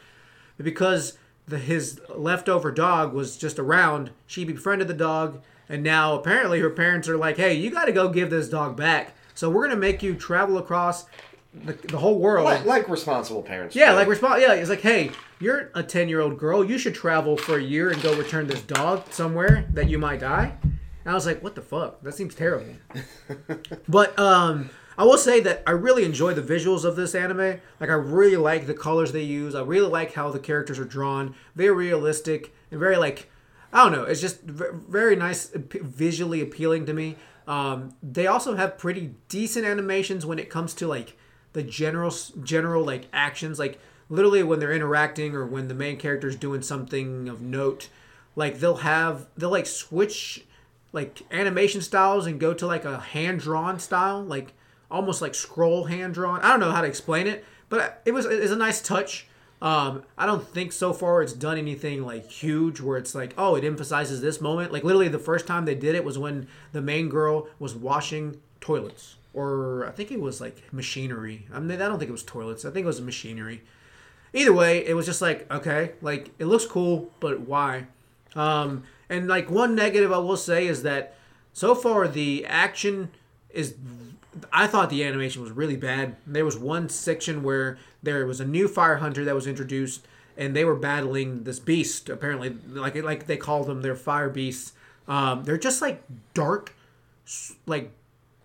But 0.56 0.64
because 0.64 1.18
the, 1.48 1.58
his 1.58 2.00
leftover 2.16 2.72
dog 2.72 3.14
was 3.14 3.38
just 3.38 3.60
around, 3.60 4.12
she 4.26 4.46
befriended 4.46 4.88
the 4.88 4.94
dog, 4.94 5.42
and 5.68 5.84
now 5.84 6.16
apparently 6.16 6.60
her 6.62 6.70
parents 6.70 7.10
are 7.10 7.18
like, 7.18 7.38
"Hey, 7.38 7.54
you 7.54 7.70
got 7.72 7.86
to 7.86 7.92
go 7.92 8.08
give 8.08 8.30
this 8.30 8.48
dog 8.50 8.78
back. 8.78 9.14
So 9.34 9.50
we're 9.50 9.68
gonna 9.68 9.80
make 9.80 10.02
you 10.02 10.16
travel 10.16 10.58
across 10.58 11.06
the, 11.54 11.74
the 11.74 11.98
whole 11.98 12.20
world." 12.20 12.46
like, 12.46 12.66
like 12.66 12.90
responsible 12.90 13.42
parents. 13.42 13.76
Yeah, 13.76 13.92
do. 13.92 13.98
like 13.98 14.08
response. 14.08 14.42
Yeah, 14.42 14.54
it's 14.54 14.70
like, 14.70 14.82
hey, 14.82 15.12
you're 15.40 15.72
a 15.76 15.84
ten 15.84 16.08
year 16.08 16.22
old 16.22 16.38
girl. 16.38 16.64
You 16.64 16.78
should 16.78 16.96
travel 16.96 17.36
for 17.36 17.58
a 17.58 17.62
year 17.62 17.90
and 17.90 18.02
go 18.02 18.16
return 18.16 18.48
this 18.48 18.62
dog 18.62 19.12
somewhere 19.12 19.66
that 19.74 19.90
you 19.90 19.98
might 19.98 20.22
die. 20.22 20.54
And 21.04 21.12
I 21.12 21.16
was 21.16 21.26
like, 21.26 21.42
what 21.44 21.56
the 21.56 21.62
fuck? 21.62 22.02
That 22.02 22.14
seems 22.14 22.36
terrible. 22.36 22.74
but 23.88 24.18
um, 24.20 24.70
I 24.98 25.04
will 25.04 25.18
say 25.18 25.40
that 25.42 25.64
I 25.66 25.72
really 25.72 26.04
enjoy 26.04 26.34
the 26.34 26.42
visuals 26.42 26.86
of 26.86 26.96
this 26.96 27.16
anime. 27.16 27.60
Like, 27.80 27.90
I 27.90 27.94
really 27.94 28.38
like 28.38 28.68
the 28.68 28.74
colors 28.74 29.12
they 29.12 29.24
use. 29.24 29.56
I 29.56 29.64
really 29.64 29.90
like 29.90 30.14
how 30.14 30.30
the 30.30 30.40
characters 30.40 30.78
are 30.80 30.86
drawn. 30.86 31.36
Very 31.56 31.72
realistic 31.72 32.54
and 32.70 32.80
very 32.80 32.98
like, 32.98 33.30
I 33.74 33.84
don't 33.84 33.94
know. 33.94 34.04
It's 34.04 34.22
just 34.22 34.42
very 34.44 35.16
nice, 35.16 35.52
visually 35.56 36.42
appealing 36.42 36.86
to 36.86 36.94
me. 36.94 37.16
Um, 37.48 37.96
they 38.04 38.28
also 38.28 38.56
have 38.56 38.78
pretty 38.78 39.16
decent 39.28 39.66
animations 39.66 40.26
when 40.26 40.40
it 40.40 40.50
comes 40.50 40.74
to 40.76 40.88
like 40.88 41.18
the 41.54 41.64
general 41.64 42.14
general 42.44 42.84
like 42.84 43.08
actions 43.12 43.60
like 43.60 43.80
literally 44.10 44.44
when 44.44 44.60
they're 44.60 44.74
interacting 44.74 45.36
or 45.36 45.46
when 45.46 45.68
the 45.68 45.74
main 45.74 45.98
character's 45.98 46.36
doing 46.36 46.62
something 46.62 47.28
of 47.28 47.42
note 47.42 47.90
like 48.36 48.60
they'll 48.60 48.78
have 48.78 49.28
they'll 49.36 49.50
like 49.50 49.66
switch 49.66 50.46
like 50.94 51.22
animation 51.32 51.82
styles 51.82 52.26
and 52.26 52.40
go 52.40 52.54
to 52.54 52.68
like 52.68 52.86
a 52.86 53.00
hand 53.00 53.40
drawn 53.40 53.80
style, 53.80 54.22
like 54.24 54.54
almost 54.90 55.22
like 55.22 55.36
scroll 55.36 55.86
hand 55.86 56.14
drawn. 56.14 56.42
I 56.42 56.50
don't 56.50 56.60
know 56.60 56.72
how 56.72 56.82
to 56.82 56.88
explain 56.88 57.28
it, 57.28 57.46
but 57.70 58.02
it 58.06 58.12
was 58.12 58.26
it's 58.26 58.52
a 58.52 58.58
nice 58.58 58.82
touch. 58.82 59.28
Um, 59.62 60.04
I 60.18 60.26
don't 60.26 60.48
think 60.48 60.72
so 60.72 60.92
far 60.92 61.22
it's 61.22 61.34
done 61.34 61.58
anything 61.58 62.04
like 62.04 62.28
huge 62.30 62.82
where 62.82 62.98
it's 62.98 63.14
like, 63.14 63.34
oh, 63.38 63.56
it 63.56 63.64
emphasizes 63.64 64.20
this 64.20 64.42
moment. 64.42 64.74
Like 64.74 64.84
literally 64.84 65.08
the 65.08 65.20
first 65.20 65.46
time 65.46 65.66
they 65.66 65.76
did 65.76 65.94
it 65.96 66.04
was 66.04 66.18
when 66.18 66.48
the 66.72 66.82
main 66.82 67.10
girl 67.10 67.48
was 67.60 67.76
washing 67.76 68.42
toilets, 68.60 69.18
or 69.34 69.86
I 69.88 69.92
think 69.92 70.12
it 70.12 70.20
was 70.20 70.42
like 70.42 70.62
machinery. 70.74 71.48
I 71.54 71.60
mean, 71.60 71.82
I 71.82 71.88
don't 71.88 72.00
think 72.00 72.10
it 72.10 72.14
was 72.14 72.24
toilets. 72.24 72.66
I 72.66 72.72
think 72.72 72.84
it 72.86 72.88
was 72.88 73.02
machinery. 73.02 73.62
Either 74.34 74.54
way, 74.54 74.86
it 74.86 74.96
was 74.96 75.06
just 75.06 75.22
like, 75.22 75.52
okay, 75.52 75.92
like 76.02 76.32
it 76.40 76.46
looks 76.46 76.66
cool, 76.66 77.12
but 77.20 77.42
why? 77.42 77.88
Um, 78.36 78.84
and 79.12 79.28
like 79.28 79.52
one 79.52 79.76
negative 79.76 80.12
I 80.12 80.18
will 80.18 80.38
say 80.38 80.66
is 80.66 80.84
that 80.84 81.14
so 81.54 81.76
far 81.76 82.08
the 82.08 82.46
action 82.46 83.12
is 83.50 83.76
I 84.54 84.68
thought 84.68 84.90
the 84.90 85.04
animation 85.04 85.42
was 85.42 85.52
really 85.52 85.76
bad. 85.76 86.16
There 86.26 86.46
was 86.46 86.58
one 86.58 86.88
section 86.88 87.44
where 87.44 87.78
there 88.02 88.26
was 88.26 88.40
a 88.40 88.46
new 88.46 88.68
fire 88.68 88.98
hunter 88.98 89.26
that 89.26 89.36
was 89.36 89.46
introduced, 89.46 90.08
and 90.38 90.56
they 90.56 90.64
were 90.64 90.76
battling 90.76 91.44
this 91.44 91.60
beast. 91.60 92.10
Apparently, 92.10 92.56
like 92.70 92.96
like 92.96 93.28
they 93.28 93.38
called 93.38 93.68
them 93.68 93.82
their 93.82 93.96
fire 93.96 94.30
beasts. 94.30 94.74
Um, 95.08 95.44
they're 95.44 95.58
just 95.58 95.82
like 95.82 96.02
dark, 96.34 96.74
like 97.66 97.92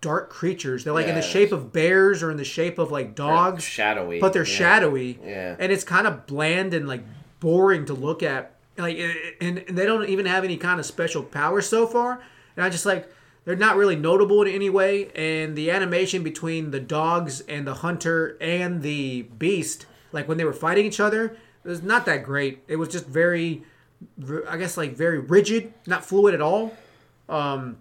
dark 0.01 0.29
creatures. 0.29 0.83
They're 0.83 0.93
like 0.93 1.07
in 1.07 1.15
the 1.15 1.21
shape 1.21 1.53
of 1.53 1.71
bears 1.71 2.21
or 2.21 2.29
in 2.29 2.37
the 2.37 2.43
shape 2.43 2.77
of 2.77 2.91
like 2.91 3.15
dogs, 3.15 3.63
shadowy, 3.63 4.19
but 4.19 4.33
they're 4.33 4.45
yeah. 4.45 4.57
shadowy. 4.57 5.19
Yeah. 5.23 5.55
and 5.57 5.71
it's 5.71 5.85
kind 5.85 6.05
of 6.05 6.27
bland 6.27 6.73
and 6.73 6.89
like 6.89 7.03
boring 7.39 7.85
to 7.85 7.93
look 7.93 8.21
at. 8.21 8.56
Like, 8.77 8.97
and, 9.41 9.59
and 9.67 9.77
they 9.77 9.85
don't 9.85 10.07
even 10.07 10.25
have 10.25 10.43
any 10.43 10.57
kind 10.57 10.79
of 10.79 10.85
special 10.85 11.23
powers 11.23 11.67
so 11.67 11.87
far. 11.87 12.21
And 12.55 12.65
I 12.65 12.69
just 12.69 12.85
like 12.85 13.11
they're 13.47 13.55
not 13.55 13.77
really 13.77 13.95
notable 13.95 14.41
in 14.41 14.49
any 14.49 14.69
way. 14.69 15.09
And 15.15 15.55
the 15.55 15.71
animation 15.71 16.21
between 16.21 16.71
the 16.71 16.81
dogs 16.81 17.39
and 17.41 17.65
the 17.65 17.75
hunter 17.75 18.37
and 18.41 18.81
the 18.81 19.21
beast, 19.21 19.85
like 20.11 20.27
when 20.27 20.37
they 20.37 20.43
were 20.43 20.51
fighting 20.51 20.85
each 20.85 20.99
other, 20.99 21.37
it 21.63 21.67
was 21.69 21.81
not 21.81 22.05
that 22.07 22.23
great. 22.23 22.63
It 22.67 22.75
was 22.75 22.89
just 22.89 23.05
very, 23.05 23.63
I 24.49 24.57
guess, 24.57 24.75
like 24.75 24.95
very 24.95 25.19
rigid, 25.19 25.73
not 25.85 26.03
fluid 26.03 26.33
at 26.33 26.41
all. 26.41 26.75
Um, 27.29 27.77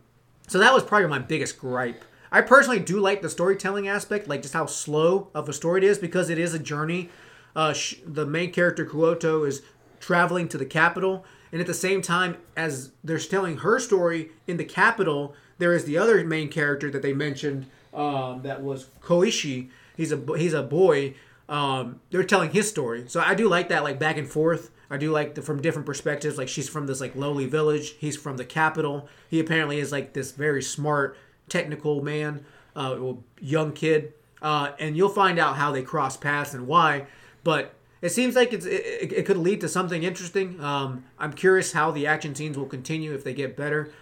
so 0.47 0.61
that 0.61 0.73
was 0.73 0.85
probably 0.85 1.09
my 1.09 1.19
biggest 1.19 1.59
gripe. 1.59 2.05
I 2.31 2.43
personally 2.43 2.81
do 2.81 3.01
like 3.01 3.23
the 3.23 3.29
storytelling 3.29 3.89
aspect, 3.89 4.29
like 4.29 4.43
just 4.43 4.55
how 4.55 4.67
slow 4.67 5.31
of 5.35 5.49
a 5.49 5.53
story 5.53 5.81
it 5.81 5.85
is, 5.85 5.99
because 5.99 6.31
it 6.31 6.39
is 6.39 6.55
a 6.55 6.59
journey. 6.59 7.11
Uh, 7.57 7.73
sh- 7.73 7.97
the 8.05 8.27
main 8.27 8.53
character 8.53 8.85
Kuoto 8.85 9.47
is 9.47 9.63
traveling 10.01 10.49
to 10.49 10.59
the 10.59 10.67
capital, 10.67 11.25
and 11.53 11.61
at 11.61 11.67
the 11.67 11.75
same 11.75 12.03
time 12.03 12.37
as 12.57 12.93
they're 13.05 13.19
telling 13.19 13.59
her 13.59 13.79
story 13.79 14.31
in 14.47 14.57
the 14.57 14.65
capital, 14.65 15.35
there 15.59 15.73
is 15.73 15.85
the 15.85 15.97
other 15.99 16.25
main 16.25 16.49
character 16.49 16.91
that 16.91 17.03
they 17.03 17.13
mentioned 17.13 17.67
um, 17.95 18.43
that 18.43 18.63
was 18.63 18.89
Koishi. 19.03 19.71
He's 19.97 20.13
a 20.13 20.21
he's 20.37 20.53
a 20.53 20.63
boy. 20.63 21.15
Um, 21.49 22.01
they're 22.11 22.25
telling 22.25 22.51
his 22.51 22.69
story, 22.69 23.05
so 23.07 23.21
I 23.21 23.35
do 23.35 23.49
like 23.49 23.69
that, 23.69 23.85
like 23.85 23.99
back 23.99 24.17
and 24.17 24.29
forth. 24.29 24.71
I 24.91 24.97
do 24.99 25.11
like 25.11 25.35
the, 25.35 25.43
from 25.43 25.63
different 25.63 25.87
perspectives. 25.87 26.39
Like 26.39 26.49
she's 26.49 26.69
from 26.69 26.87
this 26.87 27.01
like 27.01 27.15
lowly 27.17 27.47
village. 27.47 27.95
He's 27.99 28.17
from 28.17 28.37
the 28.37 28.45
capital. 28.45 29.09
He 29.29 29.41
apparently 29.41 29.79
is 29.79 29.93
like 29.93 30.13
this 30.13 30.33
very 30.33 30.63
smart, 30.63 31.17
technical 31.49 32.03
man, 32.03 32.45
uh, 32.75 33.15
young 33.41 33.73
kid. 33.73 34.13
Uh, 34.43 34.73
and 34.79 34.97
you'll 34.97 35.09
find 35.09 35.39
out 35.39 35.57
how 35.57 35.73
they 35.73 35.83
cross 35.83 36.17
paths 36.17 36.55
and 36.55 36.67
why. 36.67 37.07
But 37.43 37.75
it 38.03 38.11
seems 38.11 38.35
like 38.35 38.53
it's, 38.53 38.67
it, 38.67 39.13
it, 39.13 39.27
could 39.27 39.39
lead 39.39 39.61
to 39.63 39.69
something 39.69 40.03
interesting. 40.03 40.61
Um, 40.63 41.05
I'm 41.19 41.33
curious 41.33 41.73
how 41.73 41.91
the 41.91 42.07
action 42.07 42.35
scenes 42.35 42.57
will 42.59 42.67
continue 42.67 43.15
if 43.15 43.25
they 43.25 43.35
get 43.35 43.57
better. 43.57 43.93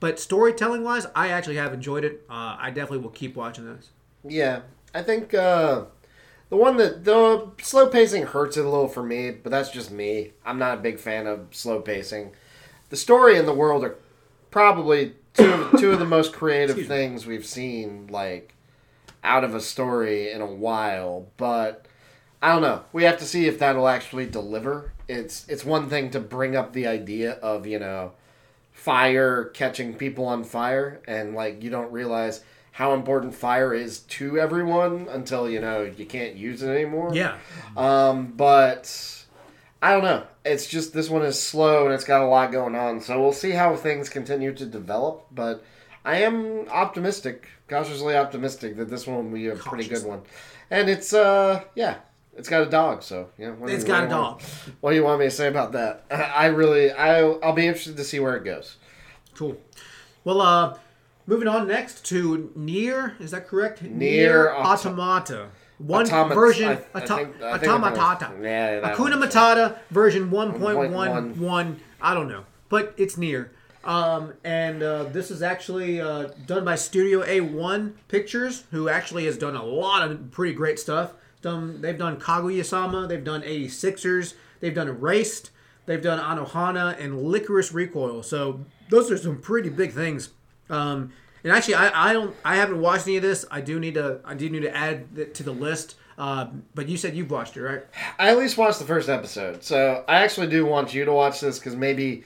But 0.00 0.18
storytelling 0.18 0.82
wise, 0.82 1.06
I 1.14 1.28
actually 1.28 1.56
have 1.56 1.72
enjoyed 1.72 2.04
it. 2.04 2.24
Uh, 2.28 2.56
I 2.58 2.70
definitely 2.70 2.98
will 2.98 3.10
keep 3.10 3.36
watching 3.36 3.64
this. 3.64 3.90
Yeah, 4.26 4.60
I 4.94 5.02
think 5.02 5.34
uh, 5.34 5.84
the 6.48 6.56
one 6.56 6.76
that 6.78 7.04
the 7.04 7.50
slow 7.62 7.88
pacing 7.88 8.24
hurts 8.24 8.56
it 8.56 8.64
a 8.64 8.68
little 8.68 8.88
for 8.88 9.02
me, 9.02 9.30
but 9.30 9.50
that's 9.50 9.70
just 9.70 9.90
me. 9.90 10.32
I'm 10.44 10.58
not 10.58 10.78
a 10.78 10.80
big 10.80 10.98
fan 10.98 11.26
of 11.26 11.48
slow 11.52 11.80
pacing. 11.80 12.32
The 12.90 12.96
story 12.96 13.38
and 13.38 13.46
the 13.46 13.54
world 13.54 13.84
are 13.84 13.96
probably 14.50 15.14
two 15.34 15.50
of, 15.50 15.80
two 15.80 15.92
of 15.92 15.98
the 15.98 16.04
most 16.04 16.32
creative 16.32 16.76
Excuse 16.76 16.88
me. 16.88 16.96
things 16.96 17.26
we've 17.26 17.46
seen, 17.46 18.06
like 18.08 18.54
out 19.22 19.44
of 19.44 19.54
a 19.54 19.60
story 19.60 20.30
in 20.30 20.40
a 20.40 20.46
while. 20.46 21.26
But 21.36 21.86
I 22.44 22.48
don't 22.48 22.60
know. 22.60 22.82
We 22.92 23.04
have 23.04 23.16
to 23.20 23.24
see 23.24 23.46
if 23.46 23.58
that'll 23.58 23.88
actually 23.88 24.26
deliver. 24.26 24.92
It's 25.08 25.48
it's 25.48 25.64
one 25.64 25.88
thing 25.88 26.10
to 26.10 26.20
bring 26.20 26.54
up 26.54 26.74
the 26.74 26.86
idea 26.86 27.32
of 27.36 27.66
you 27.66 27.78
know 27.78 28.12
fire 28.70 29.46
catching 29.46 29.94
people 29.94 30.26
on 30.26 30.44
fire 30.44 31.00
and 31.08 31.34
like 31.34 31.62
you 31.62 31.70
don't 31.70 31.90
realize 31.90 32.44
how 32.72 32.92
important 32.92 33.34
fire 33.34 33.72
is 33.72 34.00
to 34.00 34.38
everyone 34.38 35.08
until 35.08 35.48
you 35.48 35.58
know 35.58 35.90
you 35.96 36.04
can't 36.04 36.36
use 36.36 36.62
it 36.62 36.68
anymore. 36.68 37.14
Yeah. 37.14 37.38
Um, 37.78 38.34
but 38.36 39.24
I 39.80 39.92
don't 39.94 40.04
know. 40.04 40.24
It's 40.44 40.66
just 40.66 40.92
this 40.92 41.08
one 41.08 41.22
is 41.22 41.40
slow 41.40 41.86
and 41.86 41.94
it's 41.94 42.04
got 42.04 42.20
a 42.20 42.26
lot 42.26 42.52
going 42.52 42.74
on, 42.74 43.00
so 43.00 43.18
we'll 43.22 43.32
see 43.32 43.52
how 43.52 43.74
things 43.74 44.10
continue 44.10 44.52
to 44.52 44.66
develop. 44.66 45.28
But 45.32 45.64
I 46.04 46.18
am 46.18 46.68
optimistic, 46.68 47.48
cautiously 47.70 48.14
optimistic 48.14 48.76
that 48.76 48.90
this 48.90 49.06
one 49.06 49.30
will 49.30 49.38
be 49.38 49.46
a 49.46 49.56
pretty 49.56 49.88
good 49.88 50.04
one. 50.04 50.20
And 50.70 50.90
it's 50.90 51.14
uh, 51.14 51.64
yeah, 51.74 52.00
it's 52.36 52.48
got 52.48 52.62
a 52.66 52.70
dog, 52.70 53.02
so 53.02 53.28
yeah. 53.38 53.50
what 53.50 53.70
It's 53.70 53.82
you- 53.84 53.88
got 53.88 54.04
a 54.04 54.08
do 54.08 54.14
you 54.14 54.20
want- 54.20 54.38
dog. 54.40 54.48
What 54.80 54.90
do 54.90 54.96
you 54.96 55.04
want 55.04 55.20
me 55.20 55.26
to 55.26 55.30
say 55.30 55.48
about 55.48 55.72
that? 55.72 56.04
I 56.10 56.46
really, 56.46 56.90
I, 56.92 57.20
I'll 57.22 57.52
be 57.52 57.66
interested 57.66 57.96
to 57.96 58.04
see 58.04 58.20
where 58.20 58.36
it 58.36 58.44
goes. 58.44 58.76
Cool. 59.36 59.56
Well, 60.24 60.40
uh, 60.40 60.78
moving 61.26 61.48
on 61.48 61.66
next 61.68 62.04
to 62.06 62.52
NieR. 62.56 63.20
Is 63.20 63.30
that 63.32 63.46
correct? 63.46 63.82
NieR, 63.82 64.52
Auto- 64.54 64.88
Automata. 64.90 65.46
One 65.78 66.06
version. 66.06 66.68
I- 66.68 66.98
I 66.98 67.02
auto- 67.02 67.16
think- 67.16 67.36
automatata. 67.38 68.18
pronounced- 68.18 68.42
yeah, 68.42 68.94
Akuna. 68.94 69.22
Matata 69.22 69.78
version 69.90 70.30
1.11. 70.30 71.76
I 72.00 72.14
don't 72.14 72.28
know. 72.28 72.44
But 72.68 72.94
it's 72.96 73.16
NieR. 73.16 73.48
Um, 73.84 74.32
and 74.44 74.82
uh, 74.82 75.04
this 75.04 75.30
is 75.30 75.42
actually 75.42 76.00
uh, 76.00 76.28
done 76.46 76.64
by 76.64 76.74
Studio 76.74 77.22
A1 77.22 77.92
Pictures, 78.08 78.64
who 78.70 78.88
actually 78.88 79.26
has 79.26 79.36
done 79.36 79.54
a 79.56 79.62
lot 79.64 80.08
of 80.10 80.30
pretty 80.30 80.54
great 80.54 80.78
stuff. 80.78 81.12
Done, 81.44 81.82
they've 81.82 81.98
done 81.98 82.18
Kaguya-sama, 82.18 83.06
they've 83.06 83.22
done 83.22 83.42
86ers, 83.42 84.32
they've 84.60 84.74
done 84.74 84.88
Erased, 84.88 85.50
they've 85.84 86.00
done 86.00 86.18
Anohana, 86.18 86.98
and 86.98 87.18
Lycoris 87.18 87.74
Recoil. 87.74 88.22
So 88.22 88.64
those 88.88 89.10
are 89.10 89.18
some 89.18 89.42
pretty 89.42 89.68
big 89.68 89.92
things. 89.92 90.30
Um, 90.70 91.12
and 91.42 91.52
actually, 91.52 91.74
I, 91.74 92.10
I 92.10 92.12
don't, 92.14 92.34
I 92.46 92.56
haven't 92.56 92.80
watched 92.80 93.06
any 93.06 93.18
of 93.18 93.22
this. 93.22 93.44
I 93.50 93.60
do 93.60 93.78
need 93.78 93.92
to, 93.92 94.20
I 94.24 94.32
do 94.32 94.48
need 94.48 94.62
to 94.62 94.74
add 94.74 95.34
to 95.34 95.42
the 95.42 95.52
list. 95.52 95.96
Uh, 96.16 96.46
but 96.74 96.88
you 96.88 96.96
said 96.96 97.14
you've 97.14 97.30
watched 97.30 97.58
it, 97.58 97.62
right? 97.62 97.82
I 98.18 98.30
at 98.30 98.38
least 98.38 98.56
watched 98.56 98.78
the 98.78 98.86
first 98.86 99.10
episode, 99.10 99.62
so 99.62 100.02
I 100.08 100.24
actually 100.24 100.46
do 100.46 100.64
want 100.64 100.94
you 100.94 101.04
to 101.04 101.12
watch 101.12 101.40
this 101.40 101.58
because 101.58 101.76
maybe 101.76 102.24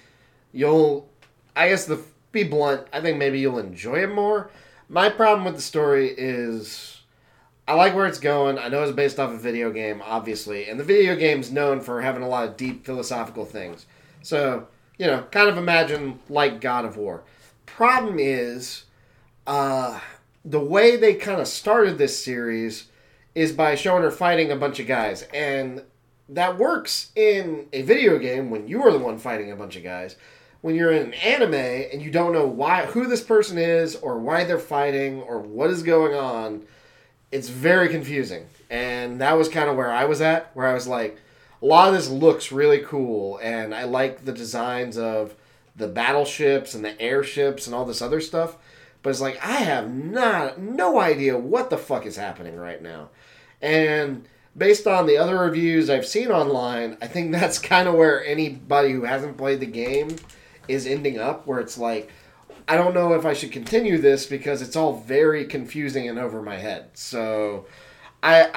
you'll. 0.53 1.09
I 1.57 1.71
guess 1.71 1.87
the 1.87 2.01
be 2.31 2.45
blunt. 2.45 2.87
I 2.93 3.01
think 3.01 3.19
maybe 3.19 3.41
you'll 3.41 3.59
enjoy 3.59 4.05
it 4.05 4.15
more. 4.15 4.51
My 4.89 5.09
problem 5.09 5.45
with 5.45 5.57
the 5.57 5.63
story 5.63 6.15
is 6.17 6.98
I 7.69 7.75
like 7.75 7.95
where 7.95 8.07
it's 8.07 8.19
going. 8.19 8.59
I 8.59 8.69
know 8.69 8.83
it's 8.83 8.93
based 8.93 9.21
off 9.21 9.31
a 9.31 9.37
video 9.37 9.71
game, 9.71 10.03
obviously, 10.05 10.69
and 10.69 10.81
the 10.81 10.85
video 10.85 11.15
game's 11.15 11.53
known 11.53 11.81
for 11.81 12.01
having 12.01 12.23
a 12.23 12.29
lot 12.29 12.49
of 12.49 12.57
deep 12.57 12.85
philosophical 12.85 13.45
things. 13.45 13.87
So 14.23 14.67
you 14.99 15.07
know, 15.07 15.23
kind 15.31 15.49
of 15.49 15.57
imagine 15.57 16.19
like 16.29 16.61
God 16.61 16.85
of 16.85 16.97
War. 16.97 17.23
Problem 17.67 18.17
is, 18.19 18.85
uh, 19.47 20.01
the 20.45 20.61
way 20.61 20.97
they 20.97 21.15
kind 21.15 21.41
of 21.41 21.47
started 21.47 21.99
this 21.99 22.23
series 22.23 22.89
is 23.35 23.53
by 23.53 23.77
showing 23.77 24.03
her 24.03 24.11
fighting 24.11 24.51
a 24.51 24.57
bunch 24.57 24.81
of 24.81 24.87
guys. 24.87 25.23
And 25.33 25.83
that 26.29 26.59
works 26.59 27.11
in 27.15 27.69
a 27.73 27.83
video 27.83 28.19
game 28.19 28.51
when 28.51 28.67
you 28.67 28.83
are 28.83 28.93
the 28.93 28.99
one 28.99 29.19
fighting 29.19 29.53
a 29.53 29.57
bunch 29.57 29.77
of 29.77 29.85
guys. 29.85 30.17
When 30.61 30.75
you're 30.75 30.91
in 30.91 31.07
an 31.07 31.15
anime 31.15 31.55
and 31.55 32.03
you 32.03 32.11
don't 32.11 32.33
know 32.33 32.47
why 32.47 32.87
who 32.87 33.07
this 33.07 33.23
person 33.23 33.59
is 33.59 33.95
or 33.95 34.19
why 34.19 34.43
they're 34.43 34.59
fighting 34.59 35.23
or 35.23 35.39
what 35.39 35.71
is 35.71 35.85
going 35.85 36.15
on, 36.15 36.67
it's 37.31 37.49
very 37.49 37.89
confusing. 37.89 38.47
And 38.71 39.21
that 39.21 39.37
was 39.37 39.49
kind 39.49 39.69
of 39.69 39.77
where 39.77 39.91
I 39.91 40.05
was 40.05 40.21
at, 40.21 40.51
where 40.55 40.67
I 40.67 40.75
was 40.75 40.87
like, 40.87 41.21
a 41.61 41.67
lot 41.67 41.89
of 41.89 41.95
this 41.95 42.09
looks 42.09 42.53
really 42.53 42.81
cool, 42.81 43.39
and 43.39 43.75
I 43.75 43.85
like 43.85 44.25
the 44.25 44.33
designs 44.33 44.97
of 44.97 45.35
the 45.75 45.89
battleships 45.89 46.75
and 46.75 46.85
the 46.85 47.01
airships 47.01 47.67
and 47.67 47.75
all 47.75 47.85
this 47.85 48.03
other 48.03 48.21
stuff. 48.21 48.57
But 49.03 49.11
it's 49.11 49.21
like 49.21 49.45
I 49.45 49.59
have 49.59 49.93
not 49.93 50.59
no 50.59 51.01
idea 51.01 51.39
what 51.39 51.71
the 51.71 51.79
fuck 51.79 52.05
is 52.07 52.17
happening 52.17 52.57
right 52.57 52.83
now. 52.83 53.11
And 53.63 54.29
based 54.57 54.87
on 54.87 55.07
the 55.07 55.17
other 55.17 55.39
reviews 55.39 55.89
I've 55.89 56.07
seen 56.07 56.29
online, 56.29 56.97
I 57.01 57.07
think 57.07 57.33
that's 57.33 57.59
kind 57.59 57.89
of 57.89 57.95
where 57.95 58.25
anybody 58.25 58.93
who 58.93 59.05
hasn't 59.05 59.37
played 59.37 59.61
the 59.61 59.67
game 59.67 60.17
is 60.67 60.87
ending 60.87 61.19
up 61.19 61.47
where 61.47 61.61
it's 61.61 61.79
like 61.79 62.11
I 62.69 62.77
don't 62.77 62.95
know 62.95 63.15
if 63.15 63.25
I 63.25 63.33
should 63.33 63.51
continue 63.53 63.99
this 63.99 64.27
because 64.27 64.61
it's 64.63 64.77
all 64.77 64.95
very 65.01 65.45
confusing 65.47 66.09
and 66.09 66.19
over 66.19 66.43
my 66.43 66.57
head. 66.57 66.91
So 66.95 67.67
I 68.23 68.51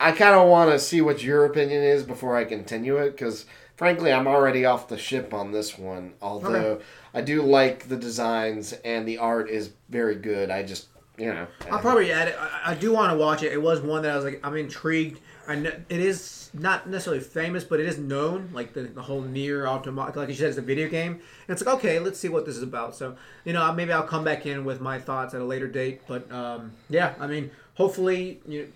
I 0.00 0.08
I 0.08 0.12
kind 0.12 0.34
of 0.34 0.48
want 0.48 0.70
to 0.70 0.78
see 0.78 1.00
what 1.00 1.22
your 1.22 1.44
opinion 1.44 1.82
is 1.82 2.02
before 2.02 2.36
I 2.36 2.44
continue 2.44 2.96
it 2.96 3.10
because 3.12 3.46
frankly 3.76 4.12
I'm 4.12 4.26
already 4.26 4.64
off 4.64 4.88
the 4.88 4.98
ship 4.98 5.34
on 5.34 5.52
this 5.52 5.78
one. 5.78 6.14
Although 6.22 6.54
Okay. 6.54 6.84
I 7.14 7.20
do 7.22 7.42
like 7.42 7.88
the 7.88 7.96
designs 7.96 8.72
and 8.84 9.06
the 9.06 9.18
art 9.18 9.48
is 9.50 9.70
very 9.90 10.16
good. 10.16 10.50
I 10.50 10.62
just 10.62 10.88
you 11.18 11.32
know 11.32 11.46
I'll 11.70 11.78
probably 11.78 12.12
add 12.12 12.28
it. 12.28 12.36
I, 12.38 12.72
I 12.72 12.74
do 12.74 12.92
want 12.92 13.12
to 13.12 13.18
watch 13.18 13.42
it. 13.42 13.52
It 13.52 13.60
was 13.62 13.80
one 13.80 14.02
that 14.02 14.12
I 14.12 14.16
was 14.16 14.24
like, 14.24 14.40
I'm 14.42 14.56
intrigued. 14.56 15.20
I 15.48 15.54
know 15.54 15.72
it 15.88 16.00
is 16.00 16.50
not 16.52 16.88
necessarily 16.88 17.22
famous, 17.22 17.64
but 17.64 17.80
it 17.80 17.86
is 17.86 17.98
known. 17.98 18.50
Like 18.52 18.72
the, 18.72 18.82
the 18.82 19.02
whole 19.02 19.22
NieR 19.22 19.66
Automata, 19.66 20.18
like 20.18 20.28
you 20.28 20.34
said, 20.34 20.48
it's 20.48 20.58
a 20.58 20.62
video 20.62 20.88
game. 20.88 21.12
And 21.12 21.22
it's 21.48 21.64
like, 21.64 21.76
okay, 21.76 21.98
let's 21.98 22.18
see 22.18 22.28
what 22.28 22.46
this 22.46 22.56
is 22.56 22.62
about. 22.62 22.94
So 22.96 23.16
you 23.44 23.52
know, 23.52 23.72
maybe 23.72 23.92
I'll 23.92 24.02
come 24.02 24.24
back 24.24 24.46
in 24.46 24.64
with 24.64 24.80
my 24.80 24.98
thoughts 24.98 25.34
at 25.34 25.40
a 25.40 25.44
later 25.44 25.68
date. 25.68 26.02
But 26.06 26.30
um, 26.32 26.72
yeah, 26.88 27.14
I 27.20 27.26
mean, 27.26 27.50
hopefully, 27.74 28.40
you 28.46 28.72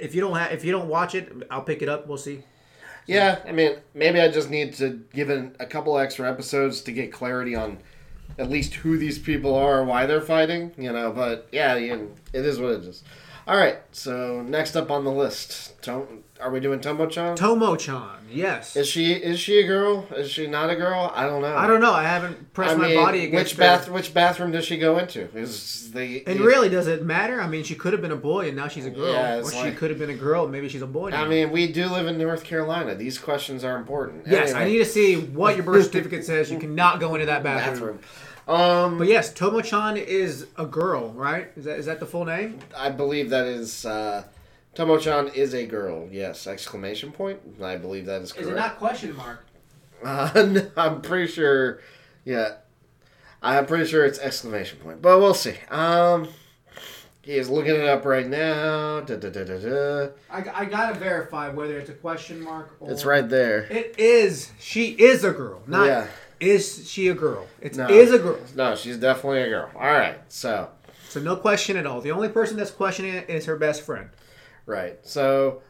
if 0.00 0.14
you 0.14 0.20
don't 0.20 0.36
have, 0.36 0.52
if 0.52 0.64
you 0.64 0.72
don't 0.72 0.88
watch 0.88 1.14
it, 1.14 1.32
I'll 1.50 1.62
pick 1.62 1.82
it 1.82 1.88
up. 1.88 2.06
We'll 2.06 2.18
see. 2.18 2.42
Yeah, 3.06 3.40
I 3.46 3.52
mean, 3.52 3.76
maybe 3.94 4.20
I 4.20 4.28
just 4.28 4.48
need 4.48 4.74
to 4.74 5.04
give 5.12 5.28
it 5.28 5.56
a 5.58 5.66
couple 5.66 5.98
extra 5.98 6.30
episodes 6.30 6.82
to 6.82 6.92
get 6.92 7.12
clarity 7.12 7.56
on 7.56 7.78
at 8.38 8.48
least 8.48 8.74
who 8.74 8.96
these 8.96 9.18
people 9.18 9.54
are, 9.54 9.84
why 9.84 10.06
they're 10.06 10.20
fighting, 10.20 10.72
you 10.78 10.92
know. 10.92 11.12
But 11.12 11.48
yeah, 11.52 11.76
you 11.76 11.96
know, 11.96 12.08
it 12.32 12.46
is 12.46 12.58
what 12.58 12.72
it 12.72 12.84
is. 12.84 13.02
All 13.52 13.58
right, 13.58 13.76
so 13.92 14.40
next 14.40 14.76
up 14.76 14.90
on 14.90 15.04
the 15.04 15.10
list, 15.10 15.74
Tom, 15.82 16.24
are 16.40 16.50
we 16.50 16.58
doing 16.58 16.80
Tomo-chan? 16.80 17.36
Tomo-chan, 17.36 18.28
yes. 18.30 18.76
Is 18.76 18.88
she 18.88 19.12
is 19.12 19.38
she 19.38 19.60
a 19.60 19.66
girl? 19.66 20.06
Is 20.16 20.30
she 20.30 20.46
not 20.46 20.70
a 20.70 20.74
girl? 20.74 21.12
I 21.14 21.26
don't 21.26 21.42
know. 21.42 21.54
I 21.54 21.66
don't 21.66 21.82
know. 21.82 21.92
I 21.92 22.04
haven't 22.04 22.54
pressed 22.54 22.76
I 22.76 22.78
my 22.78 22.86
mean, 22.88 22.96
body 22.96 23.24
against 23.26 23.52
which 23.52 23.58
her. 23.58 23.76
bath 23.76 23.90
which 23.90 24.14
bathroom 24.14 24.52
does 24.52 24.64
she 24.64 24.78
go 24.78 24.96
into? 24.98 25.28
Is 25.36 25.92
the 25.92 26.26
And 26.26 26.40
really, 26.40 26.70
does 26.70 26.86
it 26.86 27.04
matter? 27.04 27.42
I 27.42 27.46
mean, 27.46 27.62
she 27.62 27.74
could 27.74 27.92
have 27.92 28.00
been 28.00 28.10
a 28.10 28.16
boy 28.16 28.48
and 28.48 28.56
now 28.56 28.68
she's 28.68 28.86
a 28.86 28.90
girl, 28.90 29.12
Yeah, 29.12 29.36
or 29.36 29.40
it's 29.40 29.54
she 29.54 29.70
could 29.72 29.90
have 29.90 29.98
been 29.98 30.08
a 30.08 30.14
girl 30.14 30.48
maybe 30.48 30.70
she's 30.70 30.80
a 30.80 30.86
boy. 30.86 31.10
Now. 31.10 31.22
I 31.22 31.28
mean, 31.28 31.50
we 31.50 31.70
do 31.70 31.88
live 31.88 32.06
in 32.06 32.16
North 32.16 32.44
Carolina. 32.44 32.94
These 32.94 33.18
questions 33.18 33.64
are 33.64 33.76
important. 33.76 34.26
yes, 34.26 34.54
I 34.54 34.64
need 34.64 34.78
to 34.78 34.86
see 34.86 35.16
what 35.18 35.56
your 35.56 35.64
birth 35.66 35.84
certificate 35.84 36.24
says. 36.32 36.50
You 36.50 36.58
cannot 36.58 37.00
go 37.00 37.14
into 37.16 37.26
that 37.26 37.42
bathroom. 37.42 37.98
bathroom. 37.98 37.98
Um, 38.48 38.98
But 38.98 39.06
yes, 39.08 39.32
Tomo-chan 39.32 39.96
is 39.96 40.46
a 40.56 40.66
girl, 40.66 41.12
right? 41.12 41.48
Is 41.56 41.64
that 41.64 41.78
is 41.78 41.86
that 41.86 42.00
the 42.00 42.06
full 42.06 42.24
name? 42.24 42.58
I 42.76 42.90
believe 42.90 43.30
that 43.30 43.46
is 43.46 43.86
uh, 43.86 44.24
Tomo-chan 44.74 45.28
is 45.28 45.54
a 45.54 45.66
girl. 45.66 46.08
Yes, 46.10 46.46
exclamation 46.46 47.12
point. 47.12 47.40
I 47.62 47.76
believe 47.76 48.06
that 48.06 48.22
is 48.22 48.32
correct. 48.32 48.48
Is 48.48 48.52
it 48.52 48.56
not 48.56 48.78
question 48.78 49.16
mark? 49.16 49.44
Uh, 50.02 50.30
no, 50.48 50.70
I'm 50.76 51.00
pretty 51.02 51.30
sure. 51.30 51.80
Yeah, 52.24 52.56
I'm 53.42 53.66
pretty 53.66 53.86
sure 53.86 54.04
it's 54.04 54.18
exclamation 54.18 54.78
point, 54.78 55.00
but 55.02 55.18
we'll 55.20 55.34
see. 55.34 55.54
Um, 55.70 56.28
he 57.22 57.34
is 57.34 57.48
looking 57.48 57.76
it 57.76 57.86
up 57.86 58.04
right 58.04 58.26
now. 58.26 59.00
Da, 59.00 59.14
da, 59.16 59.30
da, 59.30 59.44
da, 59.44 59.58
da. 59.58 60.08
I, 60.28 60.62
I 60.62 60.64
gotta 60.64 60.98
verify 60.98 61.48
whether 61.50 61.78
it's 61.78 61.88
a 61.90 61.94
question 61.94 62.40
mark 62.40 62.76
or 62.80 62.90
It's 62.90 63.04
right 63.04 63.28
there. 63.28 63.60
It 63.70 63.94
is. 63.98 64.50
She 64.58 64.86
is 64.90 65.22
a 65.22 65.30
girl. 65.30 65.62
Not 65.68 65.86
Yeah. 65.86 66.06
Is 66.42 66.90
she 66.90 67.08
a 67.08 67.14
girl? 67.14 67.46
It's 67.60 67.78
No. 67.78 67.88
is 67.88 68.12
a 68.12 68.18
girl. 68.18 68.38
No, 68.54 68.74
she's 68.74 68.96
definitely 68.98 69.42
a 69.42 69.48
girl. 69.48 69.70
All 69.74 69.80
right, 69.80 70.18
so 70.28 70.68
So 71.08 71.20
no 71.20 71.36
question 71.36 71.76
at 71.76 71.86
all. 71.86 72.00
The 72.00 72.10
only 72.12 72.28
person 72.28 72.56
that's 72.56 72.70
questioning 72.70 73.14
it 73.14 73.30
is 73.30 73.44
her 73.46 73.56
best 73.56 73.82
friend. 73.82 74.08
right, 74.66 74.98
so 75.02 75.62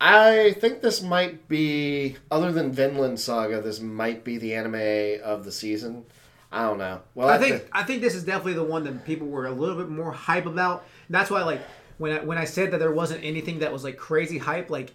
I 0.00 0.52
think 0.58 0.80
this 0.82 1.00
might 1.02 1.46
be 1.48 2.16
other 2.30 2.50
than 2.50 2.72
Vinland 2.72 3.20
Saga. 3.20 3.60
This 3.60 3.80
might 3.80 4.24
be 4.24 4.36
the 4.38 4.54
anime 4.54 5.20
of 5.24 5.44
the 5.44 5.52
season. 5.52 6.04
I 6.50 6.62
don't 6.64 6.78
know. 6.78 7.00
Well, 7.14 7.28
I 7.28 7.38
think 7.38 7.64
I 7.72 7.82
think 7.84 8.02
this 8.02 8.14
is 8.14 8.24
definitely 8.24 8.54
the 8.54 8.64
one 8.64 8.84
that 8.84 9.04
people 9.06 9.26
were 9.28 9.46
a 9.46 9.52
little 9.52 9.76
bit 9.76 9.88
more 9.88 10.12
hype 10.12 10.46
about. 10.46 10.84
That's 11.08 11.30
why 11.30 11.42
like 11.44 11.60
when 11.98 12.12
I 12.12 12.24
when 12.24 12.36
I 12.36 12.44
said 12.44 12.72
that 12.72 12.78
there 12.78 12.92
wasn't 12.92 13.22
anything 13.24 13.60
that 13.60 13.72
was 13.72 13.84
like 13.84 13.96
crazy 13.96 14.38
hype, 14.38 14.68
like 14.70 14.90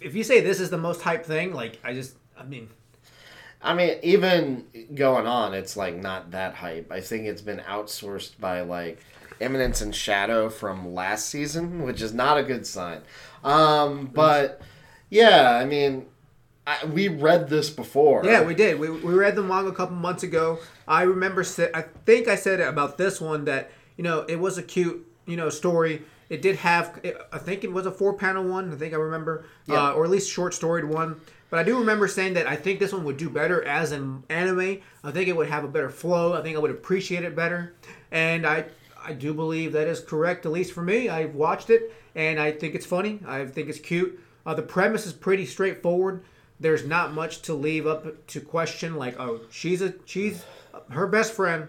if 0.00 0.14
you 0.14 0.22
say 0.24 0.40
this 0.40 0.60
is 0.60 0.70
the 0.70 0.78
most 0.78 1.02
hype 1.02 1.26
thing, 1.26 1.52
like 1.52 1.78
I 1.84 1.92
just 1.92 2.16
I 2.38 2.44
mean 2.44 2.68
I 3.62 3.74
mean, 3.74 3.96
even 4.02 4.64
going 4.94 5.26
on, 5.26 5.54
it's 5.54 5.76
like 5.76 5.96
not 5.96 6.32
that 6.32 6.54
hype. 6.54 6.90
I 6.90 7.00
think 7.00 7.26
it's 7.26 7.42
been 7.42 7.60
outsourced 7.60 8.38
by 8.40 8.62
like 8.62 8.98
Eminence 9.40 9.82
in 9.82 9.92
Shadow 9.92 10.48
from 10.50 10.94
last 10.94 11.28
season, 11.28 11.82
which 11.82 12.00
is 12.02 12.12
not 12.12 12.38
a 12.38 12.42
good 12.42 12.66
sign. 12.66 13.02
Um, 13.44 14.06
but 14.12 14.60
yeah, 15.10 15.52
I 15.56 15.64
mean, 15.64 16.06
I, 16.66 16.84
we 16.86 17.08
read 17.08 17.48
this 17.48 17.70
before. 17.70 18.22
Yeah, 18.24 18.42
we 18.44 18.54
did. 18.54 18.78
We, 18.78 18.88
we 18.90 19.14
read 19.14 19.34
the 19.36 19.42
manga 19.42 19.70
a 19.70 19.74
couple 19.74 19.96
months 19.96 20.22
ago. 20.22 20.58
I 20.86 21.02
remember. 21.02 21.44
I 21.74 21.82
think 22.06 22.28
I 22.28 22.36
said 22.36 22.60
about 22.60 22.98
this 22.98 23.20
one 23.20 23.44
that 23.46 23.70
you 23.96 24.04
know 24.04 24.20
it 24.28 24.36
was 24.40 24.58
a 24.58 24.62
cute 24.62 25.06
you 25.26 25.36
know 25.36 25.50
story. 25.50 26.02
It 26.28 26.40
did 26.40 26.56
have. 26.56 27.00
I 27.32 27.38
think 27.38 27.62
it 27.62 27.72
was 27.72 27.84
a 27.86 27.90
four 27.90 28.14
panel 28.14 28.44
one. 28.44 28.72
I 28.72 28.76
think 28.76 28.94
I 28.94 28.96
remember, 28.96 29.44
Yeah. 29.66 29.90
uh, 29.90 29.92
or 29.92 30.04
at 30.04 30.10
least 30.10 30.30
short 30.30 30.54
storied 30.54 30.84
one. 30.86 31.20
But 31.52 31.58
I 31.58 31.64
do 31.64 31.78
remember 31.78 32.08
saying 32.08 32.32
that 32.32 32.46
I 32.46 32.56
think 32.56 32.80
this 32.80 32.94
one 32.94 33.04
would 33.04 33.18
do 33.18 33.28
better 33.28 33.62
as 33.62 33.92
an 33.92 34.24
anime. 34.30 34.78
I 35.04 35.10
think 35.10 35.28
it 35.28 35.36
would 35.36 35.50
have 35.50 35.64
a 35.64 35.68
better 35.68 35.90
flow. 35.90 36.32
I 36.32 36.40
think 36.40 36.56
I 36.56 36.58
would 36.58 36.70
appreciate 36.70 37.24
it 37.24 37.36
better. 37.36 37.74
And 38.10 38.46
I 38.46 38.64
I 39.04 39.12
do 39.12 39.34
believe 39.34 39.72
that 39.74 39.86
is 39.86 40.00
correct, 40.00 40.46
at 40.46 40.52
least 40.52 40.72
for 40.72 40.80
me. 40.80 41.10
I've 41.10 41.34
watched 41.34 41.68
it 41.68 41.92
and 42.14 42.40
I 42.40 42.52
think 42.52 42.74
it's 42.74 42.86
funny. 42.86 43.20
I 43.26 43.44
think 43.44 43.68
it's 43.68 43.78
cute. 43.78 44.18
Uh, 44.46 44.54
the 44.54 44.62
premise 44.62 45.04
is 45.04 45.12
pretty 45.12 45.44
straightforward. 45.44 46.24
There's 46.58 46.86
not 46.86 47.12
much 47.12 47.42
to 47.42 47.52
leave 47.52 47.86
up 47.86 48.26
to 48.28 48.40
question. 48.40 48.96
Like, 48.96 49.20
oh, 49.20 49.42
she's 49.50 49.82
a 49.82 49.92
she's 50.06 50.42
her 50.88 51.06
best 51.06 51.34
friend. 51.34 51.68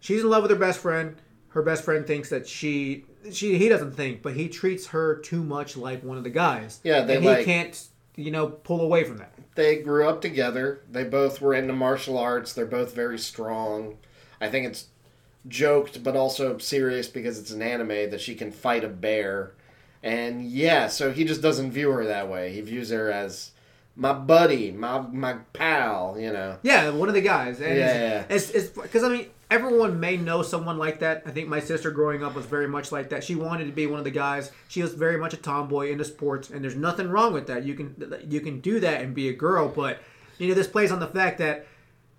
She's 0.00 0.22
in 0.22 0.30
love 0.30 0.44
with 0.44 0.50
her 0.50 0.56
best 0.56 0.78
friend. 0.78 1.14
Her 1.48 1.60
best 1.60 1.84
friend 1.84 2.06
thinks 2.06 2.30
that 2.30 2.48
she 2.48 3.04
she 3.30 3.58
he 3.58 3.68
doesn't 3.68 3.92
think, 3.92 4.22
but 4.22 4.32
he 4.32 4.48
treats 4.48 4.86
her 4.86 5.16
too 5.16 5.44
much 5.44 5.76
like 5.76 6.02
one 6.02 6.16
of 6.16 6.24
the 6.24 6.30
guys. 6.30 6.80
Yeah, 6.84 7.02
they 7.02 7.16
and 7.16 7.22
he 7.22 7.28
like- 7.28 7.44
can't 7.44 7.88
you 8.18 8.30
know 8.30 8.48
pull 8.48 8.80
away 8.82 9.04
from 9.04 9.18
that. 9.18 9.32
they 9.54 9.76
grew 9.76 10.06
up 10.08 10.20
together. 10.20 10.82
They 10.90 11.04
both 11.04 11.40
were 11.40 11.54
into 11.54 11.72
martial 11.72 12.18
arts. 12.18 12.52
They're 12.52 12.66
both 12.66 12.94
very 12.94 13.18
strong. 13.18 13.96
I 14.40 14.48
think 14.50 14.66
it's 14.66 14.86
joked, 15.46 16.02
but 16.04 16.14
also 16.16 16.58
serious 16.58 17.08
because 17.08 17.38
it's 17.38 17.50
an 17.50 17.62
anime 17.62 18.10
that 18.10 18.20
she 18.20 18.34
can 18.34 18.52
fight 18.52 18.84
a 18.84 18.88
bear. 18.88 19.52
And 20.02 20.44
yeah, 20.44 20.88
so 20.88 21.10
he 21.10 21.24
just 21.24 21.42
doesn't 21.42 21.72
view 21.72 21.90
her 21.90 22.04
that 22.04 22.28
way. 22.28 22.52
He 22.52 22.60
views 22.60 22.90
her 22.90 23.10
as 23.10 23.52
my 23.96 24.12
buddy, 24.12 24.70
my 24.70 25.00
my 25.00 25.34
pal. 25.52 26.16
You 26.18 26.32
know. 26.32 26.58
Yeah, 26.62 26.90
one 26.90 27.08
of 27.08 27.14
the 27.14 27.20
guys. 27.20 27.60
And 27.60 27.76
Yeah. 27.78 28.24
It's 28.28 28.50
it's 28.50 28.68
because 28.68 29.02
I 29.02 29.08
mean 29.08 29.26
everyone 29.50 29.98
may 29.98 30.16
know 30.16 30.42
someone 30.42 30.78
like 30.78 31.00
that. 31.00 31.22
I 31.26 31.30
think 31.30 31.48
my 31.48 31.60
sister 31.60 31.90
growing 31.90 32.22
up 32.22 32.34
was 32.34 32.46
very 32.46 32.68
much 32.68 32.92
like 32.92 33.10
that. 33.10 33.24
She 33.24 33.34
wanted 33.34 33.66
to 33.66 33.72
be 33.72 33.86
one 33.86 33.98
of 33.98 34.04
the 34.04 34.10
guys. 34.10 34.50
She 34.68 34.82
was 34.82 34.94
very 34.94 35.18
much 35.18 35.32
a 35.34 35.38
tomboy 35.38 35.90
into 35.90 36.04
sports, 36.04 36.50
and 36.50 36.62
there's 36.62 36.76
nothing 36.76 37.08
wrong 37.08 37.32
with 37.32 37.46
that. 37.46 37.64
You 37.64 37.74
can 37.74 38.22
you 38.28 38.40
can 38.40 38.60
do 38.60 38.80
that 38.80 39.02
and 39.02 39.14
be 39.14 39.28
a 39.28 39.32
girl, 39.32 39.68
but 39.68 40.00
you 40.38 40.48
know 40.48 40.54
this 40.54 40.66
plays 40.66 40.92
on 40.92 41.00
the 41.00 41.06
fact 41.06 41.38
that 41.38 41.66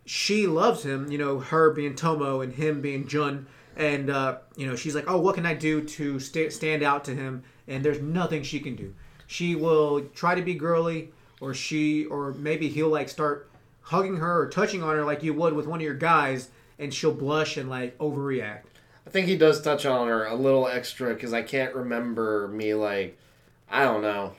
she 0.06 0.48
loves 0.48 0.84
him. 0.84 1.12
You 1.12 1.18
know 1.18 1.40
her 1.40 1.72
being 1.72 1.96
Tomo 1.96 2.42
and 2.42 2.54
him 2.54 2.82
being 2.82 3.08
Jun. 3.08 3.48
And 3.78 4.10
uh, 4.10 4.40
you 4.58 4.68
know 4.68 4.76
she's 4.76 4.96
like, 4.96 5.06
oh, 5.08 5.20
what 5.20 5.36
can 5.36 5.46
I 5.46 5.54
do 5.54 5.82
to 5.82 6.20
sta 6.20 6.50
stand 6.50 6.84
out 6.84 7.06
to 7.06 7.16
him? 7.16 7.44
And 7.68 7.86
there's 7.86 8.02
nothing 8.02 8.44
she 8.44 8.60
can 8.60 8.76
do. 8.76 8.94
She 9.28 9.56
will 9.56 10.02
try 10.16 10.34
to 10.36 10.42
be 10.42 10.56
girly, 10.56 11.14
or 11.40 11.54
she, 11.54 12.06
or 12.06 12.34
maybe 12.34 12.68
he'll 12.68 12.90
like 12.90 13.08
start 13.08 13.50
hugging 13.82 14.18
her 14.18 14.42
or 14.42 14.50
touching 14.50 14.84
on 14.84 14.96
her 14.96 15.06
like 15.06 15.24
you 15.24 15.34
would 15.34 15.54
with 15.54 15.66
one 15.66 15.80
of 15.80 15.84
your 15.84 15.94
guys, 15.94 16.50
and 16.80 16.94
she'll 16.94 17.14
blush 17.14 17.58
and 17.58 17.70
like 17.70 17.98
overreact. 17.98 18.64
I 19.06 19.10
think 19.10 19.28
he 19.28 19.38
does 19.38 19.62
touch 19.62 19.86
on 19.86 20.08
her 20.08 20.26
a 20.26 20.36
little 20.36 20.68
extra 20.68 21.14
because 21.14 21.34
I 21.34 21.42
can't 21.42 21.76
remember 21.76 22.48
me 22.48 22.74
like 22.74 23.18
I 23.70 23.84
don't 23.84 24.02
know. 24.02 24.34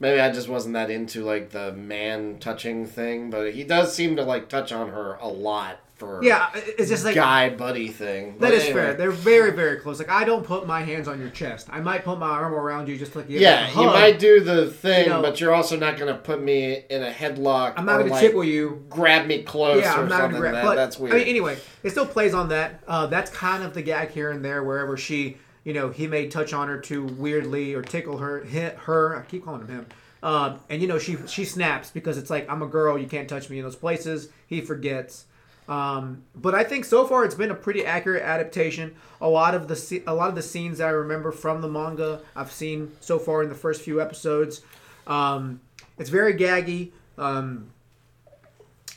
Maybe 0.00 0.20
I 0.20 0.32
just 0.32 0.48
wasn't 0.48 0.74
that 0.74 0.90
into 0.90 1.24
like 1.24 1.50
the 1.50 1.72
man 1.72 2.38
touching 2.38 2.86
thing, 2.86 3.30
but 3.30 3.54
he 3.54 3.62
does 3.64 3.94
seem 3.94 4.16
to 4.16 4.24
like 4.24 4.48
touch 4.48 4.72
on 4.72 4.88
her 4.88 5.14
a 5.20 5.28
lot 5.28 5.78
for 5.96 6.22
Yeah, 6.24 6.50
it's 6.54 6.88
just 6.90 7.04
like 7.04 7.14
guy 7.14 7.50
buddy 7.50 7.88
thing. 7.88 8.32
that 8.32 8.40
But 8.40 8.52
is 8.54 8.64
anyway. 8.64 8.80
fair. 8.80 8.94
They're 8.94 9.10
very 9.12 9.52
very 9.52 9.76
close. 9.78 9.98
Like 9.98 10.10
I 10.10 10.24
don't 10.24 10.44
put 10.44 10.66
my 10.66 10.82
hands 10.82 11.06
on 11.06 11.20
your 11.20 11.30
chest. 11.30 11.68
I 11.70 11.80
might 11.80 12.04
put 12.04 12.18
my 12.18 12.28
arm 12.28 12.52
around 12.52 12.88
you 12.88 12.96
just 12.98 13.14
like 13.14 13.30
you. 13.30 13.38
Yeah, 13.38 13.68
you 13.70 13.86
might 13.86 14.18
do 14.18 14.40
the 14.40 14.66
thing, 14.70 15.04
You 15.04 15.10
know- 15.10 15.22
but 15.22 15.40
you're 15.40 15.54
also 15.54 15.76
not 15.76 15.96
gonna 15.98 16.16
put 16.16 16.42
me 16.42 16.82
in 16.90 17.02
a 17.02 17.10
headlock. 17.10 17.74
I'm 17.76 17.86
not 17.86 17.98
to 17.98 18.04
like, 18.10 18.20
tickle 18.20 18.42
you. 18.44 18.84
grab 18.90 19.26
me 19.26 19.42
close 19.44 19.82
Yeah, 19.82 19.96
or 19.98 20.02
I'm 20.02 20.08
not 20.08 20.20
gonna 20.22 20.38
grab. 20.40 20.54
that, 20.54 20.64
But 20.64 20.74
that's 20.74 20.98
weird. 20.98 21.14
I 21.14 21.18
mean, 21.18 21.28
anyway, 21.28 21.56
it 21.84 21.90
still 21.90 22.06
plays 22.06 22.34
on 22.34 22.48
that. 22.48 22.82
Uh, 22.88 23.06
that's 23.06 23.30
kind 23.30 23.62
of 23.62 23.74
the 23.74 23.82
gag 23.82 24.10
here 24.10 24.30
and 24.32 24.44
there, 24.44 24.64
wherever 24.64 24.96
she, 24.96 25.36
you 25.62 25.72
know, 25.72 25.90
he 25.90 26.06
may 26.08 26.26
touch 26.28 26.52
on 26.52 26.66
her 26.68 26.78
too 26.78 27.04
weirdly 27.04 27.72
or 27.74 27.82
tickle 27.82 28.18
her, 28.18 28.40
hit 28.42 28.76
her. 28.86 29.16
I 29.16 29.22
keep 29.22 29.44
calling 29.44 29.60
him 29.62 29.68
him. 29.68 29.86
Uh, 30.24 30.56
and 30.70 30.82
you 30.82 30.88
know, 30.88 30.98
she 30.98 31.18
she 31.26 31.44
snaps 31.44 31.90
because 31.90 32.18
it's 32.18 32.30
like 32.30 32.50
I'm 32.50 32.62
a 32.62 32.66
girl, 32.66 32.98
you 32.98 33.06
can't 33.06 33.28
touch 33.28 33.48
me 33.48 33.58
in 33.58 33.64
those 33.64 33.76
places. 33.76 34.30
He 34.46 34.60
forgets. 34.60 35.26
Um, 35.68 36.24
but 36.34 36.54
I 36.54 36.62
think 36.62 36.84
so 36.84 37.06
far 37.06 37.24
it's 37.24 37.34
been 37.34 37.50
a 37.50 37.54
pretty 37.54 37.86
accurate 37.86 38.22
adaptation. 38.22 38.94
A 39.20 39.28
lot 39.28 39.54
of 39.54 39.66
the 39.68 40.02
a 40.06 40.14
lot 40.14 40.28
of 40.28 40.34
the 40.34 40.42
scenes 40.42 40.78
that 40.78 40.86
I 40.88 40.90
remember 40.90 41.32
from 41.32 41.62
the 41.62 41.68
manga 41.68 42.20
I've 42.36 42.52
seen 42.52 42.92
so 43.00 43.18
far 43.18 43.42
in 43.42 43.48
the 43.48 43.54
first 43.54 43.80
few 43.82 44.00
episodes. 44.00 44.60
Um, 45.06 45.60
it's 45.98 46.10
very 46.10 46.34
gaggy. 46.34 46.90
Um, 47.16 47.70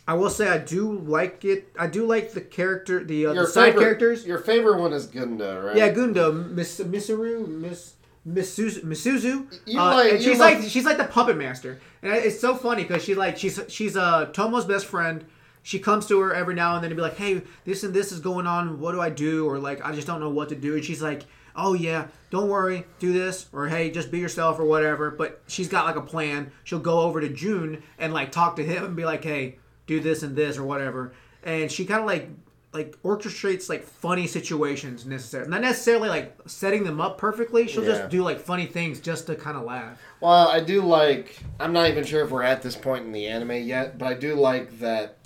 I 0.09 0.13
will 0.13 0.29
say 0.29 0.47
I 0.47 0.57
do 0.57 0.91
like 0.99 1.43
it. 1.43 1.69
I 1.77 1.87
do 1.87 2.05
like 2.05 2.31
the 2.31 2.41
character, 2.41 3.03
the, 3.03 3.25
uh, 3.27 3.33
the 3.33 3.47
side 3.47 3.65
favorite, 3.71 3.81
characters. 3.83 4.25
Your 4.25 4.39
favorite 4.39 4.79
one 4.79 4.93
is 4.93 5.05
Gunda, 5.05 5.61
right? 5.61 5.75
Yeah, 5.75 5.93
Gundo, 5.93 6.49
Miss 6.49 6.79
Misuru, 6.79 7.45
Miss 7.47 7.93
Misuzu, 8.27 8.83
Misuzu. 8.83 9.47
Uh, 9.77 9.95
like- 9.95 10.13
and 10.13 10.21
she's 10.23 10.39
like- 10.39 10.59
like 10.59 10.69
she's 10.69 10.85
like 10.85 10.97
the 10.97 11.03
puppet 11.05 11.37
master, 11.37 11.79
and 12.01 12.13
it's 12.13 12.39
so 12.39 12.55
funny 12.55 12.83
because 12.83 13.03
she 13.03 13.15
like 13.15 13.37
she's 13.37 13.59
she's 13.69 13.95
uh 13.97 14.27
Tomo's 14.33 14.65
best 14.65 14.85
friend. 14.85 15.25
She 15.67 15.79
comes 15.79 16.05
to 16.05 16.17
her 16.21 16.33
every 16.33 16.55
now 16.55 16.75
and 16.75 16.81
then 16.83 16.91
and 16.91 16.95
be 16.95 17.01
like, 17.01 17.17
"Hey, 17.17 17.41
this 17.65 17.83
and 17.83 17.93
this 17.93 18.13
is 18.13 18.21
going 18.21 18.47
on. 18.47 18.79
What 18.79 18.93
do 18.93 19.01
I 19.01 19.09
do?" 19.09 19.45
Or 19.49 19.59
like, 19.59 19.85
"I 19.85 19.91
just 19.91 20.07
don't 20.07 20.21
know 20.21 20.29
what 20.29 20.47
to 20.47 20.55
do." 20.55 20.75
And 20.75 20.85
she's 20.85 21.01
like, 21.01 21.23
"Oh 21.57 21.73
yeah, 21.73 22.07
don't 22.29 22.47
worry, 22.47 22.85
do 22.99 23.11
this." 23.11 23.47
Or 23.51 23.67
"Hey, 23.67 23.91
just 23.91 24.09
be 24.09 24.17
yourself" 24.17 24.59
or 24.59 24.63
whatever. 24.63 25.11
But 25.11 25.41
she's 25.47 25.67
got 25.67 25.85
like 25.85 25.97
a 25.97 26.01
plan. 26.01 26.51
She'll 26.63 26.79
go 26.79 27.01
over 27.01 27.19
to 27.19 27.27
Jun 27.27 27.83
and 27.99 28.13
like 28.13 28.31
talk 28.31 28.55
to 28.55 28.63
him 28.63 28.85
and 28.85 28.95
be 28.95 29.03
like, 29.03 29.25
"Hey, 29.25 29.59
do 29.87 29.99
this 29.99 30.23
and 30.23 30.37
this 30.37 30.57
or 30.57 30.63
whatever." 30.63 31.11
And 31.43 31.69
she 31.69 31.83
kind 31.83 31.99
of 31.99 32.05
like 32.07 32.29
like 32.73 33.01
orchestrates 33.01 33.69
like 33.69 33.83
funny 33.83 34.27
situations 34.27 35.05
necessarily 35.05 35.49
not 35.49 35.61
necessarily 35.61 36.09
like 36.09 36.35
setting 36.45 36.83
them 36.83 36.99
up 36.99 37.17
perfectly 37.17 37.65
she'll 37.65 37.81
Yeah. 37.83 37.93
just 37.97 38.09
do 38.09 38.21
like 38.23 38.39
funny 38.39 38.65
things 38.65 38.99
just 38.99 39.25
to 39.27 39.35
kind 39.35 39.57
of 39.57 39.63
laugh 39.63 39.97
Well, 40.19 40.49
I 40.49 40.59
do 40.59 40.81
like. 40.81 41.37
I'm 41.61 41.71
not 41.73 41.89
even 41.89 42.03
sure 42.03 42.23
if 42.23 42.29
we're 42.29 42.43
at 42.43 42.61
this 42.61 42.75
point 42.75 43.05
in 43.05 43.13
the 43.13 43.25
anime 43.27 43.63
yet, 43.63 43.97
but 43.97 44.05
I 44.07 44.13
do 44.15 44.35
like 44.35 44.79
that 44.79 45.16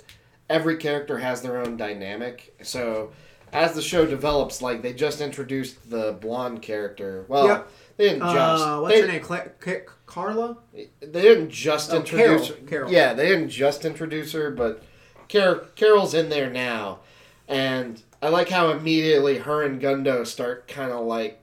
every 0.50 0.76
character 0.76 1.18
has 1.18 1.42
their 1.42 1.58
own 1.58 1.76
dynamic. 1.76 2.54
So, 2.62 3.12
as 3.52 3.74
the 3.74 3.82
show 3.82 4.06
develops, 4.06 4.62
like 4.62 4.82
they 4.82 4.92
just 4.92 5.20
introduced 5.20 5.90
the 5.90 6.12
blonde 6.20 6.62
character. 6.62 7.24
Well, 7.28 7.46
Yep. 7.46 7.68
they 7.96 8.04
didn't 8.08 8.20
just. 8.20 8.64
uh, 8.64 8.78
what's 8.80 8.94
they, 8.94 9.00
her 9.02 9.06
name 9.08 9.22
Cla- 9.22 9.50
Ca- 9.60 9.86
carla 10.06 10.56
They 10.74 10.88
didn't 11.22 11.50
just 11.50 11.92
Oh, 11.92 11.96
introduce. 11.96 12.48
Carol. 12.48 12.66
Carol. 12.66 12.92
Yeah, 12.92 13.12
they 13.14 13.28
didn't 13.28 13.50
just 13.50 13.84
introduce 13.84 14.32
her, 14.32 14.50
but 14.50 14.82
Car- 15.30 15.64
Carol's 15.76 16.14
in 16.14 16.28
there 16.28 16.50
now, 16.50 17.00
and 17.48 18.02
I 18.22 18.28
like 18.28 18.48
how 18.50 18.70
immediately 18.70 19.38
her 19.38 19.62
and 19.62 19.80
Gundo 19.80 20.26
start 20.26 20.68
kind 20.68 20.92
of 20.92 21.04
like 21.04 21.41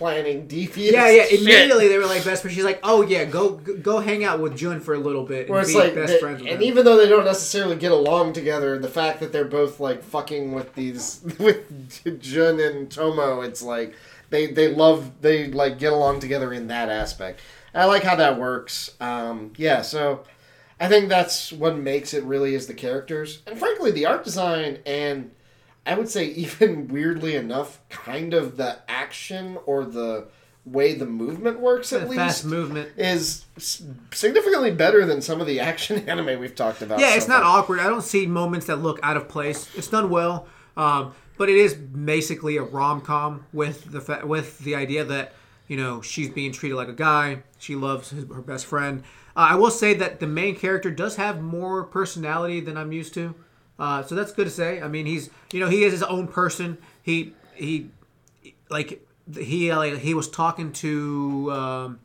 planning 0.00 0.46
devious. 0.46 0.92
yeah 0.94 1.10
yeah 1.10 1.24
shit. 1.24 1.42
immediately 1.42 1.86
they 1.88 1.98
were 1.98 2.06
like 2.06 2.24
best 2.24 2.40
friends 2.40 2.54
she's 2.54 2.64
like 2.64 2.80
oh 2.82 3.02
yeah 3.02 3.24
go 3.26 3.50
go 3.50 4.00
hang 4.00 4.24
out 4.24 4.40
with 4.40 4.56
jun 4.56 4.80
for 4.80 4.94
a 4.94 4.98
little 4.98 5.24
bit 5.24 5.42
and 5.42 5.50
Where 5.50 5.60
it's 5.60 5.72
be 5.72 5.78
like, 5.78 5.94
best 5.94 6.14
they- 6.14 6.18
friends 6.18 6.40
with 6.42 6.50
and 6.50 6.62
him. 6.62 6.68
even 6.68 6.86
though 6.86 6.96
they 6.96 7.06
don't 7.08 7.26
necessarily 7.26 7.76
get 7.76 7.92
along 7.92 8.32
together, 8.32 8.78
the 8.78 8.88
fact 8.88 9.20
that 9.20 9.30
they're 9.30 9.44
both 9.44 9.78
like 9.78 10.02
fucking 10.02 10.52
with 10.52 10.74
these 10.74 11.20
with 11.38 12.20
Jun 12.20 12.58
and 12.58 12.90
Tomo, 12.90 13.42
it's 13.42 13.60
like 13.62 13.94
they 14.30 14.46
they 14.46 14.68
love 14.74 15.20
they 15.20 15.48
like 15.48 15.78
get 15.78 15.92
along 15.92 16.20
together 16.20 16.50
in 16.52 16.68
that 16.68 16.88
aspect. 16.88 17.40
I 17.74 17.84
like 17.84 18.02
how 18.02 18.16
that 18.16 18.38
works. 18.38 18.92
Um, 19.00 19.52
yeah, 19.56 19.82
so 19.82 20.24
I 20.80 20.88
think 20.88 21.08
that's 21.10 21.52
what 21.52 21.76
makes 21.76 22.14
it 22.14 22.24
really 22.24 22.54
is 22.54 22.66
the 22.66 22.74
characters, 22.74 23.42
and 23.46 23.58
frankly, 23.58 23.90
the 23.90 24.06
art 24.06 24.24
design 24.24 24.78
and 24.86 25.30
I 25.86 25.94
would 25.94 26.08
say 26.08 26.24
even 26.44 26.88
weirdly 26.88 27.36
enough, 27.36 27.80
kind 27.88 28.34
of 28.34 28.56
the 28.56 28.78
action 28.88 29.58
or 29.66 29.84
the 29.84 30.28
way 30.66 30.94
the 30.94 31.06
movement 31.06 31.58
works 31.58 31.92
at 31.92 32.02
The 32.02 32.06
least 32.08 32.18
fast 32.20 32.44
movement. 32.44 32.90
is 32.96 33.46
significantly 34.10 34.70
better 34.70 35.06
than 35.06 35.22
some 35.22 35.40
of 35.40 35.46
the 35.46 35.58
action 35.70 36.08
anime 36.08 36.38
we've 36.38 36.54
talked 36.54 36.82
about. 36.82 37.00
yeah 37.00 37.10
so 37.10 37.16
it's 37.16 37.28
not 37.28 37.42
far. 37.42 37.58
awkward. 37.58 37.80
I 37.80 37.84
don't 37.88 38.02
see 38.02 38.26
moments 38.26 38.66
that 38.66 38.76
look 38.76 39.00
out 39.02 39.16
of 39.16 39.28
place. 39.28 39.68
It's 39.74 39.88
done 39.88 40.10
well 40.10 40.46
um, 40.76 41.14
but 41.36 41.48
it 41.48 41.56
is 41.56 41.74
basically 41.74 42.56
a 42.58 42.62
rom-com 42.62 43.44
with 43.52 43.90
the 43.90 44.00
fa- 44.00 44.22
with 44.24 44.58
the 44.60 44.74
idea 44.74 45.04
that 45.04 45.32
you 45.66 45.76
know 45.76 46.00
she's 46.02 46.28
being 46.28 46.52
treated 46.52 46.76
like 46.76 46.88
a 46.88 46.92
guy. 46.92 47.42
She 47.58 47.74
loves 47.74 48.10
his, 48.10 48.24
her 48.24 48.42
best 48.42 48.66
friend. 48.66 49.02
Uh, 49.36 49.48
i 49.50 49.54
will 49.54 49.70
say 49.70 49.94
that 49.94 50.20
the 50.20 50.26
main 50.26 50.54
character 50.56 50.90
does 50.90 51.16
have 51.16 51.40
more 51.40 51.84
personality 51.84 52.60
than 52.60 52.76
i'm 52.76 52.92
used 52.92 53.14
to 53.14 53.34
uh, 53.80 54.02
so 54.02 54.14
that's 54.14 54.32
good 54.32 54.44
to 54.44 54.50
say. 54.50 54.80
I 54.80 54.88
mean 54.88 55.06
he's 55.06 55.30
you 55.52 55.58
know 55.58 55.68
he 55.68 55.82
is 55.84 55.92
his 55.92 56.02
own 56.02 56.28
person. 56.28 56.78
He 57.02 57.32
he 57.54 57.88
like 58.68 59.04
he 59.34 59.74
like 59.74 59.98
he 59.98 60.14
was 60.14 60.28
talking 60.28 60.72
to 60.74 61.50
um, 61.52 62.00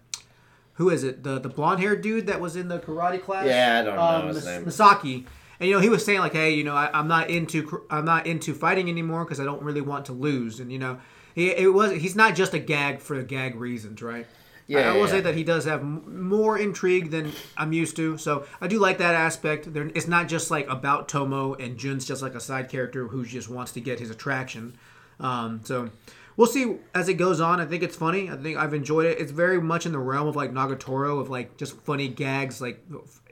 who 0.73 0.89
is 0.89 1.03
it? 1.03 1.23
The 1.23 1.39
the 1.39 1.49
blonde 1.49 1.81
haired 1.81 2.01
dude 2.01 2.27
that 2.27 2.39
was 2.39 2.55
in 2.55 2.69
the 2.69 2.79
karate 2.79 3.21
class? 3.21 3.45
Yeah, 3.45 3.79
I 3.79 3.83
don't 3.83 3.95
know 3.95 4.01
um, 4.01 4.27
his 4.27 4.37
Mis- 4.37 4.45
name. 4.45 4.65
Misaki. 4.65 5.25
And 5.59 5.69
you 5.69 5.75
know 5.75 5.81
he 5.81 5.89
was 5.89 6.03
saying 6.03 6.19
like 6.19 6.33
hey 6.33 6.53
you 6.53 6.63
know 6.63 6.75
I, 6.75 6.89
I'm 6.93 7.07
not 7.07 7.29
into 7.29 7.83
I'm 7.89 8.05
not 8.05 8.25
into 8.25 8.53
fighting 8.53 8.89
anymore 8.89 9.23
because 9.23 9.39
I 9.39 9.43
don't 9.43 9.61
really 9.61 9.81
want 9.81 10.05
to 10.05 10.13
lose. 10.13 10.59
And 10.59 10.71
you 10.71 10.79
know 10.79 10.99
he 11.33 11.49
it 11.49 11.73
was 11.73 11.91
he's 11.91 12.15
not 12.15 12.35
just 12.35 12.53
a 12.53 12.59
gag 12.59 12.99
for 12.99 13.21
gag 13.23 13.55
reasons 13.55 14.01
right 14.01 14.27
Yeah, 14.67 14.79
I, 14.79 14.81
I 14.81 14.91
will 14.93 15.01
yeah, 15.01 15.07
say 15.07 15.21
that 15.21 15.35
he 15.35 15.43
does 15.43 15.65
have 15.65 15.81
m- 15.81 16.23
more 16.27 16.57
intrigue 16.57 17.11
than 17.11 17.31
I'm 17.55 17.71
used 17.73 17.95
to 17.97 18.17
so 18.17 18.45
I 18.59 18.67
do 18.67 18.79
like 18.79 18.97
that 18.97 19.13
aspect 19.15 19.73
there 19.73 19.89
it's 19.93 20.07
not 20.07 20.27
just 20.27 20.49
like 20.49 20.67
about 20.69 21.07
Tomo 21.07 21.53
and 21.55 21.77
Jun's 21.77 22.05
just 22.05 22.21
like 22.21 22.35
a 22.35 22.39
side 22.39 22.69
character 22.69 23.07
who 23.07 23.25
just 23.25 23.49
wants 23.49 23.71
to 23.73 23.81
get 23.81 23.99
his 23.99 24.09
attraction 24.09 24.75
um, 25.19 25.61
so 25.63 25.89
we'll 26.35 26.47
see 26.47 26.75
as 26.93 27.07
it 27.07 27.13
goes 27.13 27.39
on. 27.39 27.61
I 27.61 27.65
think 27.65 27.83
it's 27.83 27.95
funny. 27.95 28.29
I 28.29 28.35
think 28.35 28.57
I've 28.57 28.73
enjoyed 28.73 29.05
it. 29.05 29.19
It's 29.19 29.31
very 29.31 29.61
much 29.61 29.85
in 29.85 29.93
the 29.93 29.99
realm 29.99 30.27
of 30.27 30.35
like 30.35 30.51
Nagatoro 30.51 31.21
of 31.21 31.29
like 31.29 31.55
just 31.55 31.77
funny 31.81 32.09
gags, 32.09 32.59
like 32.59 32.83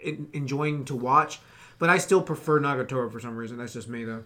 en- 0.02 0.30
enjoying 0.32 0.86
to 0.86 0.96
watch. 0.96 1.40
But 1.80 1.90
I 1.90 1.98
still 1.98 2.22
prefer 2.22 2.62
Nagatoro 2.62 3.12
for 3.12 3.20
some 3.20 3.36
reason. 3.36 3.58
That's 3.58 3.74
just 3.74 3.90
me 3.90 4.06
though. 4.06 4.24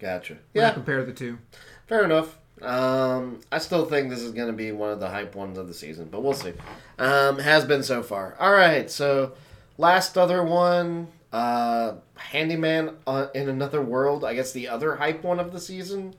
Gotcha. 0.00 0.34
When 0.52 0.64
Yeah, 0.64 0.72
compare 0.72 1.04
the 1.04 1.12
two. 1.12 1.38
fair 1.86 2.04
enough. 2.04 2.38
Um, 2.62 3.40
I 3.52 3.58
still 3.58 3.84
think 3.84 4.08
this 4.08 4.22
is 4.22 4.32
going 4.32 4.46
to 4.48 4.52
be 4.52 4.72
one 4.72 4.90
of 4.90 5.00
the 5.00 5.10
hype 5.10 5.34
ones 5.34 5.58
of 5.58 5.68
the 5.68 5.74
season, 5.74 6.08
but 6.10 6.22
we'll 6.22 6.32
see. 6.32 6.54
Um, 6.98 7.38
has 7.38 7.64
been 7.64 7.82
so 7.82 8.02
far. 8.02 8.34
All 8.38 8.52
right, 8.52 8.90
so 8.90 9.32
last 9.76 10.16
other 10.16 10.42
one, 10.42 11.08
uh, 11.32 11.94
Handyman 12.16 12.96
uh, 13.06 13.26
in 13.34 13.48
Another 13.48 13.82
World. 13.82 14.24
I 14.24 14.34
guess 14.34 14.52
the 14.52 14.68
other 14.68 14.96
hype 14.96 15.22
one 15.22 15.38
of 15.38 15.52
the 15.52 15.60
season. 15.60 16.14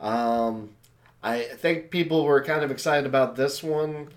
Um, 0.00 0.70
I 1.22 1.42
think 1.42 1.90
people 1.90 2.24
were 2.24 2.42
kind 2.42 2.62
of 2.62 2.70
excited 2.70 3.06
about 3.06 3.36
this 3.36 3.62
one 3.62 4.08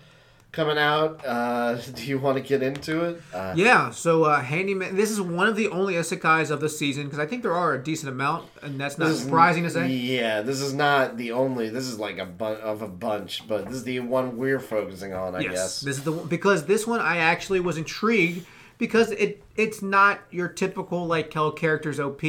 coming 0.51 0.77
out. 0.77 1.21
Uh, 1.25 1.75
do 1.95 2.03
you 2.05 2.19
want 2.19 2.37
to 2.37 2.43
get 2.43 2.61
into 2.61 3.03
it? 3.03 3.21
Uh, 3.33 3.53
Yeah. 3.55 3.89
So 3.91 4.23
uh, 4.25 4.41
Handyman. 4.41 4.95
This 4.95 5.09
is 5.11 5.21
one 5.21 5.47
of 5.47 5.55
the 5.55 5.67
only 5.69 5.93
isekais 5.95 6.49
of 6.51 6.59
the 6.59 6.69
season 6.69 7.05
because 7.05 7.19
I 7.19 7.25
think 7.25 7.43
there 7.43 7.53
are 7.53 7.73
a 7.73 7.83
decent 7.83 8.11
amount, 8.11 8.49
and 8.61 8.79
that's 8.79 8.97
not 8.97 9.07
This 9.07 9.17
is- 9.17 9.23
surprising 9.23 9.63
to 9.63 9.69
say. 9.69 9.87
Yeah, 9.89 10.41
this 10.41 10.61
is 10.61 10.73
not 10.73 11.17
the 11.17 11.31
only. 11.31 11.69
This 11.69 11.85
is 11.85 11.99
like 11.99 12.17
a 12.17 12.25
bunch 12.25 12.59
of 12.59 12.81
a 12.81 12.87
bunch, 12.87 13.47
but 13.47 13.65
this 13.65 13.75
is 13.75 13.83
the 13.83 13.99
one 14.01 14.37
we're 14.37 14.59
focusing 14.59 15.13
on, 15.13 15.35
I 15.35 15.39
yes, 15.41 15.51
guess. 15.53 15.81
this 15.81 15.97
is 15.97 16.03
the 16.03 16.11
one 16.11 16.27
because 16.27 16.65
this 16.65 16.85
one 16.87 16.99
I 16.99 17.17
actually 17.17 17.59
was 17.59 17.77
intrigued 17.77 18.45
because 18.77 19.11
it 19.11 19.43
it's 19.55 19.81
not 19.81 20.19
your 20.31 20.47
typical 20.47 21.05
like 21.07 21.33
how 21.33 21.51
characters 21.51 21.99
OP 21.99 22.21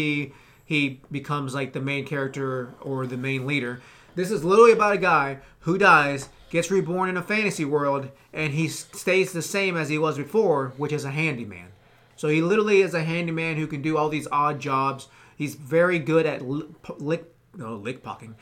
he 0.64 1.00
becomes 1.10 1.54
like 1.54 1.72
the 1.72 1.80
main 1.80 2.04
character 2.06 2.72
or 2.80 3.06
the 3.06 3.16
main 3.16 3.46
leader. 3.46 3.80
This 4.14 4.30
is 4.30 4.44
literally 4.44 4.72
about 4.72 4.92
a 4.94 4.98
guy 4.98 5.38
who 5.60 5.76
dies, 5.78 6.28
gets 6.52 6.70
reborn 6.70 7.08
in 7.08 7.16
a 7.16 7.22
fantasy 7.22 7.64
world, 7.64 8.10
and 8.30 8.52
he 8.52 8.68
stays 8.68 9.32
the 9.32 9.40
same 9.42 9.74
as 9.74 9.88
he 9.88 9.96
was 9.96 10.18
before, 10.18 10.74
which 10.76 10.92
is 10.92 11.02
a 11.04 11.10
handyman. 11.10 11.68
So 12.14 12.28
he 12.28 12.42
literally 12.42 12.82
is 12.82 12.92
a 12.92 13.02
handyman 13.02 13.56
who 13.56 13.66
can 13.66 13.80
do 13.80 13.96
all 13.96 14.10
these 14.10 14.28
odd 14.30 14.60
jobs. 14.60 15.08
He's 15.34 15.54
very 15.54 15.98
good 15.98 16.26
at 16.26 16.42
li- 16.46 16.66
p- 16.82 16.92
lick 16.98 17.34
no 17.56 17.74
lick 17.74 18.02
pocking, 18.02 18.34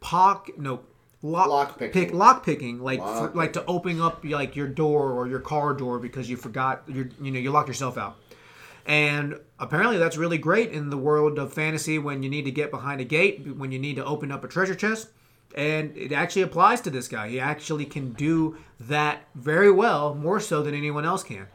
pock 0.00 0.50
no 0.56 0.80
lock, 1.20 1.48
Lock 1.48 1.78
picking. 1.78 1.92
pick 1.92 2.14
lock 2.14 2.44
picking 2.44 2.80
like 2.80 3.00
for, 3.00 3.30
like 3.34 3.52
to 3.54 3.64
open 3.66 4.00
up 4.00 4.24
like 4.24 4.54
your 4.56 4.68
door 4.68 5.10
or 5.12 5.26
your 5.28 5.40
car 5.40 5.74
door 5.74 5.98
because 5.98 6.30
you 6.30 6.36
forgot 6.36 6.84
your 6.88 7.08
you 7.20 7.30
know 7.32 7.38
you 7.40 7.50
locked 7.50 7.68
yourself 7.68 7.98
out. 7.98 8.16
And 8.86 9.38
apparently 9.58 9.98
that's 9.98 10.16
really 10.16 10.38
great 10.38 10.70
in 10.72 10.90
the 10.90 10.96
world 10.96 11.38
of 11.38 11.52
fantasy 11.52 11.98
when 11.98 12.22
you 12.22 12.30
need 12.30 12.44
to 12.46 12.50
get 12.50 12.70
behind 12.70 13.00
a 13.00 13.04
gate, 13.04 13.56
when 13.56 13.70
you 13.72 13.78
need 13.78 13.96
to 13.96 14.04
open 14.04 14.32
up 14.32 14.42
a 14.42 14.48
treasure 14.48 14.74
chest. 14.74 15.08
And 15.54 15.96
it 15.96 16.12
actually 16.12 16.42
applies 16.42 16.80
to 16.82 16.90
this 16.90 17.08
guy. 17.08 17.28
He 17.28 17.40
actually 17.40 17.84
can 17.84 18.12
do 18.12 18.56
that 18.80 19.24
very 19.34 19.70
well, 19.70 20.14
more 20.14 20.40
so 20.40 20.62
than 20.62 20.74
anyone 20.74 21.04
else 21.04 21.22
can. 21.22 21.46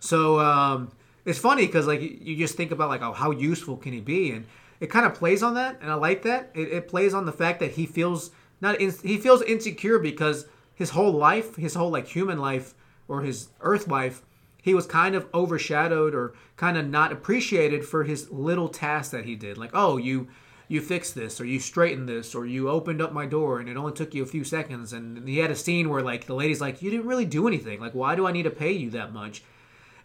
So 0.00 0.38
um, 0.40 0.90
it's 1.24 1.38
funny 1.38 1.66
because 1.66 1.86
like 1.86 2.00
you- 2.00 2.36
just 2.36 2.56
think 2.56 2.70
about 2.70 2.88
like 2.88 3.02
oh, 3.02 3.12
how 3.12 3.30
useful 3.30 3.76
can 3.76 3.92
he 3.92 4.00
be, 4.00 4.32
and 4.32 4.46
it 4.80 4.90
kind 4.90 5.06
of 5.06 5.14
plays 5.14 5.42
on 5.42 5.54
that, 5.54 5.78
and 5.80 5.90
I 5.90 5.94
like 5.94 6.22
that. 6.22 6.50
It, 6.54 6.68
it 6.72 6.88
plays 6.88 7.14
on 7.14 7.26
the 7.26 7.32
fact 7.32 7.60
that 7.60 7.72
he 7.72 7.86
feels 7.86 8.30
not 8.60 8.80
in, 8.80 8.92
he 9.02 9.16
feels 9.18 9.42
insecure 9.42 9.98
because 9.98 10.46
his 10.74 10.90
whole 10.90 11.12
life, 11.12 11.56
his 11.56 11.74
whole 11.74 11.90
like 11.90 12.06
human 12.08 12.38
life 12.38 12.74
or 13.08 13.22
his 13.22 13.48
Earth 13.60 13.86
life, 13.88 14.22
he 14.62 14.74
was 14.74 14.86
kind 14.86 15.14
of 15.14 15.28
overshadowed 15.32 16.14
or 16.14 16.34
kind 16.56 16.76
of 16.76 16.86
not 16.88 17.12
appreciated 17.12 17.84
for 17.84 18.04
his 18.04 18.30
little 18.30 18.68
tasks 18.68 19.12
that 19.12 19.24
he 19.24 19.36
did. 19.36 19.56
Like 19.56 19.70
oh 19.74 19.96
you 19.96 20.28
you 20.68 20.80
fixed 20.80 21.14
this 21.14 21.40
or 21.40 21.44
you 21.44 21.60
straightened 21.60 22.08
this 22.08 22.34
or 22.34 22.46
you 22.46 22.68
opened 22.70 23.02
up 23.02 23.12
my 23.12 23.26
door 23.26 23.60
and 23.60 23.68
it 23.68 23.76
only 23.76 23.92
took 23.92 24.14
you 24.14 24.22
a 24.22 24.26
few 24.26 24.44
seconds 24.44 24.92
and 24.92 25.28
he 25.28 25.38
had 25.38 25.50
a 25.50 25.56
scene 25.56 25.90
where 25.90 26.02
like 26.02 26.26
the 26.26 26.34
lady's 26.34 26.60
like 26.60 26.80
you 26.82 26.90
didn't 26.90 27.06
really 27.06 27.26
do 27.26 27.46
anything. 27.46 27.80
Like 27.80 27.92
why 27.92 28.14
do 28.14 28.26
i 28.26 28.32
need 28.32 28.44
to 28.44 28.50
pay 28.50 28.72
you 28.72 28.90
that 28.90 29.12
much? 29.12 29.42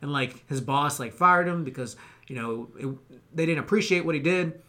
And 0.01 0.11
like 0.11 0.47
his 0.49 0.61
boss 0.61 0.99
like 0.99 1.13
fired 1.13 1.47
him 1.47 1.63
because 1.63 1.95
you 2.27 2.35
know 2.35 2.67
it, 2.77 2.87
they 3.35 3.45
didn't 3.45 3.63
appreciate 3.63 4.05
what 4.05 4.15
he 4.15 4.21
did. 4.21 4.61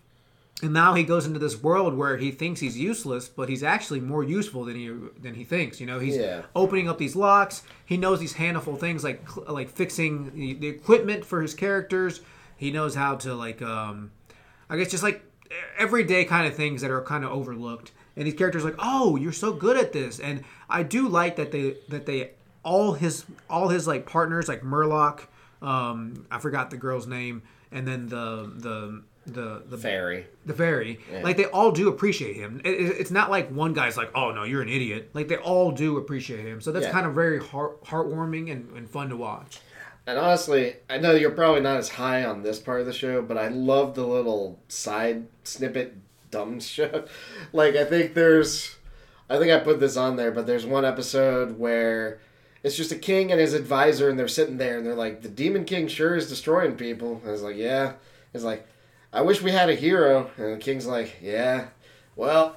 And 0.62 0.74
now 0.74 0.92
he 0.92 1.04
goes 1.04 1.24
into 1.26 1.38
this 1.38 1.62
world 1.62 1.94
where 1.96 2.18
he 2.18 2.30
thinks 2.30 2.60
he's 2.60 2.78
useless 2.78 3.28
but 3.28 3.48
he's 3.48 3.62
actually 3.62 4.00
more 4.00 4.22
useful 4.22 4.64
than 4.64 4.76
he 4.76 4.88
than 5.20 5.34
he 5.34 5.42
thinks. 5.44 5.80
You 5.80 5.86
know 5.86 5.98
he's 5.98 6.16
Yeah. 6.16 6.42
opening 6.54 6.88
up 6.88 6.98
these 6.98 7.16
locks. 7.16 7.62
He 7.84 7.96
knows 7.96 8.20
these 8.20 8.34
handful 8.34 8.76
things 8.76 9.02
like 9.02 9.22
like 9.48 9.70
fixing 9.70 10.32
the, 10.34 10.54
the 10.54 10.68
equipment 10.68 11.24
for 11.24 11.42
his 11.42 11.54
characters. 11.54 12.20
He 12.56 12.70
knows 12.70 12.94
how 12.94 13.16
to 13.16 13.34
like 13.34 13.60
um 13.62 14.12
i 14.68 14.76
guess 14.76 14.90
just 14.90 15.02
like 15.02 15.22
everyday 15.78 16.24
kind 16.24 16.46
of 16.46 16.54
things 16.54 16.82
that 16.82 16.90
are 16.90 17.02
kind 17.02 17.24
of 17.24 17.30
overlooked 17.30 17.92
and 18.16 18.26
these 18.26 18.34
characters 18.34 18.64
like 18.64 18.74
oh 18.78 19.16
you're 19.16 19.32
so 19.32 19.52
good 19.52 19.76
at 19.76 19.92
this 19.92 20.20
and 20.20 20.44
i 20.68 20.82
do 20.82 21.08
like 21.08 21.36
that 21.36 21.50
they 21.52 21.74
that 21.88 22.06
they 22.06 22.30
all 22.62 22.92
his 22.92 23.24
all 23.48 23.68
his 23.68 23.86
like 23.86 24.06
partners 24.06 24.48
like 24.48 24.62
morlock 24.62 25.28
um 25.62 26.26
i 26.30 26.38
forgot 26.38 26.70
the 26.70 26.76
girl's 26.76 27.06
name 27.06 27.42
and 27.72 27.86
then 27.86 28.08
the 28.08 28.50
the 28.56 29.02
the 29.26 29.62
the 29.68 29.76
Fairy. 29.78 30.26
the 30.46 30.54
fairy, 30.54 30.98
Yeah. 31.12 31.22
like 31.22 31.36
they 31.36 31.44
all 31.44 31.70
do 31.72 31.88
appreciate 31.88 32.36
him. 32.36 32.60
It, 32.64 32.70
it- 32.70 32.96
it's 33.00 33.10
not 33.10 33.30
like 33.30 33.50
one 33.50 33.74
guy's 33.74 33.96
like, 33.96 34.10
"Oh 34.14 34.32
no, 34.32 34.44
you're 34.44 34.62
an 34.62 34.68
idiot." 34.70 35.10
Like 35.12 35.28
they 35.28 35.36
all 35.36 35.70
do 35.70 35.98
appreciate 35.98 36.40
him. 36.40 36.62
So 36.62 36.72
that's 36.72 36.86
Yeah. 36.86 36.90
kind 36.92 37.06
of 37.06 37.14
very 37.14 37.38
heart 37.38 37.84
heartwarming 37.84 38.50
and, 38.50 38.74
and 38.74 38.88
fun 38.90 39.10
to 39.10 39.16
watch. 39.18 39.60
And 40.06 40.18
honestly, 40.18 40.76
I 40.88 40.98
know 40.98 41.12
you're 41.12 41.30
probably 41.30 41.60
not 41.60 41.76
as 41.76 41.90
high 41.90 42.24
on 42.24 42.42
this 42.42 42.58
part 42.58 42.80
of 42.80 42.86
the 42.86 42.92
show, 42.92 43.22
but 43.22 43.38
I 43.38 43.48
love 43.48 43.94
the 43.94 44.06
little 44.06 44.58
side 44.68 45.26
snippet 45.44 45.96
dumb 46.30 46.60
show. 46.60 47.04
Like 47.52 47.76
I 47.76 47.84
think 47.84 48.14
there's 48.14 48.76
I 49.28 49.38
think 49.38 49.52
I 49.52 49.60
put 49.60 49.78
this 49.80 49.96
on 49.96 50.16
there, 50.16 50.32
but 50.32 50.46
there's 50.46 50.66
one 50.66 50.84
episode 50.84 51.58
where 51.58 52.20
it's 52.62 52.76
just 52.76 52.92
a 52.92 52.96
king 52.96 53.30
and 53.30 53.40
his 53.40 53.54
advisor 53.54 54.08
and 54.10 54.18
they're 54.18 54.28
sitting 54.28 54.58
there 54.58 54.76
and 54.76 54.84
they're 54.86 54.94
like, 54.94 55.22
The 55.22 55.28
Demon 55.28 55.64
King 55.64 55.88
sure 55.88 56.16
is 56.16 56.28
destroying 56.28 56.76
people. 56.76 57.20
And 57.24 57.32
it's 57.32 57.42
like, 57.42 57.56
Yeah. 57.56 57.94
It's 58.34 58.44
like, 58.44 58.66
I 59.12 59.22
wish 59.22 59.42
we 59.42 59.50
had 59.52 59.70
a 59.70 59.74
hero 59.74 60.30
and 60.36 60.54
the 60.54 60.58
king's 60.58 60.86
like, 60.86 61.18
Yeah. 61.22 61.68
Well 62.16 62.56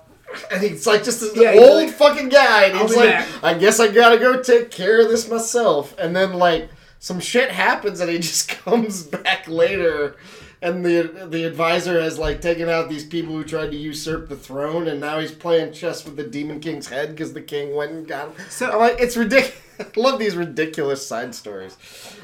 and 0.52 0.64
he's 0.64 0.88
like 0.88 1.04
just 1.04 1.20
this 1.20 1.36
Yeah, 1.36 1.52
old 1.52 1.86
like, 1.86 1.94
fucking 1.94 2.30
guy 2.30 2.66
and 2.66 2.80
he's 2.80 2.96
like 2.96 3.10
back." 3.10 3.44
I 3.44 3.54
guess 3.54 3.80
I 3.80 3.88
gotta 3.90 4.18
go 4.18 4.42
take 4.42 4.72
care 4.72 5.02
of 5.02 5.10
this 5.10 5.30
myself. 5.30 5.96
And 6.00 6.16
then 6.16 6.34
like 6.34 6.70
some 7.04 7.20
shit 7.20 7.52
happens 7.52 8.00
and 8.00 8.10
he 8.10 8.18
just 8.30 8.48
comes 8.48 9.04
back 9.04 9.46
later 9.50 10.16
and 10.62 10.86
the 10.86 11.28
the 11.30 11.44
advisor 11.44 12.00
has 12.00 12.18
like 12.18 12.40
taken 12.40 12.70
out 12.70 12.88
these 12.88 13.06
people 13.06 13.34
who 13.34 13.44
tried 13.44 13.72
to 13.72 13.76
usurp 13.76 14.30
the 14.30 14.38
throne 14.38 14.88
and 14.88 15.02
now 15.02 15.20
he's 15.20 15.34
playing 15.34 15.74
chess 15.74 16.06
with 16.06 16.16
the 16.16 16.24
demon 16.24 16.62
king's 16.62 16.88
head 16.88 17.10
because 17.10 17.34
the 17.34 17.42
king 17.42 17.76
went 17.76 17.92
and 17.92 18.08
got 18.08 18.30
him. 18.30 18.46
So- 18.50 18.72
I'm 18.72 18.80
like 18.80 19.02
it's 19.02 19.18
ridiculous. 19.18 19.60
I 19.80 20.00
love 20.00 20.18
these 20.18 20.38
ridiculous 20.38 21.06
side 21.06 21.36
stories. 21.36 21.76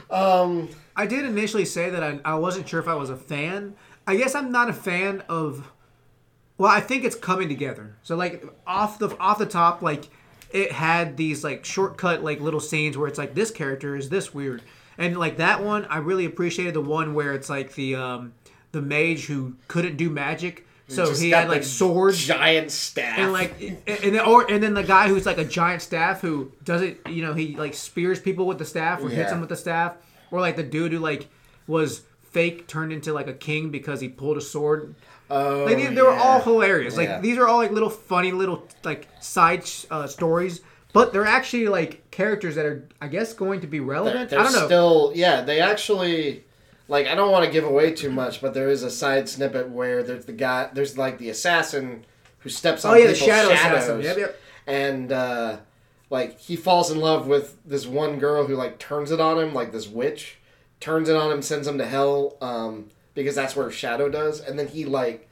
Um, 0.09 0.69
I 0.95 1.05
did 1.07 1.25
initially 1.25 1.65
say 1.65 1.89
that 1.89 2.01
I, 2.01 2.19
I 2.23 2.35
wasn't 2.35 2.69
sure 2.69 2.79
if 2.79 2.87
I 2.87 2.93
was 2.95 3.09
a 3.09 3.17
fan. 3.17 3.75
I 4.07 4.15
guess 4.15 4.33
I'm 4.33 4.49
not 4.51 4.69
a 4.69 4.73
fan 4.73 5.23
of. 5.27 5.69
Well, 6.57 6.71
I 6.71 6.79
think 6.79 7.03
it's 7.03 7.15
coming 7.17 7.49
together. 7.49 7.97
So 8.03 8.15
like 8.15 8.45
off 8.65 8.97
the 8.97 9.09
off 9.19 9.39
the 9.39 9.45
top, 9.45 9.81
like 9.81 10.09
it 10.51 10.71
had 10.71 11.17
these 11.17 11.43
like 11.43 11.65
shortcut 11.65 12.23
like 12.23 12.39
little 12.39 12.59
scenes 12.59 12.97
where 12.97 13.07
it's 13.07 13.17
like 13.17 13.35
this 13.35 13.51
character 13.51 13.95
is 13.95 14.09
this 14.09 14.33
weird, 14.33 14.61
and 14.97 15.17
like 15.17 15.37
that 15.37 15.63
one 15.63 15.85
I 15.85 15.97
really 15.97 16.25
appreciated 16.25 16.73
the 16.73 16.81
one 16.81 17.13
where 17.13 17.33
it's 17.33 17.49
like 17.49 17.75
the 17.75 17.95
um 17.95 18.33
the 18.71 18.81
mage 18.81 19.25
who 19.25 19.55
couldn't 19.67 19.97
do 19.97 20.09
magic, 20.09 20.67
so 20.87 21.07
just 21.07 21.21
he 21.21 21.31
had 21.31 21.49
like 21.49 21.63
swords 21.63 22.25
giant 22.25 22.71
staff, 22.71 23.17
and 23.19 23.31
like 23.31 23.59
and 23.61 24.15
then 24.15 24.19
or 24.19 24.49
and 24.51 24.61
then 24.61 24.73
the 24.73 24.83
guy 24.83 25.07
who's 25.07 25.25
like 25.25 25.37
a 25.37 25.45
giant 25.45 25.81
staff 25.81 26.21
who 26.21 26.51
does 26.63 26.81
it 26.81 26.99
you 27.07 27.21
know 27.21 27.33
he 27.33 27.55
like 27.55 27.73
spears 27.73 28.19
people 28.19 28.45
with 28.45 28.57
the 28.57 28.65
staff 28.65 29.03
or 29.03 29.09
hits 29.09 29.31
them 29.31 29.39
with 29.39 29.49
the 29.49 29.55
staff. 29.55 29.95
Or 30.31 30.39
like 30.39 30.57
the 30.57 30.63
dude 30.63 30.91
who 30.91 30.99
like 30.99 31.27
was 31.65 32.03
fake 32.21 32.67
turned 32.67 32.93
into 32.93 33.13
like 33.13 33.27
a 33.27 33.33
king 33.33 33.71
because 33.71 33.99
he 33.99 34.07
pulled 34.07 34.37
a 34.37 34.41
sword 34.41 34.93
oh, 35.29 35.65
like 35.65 35.77
they, 35.77 35.87
they 35.87 36.01
were 36.01 36.11
yeah. 36.11 36.21
all 36.21 36.41
hilarious. 36.41 36.97
Like 36.97 37.09
Yeah. 37.09 37.19
these 37.21 37.37
are 37.37 37.47
all 37.47 37.57
like 37.57 37.71
little 37.71 37.89
funny 37.89 38.31
little 38.31 38.67
like 38.83 39.07
side 39.19 39.63
uh, 39.91 40.07
stories 40.07 40.61
but 40.91 41.13
they're 41.13 41.25
actually 41.25 41.67
like 41.67 42.09
characters 42.09 42.55
that 42.55 42.65
are 42.65 42.87
i 42.99 43.07
guess 43.07 43.33
going 43.33 43.61
to 43.61 43.67
be 43.67 43.77
They're, 43.77 43.87
relevant. 43.87 44.29
they're 44.31 44.39
i 44.39 44.43
don't 44.43 44.53
know. 44.53 44.65
still 44.65 45.11
yeah 45.15 45.41
they 45.41 45.59
actually 45.59 46.43
like 46.87 47.05
i 47.07 47.13
don't 47.13 47.31
want 47.31 47.45
to 47.45 47.51
give 47.51 47.63
away 47.63 47.91
too 47.93 48.11
much 48.11 48.41
but 48.41 48.53
there 48.55 48.69
is 48.69 48.81
a 48.83 48.89
side 48.89 49.29
snippet 49.29 49.69
where 49.69 50.01
there's 50.01 50.25
the 50.25 50.33
guy 50.33 50.69
there's 50.73 50.97
like 50.97 51.19
the 51.19 51.29
assassin 51.29 52.05
who 52.39 52.49
steps 52.49 52.85
on 52.85 52.95
oh 52.95 52.97
yeah 52.97 53.07
the 53.07 53.15
shadow 53.15 53.53
shadows. 53.53 53.83
assassin. 53.83 54.01
Yep 54.01 54.17
yep. 54.17 54.39
And 54.65 55.11
uh 55.11 55.57
like 56.09 56.39
he 56.39 56.55
falls 56.55 56.89
in 56.89 56.99
love 56.99 57.27
with 57.27 57.57
this 57.65 57.85
one 57.85 58.17
girl 58.17 58.47
who 58.47 58.55
like 58.55 58.79
turns 58.79 59.11
it 59.11 59.19
on 59.19 59.37
him 59.37 59.53
like 59.53 59.71
this 59.71 59.87
witch 59.87 60.37
turns 60.79 61.07
it 61.09 61.15
on 61.15 61.31
him 61.31 61.41
sends 61.43 61.67
him 61.67 61.77
to 61.77 61.85
hell 61.85 62.35
um 62.41 62.89
because 63.23 63.35
that's 63.35 63.55
where 63.55 63.69
shadow 63.69 64.09
does 64.09 64.39
and 64.39 64.57
then 64.57 64.67
he 64.67 64.85
like 64.85 65.29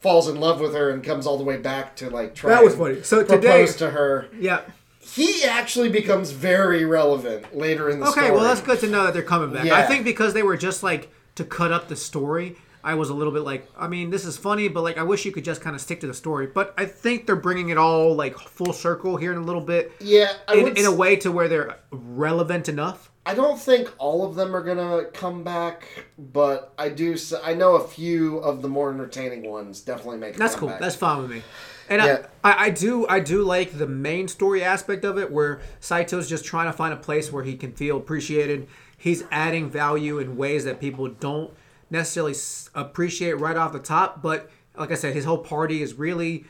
falls 0.00 0.28
in 0.28 0.38
love 0.38 0.60
with 0.60 0.74
her 0.74 0.90
and 0.90 1.02
comes 1.02 1.26
all 1.26 1.36
the 1.38 1.44
way 1.44 1.56
back 1.56 1.96
to 1.96 2.10
like 2.10 2.34
try 2.34 2.50
That 2.50 2.64
was 2.64 2.74
funny. 2.74 3.02
So 3.02 3.22
today- 3.24 3.66
to 3.66 3.90
her 3.90 4.28
yeah 4.38 4.60
he 5.00 5.44
actually 5.44 5.88
becomes 5.88 6.30
very 6.32 6.84
relevant 6.84 7.56
later 7.56 7.88
in 7.88 7.98
the 8.00 8.04
Okay, 8.06 8.12
story 8.12 8.26
Okay, 8.26 8.34
well 8.34 8.44
that's 8.44 8.60
good 8.60 8.80
to 8.80 8.88
know 8.88 9.04
that 9.04 9.14
they're 9.14 9.22
coming 9.22 9.52
back. 9.52 9.66
I 9.66 9.86
think 9.86 10.04
because 10.04 10.34
they 10.34 10.42
were 10.42 10.56
just 10.56 10.82
like 10.82 11.10
to 11.36 11.44
cut 11.44 11.72
up 11.72 11.88
the 11.88 11.96
story, 11.96 12.56
I 12.84 12.94
was 12.94 13.08
a 13.10 13.14
little 13.14 13.32
bit 13.32 13.42
like, 13.42 13.66
I 13.76 13.88
mean, 13.88 14.10
this 14.10 14.24
is 14.26 14.36
funny, 14.36 14.68
but 14.68 14.82
like 14.82 14.98
I 14.98 15.02
wish 15.04 15.24
you 15.24 15.32
could 15.32 15.44
just 15.44 15.60
kind 15.60 15.74
of 15.74 15.80
stick 15.80 16.00
to 16.00 16.06
the 16.06 16.14
story. 16.14 16.46
But 16.46 16.74
I 16.76 16.84
think 16.84 17.26
they're 17.26 17.36
bringing 17.36 17.70
it 17.70 17.78
all 17.78 18.14
like 18.14 18.36
full 18.38 18.72
circle 18.72 19.16
here 19.16 19.32
in 19.32 19.38
a 19.38 19.42
little 19.42 19.60
bit, 19.62 19.92
Yeah, 20.00 20.32
in, 20.52 20.76
in 20.76 20.84
a 20.84 20.92
way 20.92 21.16
to 21.16 21.32
where 21.32 21.48
they're 21.48 21.76
relevant 21.90 22.68
enough. 22.68 23.10
I 23.28 23.34
don't 23.34 23.60
think 23.60 23.92
all 23.98 24.26
of 24.26 24.36
them 24.36 24.56
are 24.56 24.62
gonna 24.62 25.04
come 25.12 25.44
back, 25.44 25.86
but 26.18 26.72
I 26.78 26.88
do. 26.88 27.14
I 27.44 27.52
know 27.52 27.74
a 27.74 27.86
few 27.86 28.38
of 28.38 28.62
the 28.62 28.68
more 28.68 28.90
entertaining 28.90 29.50
ones 29.50 29.82
definitely 29.82 30.16
make. 30.16 30.36
That's 30.36 30.56
cool. 30.56 30.74
That's 30.80 30.96
fine 30.96 31.20
with 31.20 31.30
me. 31.30 31.42
And 31.90 32.02
Yeah. 32.02 32.26
I, 32.42 32.52
I, 32.52 32.62
I 32.64 32.70
do 32.70 33.06
I 33.06 33.20
do 33.20 33.42
like 33.42 33.76
the 33.76 33.86
main 33.86 34.28
story 34.28 34.64
aspect 34.64 35.04
of 35.04 35.18
it 35.18 35.30
where 35.30 35.60
Saito's 35.78 36.26
just 36.26 36.46
trying 36.46 36.66
to 36.68 36.72
find 36.72 36.94
a 36.94 36.96
place 36.96 37.30
where 37.30 37.44
he 37.44 37.54
can 37.54 37.72
feel 37.72 37.98
appreciated. 37.98 38.66
He's 38.96 39.24
adding 39.30 39.68
value 39.68 40.18
in 40.18 40.38
ways 40.38 40.64
that 40.64 40.80
people 40.80 41.08
don't 41.08 41.52
necessarily 41.90 42.34
appreciate 42.74 43.34
right 43.34 43.56
off 43.58 43.74
the 43.74 43.78
top, 43.78 44.22
but 44.22 44.50
like 44.74 44.90
I 44.90 44.94
said, 44.94 45.14
his 45.14 45.26
whole 45.26 45.38
party 45.38 45.82
is 45.82 45.92
really 45.92 46.46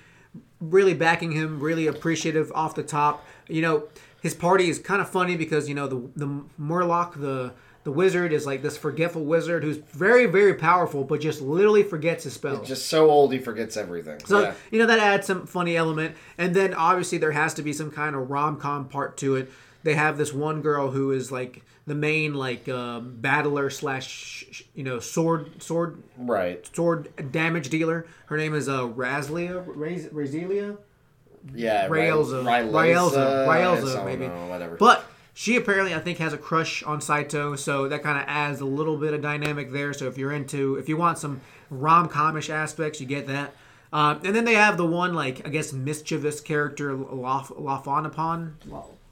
really 0.61 0.95
backing 0.95 1.33
him, 1.33 1.59
really 1.61 1.89
appreciative 1.89 2.53
off 2.55 2.75
the 2.77 2.83
top. 2.85 3.25
You 3.49 3.63
know, 3.63 3.89
his 4.21 4.35
party 4.35 4.69
is 4.69 4.79
kind 4.79 5.01
of 5.01 5.09
funny 5.09 5.37
because 5.37 5.69
you 5.69 5.75
know 5.75 5.87
the 5.87 6.11
the 6.17 6.43
Morlock, 6.57 7.19
the 7.19 7.53
the 7.85 7.93
wizard, 7.93 8.33
is 8.33 8.47
like 8.47 8.63
this 8.63 8.77
forgetful 8.77 9.25
wizard 9.25 9.63
who's 9.63 9.77
very 9.77 10.27
very 10.27 10.55
powerful, 10.55 11.05
but 11.05 11.21
just 11.21 11.41
literally 11.41 11.83
forgets 11.83 12.25
his 12.25 12.35
spells. 12.35 12.67
just 12.67 12.87
so 12.87 13.11
old 13.11 13.33
he 13.33 13.39
forgets 13.39 13.77
everything. 13.77 14.21
So 14.25 14.41
yeah. 14.41 14.55
you 14.71 14.79
know 14.79 14.87
that 14.87 14.99
adds 14.99 15.27
some 15.27 15.47
funny 15.47 15.77
element, 15.77 16.17
and 16.37 16.55
then 16.55 16.75
obviously 16.75 17.19
there 17.19 17.33
has 17.33 17.55
to 17.55 17.63
be 17.63 17.73
some 17.73 17.91
kind 17.91 18.17
of 18.17 18.31
rom 18.31 18.59
com 18.59 18.89
part 18.89 19.17
to 19.19 19.37
it. 19.37 19.51
They 19.85 19.95
have 19.95 20.19
this 20.19 20.33
one 20.33 20.61
girl 20.63 20.91
who 20.91 21.13
is 21.13 21.31
like 21.31 21.63
the 21.87 21.95
main 21.95 22.35
like 22.35 22.69
um, 22.69 23.17
battler 23.21 23.71
slash 23.71 24.65
you 24.75 24.85
know 24.85 24.99
sword 24.99 25.63
sword 25.63 26.03
right. 26.17 26.69
sword 26.75 27.33
damage 27.33 27.71
dealer. 27.71 28.07
Her 28.27 28.37
name 28.37 28.55
is 28.55 28.69
uh, 28.69 28.83
Razlia 28.83 29.65
Raz- 29.67 30.09
Razelia. 30.09 30.79
Yeah. 31.55 31.89
Raelza. 31.89 32.45
Ry- 32.45 32.63
Raelza. 32.63 33.47
I 33.49 33.59
Raelza, 33.61 33.95
don't 33.95 34.05
maybe. 34.07 34.29
know, 34.29 34.47
whatever. 34.49 34.77
But 34.77 35.05
she 35.35 35.57
apparently, 35.57 35.95
I 35.95 36.01
think, 36.01 36.19
has 36.19 36.33
a 36.33 36.39
crush 36.39 36.83
on 36.83 37.01
Saito, 37.01 37.55
so 37.57 37.89
that 37.89 38.03
kind 38.03 38.19
of 38.19 38.25
adds 38.27 38.61
a 38.61 38.65
little 38.65 38.97
bit 38.97 39.15
of 39.15 39.23
dynamic 39.23 39.73
there. 39.73 39.93
So 39.93 40.07
if 40.09 40.19
you're 40.19 40.33
into, 40.33 40.77
if 40.77 40.89
you 40.89 40.97
want 40.97 41.19
some 41.19 41.41
rom 41.71 42.09
comish 42.09 42.51
aspects, 42.51 43.01
you 43.01 43.07
get 43.07 43.27
that. 43.29 43.53
Um, 43.93 44.21
and 44.25 44.35
then 44.37 44.45
they 44.45 44.55
have 44.55 44.77
the 44.77 44.85
one, 44.87 45.15
like 45.15 45.47
I 45.47 45.51
guess, 45.51 45.73
mischievous 45.73 46.41
character, 46.41 46.95
Laf- 46.95 47.49
Lafonapon. 47.51 48.53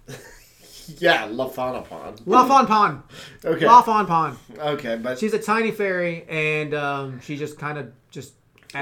yeah, 0.99 1.29
Lafonapon. 1.29 2.21
Lafonpon. 2.25 3.03
Okay. 3.45 3.65
Lafonpon. 3.65 4.37
Okay, 4.59 4.97
but 4.97 5.19
She's 5.19 5.33
a 5.33 5.39
tiny 5.39 5.71
fairy, 5.71 6.25
and 6.29 6.75
um, 6.75 7.21
she 7.21 7.37
just 7.37 7.59
kind 7.59 7.79
of 7.79 7.93
just. 8.11 8.33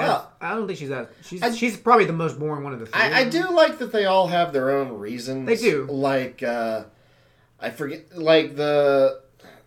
Well, 0.00 0.32
I 0.40 0.54
don't 0.54 0.66
think 0.66 0.78
she's 0.78 0.88
that. 0.88 1.10
She's 1.22 1.42
I- 1.42 1.52
she's 1.52 1.76
probably 1.76 2.04
the 2.06 2.12
most 2.12 2.38
boring 2.38 2.64
one 2.64 2.72
of 2.72 2.80
the 2.80 2.86
three. 2.86 3.00
I, 3.00 3.20
I 3.20 3.28
do 3.28 3.50
like 3.50 3.78
that 3.78 3.92
they 3.92 4.04
all 4.06 4.26
have 4.28 4.52
their 4.52 4.70
own 4.70 4.92
reasons. 4.98 5.46
They 5.46 5.56
do. 5.56 5.86
Like 5.90 6.42
uh 6.42 6.84
I 7.60 7.70
forget 7.70 8.16
like 8.16 8.56
the 8.56 9.20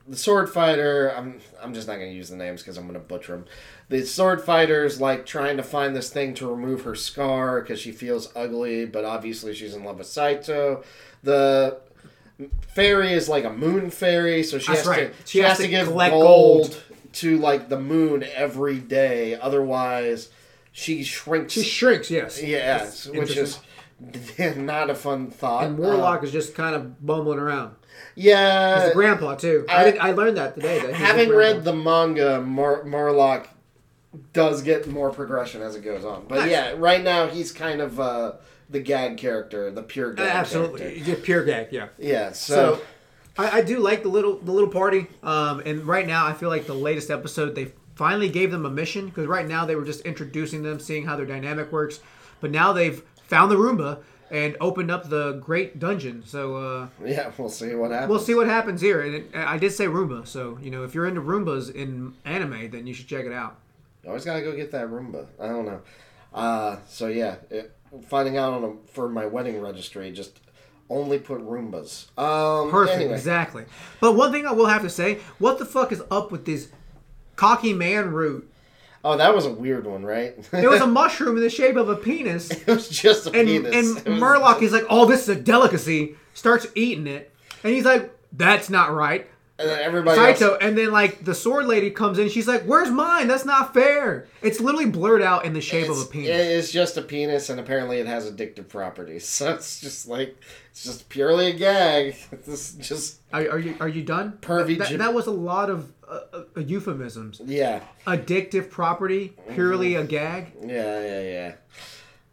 the 0.08 0.16
sword 0.18 0.50
fighter, 0.50 1.14
I'm 1.16 1.40
I'm 1.62 1.74
just 1.74 1.88
not 1.88 1.98
going 1.98 2.10
to 2.10 2.16
use 2.16 2.30
the 2.30 2.38
names 2.38 2.64
cuz 2.64 2.78
I'm 2.78 2.84
going 2.88 2.94
to 2.94 3.00
butcher 3.06 3.34
them. 3.34 3.46
The 3.90 4.06
sword 4.06 4.42
fighter's 4.42 5.02
like 5.02 5.26
trying 5.26 5.58
to 5.58 5.64
find 5.64 5.96
this 5.96 6.10
thing 6.10 6.34
to 6.36 6.48
remove 6.50 6.84
her 6.84 6.96
scar 6.96 7.62
cuz 7.62 7.80
she 7.80 7.92
feels 7.92 8.30
ugly, 8.36 8.86
but 8.86 9.04
obviously 9.04 9.54
she's 9.54 9.74
in 9.74 9.84
love 9.84 9.98
with 9.98 10.08
Saito. 10.08 10.84
The 11.24 11.80
fairy 12.74 13.14
is 13.14 13.28
like 13.28 13.44
a 13.44 13.50
moon 13.50 13.90
fairy, 13.90 14.44
so 14.44 14.60
she 14.60 14.68
That's 14.68 14.80
has 14.80 14.88
right. 14.88 15.14
to 15.20 15.28
she, 15.28 15.40
has, 15.40 15.58
to 15.58 15.68
give 15.68 15.88
gold, 15.88 16.12
gold. 16.12 16.84
To 17.20 17.38
like 17.38 17.70
the 17.70 17.80
moon 17.80 18.24
every 18.36 18.80
day 18.80 19.36
otherwise 19.36 20.30
she 20.72 21.04
shrinks 21.04 21.54
She 21.54 21.64
shrinks, 21.64 22.12
yes. 22.12 22.42
Yes, 22.42 23.06
That's 23.06 23.18
which 23.18 23.36
is 23.38 23.60
not 24.58 24.90
a 24.90 24.96
fun 24.96 25.32
thought. 25.32 25.64
And 25.64 25.78
Warlock 25.78 26.22
Uh, 26.22 26.26
is 26.28 26.32
just 26.32 26.54
kind 26.56 26.76
of 26.76 27.04
bumbling 27.06 27.40
around. 27.40 27.76
yeah, 28.16 28.82
He's 28.84 28.92
a 28.92 28.94
grandpa 28.94 29.36
too. 29.36 29.66
I, 29.70 29.76
I- 29.76 29.84
did, 29.92 29.98
I 30.00 30.12
learned 30.12 30.38
that 30.38 30.54
today. 30.56 30.80
That 30.80 30.94
having 30.94 31.30
read 31.30 31.64
the 31.64 31.74
manga, 31.74 32.42
Mar- 32.42 32.84
Marlock 32.84 33.48
does 34.34 34.62
get 34.62 34.88
more 34.88 35.10
progression 35.12 35.62
as 35.62 35.76
it 35.76 35.82
goes 35.84 36.06
on. 36.06 36.26
But 36.28 36.40
Nice. 36.42 36.52
yeah, 36.52 36.74
right 36.78 37.04
now 37.04 37.28
he's 37.28 37.52
kind 37.52 37.82
of 37.82 38.00
uh, 38.00 38.34
the 38.70 38.80
gag 38.80 39.18
character, 39.18 39.72
the 39.72 39.84
pure 39.84 40.14
gag 40.14 40.28
absolutely, 40.28 41.00
character. 41.02 41.16
pure 41.24 41.44
gag. 41.44 41.68
Yeah. 41.72 41.88
Yeah, 41.98 42.32
so, 42.34 42.56
So, 42.56 42.82
I, 43.38 43.58
I 43.58 43.62
do 43.62 43.80
like 43.80 44.04
the 44.04 44.10
little 44.10 44.38
the 44.38 44.52
little 44.52 44.70
party. 44.70 45.08
Um, 45.24 45.62
and 45.66 45.86
right 45.86 46.08
now 46.08 46.26
I 46.26 46.34
feel 46.34 46.50
like 46.50 46.66
the 46.66 46.74
latest 46.74 47.10
episode 47.10 47.56
they 47.56 47.72
finally 47.96 48.30
gave 48.30 48.52
them 48.52 48.66
a 48.66 48.70
mission 48.70 49.08
because 49.08 49.28
right 49.28 49.48
now 49.48 49.66
they 49.66 49.76
were 49.76 49.86
just 49.86 50.02
introducing 50.02 50.64
them, 50.64 50.80
seeing 50.80 51.06
how 51.06 51.16
their 51.16 51.26
dynamic 51.26 51.72
works. 51.72 52.00
But 52.42 52.52
now 52.52 52.74
they've 52.74 53.02
found 53.28 53.52
the 53.52 53.56
Roomba 53.56 54.00
and 54.30 54.58
opened 54.60 54.92
up 54.92 55.10
the 55.10 55.34
Great 55.34 55.80
Dungeon. 55.80 56.24
So 56.26 56.56
uh, 56.58 56.88
yeah, 57.06 57.32
we'll 57.38 57.50
see 57.50 57.74
what 57.76 57.92
happens. 57.92 58.10
we'll 58.10 58.20
see 58.20 58.36
what 58.36 58.48
happens 58.48 58.82
here. 58.82 59.02
And 59.02 59.16
it, 59.16 59.30
I 59.36 59.58
did 59.58 59.72
say 59.72 59.86
Roomba, 59.86 60.28
so 60.28 60.58
you 60.62 60.72
know 60.72 60.84
if 60.84 60.94
you're 60.94 61.08
into 61.08 61.22
Roombas 61.22 61.74
in 61.74 62.14
anime, 62.26 62.72
then 62.72 62.88
you 62.88 62.94
should 62.94 63.08
check 63.08 63.26
it 63.26 63.34
out. 63.34 63.58
You 64.04 64.10
always 64.10 64.26
gotta 64.26 64.42
go 64.42 64.56
get 64.56 64.72
that 64.72 64.88
Roomba. 64.88 65.28
I 65.40 65.48
don't 65.48 65.66
know. 65.66 65.82
Uh, 66.34 66.78
so 66.88 67.08
yeah, 67.08 67.36
it, 67.50 67.74
finding 68.08 68.38
out 68.38 68.54
on 68.54 68.64
a, 68.64 68.92
for 68.92 69.10
my 69.10 69.26
wedding 69.26 69.62
registry, 69.62 70.12
just 70.12 70.40
only 70.90 71.20
put 71.20 71.42
Roombas. 71.42 72.08
Um, 72.18 72.72
Perfect, 72.72 72.98
Anyway. 73.00 73.14
exactly. 73.14 73.66
But 74.00 74.14
one 74.16 74.32
thing 74.32 74.46
I 74.46 74.52
will 74.54 74.68
have 74.68 74.82
to 74.84 74.90
say, 74.90 75.20
what 75.40 75.60
the 75.60 75.66
fuck 75.66 75.92
is 75.92 76.02
up 76.10 76.32
with 76.32 76.46
this 76.46 76.70
cocky 77.36 77.74
man 77.74 78.12
root? 78.12 78.50
Oh, 79.04 79.16
that 79.18 79.34
was 79.36 79.46
a 79.46 79.52
weird 79.52 79.86
one, 79.86 80.04
right? 80.04 80.36
It 80.52 80.68
was 80.70 80.82
a 80.82 80.88
mushroom 81.02 81.38
in 81.38 81.44
the 81.44 81.50
shape 81.50 81.76
of 81.76 81.88
a 81.90 81.96
penis. 81.96 82.50
it 82.52 82.68
was 82.68 82.90
just 82.90 83.28
a 83.28 83.32
And, 83.32 83.48
penis. 83.48 83.76
and 83.76 83.98
It 84.08 84.10
was- 84.12 84.20
Morlock 84.20 84.62
is 84.62 84.72
like, 84.74 84.86
oh, 84.90 85.06
this 85.06 85.24
is 85.24 85.30
a 85.30 85.36
delicacy. 85.40 86.16
Starts 86.34 86.68
eating 86.76 87.08
it. 87.08 87.32
And 87.64 87.74
he's 87.74 87.86
like, 87.86 88.14
that's 88.34 88.70
not 88.70 88.94
right. 88.94 89.28
And 89.60 89.68
then 89.70 89.80
everybody 89.82 90.20
else- 90.20 90.42
and 90.62 90.78
then 90.78 90.92
like 90.92 91.24
the 91.26 91.34
sword 91.34 91.66
lady 91.66 91.90
comes 91.90 92.20
in. 92.20 92.30
She's 92.30 92.48
like, 92.48 92.64
"Where's 92.64 92.90
mine? 92.92 93.28
That's 93.28 93.46
not 93.46 93.74
fair." 93.74 94.28
It's 94.42 94.60
literally 94.60 94.86
blurred 94.86 95.22
out 95.22 95.46
in 95.46 95.54
the 95.54 95.62
shape 95.62 95.90
of 95.90 96.00
a 96.00 96.06
penis. 96.06 96.30
it 96.30 96.48
is 96.52 96.72
just 96.72 96.96
a 96.98 97.02
penis, 97.02 97.50
and 97.50 97.60
apparently 97.60 97.98
it 98.00 98.06
has 98.08 98.30
addictive 98.32 98.68
properties. 98.70 99.28
So 99.38 99.54
it's 99.54 99.80
just 99.82 100.08
like 100.08 100.36
it's 100.72 100.84
just 100.84 101.10
purely 101.10 101.48
a 101.48 101.54
gag. 101.54 102.16
This 102.46 102.74
just 102.74 103.20
Are, 103.34 103.42
are 103.50 103.60
you 103.60 103.76
are 103.80 103.90
you 103.90 104.04
done? 104.04 104.38
Pervy 104.42 104.78
That, 104.78 104.98
that 105.00 105.14
was 105.14 105.28
a 105.28 105.32
lot 105.32 105.70
of 105.70 105.92
uh, 106.08 106.20
uh, 106.34 106.60
euphemisms. 106.60 107.42
yeah, 107.46 107.82
Addictive 108.06 108.70
property, 108.70 109.34
purely 109.54 109.94
Mm-hmm. 109.94 110.04
a 110.04 110.08
gag. 110.08 110.54
yeah, 110.66 111.02
yeah, 111.02 111.22
yeah. 111.22 111.54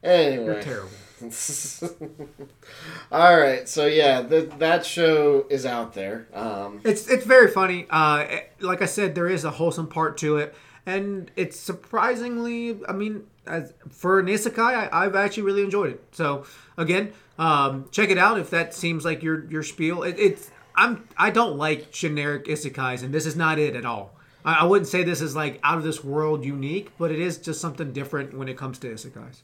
Anyway, 0.02 0.44
You're 0.44 0.62
terrible. 0.62 0.90
All 3.12 3.38
right, 3.38 3.68
so 3.68 3.86
yeah, 3.86 4.22
that 4.22 4.58
that 4.58 4.84
show 4.86 5.46
is 5.50 5.64
out 5.66 5.94
there. 5.94 6.26
Um, 6.34 6.80
It's 6.84 7.08
it's 7.08 7.24
very 7.24 7.48
funny. 7.50 7.86
Uh, 7.90 8.26
it- 8.28 8.50
like 8.60 8.82
I 8.82 8.86
said, 8.86 9.14
there 9.14 9.28
is 9.28 9.44
a 9.44 9.50
wholesome 9.50 9.86
part 9.88 10.16
to 10.18 10.38
it, 10.38 10.54
and 10.86 11.30
it's 11.36 11.58
surprisingly. 11.58 12.80
I 12.88 12.92
mean, 12.92 13.24
as 13.46 13.72
for 13.90 14.18
an 14.18 14.26
isekai, 14.26 14.58
I, 14.90 15.04
I've 15.04 15.14
actually 15.14 15.42
really 15.44 15.62
enjoyed 15.62 15.90
it. 15.90 16.02
So 16.12 16.44
again, 16.76 17.12
um, 17.38 17.86
check 17.90 18.10
it 18.10 18.18
out 18.18 18.38
if 18.38 18.50
that 18.50 18.74
seems 18.74 19.04
like 19.04 19.22
your 19.22 19.44
your 19.50 19.62
spiel. 19.62 20.02
It, 20.02 20.16
it's 20.18 20.50
I'm 20.74 21.06
I 21.16 21.30
don't 21.30 21.56
like 21.56 21.90
generic 21.90 22.46
isekais, 22.46 23.02
and 23.02 23.12
this 23.12 23.26
is 23.26 23.36
not 23.36 23.58
it 23.58 23.76
at 23.76 23.84
all. 23.84 24.14
I, 24.44 24.60
I 24.60 24.64
wouldn't 24.64 24.88
say 24.88 25.02
this 25.02 25.20
is 25.20 25.36
like 25.36 25.60
out 25.62 25.78
of 25.78 25.84
this 25.84 26.02
world 26.02 26.44
unique, 26.44 26.90
but 26.98 27.10
it 27.10 27.20
is 27.20 27.38
just 27.38 27.60
something 27.60 27.92
different 27.92 28.36
when 28.36 28.48
it 28.48 28.56
comes 28.56 28.78
to 28.80 28.88
isekais. 28.88 29.42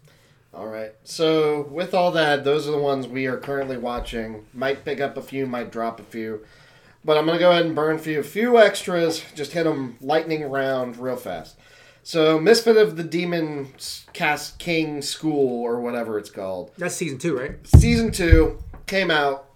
All 0.53 0.67
right, 0.67 0.93
so 1.05 1.63
with 1.71 1.95
all 1.95 2.11
that, 2.13 2.45
those 2.45 2.67
are 2.69 2.73
the 2.73 2.79
ones 2.79 3.07
we 3.07 3.27
are 3.27 3.37
currently 3.37 3.77
watching. 3.77 4.47
Might 4.53 4.85
pick 4.85 5.01
up 5.01 5.17
a 5.17 5.23
few, 5.23 5.47
might 5.47 5.71
drop 5.71 6.01
a 6.01 6.05
few, 6.05 6.45
but 7.05 7.17
I'm 7.17 7.27
gonna 7.27 7.39
go 7.39 7.51
ahead 7.53 7.67
and 7.67 7.75
burn 7.75 7.99
for 7.99 8.11
you 8.11 8.21
a 8.21 8.25
few 8.25 8.59
extras. 8.59 9.23
Just 9.35 9.53
hit 9.53 9.65
them 9.65 9.97
lightning 10.01 10.43
round 10.45 10.97
real 10.97 11.17
fast. 11.17 11.57
So, 12.03 12.41
Misfit 12.41 12.77
of 12.79 12.97
the 12.97 13.05
Demon 13.05 13.75
Cast 14.15 14.59
King 14.59 15.03
School, 15.03 15.63
or 15.63 15.81
whatever 15.81 16.19
it's 16.19 16.31
called. 16.31 16.73
That's 16.79 16.95
season 16.97 17.19
two, 17.19 17.39
right? 17.39 17.53
season 17.67 18.11
two 18.11 18.59
came 18.87 19.11
out. 19.11 19.47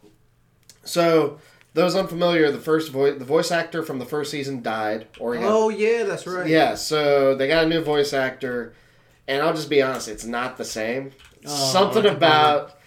So 0.85 1.39
those 1.73 1.97
unfamiliar, 1.97 2.51
the 2.53 2.61
first 2.61 2.93
voice, 2.93 3.19
the 3.19 3.25
voice 3.25 3.51
actor 3.51 3.83
from 3.83 3.99
the 3.99 4.05
first 4.05 4.31
season 4.31 4.63
died. 4.63 5.09
Or 5.19 5.37
Oh 5.37 5.71
yeah, 5.71 6.05
that's 6.05 6.27
right. 6.27 6.47
yeah. 6.47 6.75
So 6.75 7.35
they 7.35 7.49
got 7.49 7.65
a 7.65 7.69
new 7.69 7.81
voice 7.83 8.13
actor, 8.13 8.75
and 9.29 9.43
I'll 9.43 9.55
just 9.55 9.71
be 9.71 9.83
honest, 9.83 10.09
it's 10.09 10.25
not 10.25 10.57
the 10.57 10.65
same. 10.65 11.13
Oh, 11.47 11.73
Something 11.73 12.07
about 12.07 12.79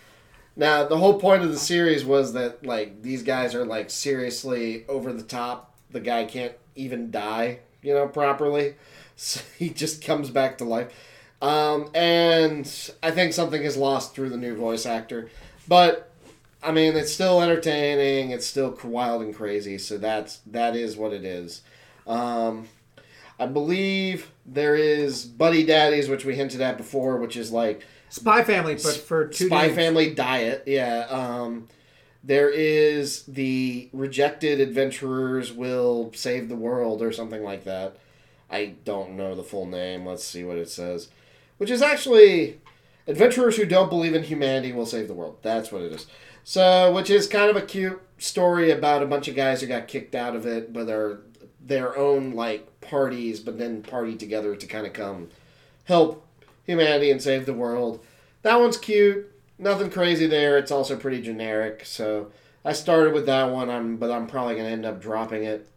now 0.55 0.88
the 0.88 0.97
whole 0.97 1.19
point 1.19 1.43
of 1.43 1.51
the 1.51 1.57
series 1.59 2.03
was 2.03 2.34
that 2.34 2.65
like 2.65 3.01
these 3.01 3.23
guys 3.23 3.53
are 3.55 3.65
like 3.65 3.89
seriously 3.89 4.85
over 4.88 5.14
the 5.14 5.23
top. 5.23 5.76
The 5.91 5.99
guy 5.99 6.26
can't 6.26 6.53
even 6.76 7.11
die, 7.11 7.59
you 7.81 7.93
know, 7.93 8.07
properly. 8.07 8.76
So 9.19 9.41
he 9.57 9.72
just 9.72 10.03
comes 10.05 10.30
back 10.30 10.59
to 10.59 10.64
life. 10.64 10.93
Um, 11.41 11.89
and 11.95 12.68
I 13.01 13.09
think 13.09 13.34
something 13.34 13.64
is 13.64 13.76
lost 13.76 14.14
through 14.14 14.30
the 14.30 14.38
new 14.38 14.55
voice 14.55 14.85
actor. 14.85 15.31
But 15.68 16.11
I 16.61 16.72
mean, 16.72 16.95
it's 16.95 17.14
still 17.14 17.41
entertaining. 17.41 18.30
It's 18.30 18.45
still 18.45 18.77
wild 18.84 19.23
and 19.23 19.35
crazy. 19.35 19.80
So 19.80 19.97
that's 19.97 20.38
that 20.45 20.76
is 20.76 20.97
what 20.97 21.14
it 21.14 21.26
is. 21.26 21.64
Um, 22.05 22.68
I 23.39 23.45
believe 23.45 24.31
there 24.45 24.76
is 24.76 25.26
Buddy 25.26 25.65
Daddies, 25.65 26.09
which 26.09 26.26
we 26.26 26.35
hinted 26.35 26.61
at 26.61 26.77
before, 26.77 27.18
which 27.18 27.38
is 27.38 27.51
like 27.51 27.84
Spy 28.09 28.43
Family, 28.43 28.76
but 28.76 28.95
for 28.95 29.27
two 29.27 29.47
Spy. 29.47 29.69
Family 29.69 30.14
Diet. 30.14 30.64
Yeah. 30.65 31.07
Um, 31.09 31.68
there 32.23 32.49
is 32.49 33.23
the 33.23 33.89
Rejected 33.93 34.59
Adventurers 34.59 35.53
Will 35.53 36.11
Save 36.14 36.49
the 36.49 36.55
World 36.55 37.01
or 37.01 37.11
something 37.11 37.43
like 37.43 37.64
that. 37.65 37.97
I 38.49 38.76
don't 38.85 39.15
know 39.15 39.35
the 39.35 39.43
full 39.43 39.65
name. 39.65 40.05
Let's 40.05 40.23
see 40.23 40.43
what 40.43 40.57
it 40.57 40.69
says. 40.69 41.09
Which 41.57 41.69
is 41.69 41.81
actually 41.81 42.59
Adventurers 43.07 43.57
Who 43.57 43.65
Don't 43.65 43.89
Believe 43.89 44.14
in 44.14 44.23
Humanity 44.23 44.72
Will 44.72 44.85
Save 44.85 45.07
the 45.07 45.14
World. 45.14 45.38
That's 45.41 45.72
what 45.72 45.81
it 45.81 45.91
is. 45.91 46.07
So, 46.43 46.93
which 46.93 47.09
is 47.09 47.27
kind 47.27 47.49
of 47.49 47.57
a 47.57 47.61
cute 47.61 48.01
story 48.18 48.72
about 48.72 49.03
a 49.03 49.07
bunch 49.07 49.27
of 49.27 49.35
guys 49.35 49.61
who 49.61 49.68
got 49.68 49.88
kicked 49.88 50.15
out 50.15 50.35
of 50.35 50.45
it, 50.45 50.72
but 50.72 50.89
are 50.89 51.22
their 51.68 51.98
own 51.98 52.31
like 52.31 52.81
parties, 52.81 53.39
but 53.39 53.57
then 53.57 53.81
party 53.81 54.15
together 54.15 54.56
to 54.56 54.68
kind 54.68 54.88
of 54.88 54.94
come 54.94 55.30
help 55.85 56.26
humanity 56.65 57.11
and 57.11 57.22
save 57.22 57.45
the 57.45 57.53
world. 57.53 58.03
That 58.41 58.60
one's 58.60 58.77
cute. 58.77 59.31
Nothing 59.57 59.89
crazy 59.89 60.27
there. 60.27 60.57
It's 60.57 60.72
also 60.72 60.95
pretty 60.95 61.22
generic. 61.22 61.84
So 61.85 62.31
I 62.64 62.73
started 62.73 63.14
with 63.14 63.26
that 63.26 63.52
one. 63.52 63.69
I'm, 63.69 63.98
but 63.98 64.11
I'm 64.11 64.27
probably 64.27 64.56
gonna 64.56 64.69
end 64.69 64.85
up 64.85 65.02
dropping 65.02 65.44
it. 65.44 65.68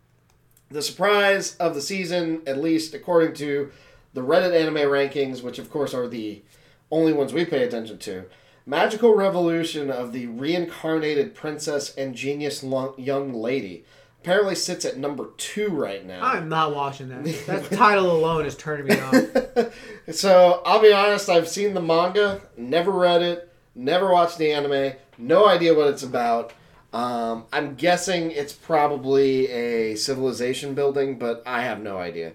The 0.71 0.83
surprise 0.83 1.57
of 1.57 1.75
the 1.75 1.83
season, 1.83 2.43
at 2.47 2.59
least 2.59 2.95
according 2.95 3.35
to 3.35 3.73
the 4.15 4.21
Reddit 4.21 4.59
anime 4.59 4.89
rankings, 4.89 5.43
which 5.43 5.59
of 5.59 5.71
course 5.71 5.95
are 5.95 6.09
the 6.09 6.43
only 6.91 7.13
ones 7.13 7.33
we 7.33 7.45
pay 7.45 7.65
attention 7.65 7.99
to. 7.99 8.25
Magical 8.67 9.15
Revolution 9.15 9.91
of 9.91 10.13
the 10.13 10.27
Reincarnated 10.27 11.35
Princess 11.35 11.95
and 11.97 12.15
Genius 12.15 12.63
Young 12.63 13.33
Lady 13.33 13.85
apparently 14.21 14.55
sits 14.55 14.85
at 14.85 14.99
number 14.99 15.31
two 15.39 15.69
right 15.69 16.05
now. 16.05 16.23
I'm 16.23 16.49
not 16.49 16.75
watching 16.75 17.09
that. 17.09 17.25
That 17.47 17.71
title 17.71 18.11
alone 18.11 18.45
is 18.45 18.57
turning 18.57 18.87
me 18.87 19.01
off. 19.01 19.73
so 20.13 20.63
I'll 20.67 20.83
be 20.83 20.93
honest, 20.93 21.29
I've 21.29 21.49
seen 21.49 21.75
the 21.75 21.81
manga, 21.81 22.43
never 22.57 22.91
read 22.91 23.23
it, 23.23 23.53
never 23.75 24.13
watched 24.13 24.39
the 24.39 24.53
anime, 24.53 24.95
no 25.17 25.49
idea 25.49 25.75
what 25.75 25.89
it's 25.89 26.03
about. 26.03 26.53
Um, 26.93 27.45
I'm 27.53 27.77
guessing 27.77 28.31
it's 28.33 28.53
probably 28.53 29.49
a 29.49 29.95
civilization 29.95 30.75
building, 30.75 31.19
but 31.19 31.43
I 31.47 31.63
have 31.63 31.81
no 31.81 31.99
idea. 31.99 32.33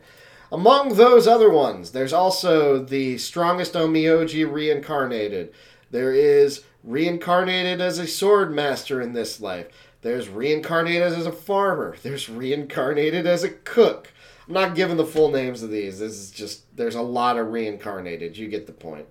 Among 0.52 0.96
those 0.96 1.28
other 1.28 1.50
ones, 1.50 1.92
there's 1.92 2.14
also 2.14 2.84
the 2.84 3.18
strongest 3.18 3.74
Onmyoji 3.74 4.50
reincarnated. 4.50 5.54
There 5.92 6.14
is 6.14 6.64
reincarnated 6.84 7.82
as 7.82 8.00
a 8.00 8.08
sword 8.08 8.54
master 8.54 9.02
in 9.02 9.14
this 9.14 9.42
life. 9.42 9.68
There's 10.06 10.30
reincarnated 10.30 11.02
as 11.02 11.26
a 11.26 11.32
farmer. 11.32 11.98
There's 12.04 12.30
reincarnated 12.30 13.26
as 13.26 13.44
a 13.44 13.50
cook. 13.50 14.14
I'm 14.48 14.54
not 14.54 14.76
giving 14.76 14.98
the 14.98 15.06
full 15.06 15.32
names 15.32 15.64
of 15.64 15.72
these. 15.72 15.98
This 15.98 16.12
is 16.12 16.30
just 16.30 16.78
there's 16.78 16.94
a 16.94 17.02
lot 17.02 17.40
of 17.40 17.48
reincarnated. 17.48 18.38
You 18.38 18.48
get 18.48 18.68
the 18.68 18.72
point. 18.72 19.08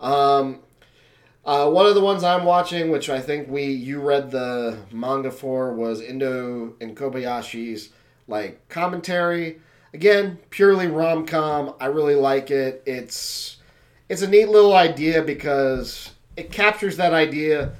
Um, 0.00 0.58
uh, 1.46 1.70
one 1.70 1.86
of 1.86 1.94
the 1.94 2.02
ones 2.02 2.22
I'm 2.22 2.44
watching, 2.44 2.90
which 2.90 3.08
I 3.08 3.20
think 3.20 3.48
we 3.48 3.64
you 3.64 4.02
read 4.02 4.30
the 4.30 4.76
manga 4.92 5.30
for, 5.30 5.72
was 5.72 6.02
Endo 6.02 6.74
and 6.78 6.94
Kobayashi's 6.94 7.88
like 8.28 8.68
commentary. 8.68 9.62
Again, 9.94 10.38
purely 10.50 10.88
rom 10.88 11.24
com. 11.24 11.74
I 11.80 11.86
really 11.86 12.16
like 12.16 12.50
it. 12.50 12.82
It's 12.84 13.56
it's 14.10 14.20
a 14.20 14.28
neat 14.28 14.50
little 14.50 14.74
idea 14.74 15.22
because 15.22 16.10
it 16.36 16.52
captures 16.52 16.98
that 16.98 17.14
idea 17.14 17.72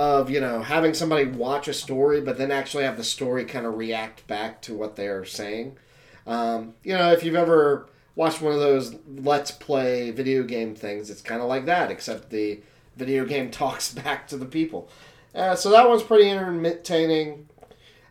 of 0.00 0.30
you 0.30 0.40
know 0.40 0.62
having 0.62 0.94
somebody 0.94 1.26
watch 1.26 1.68
a 1.68 1.74
story, 1.74 2.22
but 2.22 2.38
then 2.38 2.50
actually 2.50 2.84
have 2.84 2.96
the 2.96 3.04
story 3.04 3.44
kind 3.44 3.66
of 3.66 3.76
react 3.76 4.26
back 4.26 4.62
to 4.62 4.74
what 4.74 4.96
they're 4.96 5.26
saying. 5.26 5.76
Um, 6.26 6.72
you 6.82 6.96
know, 6.96 7.12
if 7.12 7.22
you've 7.22 7.34
ever 7.34 7.86
watched 8.14 8.40
one 8.40 8.54
of 8.54 8.60
those 8.60 8.96
let's 9.06 9.50
play 9.50 10.10
video 10.10 10.42
game 10.42 10.74
things, 10.74 11.10
it's 11.10 11.20
kind 11.20 11.42
of 11.42 11.48
like 11.48 11.66
that, 11.66 11.90
except 11.90 12.30
the 12.30 12.60
video 12.96 13.26
game 13.26 13.50
talks 13.62 13.92
back 13.92 14.26
to 14.28 14.38
the 14.38 14.46
people. 14.46 14.88
Uh, 15.34 15.54
so 15.54 15.68
that 15.70 15.86
one's 15.86 16.02
pretty 16.02 16.30
entertaining. 16.30 17.46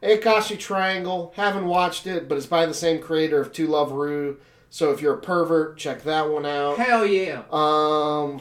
Ayakashi 0.04 0.58
Triangle, 0.58 1.34
haven't 1.36 1.66
watched 1.66 2.06
it, 2.08 2.30
but 2.30 2.38
it's 2.38 2.48
by 2.48 2.66
the 2.68 2.74
same 2.74 3.02
creator 3.02 3.42
of 3.42 3.52
To 3.54 3.68
Love-Ru. 3.68 4.38
So 4.70 4.92
if 4.92 5.02
you're 5.02 5.16
a 5.16 5.22
pervert, 5.22 5.78
check 5.78 6.04
that 6.04 6.30
one 6.30 6.46
out. 6.46 6.78
Hell 6.78 7.06
yeah. 7.06 7.44
Um, 7.52 8.40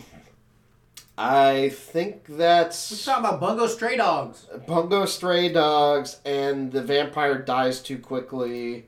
I 1.21 1.71
think 1.71 2.27
that's 2.29 2.93
Let's 2.93 3.05
talk 3.05 3.19
about 3.19 3.41
Bungo 3.41 3.67
Stray 3.67 3.97
Dogs. 3.97 4.47
Bungo 4.69 5.05
Stray 5.05 5.53
Dogs 5.53 6.21
and 6.25 6.71
The 6.71 6.81
Vampire 6.81 7.39
Dies 7.39 7.81
Too 7.81 7.99
Quickly. 7.99 8.87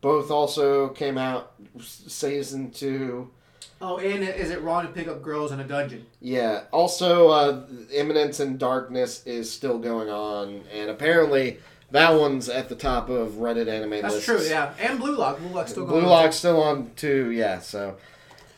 Both 0.00 0.30
also 0.30 0.88
came 0.90 1.18
out 1.18 1.52
season 1.80 2.70
two. 2.70 3.30
Oh, 3.80 3.98
and 3.98 4.22
is 4.22 4.50
it 4.50 4.62
wrong 4.62 4.86
to 4.86 4.92
pick 4.92 5.08
up 5.08 5.22
girls 5.22 5.50
in 5.50 5.58
a 5.58 5.64
dungeon? 5.64 6.06
Yeah. 6.20 6.62
Also, 6.70 7.30
uh, 7.30 7.62
Eminence 7.92 8.38
and 8.38 8.60
Darkness 8.60 9.26
is 9.26 9.50
still 9.50 9.78
going 9.80 10.08
on, 10.08 10.62
and 10.72 10.88
apparently 10.88 11.58
that 11.90 12.10
one's 12.10 12.48
at 12.48 12.68
the 12.68 12.76
top 12.76 13.08
of 13.08 13.32
Reddit 13.32 13.66
anime 13.68 14.02
That's 14.02 14.14
lists. 14.14 14.24
true, 14.24 14.40
yeah. 14.40 14.72
And 14.78 15.00
Blue 15.00 15.16
Lock. 15.16 15.38
Blue 15.40 15.48
Lock's 15.48 15.72
still 15.72 15.84
going 15.84 16.00
Blue 16.02 16.08
on. 16.12 16.22
Lock's 16.22 16.36
still 16.36 16.62
on 16.62 16.92
too, 16.94 17.30
yeah. 17.32 17.58
So, 17.58 17.96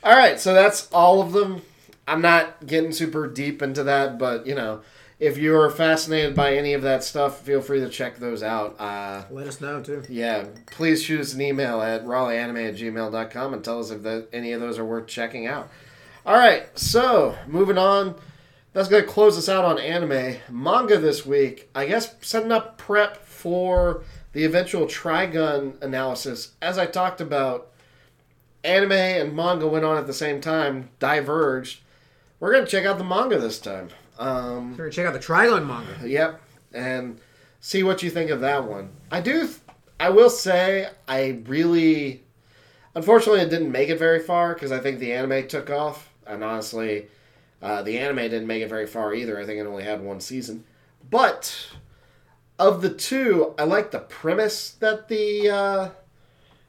all 0.03 0.15
right, 0.15 0.39
so 0.39 0.53
that's 0.53 0.91
all 0.93 1.23
of 1.23 1.33
them. 1.33 1.63
I'm 2.07 2.21
not 2.21 2.67
getting 2.67 2.93
super 2.93 3.27
deep 3.27 3.63
into 3.63 3.83
that, 3.85 4.19
but 4.19 4.47
you 4.47 4.55
know, 4.55 4.83
if 5.19 5.39
you 5.39 5.57
are 5.57 5.71
fascinated 5.71 6.35
by 6.35 6.55
any 6.55 6.75
of 6.75 6.83
that 6.83 7.03
stuff, 7.05 7.41
feel 7.41 7.63
free 7.63 7.81
to 7.81 7.89
check 7.89 8.19
those 8.19 8.43
out. 8.43 8.79
Uh, 8.81 9.25
Let 9.31 9.47
us 9.47 9.61
know, 9.61 9.81
too. 9.83 10.03
yeah, 10.09 10.45
please 10.67 11.03
shoot 11.03 11.21
us 11.21 11.35
an 11.35 11.41
email 11.41 11.81
at 11.81 12.05
raleighanime 12.05 12.69
at 12.69 12.75
gmail.com 12.77 13.55
and 13.55 13.65
tell 13.65 13.81
us 13.81 13.91
if 13.91 14.03
the, 14.03 14.27
any 14.33 14.53
of 14.53 14.61
those 14.61 14.79
are 14.79 14.85
worth 14.85 15.07
checking 15.07 15.47
out. 15.47 15.71
All 16.27 16.37
right, 16.37 16.67
so 16.79 17.37
moving 17.47 17.79
on. 17.79 18.17
That's 18.73 18.89
going 18.89 19.05
to 19.05 19.09
close 19.09 19.39
us 19.39 19.49
out 19.49 19.65
on 19.65 19.79
anime. 19.79 20.37
Manga 20.51 20.99
this 20.99 21.25
week, 21.25 21.71
I 21.77 21.87
guess 21.87 22.17
setting 22.21 22.51
up 22.51 22.77
prep 22.77 23.25
for 23.25 24.03
the 24.33 24.45
eventual 24.45 24.87
Trigun 24.87 25.81
analysis. 25.81 26.53
As 26.61 26.77
I 26.77 26.87
talked 26.87 27.21
about, 27.21 27.71
anime 28.65 28.91
and 28.91 29.37
manga 29.37 29.69
went 29.69 29.85
on 29.85 29.97
at 29.97 30.09
the 30.09 30.13
same 30.13 30.41
time, 30.41 30.89
diverged. 30.99 31.83
We're 32.41 32.53
going 32.53 32.65
to 32.65 32.71
check 32.71 32.85
out 32.85 32.99
the 32.99 33.05
manga 33.05 33.39
this 33.39 33.59
time. 33.59 33.89
Um, 34.19 34.73
We're 34.73 34.77
going 34.77 34.91
to 34.91 34.97
check 34.97 35.07
out 35.07 35.13
the 35.13 35.19
Trigun 35.19 35.67
manga. 35.67 36.09
Yep, 36.09 36.41
and 36.73 37.21
see 37.61 37.83
what 37.83 38.03
you 38.03 38.11
think 38.11 38.31
of 38.31 38.41
that 38.41 38.65
one. 38.65 38.91
I 39.11 39.21
do. 39.21 39.49
I 39.99 40.11
will 40.11 40.31
say 40.31 40.89
I 41.09 41.41
really, 41.47 42.23
unfortunately, 42.95 43.41
it 43.41 43.51
didn't 43.51 43.73
make 43.73 43.89
it 43.89 43.99
very 43.99 44.21
far 44.21 44.55
because 44.55 44.73
I 44.73 44.79
think 44.79 44.99
the 44.99 45.13
anime 45.13 45.47
took 45.49 45.71
off, 45.71 46.13
and 46.27 46.43
honestly, 46.45 47.07
uh, 47.63 47.83
the 47.83 47.99
anime 47.99 48.17
didn't 48.17 48.47
make 48.47 48.63
it 48.63 48.69
very 48.69 48.87
far 48.87 49.15
either. 49.15 49.39
I 49.39 49.47
think 49.47 49.61
it 49.61 49.67
only 49.67 49.85
had 49.85 50.03
one 50.03 50.21
season, 50.21 50.65
but 51.09 51.69
of 52.59 52.83
the 52.83 52.93
two, 52.93 53.55
I 53.59 53.65
like 53.65 53.91
the 53.91 54.01
premise 54.01 54.71
that 54.73 55.09
the 55.09 55.51
uh, 55.51 55.89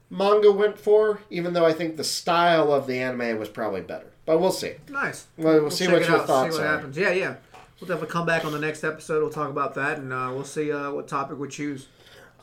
manga 0.09 0.51
went 0.51 0.79
for, 0.79 1.19
even 1.29 1.53
though 1.53 1.65
I 1.65 1.73
think 1.73 1.97
the 1.97 2.03
style 2.03 2.71
of 2.71 2.87
the 2.87 2.99
anime 2.99 3.37
was 3.37 3.49
probably 3.49 3.81
better. 3.81 4.11
But 4.25 4.39
we'll 4.39 4.51
see. 4.51 4.73
Nice. 4.89 5.27
We'll, 5.37 5.61
we'll 5.61 5.71
see 5.71 5.87
what 5.87 6.01
your 6.01 6.17
out, 6.17 6.27
thoughts 6.27 6.55
see 6.55 6.61
what 6.61 6.67
are. 6.67 6.75
happens. 6.75 6.97
Yeah, 6.97 7.11
yeah. 7.11 7.35
We'll 7.79 7.87
definitely 7.87 8.07
come 8.11 8.25
back 8.25 8.45
on 8.45 8.51
the 8.53 8.59
next 8.59 8.83
episode. 8.83 9.21
We'll 9.21 9.29
talk 9.31 9.49
about 9.49 9.75
that, 9.75 9.97
and 9.99 10.11
uh, 10.13 10.31
we'll 10.33 10.45
see 10.45 10.71
uh, 10.71 10.91
what 10.91 11.07
topic 11.07 11.37
we 11.37 11.47
choose. 11.49 11.83
to 11.83 11.87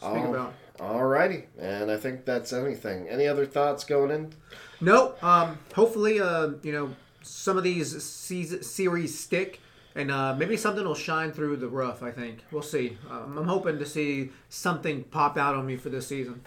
Speak 0.06 0.10
Oh. 0.24 0.30
about. 0.34 0.54
Alrighty, 0.78 1.44
and 1.58 1.90
I 1.90 1.96
think 1.96 2.24
that's 2.24 2.52
anything. 2.52 3.08
Any 3.08 3.26
other 3.28 3.46
thoughts 3.46 3.84
going 3.84 4.10
in? 4.10 4.32
No, 4.80 5.14
um, 5.22 5.58
hopefully, 5.74 6.20
uh, 6.20 6.52
you 6.62 6.72
know, 6.72 6.90
some 7.22 7.56
of 7.56 7.62
these 7.62 8.02
series 8.02 9.18
stick, 9.18 9.60
and 9.94 10.10
uh, 10.10 10.34
maybe 10.34 10.56
something 10.56 10.84
will 10.84 10.94
shine 10.96 11.30
through 11.32 11.56
the 11.56 11.68
rough. 11.68 12.02
I 12.02 12.10
think 12.10 12.38
we'll 12.50 12.62
see. 12.62 12.96
Um, 13.10 13.38
I'm 13.38 13.46
hoping 13.46 13.78
to 13.78 13.86
see 13.86 14.30
something 14.48 15.04
pop 15.04 15.36
out 15.38 15.54
on 15.54 15.66
me 15.66 15.76
for 15.76 15.88
this 15.88 16.08
season. 16.08 16.40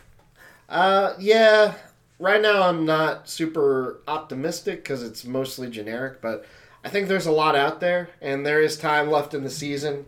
Uh, 0.68 1.14
yeah. 1.20 1.76
Right 2.20 2.42
now, 2.42 2.64
I'm 2.64 2.86
not 2.86 3.28
super 3.30 4.00
optimistic 4.08 4.84
because 4.84 5.04
it's 5.04 5.26
mostly 5.26 5.70
generic, 5.70 6.22
but 6.22 6.46
I 6.84 6.90
think 6.90 7.08
there's 7.08 7.26
a 7.26 7.32
lot 7.32 7.56
out 7.56 7.80
there, 7.82 8.10
and 8.22 8.46
there 8.46 8.62
is 8.62 8.78
time 8.78 9.10
left 9.12 9.34
in 9.34 9.44
the 9.44 9.50
season. 9.50 10.06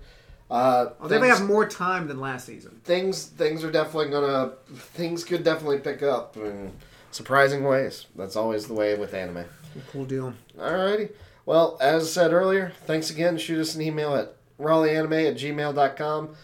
Uh, 0.49 0.91
Oh, 1.01 1.07
they 1.09 1.19
may 1.19 1.27
have 1.27 1.43
more 1.43 1.67
time 1.67 2.07
than 2.07 2.21
last 2.21 2.45
season. 2.45 2.79
things 2.85 3.25
things 3.25 3.65
are 3.65 3.71
definitely 3.71 4.09
gonna 4.09 4.53
things 4.93 5.25
could 5.25 5.43
definitely 5.43 5.79
pick 5.79 6.01
up 6.01 6.37
in 6.37 6.71
surprising 7.11 7.65
ways. 7.65 8.05
That's 8.15 8.37
always 8.37 8.67
the 8.67 8.73
way 8.73 8.95
with 8.95 9.13
anime. 9.13 9.43
Cool 9.91 10.05
deal. 10.05 10.33
Alrighty. 10.57 11.11
Well, 11.45 11.77
as 11.81 12.03
I 12.03 12.07
said 12.07 12.31
earlier, 12.31 12.71
thanks 12.85 13.09
again. 13.09 13.37
Shoot 13.37 13.59
us 13.59 13.75
an 13.75 13.81
email 13.81 14.15
at 14.15 14.33
raleighanime 14.57 15.27
at 15.31 15.35
gmail.com. 15.35 16.35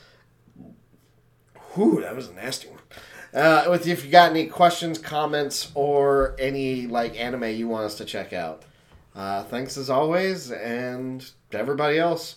Whew, 1.75 2.01
that 2.01 2.15
was 2.15 2.27
a 2.27 2.33
nasty 2.33 2.67
one. 2.67 2.72
Uh, 3.33 3.65
with 3.69 3.87
if 3.87 4.05
you 4.05 4.11
got 4.11 4.29
any 4.31 4.45
questions, 4.47 4.99
comments, 4.99 5.71
or 5.73 6.35
any 6.37 6.85
like 6.87 7.19
anime 7.19 7.45
you 7.45 7.67
want 7.67 7.85
us 7.85 7.95
to 7.95 8.05
check 8.05 8.31
out. 8.33 8.63
Uh, 9.15 9.43
thanks 9.43 9.77
as 9.77 9.89
always, 9.89 10.51
and 10.51 11.29
to 11.51 11.57
everybody 11.57 11.97
else, 11.99 12.35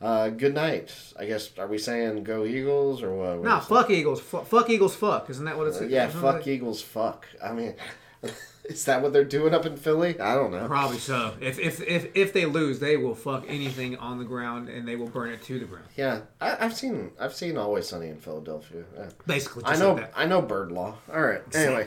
uh, 0.00 0.28
good 0.28 0.54
night. 0.54 0.94
I 1.18 1.24
guess 1.26 1.50
are 1.58 1.66
we 1.66 1.78
saying 1.78 2.24
go 2.24 2.44
Eagles 2.44 3.02
or 3.02 3.14
what? 3.14 3.38
what 3.38 3.44
Nah, 3.44 3.60
fuck 3.60 3.90
Eagles. 3.90 4.20
Fu 4.20 4.40
fuck 4.42 4.70
Eagles. 4.70 4.94
Fuck. 4.94 5.30
Isn't 5.30 5.44
that 5.46 5.56
what 5.56 5.66
it's? 5.68 5.80
Uh, 5.80 5.84
yeah, 5.84 6.08
fuck 6.08 6.44
that- 6.44 6.48
Eagles. 6.50 6.80
Fuck. 6.82 7.26
I 7.42 7.52
mean, 7.52 7.74
is 8.64 8.84
that 8.86 9.02
what 9.02 9.12
they're 9.12 9.24
doing 9.24 9.54
up 9.54 9.66
in 9.66 9.76
Philly? 9.76 10.18
I 10.20 10.34
don't 10.34 10.50
know. 10.50 10.66
Probably 10.66 10.98
so. 10.98 11.34
If, 11.40 11.58
if 11.58 11.80
if 11.82 12.08
if 12.14 12.32
they 12.32 12.46
lose, 12.46 12.78
they 12.80 12.96
will 12.96 13.14
fuck 13.14 13.44
anything 13.48 13.96
on 13.98 14.18
the 14.18 14.24
ground 14.24 14.68
and 14.68 14.86
they 14.86 14.96
will 14.96 15.08
burn 15.08 15.30
it 15.30 15.42
to 15.44 15.58
the 15.58 15.64
ground. 15.64 15.86
Yeah, 15.96 16.20
I, 16.40 16.56
I've 16.64 16.74
seen 16.76 17.12
I've 17.20 17.34
seen 17.34 17.56
Always 17.56 17.88
Sunny 17.88 18.08
in 18.08 18.16
Philadelphia. 18.18 18.84
Yeah. 18.96 19.08
Basically, 19.26 19.64
I 19.64 19.76
know 19.76 19.92
like 19.94 20.02
that. 20.02 20.12
I 20.16 20.26
know 20.26 20.42
bird 20.42 20.72
law. 20.72 20.96
All 21.12 21.20
right. 21.22 21.42
Anyway, 21.54 21.86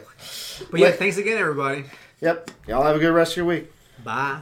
But 0.71 0.79
yeah, 0.79 0.87
Wait. 0.87 0.95
thanks 0.95 1.17
again, 1.17 1.37
everybody. 1.37 1.85
yep. 2.21 2.49
Y'all 2.67 2.83
have 2.83 2.95
a 2.95 2.99
good 2.99 3.13
rest 3.13 3.33
of 3.33 3.37
your 3.37 3.45
week. 3.45 3.71
Bye. 4.03 4.41